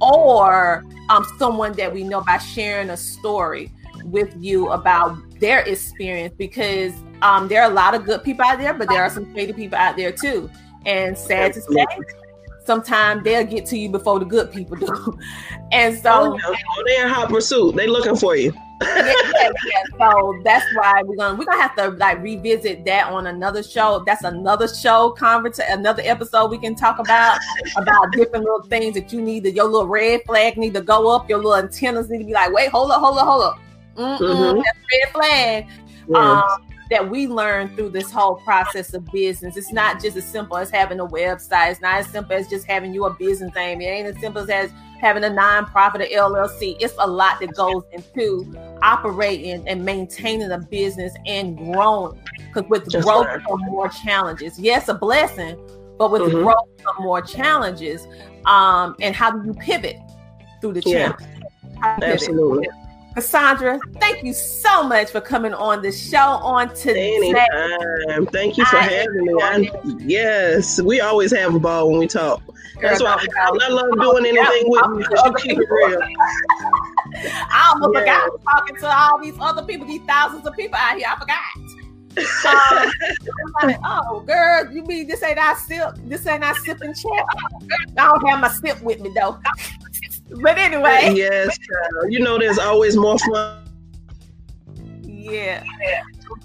or 0.00 0.84
um, 1.08 1.24
someone 1.38 1.72
that 1.72 1.92
we 1.92 2.04
know 2.04 2.20
by 2.20 2.38
sharing 2.38 2.90
a 2.90 2.96
story 2.96 3.72
with 4.04 4.34
you 4.38 4.68
about 4.68 5.16
their 5.40 5.60
experience 5.60 6.34
because 6.36 6.92
um, 7.22 7.48
there 7.48 7.62
are 7.62 7.70
a 7.70 7.74
lot 7.74 7.94
of 7.94 8.04
good 8.04 8.22
people 8.22 8.44
out 8.44 8.58
there, 8.58 8.74
but 8.74 8.88
there 8.88 9.02
are 9.02 9.10
some 9.10 9.34
shady 9.34 9.52
people 9.52 9.78
out 9.78 9.96
there 9.96 10.12
too. 10.12 10.50
And 10.84 11.16
sad 11.16 11.52
to 11.54 11.60
say, 11.60 11.86
sometimes 12.66 13.24
they'll 13.24 13.44
get 13.44 13.64
to 13.66 13.78
you 13.78 13.88
before 13.88 14.18
the 14.18 14.24
good 14.24 14.52
people 14.52 14.76
do. 14.76 15.18
And 15.72 15.98
so 15.98 16.38
oh, 16.40 16.54
they're 16.86 17.06
in 17.06 17.12
hot 17.12 17.28
pursuit. 17.28 17.74
They're 17.74 17.88
looking 17.88 18.14
for 18.14 18.36
you. 18.36 18.52
yeah, 18.82 19.04
yeah, 19.04 19.50
yeah. 19.66 19.82
So 19.98 20.40
that's 20.44 20.64
why 20.76 21.02
we're 21.02 21.16
gonna 21.16 21.34
we're 21.36 21.44
gonna 21.44 21.60
have 21.60 21.74
to 21.76 21.88
like 21.88 22.22
revisit 22.22 22.84
that 22.84 23.10
on 23.10 23.26
another 23.26 23.64
show. 23.64 24.04
That's 24.06 24.22
another 24.22 24.68
show 24.68 25.10
conversation, 25.10 25.80
another 25.80 26.02
episode 26.04 26.52
we 26.52 26.58
can 26.58 26.76
talk 26.76 27.00
about 27.00 27.40
about 27.76 28.12
different 28.12 28.44
little 28.44 28.62
things 28.62 28.94
that 28.94 29.12
you 29.12 29.20
need 29.20 29.42
to 29.42 29.50
your 29.50 29.64
little 29.64 29.88
red 29.88 30.20
flag 30.24 30.56
need 30.56 30.74
to 30.74 30.82
go 30.82 31.08
up, 31.08 31.28
your 31.28 31.38
little 31.38 31.56
antennas 31.56 32.08
need 32.10 32.18
to 32.18 32.24
be 32.24 32.32
like, 32.32 32.52
wait, 32.52 32.70
hold 32.70 32.92
up, 32.92 33.00
hold 33.00 33.18
up, 33.18 33.26
hold 33.26 33.42
up. 33.42 33.58
Mm-hmm. 33.96 34.56
That's 34.58 34.78
red 34.92 35.12
flag. 35.12 35.66
Yes. 36.08 36.16
Um, 36.16 36.75
that 36.90 37.08
we 37.08 37.26
learn 37.26 37.74
through 37.74 37.90
this 37.90 38.10
whole 38.10 38.36
process 38.36 38.94
of 38.94 39.04
business. 39.06 39.56
It's 39.56 39.72
not 39.72 40.00
just 40.00 40.16
as 40.16 40.24
simple 40.24 40.56
as 40.56 40.70
having 40.70 41.00
a 41.00 41.06
website. 41.06 41.72
It's 41.72 41.80
not 41.80 41.96
as 41.96 42.06
simple 42.08 42.36
as 42.36 42.48
just 42.48 42.66
having 42.66 42.94
you 42.94 43.04
a 43.06 43.14
business 43.14 43.54
name. 43.54 43.80
It 43.80 43.86
ain't 43.86 44.06
as 44.06 44.20
simple 44.20 44.48
as 44.50 44.70
having 45.00 45.24
a 45.24 45.28
nonprofit 45.28 45.96
or 45.96 46.30
LLC. 46.30 46.76
It's 46.80 46.94
a 46.98 47.06
lot 47.06 47.40
that 47.40 47.54
goes 47.54 47.82
into 47.92 48.54
operating 48.82 49.66
and 49.66 49.84
maintaining 49.84 50.50
a 50.52 50.58
business 50.58 51.12
and 51.26 51.56
growing. 51.56 52.20
Because 52.52 52.68
with 52.70 52.88
just 52.88 53.04
growth 53.04 53.26
right. 53.26 53.44
come 53.46 53.60
more 53.66 53.88
challenges. 53.88 54.58
Yes, 54.58 54.88
a 54.88 54.94
blessing, 54.94 55.56
but 55.98 56.12
with 56.12 56.22
mm-hmm. 56.22 56.42
growth 56.42 56.68
come 56.84 57.04
more 57.04 57.20
challenges. 57.20 58.06
Um, 58.44 58.94
and 59.00 59.14
how 59.14 59.32
do 59.32 59.44
you 59.44 59.54
pivot 59.54 59.96
through 60.60 60.74
the 60.74 60.82
challenge? 60.82 61.20
Yeah. 61.20 61.98
Absolutely. 62.02 62.68
Cassandra, 63.16 63.80
thank 63.98 64.22
you 64.22 64.34
so 64.34 64.86
much 64.86 65.10
for 65.10 65.22
coming 65.22 65.54
on 65.54 65.80
the 65.80 65.90
show 65.90 66.18
on 66.18 66.74
today. 66.74 67.16
Anytime. 67.16 68.26
Thank 68.26 68.58
you 68.58 68.66
for 68.66 68.76
I 68.76 68.82
having 68.82 69.24
me. 69.24 69.42
I, 69.42 69.70
yes, 70.00 70.82
we 70.82 71.00
always 71.00 71.34
have 71.34 71.54
a 71.54 71.58
ball 71.58 71.88
when 71.88 71.98
we 71.98 72.08
talk. 72.08 72.42
That's 72.78 73.02
why 73.02 73.14
I, 73.14 73.48
I, 73.50 73.68
love 73.70 73.98
doing 73.98 74.26
anything 74.26 74.64
with 74.70 74.82
you 74.84 74.96
because 74.98 75.22
you 75.24 75.32
keep 75.38 75.58
it 75.58 75.66
real. 75.66 75.98
I 77.48 77.72
almost 77.72 77.94
yeah. 77.94 78.00
forgot 78.00 78.42
talking 78.42 78.76
to 78.76 78.94
all 78.94 79.18
these 79.22 79.36
other 79.40 79.62
people, 79.62 79.86
these 79.86 80.02
thousands 80.02 80.46
of 80.46 80.54
people 80.54 80.76
out 80.78 80.98
here. 80.98 81.06
I 81.08 81.18
forgot. 81.18 81.66
Um, 82.44 82.92
like, 83.62 83.78
oh, 83.82 84.20
girl, 84.26 84.70
you 84.70 84.82
mean 84.84 85.06
this 85.06 85.22
ain't 85.22 85.38
our 85.38 85.56
sip? 85.56 85.94
This 86.04 86.26
ain't 86.26 86.44
our 86.44 86.54
sipping 86.54 86.92
chat? 86.92 87.24
I 87.96 88.04
don't 88.08 88.28
have 88.28 88.40
my 88.40 88.48
sip 88.48 88.82
with 88.82 89.00
me 89.00 89.10
though. 89.18 89.38
But 90.30 90.58
anyway. 90.58 91.14
Yes, 91.14 91.56
you 92.08 92.20
know, 92.20 92.38
there's 92.38 92.58
always 92.58 92.96
more 92.96 93.18
fun. 93.18 93.62
Yeah. 95.04 95.62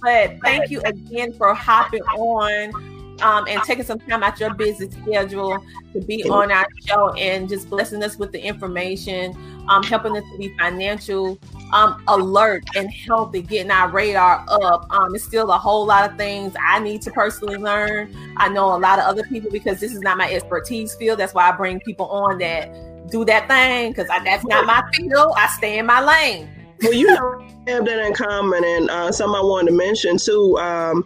But 0.01 0.39
thank 0.43 0.69
you 0.69 0.81
again 0.81 1.33
for 1.33 1.53
hopping 1.53 2.03
on 2.03 2.73
um, 3.21 3.45
and 3.47 3.61
taking 3.63 3.83
some 3.83 3.99
time 3.99 4.23
out 4.23 4.39
your 4.39 4.53
busy 4.53 4.89
schedule 4.89 5.63
to 5.93 6.01
be 6.01 6.23
on 6.29 6.51
our 6.51 6.65
show 6.85 7.13
and 7.13 7.47
just 7.47 7.69
blessing 7.69 8.03
us 8.03 8.17
with 8.17 8.31
the 8.31 8.41
information, 8.41 9.35
um, 9.69 9.83
helping 9.83 10.17
us 10.17 10.23
to 10.31 10.37
be 10.37 10.55
financial 10.57 11.37
um, 11.73 12.03
alert 12.07 12.63
and 12.75 12.89
healthy, 12.91 13.41
getting 13.41 13.71
our 13.71 13.89
radar 13.89 14.43
up. 14.47 14.87
Um, 14.89 15.13
it's 15.15 15.23
still 15.23 15.51
a 15.51 15.57
whole 15.57 15.85
lot 15.85 16.09
of 16.09 16.17
things 16.17 16.53
I 16.59 16.79
need 16.79 17.01
to 17.03 17.11
personally 17.11 17.57
learn. 17.57 18.15
I 18.37 18.49
know 18.49 18.75
a 18.75 18.79
lot 18.79 18.99
of 18.99 19.05
other 19.05 19.23
people 19.23 19.51
because 19.51 19.79
this 19.79 19.93
is 19.93 19.99
not 19.99 20.17
my 20.17 20.31
expertise 20.31 20.95
field. 20.95 21.19
That's 21.19 21.33
why 21.33 21.49
I 21.49 21.51
bring 21.51 21.79
people 21.81 22.07
on 22.07 22.39
that 22.39 22.69
do 23.11 23.25
that 23.25 23.47
thing 23.47 23.91
because 23.91 24.07
that's 24.07 24.45
not 24.45 24.65
my 24.65 24.83
field. 24.93 25.33
I 25.37 25.47
stay 25.47 25.77
in 25.77 25.85
my 25.85 26.01
lane. 26.01 26.49
Well, 26.81 26.93
you 26.93 27.07
know, 27.07 27.47
have 27.67 27.85
that 27.85 28.05
in 28.05 28.13
common, 28.13 28.63
and 28.63 28.89
uh, 28.89 29.11
something 29.11 29.35
I 29.35 29.43
wanted 29.43 29.71
to 29.71 29.77
mention 29.77 30.17
too. 30.17 30.57
Um, 30.57 31.05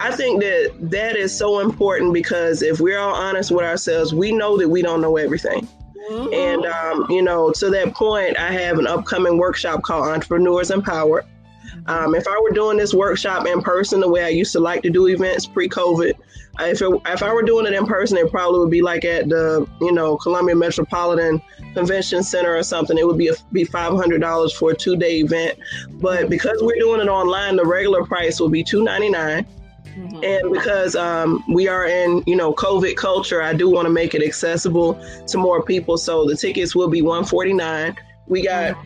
I 0.00 0.10
think 0.10 0.40
that 0.40 0.72
that 0.90 1.16
is 1.16 1.36
so 1.36 1.60
important 1.60 2.14
because 2.14 2.62
if 2.62 2.80
we're 2.80 2.98
all 2.98 3.14
honest 3.14 3.50
with 3.50 3.64
ourselves, 3.64 4.14
we 4.14 4.32
know 4.32 4.56
that 4.56 4.68
we 4.68 4.82
don't 4.82 5.00
know 5.00 5.16
everything. 5.16 5.68
Mm-hmm. 6.10 6.34
And 6.34 6.66
um, 6.66 7.10
you 7.10 7.22
know, 7.22 7.50
to 7.52 7.70
that 7.70 7.94
point, 7.94 8.38
I 8.38 8.50
have 8.52 8.78
an 8.78 8.86
upcoming 8.86 9.38
workshop 9.38 9.82
called 9.82 10.06
Entrepreneurs 10.06 10.70
Empowered. 10.70 11.24
Um, 11.86 12.14
if 12.14 12.26
I 12.26 12.40
were 12.40 12.50
doing 12.50 12.78
this 12.78 12.94
workshop 12.94 13.46
in 13.46 13.60
person 13.60 14.00
the 14.00 14.08
way 14.08 14.24
I 14.24 14.28
used 14.28 14.52
to 14.52 14.60
like 14.60 14.82
to 14.82 14.90
do 14.90 15.08
events 15.08 15.46
pre-COVID, 15.46 16.14
if 16.60 16.82
it, 16.82 17.00
if 17.06 17.22
I 17.22 17.32
were 17.32 17.42
doing 17.42 17.66
it 17.66 17.72
in 17.72 17.86
person, 17.86 18.16
it 18.16 18.30
probably 18.30 18.60
would 18.60 18.70
be 18.70 18.82
like 18.82 19.04
at 19.04 19.28
the 19.28 19.68
you 19.80 19.92
know 19.92 20.16
Columbia 20.16 20.54
Metropolitan 20.54 21.40
Convention 21.74 22.22
Center 22.22 22.56
or 22.56 22.62
something. 22.62 22.96
It 22.96 23.06
would 23.06 23.18
be 23.18 23.28
a, 23.28 23.34
be 23.52 23.64
five 23.64 23.92
hundred 23.92 24.20
dollars 24.20 24.52
for 24.52 24.70
a 24.70 24.74
two 24.74 24.96
day 24.96 25.20
event, 25.20 25.58
but 25.94 26.28
because 26.28 26.58
we're 26.62 26.78
doing 26.78 27.00
it 27.00 27.08
online, 27.08 27.56
the 27.56 27.64
regular 27.64 28.04
price 28.04 28.40
will 28.40 28.48
be 28.50 28.62
two 28.62 28.82
ninety 28.84 29.10
nine. 29.10 29.46
Mm-hmm. 29.96 30.24
And 30.24 30.52
because 30.52 30.96
um, 30.96 31.44
we 31.48 31.68
are 31.68 31.86
in, 31.86 32.24
you 32.26 32.34
know, 32.34 32.52
COVID 32.52 32.96
culture, 32.96 33.40
I 33.40 33.52
do 33.52 33.70
want 33.70 33.86
to 33.86 33.90
make 33.90 34.12
it 34.16 34.24
accessible 34.24 35.00
to 35.28 35.38
more 35.38 35.62
people. 35.62 35.98
So 35.98 36.26
the 36.26 36.34
tickets 36.34 36.74
will 36.74 36.88
be 36.88 37.00
149 37.00 37.96
we 38.26 38.42
got 38.42 38.76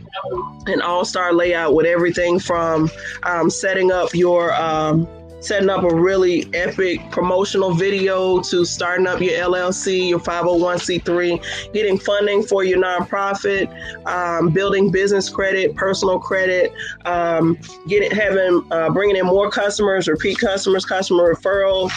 an 0.66 0.82
all-star 0.82 1.32
layout 1.32 1.74
with 1.74 1.86
everything 1.86 2.38
from 2.38 2.90
um, 3.22 3.50
setting 3.50 3.92
up 3.92 4.14
your 4.14 4.52
um, 4.54 5.08
setting 5.40 5.70
up 5.70 5.84
a 5.84 5.94
really 5.94 6.52
epic 6.54 7.00
promotional 7.10 7.72
video 7.72 8.40
to 8.42 8.64
starting 8.64 9.06
up 9.06 9.20
your 9.20 9.32
LLC, 9.32 10.08
your 10.08 10.18
501c3, 10.18 11.72
getting 11.72 11.98
funding 11.98 12.42
for 12.42 12.64
your 12.64 12.78
nonprofit, 12.78 13.68
um, 14.06 14.50
building 14.50 14.90
business 14.90 15.28
credit, 15.28 15.74
personal 15.76 16.18
credit, 16.18 16.72
um, 17.04 17.58
getting 17.86 18.10
having 18.10 18.66
uh, 18.70 18.90
bringing 18.90 19.16
in 19.16 19.26
more 19.26 19.50
customers, 19.50 20.08
repeat 20.08 20.38
customers, 20.38 20.84
customer 20.84 21.34
referrals. 21.34 21.92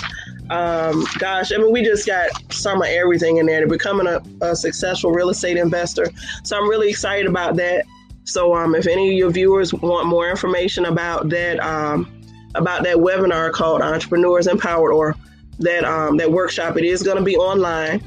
Um, 0.50 1.06
gosh, 1.18 1.54
I 1.54 1.58
mean, 1.58 1.72
we 1.72 1.82
just 1.84 2.06
got 2.06 2.30
some 2.52 2.82
of 2.82 2.88
everything 2.90 3.38
in 3.38 3.46
there 3.46 3.62
to 3.62 3.68
becoming 3.68 4.08
a, 4.08 4.22
a 4.42 4.56
successful 4.56 5.12
real 5.12 5.30
estate 5.30 5.58
investor. 5.58 6.08
So 6.44 6.58
I'm 6.58 6.70
really 6.70 6.90
excited 6.90 7.26
about 7.26 7.56
that. 7.56 7.86
So 8.24 8.54
um, 8.54 8.76
if 8.76 8.86
any 8.86 9.10
of 9.12 9.18
your 9.18 9.32
viewers 9.32 9.74
want 9.74 10.08
more 10.08 10.30
information 10.30 10.86
about 10.86 11.30
that, 11.30 11.60
um, 11.62 12.21
about 12.56 12.84
that 12.84 12.98
webinar 12.98 13.52
called 13.52 13.82
Entrepreneurs 13.82 14.48
Empowered 14.48 14.92
or 14.92 15.16
that 15.60 15.84
um, 15.86 16.18
that 16.18 16.32
workshop. 16.32 16.78
It 16.78 16.84
is 16.84 17.04
going 17.04 17.18
to 17.18 17.24
be 17.24 17.38
online. 17.38 18.04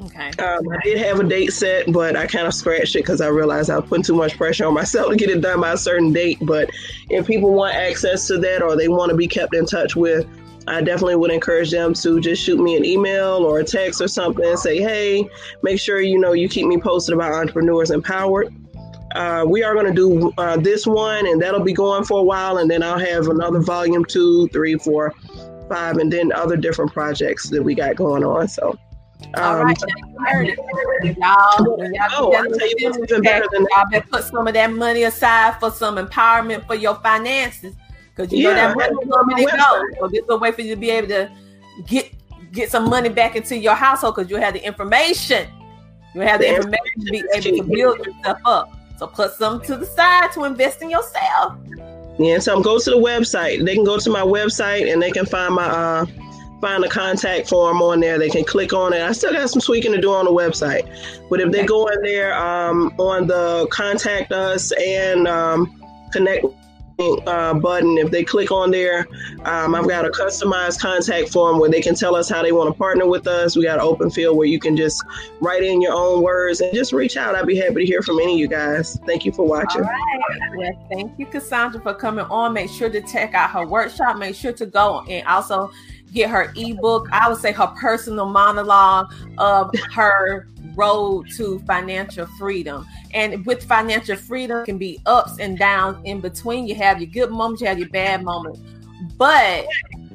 Okay. 0.00 0.30
Um, 0.42 0.68
I 0.68 0.78
did 0.82 0.98
have 0.98 1.20
a 1.20 1.24
date 1.24 1.52
set, 1.52 1.92
but 1.92 2.16
I 2.16 2.26
kind 2.26 2.46
of 2.46 2.54
scratched 2.54 2.96
it 2.96 3.00
because 3.00 3.20
I 3.20 3.28
realized 3.28 3.70
I 3.70 3.78
was 3.78 3.88
putting 3.88 4.02
too 4.02 4.16
much 4.16 4.36
pressure 4.36 4.66
on 4.66 4.74
myself 4.74 5.10
to 5.10 5.16
get 5.16 5.30
it 5.30 5.40
done 5.40 5.60
by 5.60 5.72
a 5.72 5.76
certain 5.76 6.12
date. 6.12 6.38
But 6.42 6.70
if 7.08 7.26
people 7.26 7.52
want 7.52 7.74
access 7.74 8.26
to 8.26 8.38
that 8.38 8.62
or 8.62 8.76
they 8.76 8.88
want 8.88 9.10
to 9.10 9.16
be 9.16 9.28
kept 9.28 9.54
in 9.54 9.64
touch 9.64 9.94
with, 9.94 10.26
I 10.66 10.82
definitely 10.82 11.16
would 11.16 11.30
encourage 11.30 11.70
them 11.70 11.94
to 11.94 12.20
just 12.20 12.42
shoot 12.42 12.60
me 12.60 12.76
an 12.76 12.84
email 12.84 13.44
or 13.44 13.60
a 13.60 13.64
text 13.64 14.00
or 14.00 14.08
something 14.08 14.44
and 14.44 14.58
say, 14.58 14.78
hey, 14.78 15.28
make 15.62 15.80
sure 15.80 16.00
you 16.00 16.18
know 16.18 16.32
you 16.32 16.48
keep 16.48 16.66
me 16.66 16.78
posted 16.78 17.14
about 17.14 17.32
Entrepreneurs 17.32 17.90
Empowered. 17.90 18.52
Uh, 19.14 19.44
we 19.46 19.62
are 19.62 19.74
going 19.74 19.86
to 19.86 19.92
do 19.92 20.32
uh, 20.38 20.56
this 20.56 20.86
one, 20.86 21.26
and 21.26 21.40
that'll 21.40 21.60
be 21.60 21.72
going 21.72 22.04
for 22.04 22.20
a 22.20 22.24
while, 22.24 22.58
and 22.58 22.70
then 22.70 22.82
I'll 22.82 22.98
have 22.98 23.28
another 23.28 23.60
volume 23.60 24.04
two, 24.04 24.48
three, 24.48 24.76
four, 24.76 25.12
five, 25.68 25.98
and 25.98 26.12
then 26.12 26.32
other 26.32 26.56
different 26.56 26.92
projects 26.92 27.48
that 27.50 27.62
we 27.62 27.74
got 27.74 27.96
going 27.96 28.24
on. 28.24 28.48
So. 28.48 28.78
Um, 29.34 29.66
right, 29.66 29.78
y'all, 31.04 31.64
oh, 32.16 32.32
y'all 32.32 33.20
better 33.22 34.06
put 34.10 34.24
some 34.24 34.48
of 34.48 34.54
that 34.54 34.72
money 34.72 35.04
aside 35.04 35.60
for 35.60 35.70
some 35.70 35.96
empowerment 35.96 36.66
for 36.66 36.74
your 36.74 36.96
finances, 36.96 37.76
because 38.14 38.32
you 38.32 38.38
yeah, 38.40 38.48
know 38.48 38.74
that 38.74 38.76
money 39.24 39.44
and 39.44 39.52
go. 39.52 39.82
So 40.00 40.08
this 40.08 40.24
is 40.24 40.28
a 40.28 40.36
way 40.36 40.50
for 40.50 40.62
you 40.62 40.74
to 40.74 40.80
be 40.80 40.90
able 40.90 41.06
to 41.08 41.30
get 41.86 42.12
get 42.52 42.70
some 42.70 42.90
money 42.90 43.08
back 43.08 43.36
into 43.36 43.56
your 43.56 43.74
household 43.74 44.16
because 44.16 44.28
you 44.28 44.36
have 44.36 44.54
the 44.54 44.66
information. 44.66 45.48
You 46.14 46.22
have 46.22 46.40
the, 46.40 46.48
the 46.48 46.56
information 46.56 47.00
to 47.00 47.10
be 47.10 47.22
able 47.34 47.58
to 47.58 47.62
build 47.62 47.98
yourself 48.04 48.38
up. 48.44 48.76
So 49.02 49.08
put 49.08 49.34
some 49.34 49.60
to 49.62 49.76
the 49.76 49.84
side 49.84 50.30
to 50.34 50.44
invest 50.44 50.80
in 50.80 50.88
yourself. 50.88 51.56
Yeah, 52.20 52.38
so 52.38 52.62
go 52.62 52.78
to 52.78 52.88
the 52.88 52.96
website. 52.96 53.64
They 53.64 53.74
can 53.74 53.82
go 53.82 53.98
to 53.98 54.10
my 54.10 54.20
website 54.20 54.92
and 54.92 55.02
they 55.02 55.10
can 55.10 55.26
find 55.26 55.56
my 55.56 55.66
uh 55.66 56.06
find 56.60 56.84
the 56.84 56.88
contact 56.88 57.48
form 57.48 57.82
on 57.82 57.98
there. 57.98 58.16
They 58.16 58.28
can 58.28 58.44
click 58.44 58.72
on 58.72 58.92
it. 58.92 59.02
I 59.02 59.10
still 59.10 59.32
got 59.32 59.50
some 59.50 59.60
tweaking 59.60 59.90
to 59.90 60.00
do 60.00 60.12
on 60.12 60.24
the 60.24 60.30
website. 60.30 60.86
But 61.28 61.40
if 61.40 61.50
they 61.50 61.66
go 61.66 61.88
in 61.88 62.00
there 62.02 62.32
um, 62.38 62.94
on 62.96 63.26
the 63.26 63.66
contact 63.72 64.30
us 64.30 64.70
and 64.70 65.26
um, 65.26 65.82
connect 66.12 66.46
uh, 66.98 67.54
button. 67.54 67.98
If 67.98 68.10
they 68.10 68.24
click 68.24 68.50
on 68.50 68.70
there, 68.70 69.06
um, 69.44 69.74
I've 69.74 69.88
got 69.88 70.04
a 70.04 70.10
customized 70.10 70.80
contact 70.80 71.30
form 71.30 71.58
where 71.58 71.70
they 71.70 71.80
can 71.80 71.94
tell 71.94 72.14
us 72.14 72.28
how 72.28 72.42
they 72.42 72.52
want 72.52 72.72
to 72.72 72.78
partner 72.78 73.06
with 73.06 73.26
us. 73.26 73.56
We 73.56 73.64
got 73.64 73.78
an 73.78 73.84
open 73.84 74.10
field 74.10 74.36
where 74.36 74.46
you 74.46 74.58
can 74.58 74.76
just 74.76 75.02
write 75.40 75.62
in 75.62 75.80
your 75.80 75.94
own 75.94 76.22
words 76.22 76.60
and 76.60 76.72
just 76.74 76.92
reach 76.92 77.16
out. 77.16 77.34
I'd 77.34 77.46
be 77.46 77.56
happy 77.56 77.74
to 77.76 77.86
hear 77.86 78.02
from 78.02 78.20
any 78.20 78.34
of 78.34 78.38
you 78.38 78.48
guys. 78.48 78.98
Thank 79.06 79.24
you 79.24 79.32
for 79.32 79.46
watching. 79.46 79.82
All 79.82 79.88
right. 79.88 80.56
Well, 80.56 80.88
thank 80.90 81.18
you, 81.18 81.26
Cassandra, 81.26 81.80
for 81.80 81.94
coming 81.94 82.26
on. 82.26 82.52
Make 82.52 82.70
sure 82.70 82.90
to 82.90 83.00
check 83.00 83.34
out 83.34 83.50
her 83.50 83.66
workshop. 83.66 84.18
Make 84.18 84.34
sure 84.34 84.52
to 84.52 84.66
go 84.66 85.02
and 85.08 85.26
also 85.26 85.70
get 86.12 86.30
her 86.30 86.52
ebook. 86.56 87.08
I 87.10 87.28
would 87.28 87.38
say 87.38 87.52
her 87.52 87.68
personal 87.78 88.26
monologue 88.26 89.12
of 89.38 89.74
her 89.92 90.48
road 90.74 91.28
to 91.36 91.58
financial 91.60 92.26
freedom. 92.38 92.86
And 93.12 93.44
with 93.44 93.64
financial 93.64 94.16
freedom 94.16 94.64
can 94.64 94.78
be 94.78 95.00
ups 95.06 95.38
and 95.38 95.58
downs 95.58 95.98
in 96.04 96.20
between. 96.20 96.66
You 96.66 96.74
have 96.76 97.00
your 97.00 97.10
good 97.10 97.30
moments, 97.30 97.62
you 97.62 97.68
have 97.68 97.78
your 97.78 97.88
bad 97.88 98.22
moments. 98.22 98.60
But 99.16 99.66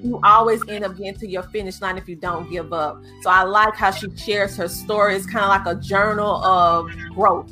you 0.04 0.20
always 0.24 0.62
end 0.70 0.86
up 0.86 0.96
getting 0.98 1.16
to 1.16 1.28
your 1.28 1.44
finish 1.44 1.82
line 1.82 1.98
if 1.98 2.08
you 2.08 2.16
don't 2.16 2.50
give 2.50 2.72
up. 2.72 3.02
So 3.22 3.30
I 3.30 3.44
like 3.44 3.76
how 3.76 3.92
she 3.92 4.08
shares 4.16 4.56
her 4.58 4.68
story. 4.68 5.16
It's 5.16 5.26
kind 5.26 5.44
of 5.44 5.50
like 5.50 5.66
a 5.66 5.80
journal 5.80 6.44
of 6.44 6.90
growth. 7.14 7.52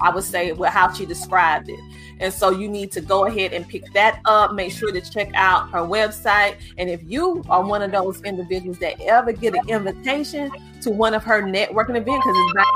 I 0.00 0.10
would 0.10 0.24
say 0.24 0.52
with 0.52 0.70
how 0.70 0.92
she 0.92 1.06
described 1.06 1.68
it. 1.68 1.80
And 2.20 2.32
so 2.32 2.50
you 2.50 2.68
need 2.68 2.92
to 2.92 3.00
go 3.00 3.26
ahead 3.26 3.52
and 3.52 3.68
pick 3.68 3.92
that 3.92 4.20
up. 4.24 4.54
Make 4.54 4.72
sure 4.72 4.92
to 4.92 5.00
check 5.00 5.30
out 5.34 5.70
her 5.70 5.80
website. 5.80 6.56
And 6.78 6.88
if 6.88 7.02
you 7.04 7.42
are 7.48 7.64
one 7.64 7.82
of 7.82 7.92
those 7.92 8.22
individuals 8.22 8.78
that 8.78 9.00
ever 9.00 9.32
get 9.32 9.54
an 9.54 9.68
invitation 9.68 10.50
to 10.82 10.90
one 10.90 11.14
of 11.14 11.24
her 11.24 11.42
networking 11.42 11.96
events, 11.96 12.24
because 12.24 12.36
it's 12.36 12.52
invite 12.54 12.66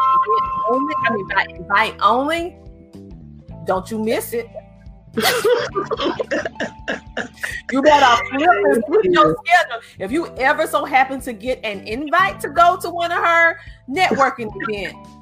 only, 0.70 0.94
I 1.04 1.12
mean, 1.12 1.28
by 1.28 1.46
invite 1.54 1.96
only, 2.00 2.56
don't 3.66 3.90
you 3.90 3.98
miss 4.02 4.32
it. 4.32 4.48
you 7.72 7.82
better 7.82 8.24
flip 8.30 8.48
and 8.50 8.84
flip 8.86 9.04
your 9.04 9.36
schedule. 9.44 9.80
If 9.98 10.12
you 10.12 10.28
ever 10.36 10.66
so 10.66 10.84
happen 10.84 11.20
to 11.22 11.32
get 11.32 11.60
an 11.64 11.80
invite 11.86 12.40
to 12.40 12.48
go 12.48 12.78
to 12.80 12.90
one 12.90 13.10
of 13.10 13.18
her 13.18 13.58
networking 13.88 14.50
events 14.54 15.17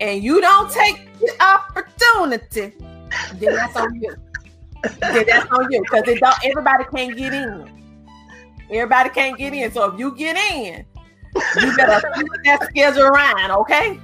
and 0.00 0.22
you 0.22 0.40
don't 0.40 0.70
take 0.70 1.08
the 1.18 1.30
opportunity, 1.42 2.74
then 3.34 3.54
that's 3.54 3.76
on 3.76 3.94
you. 3.94 4.14
then 5.00 5.24
that's 5.26 5.50
on 5.50 5.70
you 5.70 5.82
because 5.82 6.06
it 6.08 6.20
don't. 6.20 6.36
Everybody 6.44 6.84
can't 6.94 7.16
get 7.16 7.34
in. 7.34 7.78
Everybody 8.70 9.10
can't 9.10 9.38
get 9.38 9.54
in. 9.54 9.72
So 9.72 9.92
if 9.92 9.98
you 9.98 10.14
get 10.14 10.36
in, 10.36 10.84
you 11.60 11.76
better 11.76 12.00
flip 12.14 12.26
that 12.44 12.68
schedule 12.70 13.02
around. 13.02 13.50
Okay, 13.50 13.98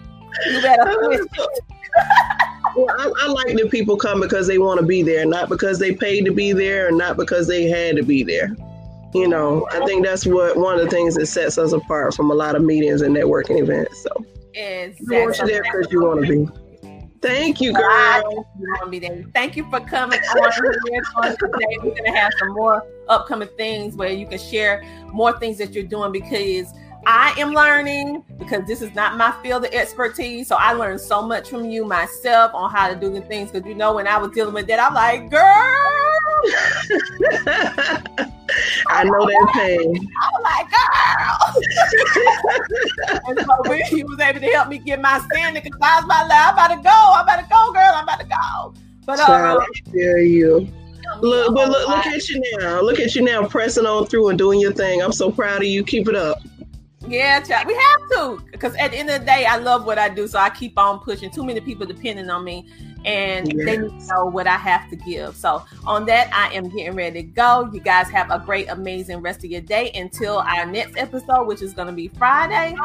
you 0.46 0.62
better 0.62 0.92
switch. 1.04 1.28
well, 2.76 2.86
I, 2.90 3.12
I, 3.20 3.28
like 3.28 3.56
that 3.56 3.68
people 3.70 3.96
come 3.96 4.20
because 4.20 4.46
they 4.46 4.58
want 4.58 4.80
to 4.80 4.86
be 4.86 5.02
there, 5.02 5.24
not 5.24 5.48
because 5.48 5.78
they 5.78 5.94
paid 5.94 6.24
to 6.24 6.32
be 6.32 6.52
there, 6.52 6.88
and 6.88 6.98
not 6.98 7.16
because 7.16 7.46
they 7.46 7.64
had 7.64 7.96
to 7.96 8.02
be 8.02 8.24
there. 8.24 8.56
You 9.14 9.28
know, 9.28 9.68
I 9.70 9.84
think 9.86 10.04
that's 10.04 10.26
what 10.26 10.56
one 10.56 10.74
of 10.74 10.84
the 10.84 10.90
things 10.90 11.14
that 11.14 11.26
sets 11.26 11.56
us 11.56 11.72
apart 11.72 12.14
from 12.14 12.32
a 12.32 12.34
lot 12.34 12.56
of 12.56 12.62
meetings 12.62 13.00
and 13.00 13.14
networking 13.14 13.60
events. 13.60 14.02
So, 14.02 14.26
exactly. 14.54 15.16
you 15.16 15.22
want 15.22 15.38
you 15.38 15.46
there 15.46 15.62
because 15.62 15.92
you 15.92 16.02
want 16.02 16.26
to 16.26 16.46
be. 16.46 16.48
Thank 17.20 17.60
you, 17.60 17.72
girl. 17.72 18.46
Thank 19.32 19.56
you 19.56 19.64
for 19.70 19.80
coming 19.80 20.20
on 20.20 20.52
today. 21.38 21.78
We're 21.82 21.94
gonna 21.94 22.14
have 22.14 22.32
some 22.38 22.50
more 22.50 22.86
upcoming 23.08 23.48
things 23.56 23.96
where 23.96 24.10
you 24.10 24.26
can 24.26 24.38
share 24.38 24.84
more 25.10 25.38
things 25.38 25.56
that 25.58 25.72
you're 25.72 25.84
doing 25.84 26.12
because 26.12 26.70
I 27.06 27.34
am 27.38 27.52
learning 27.52 28.24
because 28.38 28.66
this 28.66 28.82
is 28.82 28.94
not 28.94 29.16
my 29.16 29.32
field 29.42 29.64
of 29.64 29.72
expertise. 29.72 30.48
So 30.48 30.56
I 30.56 30.72
learned 30.72 31.00
so 31.00 31.22
much 31.22 31.48
from 31.48 31.70
you 31.70 31.86
myself 31.86 32.52
on 32.54 32.70
how 32.70 32.88
to 32.88 32.94
do 32.94 33.10
the 33.10 33.22
things. 33.22 33.50
Because 33.50 33.66
you 33.66 33.74
know, 33.74 33.94
when 33.94 34.06
I 34.06 34.18
was 34.18 34.30
dealing 34.32 34.52
with 34.52 34.66
that, 34.66 34.78
I'm 34.78 34.92
like, 34.92 35.30
girl. 35.30 35.44
I 38.88 39.04
know 39.04 39.26
that 39.26 39.50
pain. 39.54 40.08
I'm 40.22 40.42
like, 40.42 40.70
girl. 40.70 41.38
and 43.28 43.38
so 43.40 43.72
he 43.96 44.04
was 44.04 44.20
able 44.20 44.40
to 44.40 44.46
help 44.48 44.68
me 44.68 44.78
get 44.78 45.00
my 45.00 45.18
standing 45.30 45.62
because 45.62 45.80
I 45.82 45.96
was 45.96 46.04
about, 46.04 46.28
like, 46.28 46.38
I'm 46.38 46.54
about 46.54 46.68
to 46.68 46.76
go. 46.82 47.12
I'm 47.14 47.24
about 47.24 47.40
to 47.40 47.48
go, 47.48 47.72
girl. 47.72 47.92
I'm 47.94 48.04
about 48.04 48.20
to 48.20 48.26
go. 48.26 48.74
But 49.06 49.20
uh, 49.20 49.26
Child, 49.26 49.62
I 49.62 49.90
dare 49.90 50.22
you. 50.22 50.68
Look, 51.20 51.54
but 51.54 51.68
look, 51.68 51.88
look 51.88 52.06
at 52.06 52.28
you 52.28 52.42
now. 52.58 52.80
Look 52.80 52.98
at 52.98 53.14
you 53.14 53.22
now, 53.22 53.46
pressing 53.46 53.86
on 53.86 54.06
through 54.06 54.28
and 54.30 54.38
doing 54.38 54.60
your 54.60 54.72
thing. 54.72 55.02
I'm 55.02 55.12
so 55.12 55.30
proud 55.30 55.58
of 55.58 55.68
you. 55.68 55.84
Keep 55.84 56.08
it 56.08 56.16
up. 56.16 56.38
Yeah, 57.06 57.40
child, 57.40 57.66
we 57.66 57.74
have 57.74 58.10
to 58.12 58.42
because 58.50 58.74
at 58.76 58.92
the 58.92 58.98
end 58.98 59.10
of 59.10 59.20
the 59.20 59.26
day, 59.26 59.44
I 59.44 59.56
love 59.58 59.84
what 59.84 59.98
I 59.98 60.08
do, 60.08 60.26
so 60.26 60.38
I 60.38 60.48
keep 60.48 60.78
on 60.78 61.00
pushing. 61.00 61.30
Too 61.30 61.44
many 61.44 61.60
people 61.60 61.84
depending 61.84 62.30
on 62.30 62.44
me, 62.44 62.66
and 63.04 63.52
yes. 63.52 63.66
they 63.66 63.76
need 63.76 64.00
to 64.00 64.06
know 64.06 64.26
what 64.26 64.46
I 64.46 64.56
have 64.56 64.88
to 64.90 64.96
give. 64.96 65.36
So 65.36 65.64
on 65.86 66.06
that, 66.06 66.30
I 66.32 66.54
am 66.54 66.68
getting 66.68 66.94
ready 66.94 67.22
to 67.22 67.28
go. 67.28 67.70
You 67.72 67.80
guys 67.80 68.08
have 68.10 68.30
a 68.30 68.38
great, 68.38 68.68
amazing 68.68 69.18
rest 69.18 69.44
of 69.44 69.50
your 69.50 69.60
day 69.60 69.90
until 69.94 70.38
our 70.38 70.66
next 70.66 70.96
episode, 70.96 71.46
which 71.46 71.62
is 71.62 71.74
going 71.74 71.88
to 71.88 71.94
be 71.94 72.08
Friday, 72.08 72.76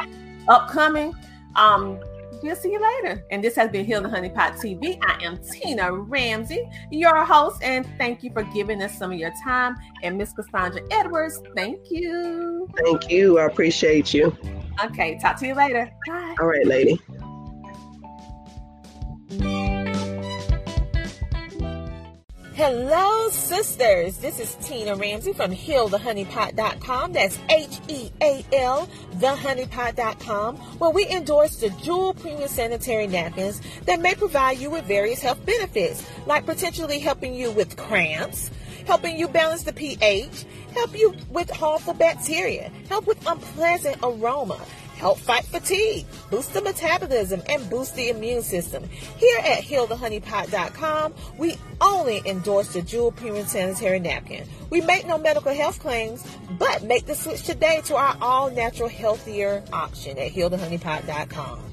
upcoming. 0.48 1.16
Um, 1.56 2.00
we'll 2.44 2.56
see 2.56 2.72
you 2.72 2.82
later. 3.04 3.24
And 3.32 3.44
this 3.44 3.56
has 3.56 3.70
been 3.70 3.86
Heal 3.86 4.02
the 4.02 4.10
Honey 4.10 4.30
Pot 4.30 4.54
TV. 4.54 5.00
I 5.06 5.24
am 5.24 5.38
Tina 5.38 5.92
Ramsey, 5.92 6.70
your 6.92 7.24
host, 7.24 7.62
and 7.64 7.88
thank 7.98 8.24
you 8.24 8.32
for 8.32 8.44
giving 8.44 8.82
us 8.82 8.98
some 8.98 9.12
of 9.12 9.20
your 9.20 9.34
time. 9.44 9.76
And 10.04 10.18
Miss 10.18 10.34
Cassandra 10.34 10.82
Edwards, 10.92 11.42
thank 11.56 11.80
you. 11.90 12.70
Thank 12.84 13.10
you. 13.10 13.40
I 13.40 13.46
appreciate 13.46 14.14
you. 14.14 14.36
Okay, 14.84 15.18
talk 15.22 15.38
to 15.40 15.48
you 15.48 15.56
later. 15.56 15.92
Bye. 16.08 16.36
All 16.40 16.48
right, 16.48 16.66
lady. 16.66 17.00
Hello, 22.62 23.30
sisters. 23.30 24.18
This 24.18 24.38
is 24.38 24.56
Tina 24.56 24.94
Ramsey 24.94 25.32
from 25.32 25.50
HealTheHoneyPot.com. 25.50 27.14
That's 27.14 27.40
H 27.48 27.80
E 27.88 28.12
A 28.22 28.46
L, 28.52 28.90
TheHoneyPot.com, 29.14 30.58
where 30.58 30.90
we 30.90 31.08
endorse 31.08 31.56
the 31.62 31.70
Jewel 31.70 32.14
Premium 32.14 32.50
Sanitary 32.50 33.08
Napkins 33.08 33.62
that 33.86 34.02
may 34.02 34.14
provide 34.14 34.58
you 34.58 34.72
with 34.72 34.84
various 34.84 35.22
health 35.22 35.40
benefits, 35.46 36.06
like 36.26 36.46
potentially 36.46 37.00
helping 37.00 37.34
you 37.34 37.50
with 37.50 37.78
cramps 37.78 38.52
helping 38.90 39.20
you 39.20 39.28
balance 39.28 39.62
the 39.62 39.72
pH, 39.74 40.46
help 40.74 40.98
you 40.98 41.14
with 41.30 41.48
harmful 41.52 41.94
bacteria, 41.94 42.72
help 42.88 43.06
with 43.06 43.24
unpleasant 43.28 43.96
aroma, 44.02 44.60
help 45.00 45.18
fight 45.18 45.46
fatigue, 45.46 46.06
boost 46.30 46.54
the 46.54 46.62
metabolism, 46.62 47.42
and 47.48 47.68
boost 47.70 47.96
the 47.96 48.10
immune 48.10 48.44
system. 48.44 48.84
Here 49.18 49.40
at 49.40 49.64
HealTheHoneyPot.com, 49.64 51.14
we 51.38 51.56
only 51.80 52.22
endorse 52.26 52.74
the 52.74 52.82
Jewel 52.82 53.12
Premium 53.12 53.48
Sanitary 53.48 54.00
Napkin. 54.00 54.46
We 54.70 54.82
make 54.82 55.08
no 55.08 55.18
medical 55.18 55.54
health 55.54 55.80
claims, 55.80 56.24
but 56.60 56.84
make 56.84 57.06
the 57.06 57.16
switch 57.16 57.44
today 57.44 57.82
to 57.86 57.96
our 57.96 58.18
all-natural, 58.22 58.90
healthier 58.90 59.64
option 59.72 60.18
at 60.18 60.34
HealTheHoneyPot.com. 60.34 61.64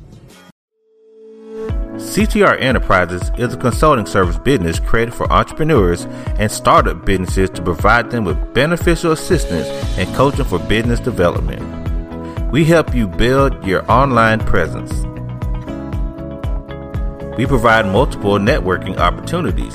CTR 1.97 2.61
Enterprises 2.61 3.31
is 3.39 3.55
a 3.55 3.57
consulting 3.57 4.07
service 4.07 4.39
business 4.39 4.78
created 4.78 5.15
for 5.15 5.31
entrepreneurs 5.32 6.05
and 6.39 6.51
startup 6.51 7.05
businesses 7.07 7.48
to 7.51 7.62
provide 7.62 8.11
them 8.11 8.24
with 8.24 8.55
beneficial 8.55 9.12
assistance 9.12 9.66
and 9.98 10.15
coaching 10.15 10.44
for 10.44 10.59
business 10.59 11.01
development. 11.01 11.85
We 12.51 12.64
help 12.64 12.94
you 12.94 13.09
build 13.09 13.66
your 13.66 13.90
online 13.90 14.39
presence. 14.39 14.93
We 17.36 17.44
provide 17.44 17.86
multiple 17.86 18.39
networking 18.39 18.97
opportunities. 18.98 19.74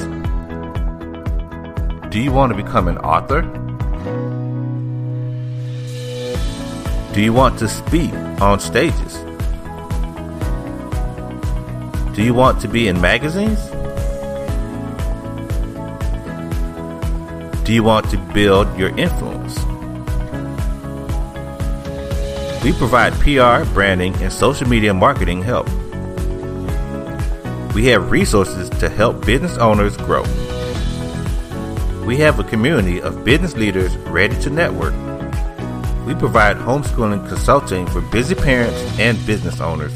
Do 2.10 2.20
you 2.20 2.32
want 2.32 2.54
to 2.54 2.64
become 2.64 2.88
an 2.88 2.98
author? 3.00 3.42
Do 7.14 7.22
you 7.22 7.34
want 7.34 7.60
to 7.60 7.68
speak 7.68 8.14
on 8.42 8.62
stages? 8.62 9.18
Do 12.16 12.24
you 12.24 12.34
want 12.34 12.62
to 12.62 12.70
be 12.70 12.88
in 12.88 13.02
magazines? 13.02 13.60
Do 17.66 17.74
you 17.74 17.84
want 17.84 18.10
to 18.12 18.18
build 18.34 18.76
your 18.78 18.98
influence? 18.98 19.61
We 22.64 22.74
provide 22.74 23.14
PR, 23.14 23.68
branding, 23.74 24.14
and 24.22 24.32
social 24.32 24.68
media 24.68 24.94
marketing 24.94 25.42
help. 25.42 25.68
We 27.74 27.88
have 27.88 28.12
resources 28.12 28.70
to 28.82 28.88
help 28.88 29.26
business 29.26 29.58
owners 29.58 29.98
grow. 29.98 30.22
We 32.06 32.18
have 32.18 32.40
a 32.40 32.44
community 32.44 33.02
of 33.02 33.26
business 33.26 33.56
leaders 33.56 33.98
ready 33.98 34.40
to 34.42 34.52
network. 34.52 34.94
We 36.06 36.14
provide 36.14 36.58
homeschooling 36.58 37.28
consulting 37.28 37.88
for 37.88 38.02
busy 38.02 38.36
parents 38.36 38.80
and 39.00 39.18
business 39.26 39.60
owners. 39.60 39.94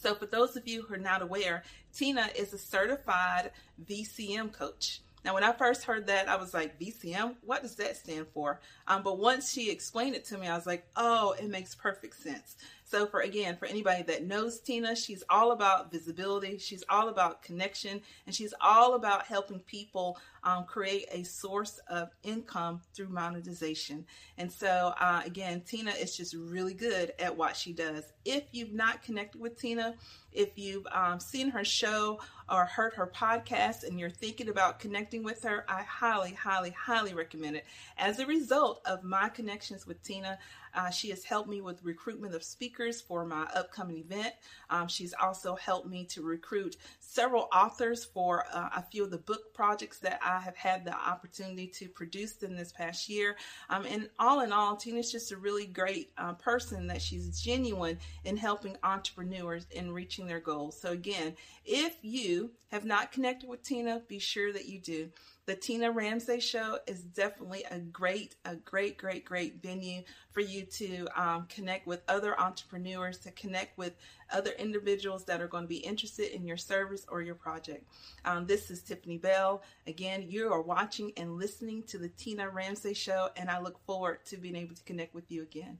So, 0.00 0.14
for 0.14 0.26
those 0.26 0.56
of 0.56 0.68
you 0.68 0.82
who 0.82 0.94
are 0.94 0.98
not 0.98 1.22
aware, 1.22 1.64
Tina 1.98 2.28
is 2.36 2.52
a 2.52 2.58
certified 2.58 3.50
VCM 3.84 4.52
coach. 4.52 5.00
Now, 5.24 5.34
when 5.34 5.42
I 5.42 5.50
first 5.50 5.82
heard 5.82 6.06
that, 6.06 6.28
I 6.28 6.36
was 6.36 6.54
like, 6.54 6.78
VCM? 6.78 7.34
What 7.44 7.62
does 7.62 7.74
that 7.74 7.96
stand 7.96 8.28
for? 8.32 8.60
Um, 8.86 9.02
but 9.02 9.18
once 9.18 9.50
she 9.52 9.68
explained 9.68 10.14
it 10.14 10.24
to 10.26 10.38
me, 10.38 10.46
I 10.46 10.54
was 10.54 10.64
like, 10.64 10.86
oh, 10.94 11.34
it 11.40 11.50
makes 11.50 11.74
perfect 11.74 12.22
sense. 12.22 12.54
So 12.84 13.06
for 13.06 13.20
again, 13.20 13.56
for 13.56 13.66
anybody 13.66 14.04
that 14.04 14.24
knows 14.24 14.60
Tina, 14.60 14.94
she's 14.94 15.24
all 15.28 15.50
about 15.50 15.90
visibility. 15.90 16.56
She's 16.58 16.84
all 16.88 17.08
about 17.08 17.42
connection, 17.42 18.00
and 18.26 18.34
she's 18.34 18.54
all 18.60 18.94
about 18.94 19.26
helping 19.26 19.58
people 19.58 20.18
um, 20.44 20.64
create 20.64 21.06
a 21.12 21.22
source 21.24 21.80
of 21.88 22.10
income 22.22 22.80
through 22.94 23.08
monetization. 23.08 24.04
And 24.36 24.50
so 24.50 24.94
uh, 24.98 25.22
again, 25.24 25.62
Tina 25.62 25.90
is 25.92 26.16
just 26.16 26.34
really 26.34 26.74
good 26.74 27.12
at 27.18 27.36
what 27.36 27.56
she 27.56 27.72
does. 27.72 28.04
If 28.24 28.44
you've 28.52 28.72
not 28.72 29.02
connected 29.02 29.40
with 29.40 29.58
Tina, 29.58 29.94
if 30.32 30.50
you've 30.56 30.86
um, 30.92 31.18
seen 31.18 31.50
her 31.50 31.64
show 31.64 32.20
or 32.50 32.64
heard 32.64 32.94
her 32.94 33.06
podcast 33.06 33.84
and 33.84 33.98
you're 33.98 34.10
thinking 34.10 34.48
about 34.48 34.78
connecting 34.78 35.22
with 35.22 35.42
her, 35.42 35.64
I 35.68 35.82
highly, 35.82 36.32
highly, 36.32 36.70
highly 36.70 37.14
recommend 37.14 37.56
it. 37.56 37.64
As 37.96 38.18
a 38.18 38.26
result 38.26 38.80
of 38.84 39.02
my 39.02 39.28
connections 39.28 39.86
with 39.86 40.02
Tina, 40.02 40.38
uh, 40.74 40.90
she 40.90 41.10
has 41.10 41.24
helped 41.24 41.48
me 41.48 41.60
with 41.60 41.82
recruitment 41.82 42.34
of 42.34 42.42
speakers 42.42 43.00
for 43.00 43.24
my 43.24 43.42
upcoming 43.54 43.98
event. 43.98 44.34
Um, 44.70 44.86
she's 44.86 45.14
also 45.20 45.56
helped 45.56 45.88
me 45.88 46.04
to 46.06 46.22
recruit 46.22 46.76
several 47.08 47.48
authors 47.54 48.04
for 48.04 48.44
uh, 48.52 48.68
a 48.76 48.82
few 48.82 49.02
of 49.02 49.10
the 49.10 49.16
book 49.16 49.54
projects 49.54 49.98
that 50.00 50.20
I 50.22 50.40
have 50.40 50.56
had 50.56 50.84
the 50.84 50.94
opportunity 50.94 51.66
to 51.68 51.88
produce 51.88 52.36
in 52.42 52.54
this 52.54 52.70
past 52.70 53.08
year. 53.08 53.36
Um, 53.70 53.86
and 53.86 54.10
all 54.18 54.40
in 54.40 54.52
all, 54.52 54.76
Tina's 54.76 55.10
just 55.10 55.32
a 55.32 55.36
really 55.38 55.64
great 55.64 56.12
uh, 56.18 56.34
person 56.34 56.86
that 56.88 57.00
she's 57.00 57.40
genuine 57.40 57.98
in 58.24 58.36
helping 58.36 58.76
entrepreneurs 58.82 59.66
in 59.70 59.90
reaching 59.90 60.26
their 60.26 60.38
goals. 60.38 60.78
So, 60.78 60.90
again, 60.90 61.34
if 61.64 61.96
you 62.02 62.50
have 62.70 62.84
not 62.84 63.10
connected 63.10 63.48
with 63.48 63.62
Tina, 63.62 64.02
be 64.06 64.18
sure 64.18 64.52
that 64.52 64.66
you 64.66 64.78
do 64.78 65.08
the 65.48 65.56
Tina 65.56 65.90
Ramsey 65.90 66.40
Show 66.40 66.78
is 66.86 67.00
definitely 67.00 67.64
a 67.70 67.78
great, 67.78 68.36
a 68.44 68.54
great, 68.54 68.98
great, 68.98 69.24
great 69.24 69.62
venue 69.62 70.02
for 70.30 70.40
you 70.40 70.66
to 70.66 71.06
um, 71.16 71.46
connect 71.48 71.86
with 71.86 72.02
other 72.06 72.38
entrepreneurs, 72.38 73.16
to 73.20 73.30
connect 73.30 73.78
with 73.78 73.94
other 74.30 74.50
individuals 74.58 75.24
that 75.24 75.40
are 75.40 75.48
going 75.48 75.64
to 75.64 75.68
be 75.68 75.78
interested 75.78 76.36
in 76.36 76.46
your 76.46 76.58
service 76.58 77.06
or 77.08 77.22
your 77.22 77.34
project. 77.34 77.86
Um, 78.26 78.46
this 78.46 78.70
is 78.70 78.82
Tiffany 78.82 79.16
Bell. 79.16 79.62
Again, 79.86 80.26
you 80.28 80.52
are 80.52 80.60
watching 80.60 81.12
and 81.16 81.38
listening 81.38 81.82
to 81.84 81.96
the 81.96 82.10
Tina 82.10 82.50
Ramsey 82.50 82.92
Show, 82.92 83.30
and 83.34 83.48
I 83.48 83.58
look 83.58 83.82
forward 83.86 84.26
to 84.26 84.36
being 84.36 84.54
able 84.54 84.74
to 84.74 84.84
connect 84.84 85.14
with 85.14 85.32
you 85.32 85.40
again. 85.44 85.78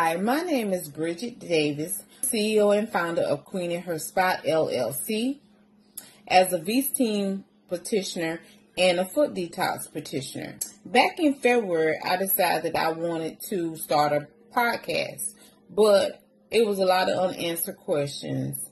Hi, 0.00 0.16
my 0.16 0.40
name 0.40 0.72
is 0.72 0.88
Bridget 0.88 1.38
Davis, 1.38 2.04
CEO 2.22 2.74
and 2.74 2.88
founder 2.88 3.20
of 3.20 3.44
Queen 3.44 3.70
in 3.70 3.82
Her 3.82 3.98
Spot 3.98 4.44
LLC. 4.44 5.40
As 6.26 6.52
a 6.52 6.60
VCM 6.60 7.42
petitioner 7.70 8.40
and 8.76 9.00
a 9.00 9.06
foot 9.06 9.32
detox 9.32 9.90
petitioner. 9.90 10.58
Back 10.84 11.18
in 11.18 11.34
February, 11.34 11.98
I 12.04 12.16
decided 12.16 12.74
that 12.74 12.76
I 12.76 12.92
wanted 12.92 13.40
to 13.48 13.76
start 13.76 14.12
a 14.12 14.28
podcast, 14.54 15.22
but 15.70 16.22
it 16.50 16.66
was 16.66 16.78
a 16.78 16.84
lot 16.84 17.08
of 17.08 17.30
unanswered 17.30 17.78
questions 17.78 18.70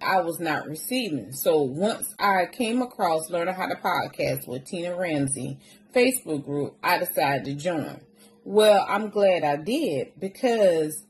I 0.00 0.20
was 0.20 0.40
not 0.40 0.68
receiving. 0.68 1.32
So 1.32 1.62
once 1.62 2.14
I 2.18 2.46
came 2.46 2.82
across 2.82 3.30
Learning 3.30 3.54
How 3.54 3.66
to 3.66 3.76
Podcast 3.76 4.46
with 4.46 4.66
Tina 4.66 4.96
Ramsey 4.96 5.58
Facebook 5.94 6.44
group, 6.44 6.76
I 6.82 6.98
decided 6.98 7.44
to 7.44 7.54
join. 7.54 8.00
Well, 8.44 8.84
I'm 8.88 9.10
glad 9.10 9.44
I 9.44 9.56
did 9.56 10.12
because 10.18 11.04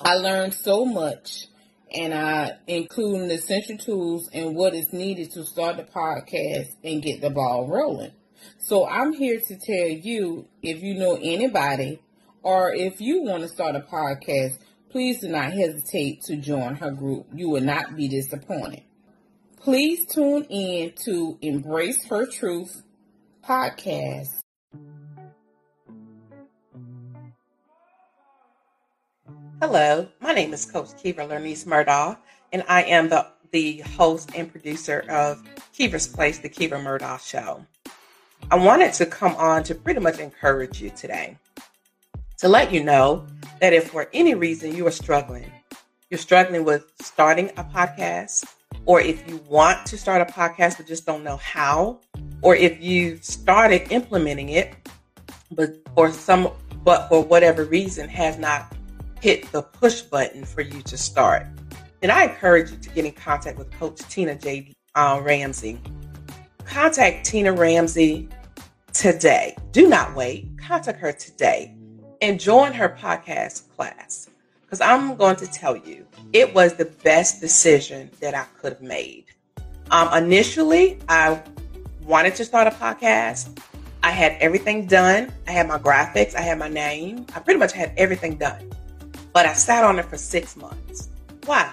I 0.00 0.14
learned 0.14 0.54
so 0.54 0.84
much 0.84 1.46
and 1.94 2.14
I 2.14 2.56
including 2.66 3.28
the 3.28 3.34
essential 3.34 3.78
tools 3.78 4.28
and 4.32 4.54
what 4.54 4.74
is 4.74 4.92
needed 4.92 5.32
to 5.32 5.44
start 5.44 5.76
the 5.76 5.84
podcast 5.84 6.68
and 6.84 7.02
get 7.02 7.20
the 7.20 7.30
ball 7.30 7.66
rolling. 7.66 8.12
So 8.58 8.86
I'm 8.86 9.12
here 9.12 9.40
to 9.40 9.56
tell 9.56 9.88
you 9.88 10.46
if 10.62 10.82
you 10.82 10.94
know 10.94 11.18
anybody 11.20 12.00
or 12.42 12.72
if 12.72 13.00
you 13.00 13.22
want 13.22 13.42
to 13.42 13.48
start 13.48 13.76
a 13.76 13.80
podcast, 13.80 14.58
please 14.90 15.20
do 15.20 15.28
not 15.28 15.52
hesitate 15.52 16.22
to 16.22 16.36
join 16.36 16.76
her 16.76 16.90
group. 16.90 17.26
You 17.34 17.48
will 17.50 17.62
not 17.62 17.96
be 17.96 18.08
disappointed. 18.08 18.82
Please 19.56 20.06
tune 20.06 20.44
in 20.44 20.92
to 21.04 21.36
Embrace 21.42 22.04
Her 22.04 22.26
Truth 22.26 22.82
podcast 23.44 24.37
Hello, 29.60 30.06
my 30.20 30.32
name 30.32 30.54
is 30.54 30.64
Coach 30.64 30.90
Kiva 31.02 31.26
Lernice 31.26 31.64
Murdaugh, 31.66 32.16
and 32.52 32.62
I 32.68 32.84
am 32.84 33.08
the, 33.08 33.26
the 33.50 33.78
host 33.78 34.30
and 34.36 34.48
producer 34.48 35.04
of 35.10 35.42
Kiva's 35.72 36.06
Place, 36.06 36.38
The 36.38 36.48
Kiva 36.48 36.80
Murdoch 36.80 37.20
Show. 37.20 37.66
I 38.52 38.56
wanted 38.56 38.92
to 38.92 39.06
come 39.06 39.34
on 39.34 39.64
to 39.64 39.74
pretty 39.74 39.98
much 39.98 40.20
encourage 40.20 40.80
you 40.80 40.90
today 40.90 41.38
to 42.36 42.48
let 42.48 42.72
you 42.72 42.84
know 42.84 43.26
that 43.60 43.72
if 43.72 43.90
for 43.90 44.08
any 44.12 44.36
reason 44.36 44.76
you 44.76 44.86
are 44.86 44.92
struggling, 44.92 45.50
you're 46.08 46.18
struggling 46.18 46.62
with 46.64 46.84
starting 47.02 47.50
a 47.56 47.64
podcast, 47.64 48.44
or 48.84 49.00
if 49.00 49.28
you 49.28 49.38
want 49.48 49.84
to 49.86 49.98
start 49.98 50.22
a 50.22 50.32
podcast 50.32 50.76
but 50.76 50.86
just 50.86 51.04
don't 51.04 51.24
know 51.24 51.38
how, 51.38 51.98
or 52.42 52.54
if 52.54 52.80
you 52.80 53.18
started 53.22 53.90
implementing 53.90 54.50
it 54.50 54.76
but 55.50 55.76
for 55.96 56.12
some 56.12 56.48
but 56.84 57.08
for 57.08 57.24
whatever 57.24 57.64
reason 57.64 58.08
has 58.08 58.38
not 58.38 58.72
hit 59.20 59.50
the 59.52 59.62
push 59.62 60.02
button 60.02 60.44
for 60.44 60.60
you 60.60 60.82
to 60.82 60.96
start, 60.96 61.46
And 62.02 62.12
I 62.12 62.24
encourage 62.24 62.70
you 62.70 62.76
to 62.76 62.90
get 62.90 63.04
in 63.04 63.12
contact 63.12 63.58
with 63.58 63.70
Coach 63.72 63.98
Tina 64.08 64.36
J. 64.36 64.72
Uh, 64.94 65.20
Ramsey. 65.22 65.80
Contact 66.64 67.26
Tina 67.26 67.52
Ramsey 67.52 68.28
today. 68.92 69.56
Do 69.72 69.88
not 69.88 70.14
wait. 70.14 70.48
Contact 70.58 70.98
her 71.00 71.12
today 71.12 71.74
and 72.20 72.38
join 72.38 72.72
her 72.72 72.88
podcast 72.88 73.68
class 73.76 74.28
because 74.62 74.80
I'm 74.80 75.16
going 75.16 75.36
to 75.36 75.46
tell 75.46 75.76
you 75.76 76.06
it 76.32 76.54
was 76.54 76.74
the 76.74 76.84
best 76.84 77.40
decision 77.40 78.10
that 78.20 78.34
I 78.34 78.44
could 78.60 78.74
have 78.74 78.82
made. 78.82 79.24
Um, 79.90 80.12
initially, 80.12 80.98
I 81.08 81.42
wanted 82.02 82.34
to 82.36 82.44
start 82.44 82.66
a 82.66 82.70
podcast. 82.70 83.58
I 84.02 84.10
had 84.10 84.32
everything 84.40 84.86
done. 84.86 85.32
I 85.46 85.52
had 85.52 85.66
my 85.66 85.78
graphics, 85.78 86.34
I 86.34 86.42
had 86.42 86.58
my 86.58 86.68
name. 86.68 87.26
I 87.34 87.40
pretty 87.40 87.58
much 87.58 87.72
had 87.72 87.92
everything 87.96 88.36
done. 88.36 88.70
But 89.32 89.46
I 89.46 89.52
sat 89.52 89.84
on 89.84 89.98
it 89.98 90.06
for 90.06 90.16
six 90.16 90.56
months. 90.56 91.08
Why? 91.46 91.72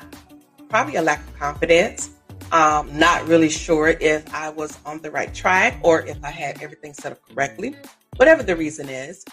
Probably 0.70 0.96
a 0.96 1.02
lack 1.02 1.20
of 1.28 1.40
confidence. 1.40 2.12
Um, 2.52 2.98
not 2.98 3.28
really 3.28 3.50
sure 3.50 3.90
if 3.90 4.34
I 4.34 4.50
was 4.50 4.78
on 4.86 5.02
the 5.02 5.10
right 5.10 5.34
track 5.34 5.80
or 5.82 6.06
if 6.06 6.24
I 6.24 6.30
had 6.30 6.62
everything 6.62 6.94
set 6.94 7.12
up 7.12 7.20
correctly, 7.28 7.76
whatever 8.18 8.44
the 8.44 8.56
reason 8.56 8.88
is. 8.90 9.26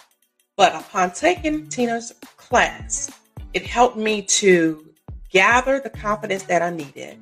But 0.56 0.74
upon 0.74 1.12
taking 1.12 1.68
Tina's 1.68 2.12
class, 2.36 3.10
it 3.54 3.66
helped 3.66 3.96
me 3.96 4.22
to 4.22 4.92
gather 5.30 5.80
the 5.80 5.90
confidence 5.90 6.44
that 6.44 6.62
I 6.62 6.70
needed. 6.70 7.18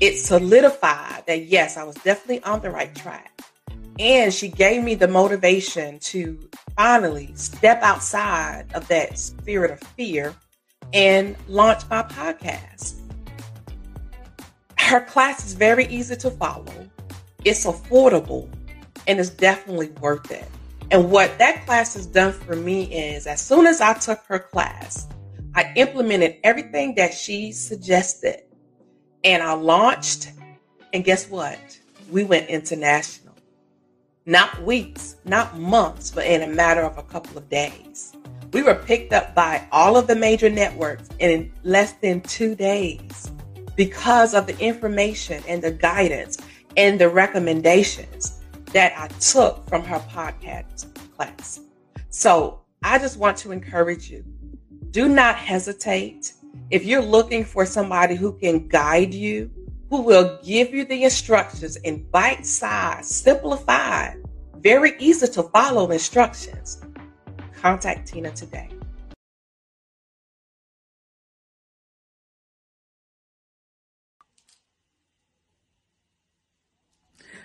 It 0.00 0.18
solidified 0.18 1.24
that 1.26 1.46
yes, 1.46 1.76
I 1.76 1.84
was 1.84 1.94
definitely 1.96 2.42
on 2.42 2.60
the 2.60 2.70
right 2.70 2.94
track. 2.94 3.40
And 3.98 4.34
she 4.34 4.48
gave 4.48 4.82
me 4.82 4.94
the 4.94 5.06
motivation 5.06 5.98
to 6.00 6.50
finally 6.76 7.30
step 7.34 7.82
outside 7.82 8.66
of 8.74 8.88
that 8.88 9.18
spirit 9.18 9.70
of 9.70 9.80
fear 9.80 10.34
and 10.92 11.36
launch 11.46 11.82
my 11.88 12.02
podcast. 12.02 12.96
Her 14.78 15.00
class 15.00 15.46
is 15.46 15.54
very 15.54 15.86
easy 15.86 16.16
to 16.16 16.30
follow, 16.30 16.90
it's 17.44 17.64
affordable, 17.66 18.48
and 19.06 19.20
it's 19.20 19.30
definitely 19.30 19.90
worth 20.00 20.30
it. 20.30 20.48
And 20.90 21.10
what 21.10 21.38
that 21.38 21.64
class 21.64 21.94
has 21.94 22.06
done 22.06 22.32
for 22.32 22.56
me 22.56 22.84
is 22.92 23.26
as 23.26 23.40
soon 23.40 23.66
as 23.66 23.80
I 23.80 23.94
took 23.94 24.20
her 24.26 24.38
class, 24.38 25.06
I 25.54 25.72
implemented 25.76 26.36
everything 26.42 26.94
that 26.96 27.14
she 27.14 27.52
suggested 27.52 28.42
and 29.22 29.42
I 29.42 29.54
launched. 29.54 30.32
And 30.92 31.04
guess 31.04 31.28
what? 31.28 31.58
We 32.10 32.24
went 32.24 32.48
international. 32.48 33.23
Not 34.26 34.62
weeks, 34.62 35.16
not 35.26 35.58
months, 35.58 36.10
but 36.10 36.24
in 36.24 36.42
a 36.42 36.46
matter 36.46 36.80
of 36.80 36.96
a 36.96 37.02
couple 37.02 37.36
of 37.36 37.46
days. 37.50 38.14
We 38.54 38.62
were 38.62 38.74
picked 38.74 39.12
up 39.12 39.34
by 39.34 39.68
all 39.70 39.98
of 39.98 40.06
the 40.06 40.16
major 40.16 40.48
networks 40.48 41.10
in 41.18 41.52
less 41.62 41.92
than 41.92 42.22
two 42.22 42.54
days 42.54 43.30
because 43.76 44.32
of 44.32 44.46
the 44.46 44.58
information 44.58 45.42
and 45.46 45.60
the 45.60 45.72
guidance 45.72 46.38
and 46.78 46.98
the 46.98 47.10
recommendations 47.10 48.40
that 48.72 48.94
I 48.96 49.08
took 49.18 49.68
from 49.68 49.84
her 49.84 49.98
podcast 50.10 50.86
class. 51.16 51.60
So 52.08 52.62
I 52.82 52.98
just 52.98 53.18
want 53.18 53.36
to 53.38 53.52
encourage 53.52 54.10
you 54.10 54.24
do 54.90 55.08
not 55.08 55.36
hesitate. 55.36 56.32
If 56.70 56.86
you're 56.86 57.02
looking 57.02 57.44
for 57.44 57.66
somebody 57.66 58.14
who 58.14 58.32
can 58.38 58.68
guide 58.68 59.12
you, 59.12 59.50
who 59.94 60.02
will 60.02 60.40
give 60.42 60.74
you 60.74 60.84
the 60.84 61.04
instructions 61.04 61.76
in 61.76 62.02
bite 62.10 62.44
size, 62.44 63.08
simplified, 63.08 64.16
very 64.56 64.94
easy 64.98 65.28
to 65.28 65.40
follow 65.44 65.88
instructions, 65.92 66.82
contact 67.60 68.08
Tina 68.08 68.32
today. 68.32 68.68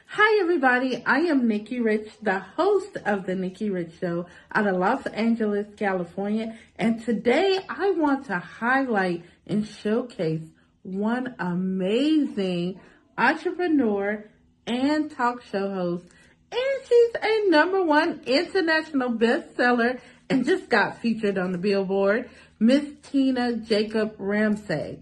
Hi, 0.08 0.42
everybody. 0.42 1.04
I 1.06 1.20
am 1.20 1.48
Nikki 1.48 1.80
Rich, 1.80 2.10
the 2.24 2.40
host 2.40 2.98
of 3.06 3.28
The 3.28 3.36
Nikki 3.36 3.70
Rich 3.70 3.92
Show 4.02 4.26
out 4.56 4.66
of 4.66 4.76
Los 4.78 5.06
Angeles, 5.06 5.68
California. 5.78 6.58
And 6.80 7.06
today 7.06 7.60
I 7.70 7.92
want 7.92 8.26
to 8.26 8.40
highlight 8.40 9.24
and 9.46 9.68
showcase 9.68 10.42
one 10.84 11.36
amazing 11.40 12.80
entrepreneur 13.18 14.26
and 14.66 15.12
talk 15.12 15.44
show 15.44 15.74
host. 15.74 16.06
And 16.52 16.88
she's 16.88 17.12
a 17.22 17.50
number 17.50 17.84
one 17.84 18.22
international 18.26 19.12
bestseller 19.12 20.00
and 20.30 20.46
just 20.46 20.70
got 20.70 21.02
featured 21.02 21.38
on 21.38 21.52
the 21.52 21.58
billboard, 21.58 22.30
Miss 22.60 22.86
Tina 23.04 23.58
Jacob 23.58 24.16
Ramsey. 24.18 25.00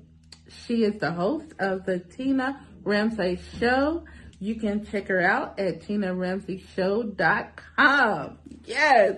She 0.49 0.83
is 0.83 0.99
the 0.99 1.11
host 1.11 1.53
of 1.59 1.85
the 1.85 1.99
Tina 1.99 2.65
Ramsey 2.83 3.39
Show 3.59 4.03
you 4.39 4.55
can 4.55 4.85
check 4.85 5.07
her 5.07 5.21
out 5.21 5.59
at 5.59 5.81
TinaRamseyShow.com. 5.81 8.37
Yes. 8.65 9.15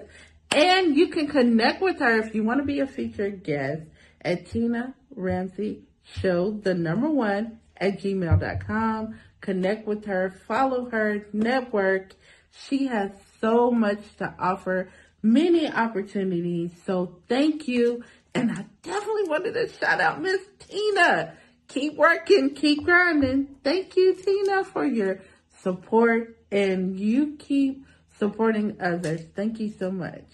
And 0.51 0.95
you 0.95 1.09
can 1.09 1.27
connect 1.27 1.79
with 1.81 1.99
her 1.99 2.19
if 2.19 2.33
you 2.33 2.43
want 2.43 2.61
to 2.61 2.65
be 2.65 2.79
a 2.79 2.87
featured 2.87 3.43
guest 3.43 3.83
at 4.21 4.45
Tina 4.47 4.95
Ramsey 5.13 5.83
Show, 6.21 6.51
the 6.51 6.73
number 6.73 7.09
one 7.09 7.59
at 7.77 7.99
gmail.com. 8.01 9.19
Connect 9.41 9.87
with 9.87 10.05
her, 10.05 10.35
follow 10.47 10.89
her, 10.89 11.27
network. 11.33 12.13
She 12.51 12.87
has 12.87 13.11
so 13.39 13.71
much 13.71 13.99
to 14.17 14.33
offer, 14.39 14.89
many 15.21 15.67
opportunities. 15.71 16.71
So 16.85 17.17
thank 17.27 17.67
you. 17.67 18.03
And 18.33 18.51
I 18.51 18.65
definitely 18.83 19.29
wanted 19.29 19.53
to 19.53 19.69
shout 19.69 20.01
out 20.01 20.21
Miss 20.21 20.41
Tina 20.59 21.33
keep 21.69 21.95
working, 21.95 22.53
keep 22.55 22.83
grinding. 22.83 23.55
Thank 23.63 23.95
you, 23.95 24.15
Tina, 24.15 24.65
for 24.65 24.85
your 24.85 25.21
support 25.61 26.37
and 26.51 26.99
you 26.99 27.37
keep 27.37 27.85
supporting 28.17 28.77
others. 28.81 29.21
Thank 29.35 29.59
you 29.59 29.71
so 29.71 29.91
much. 29.91 30.25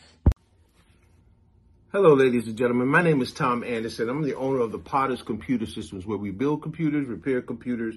Hello, 1.96 2.14
ladies 2.14 2.46
and 2.48 2.58
gentlemen. 2.58 2.90
My 2.90 3.02
name 3.02 3.22
is 3.22 3.32
Tom 3.32 3.64
Anderson. 3.64 4.10
I'm 4.10 4.22
the 4.22 4.36
owner 4.36 4.60
of 4.60 4.74
the 4.74 4.78
Potter's 4.78 5.22
Computer 5.22 5.66
Systems, 5.66 6.06
where 6.06 6.18
we 6.18 6.30
build 6.30 6.62
computers, 6.62 7.08
repair 7.08 7.42
computers, 7.42 7.96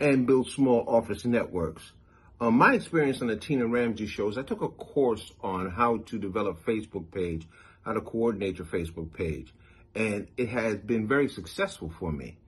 and 0.00 0.26
build 0.26 0.48
small 0.48 0.86
office 0.88 1.26
networks. 1.26 1.92
Um, 2.40 2.56
my 2.56 2.72
experience 2.72 3.20
on 3.20 3.28
the 3.28 3.36
Tina 3.36 3.66
Ramsey 3.66 4.06
show 4.06 4.30
is 4.30 4.38
I 4.38 4.42
took 4.42 4.62
a 4.62 4.70
course 4.70 5.34
on 5.42 5.68
how 5.68 5.98
to 6.06 6.18
develop 6.18 6.64
Facebook 6.64 7.12
page, 7.12 7.46
how 7.84 7.92
to 7.92 8.00
coordinate 8.00 8.56
your 8.56 8.66
Facebook 8.66 9.12
page, 9.12 9.52
and 9.94 10.28
it 10.38 10.48
has 10.48 10.78
been 10.78 11.06
very 11.06 11.28
successful 11.28 11.92
for 11.98 12.10
me. 12.10 12.38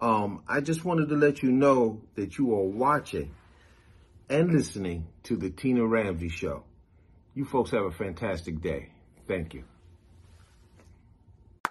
Um, 0.00 0.44
I 0.46 0.60
just 0.60 0.84
wanted 0.84 1.08
to 1.08 1.16
let 1.16 1.42
you 1.42 1.50
know 1.50 2.00
that 2.14 2.38
you 2.38 2.54
are 2.54 2.62
watching 2.62 3.34
and 4.30 4.52
listening 4.52 5.08
to 5.24 5.36
the 5.36 5.50
Tina 5.50 5.84
Ramsey 5.84 6.28
Show. 6.28 6.62
You 7.34 7.44
folks 7.44 7.72
have 7.72 7.86
a 7.86 7.90
fantastic 7.90 8.60
day. 8.60 8.90
Thank 9.26 9.54
you. 9.54 9.64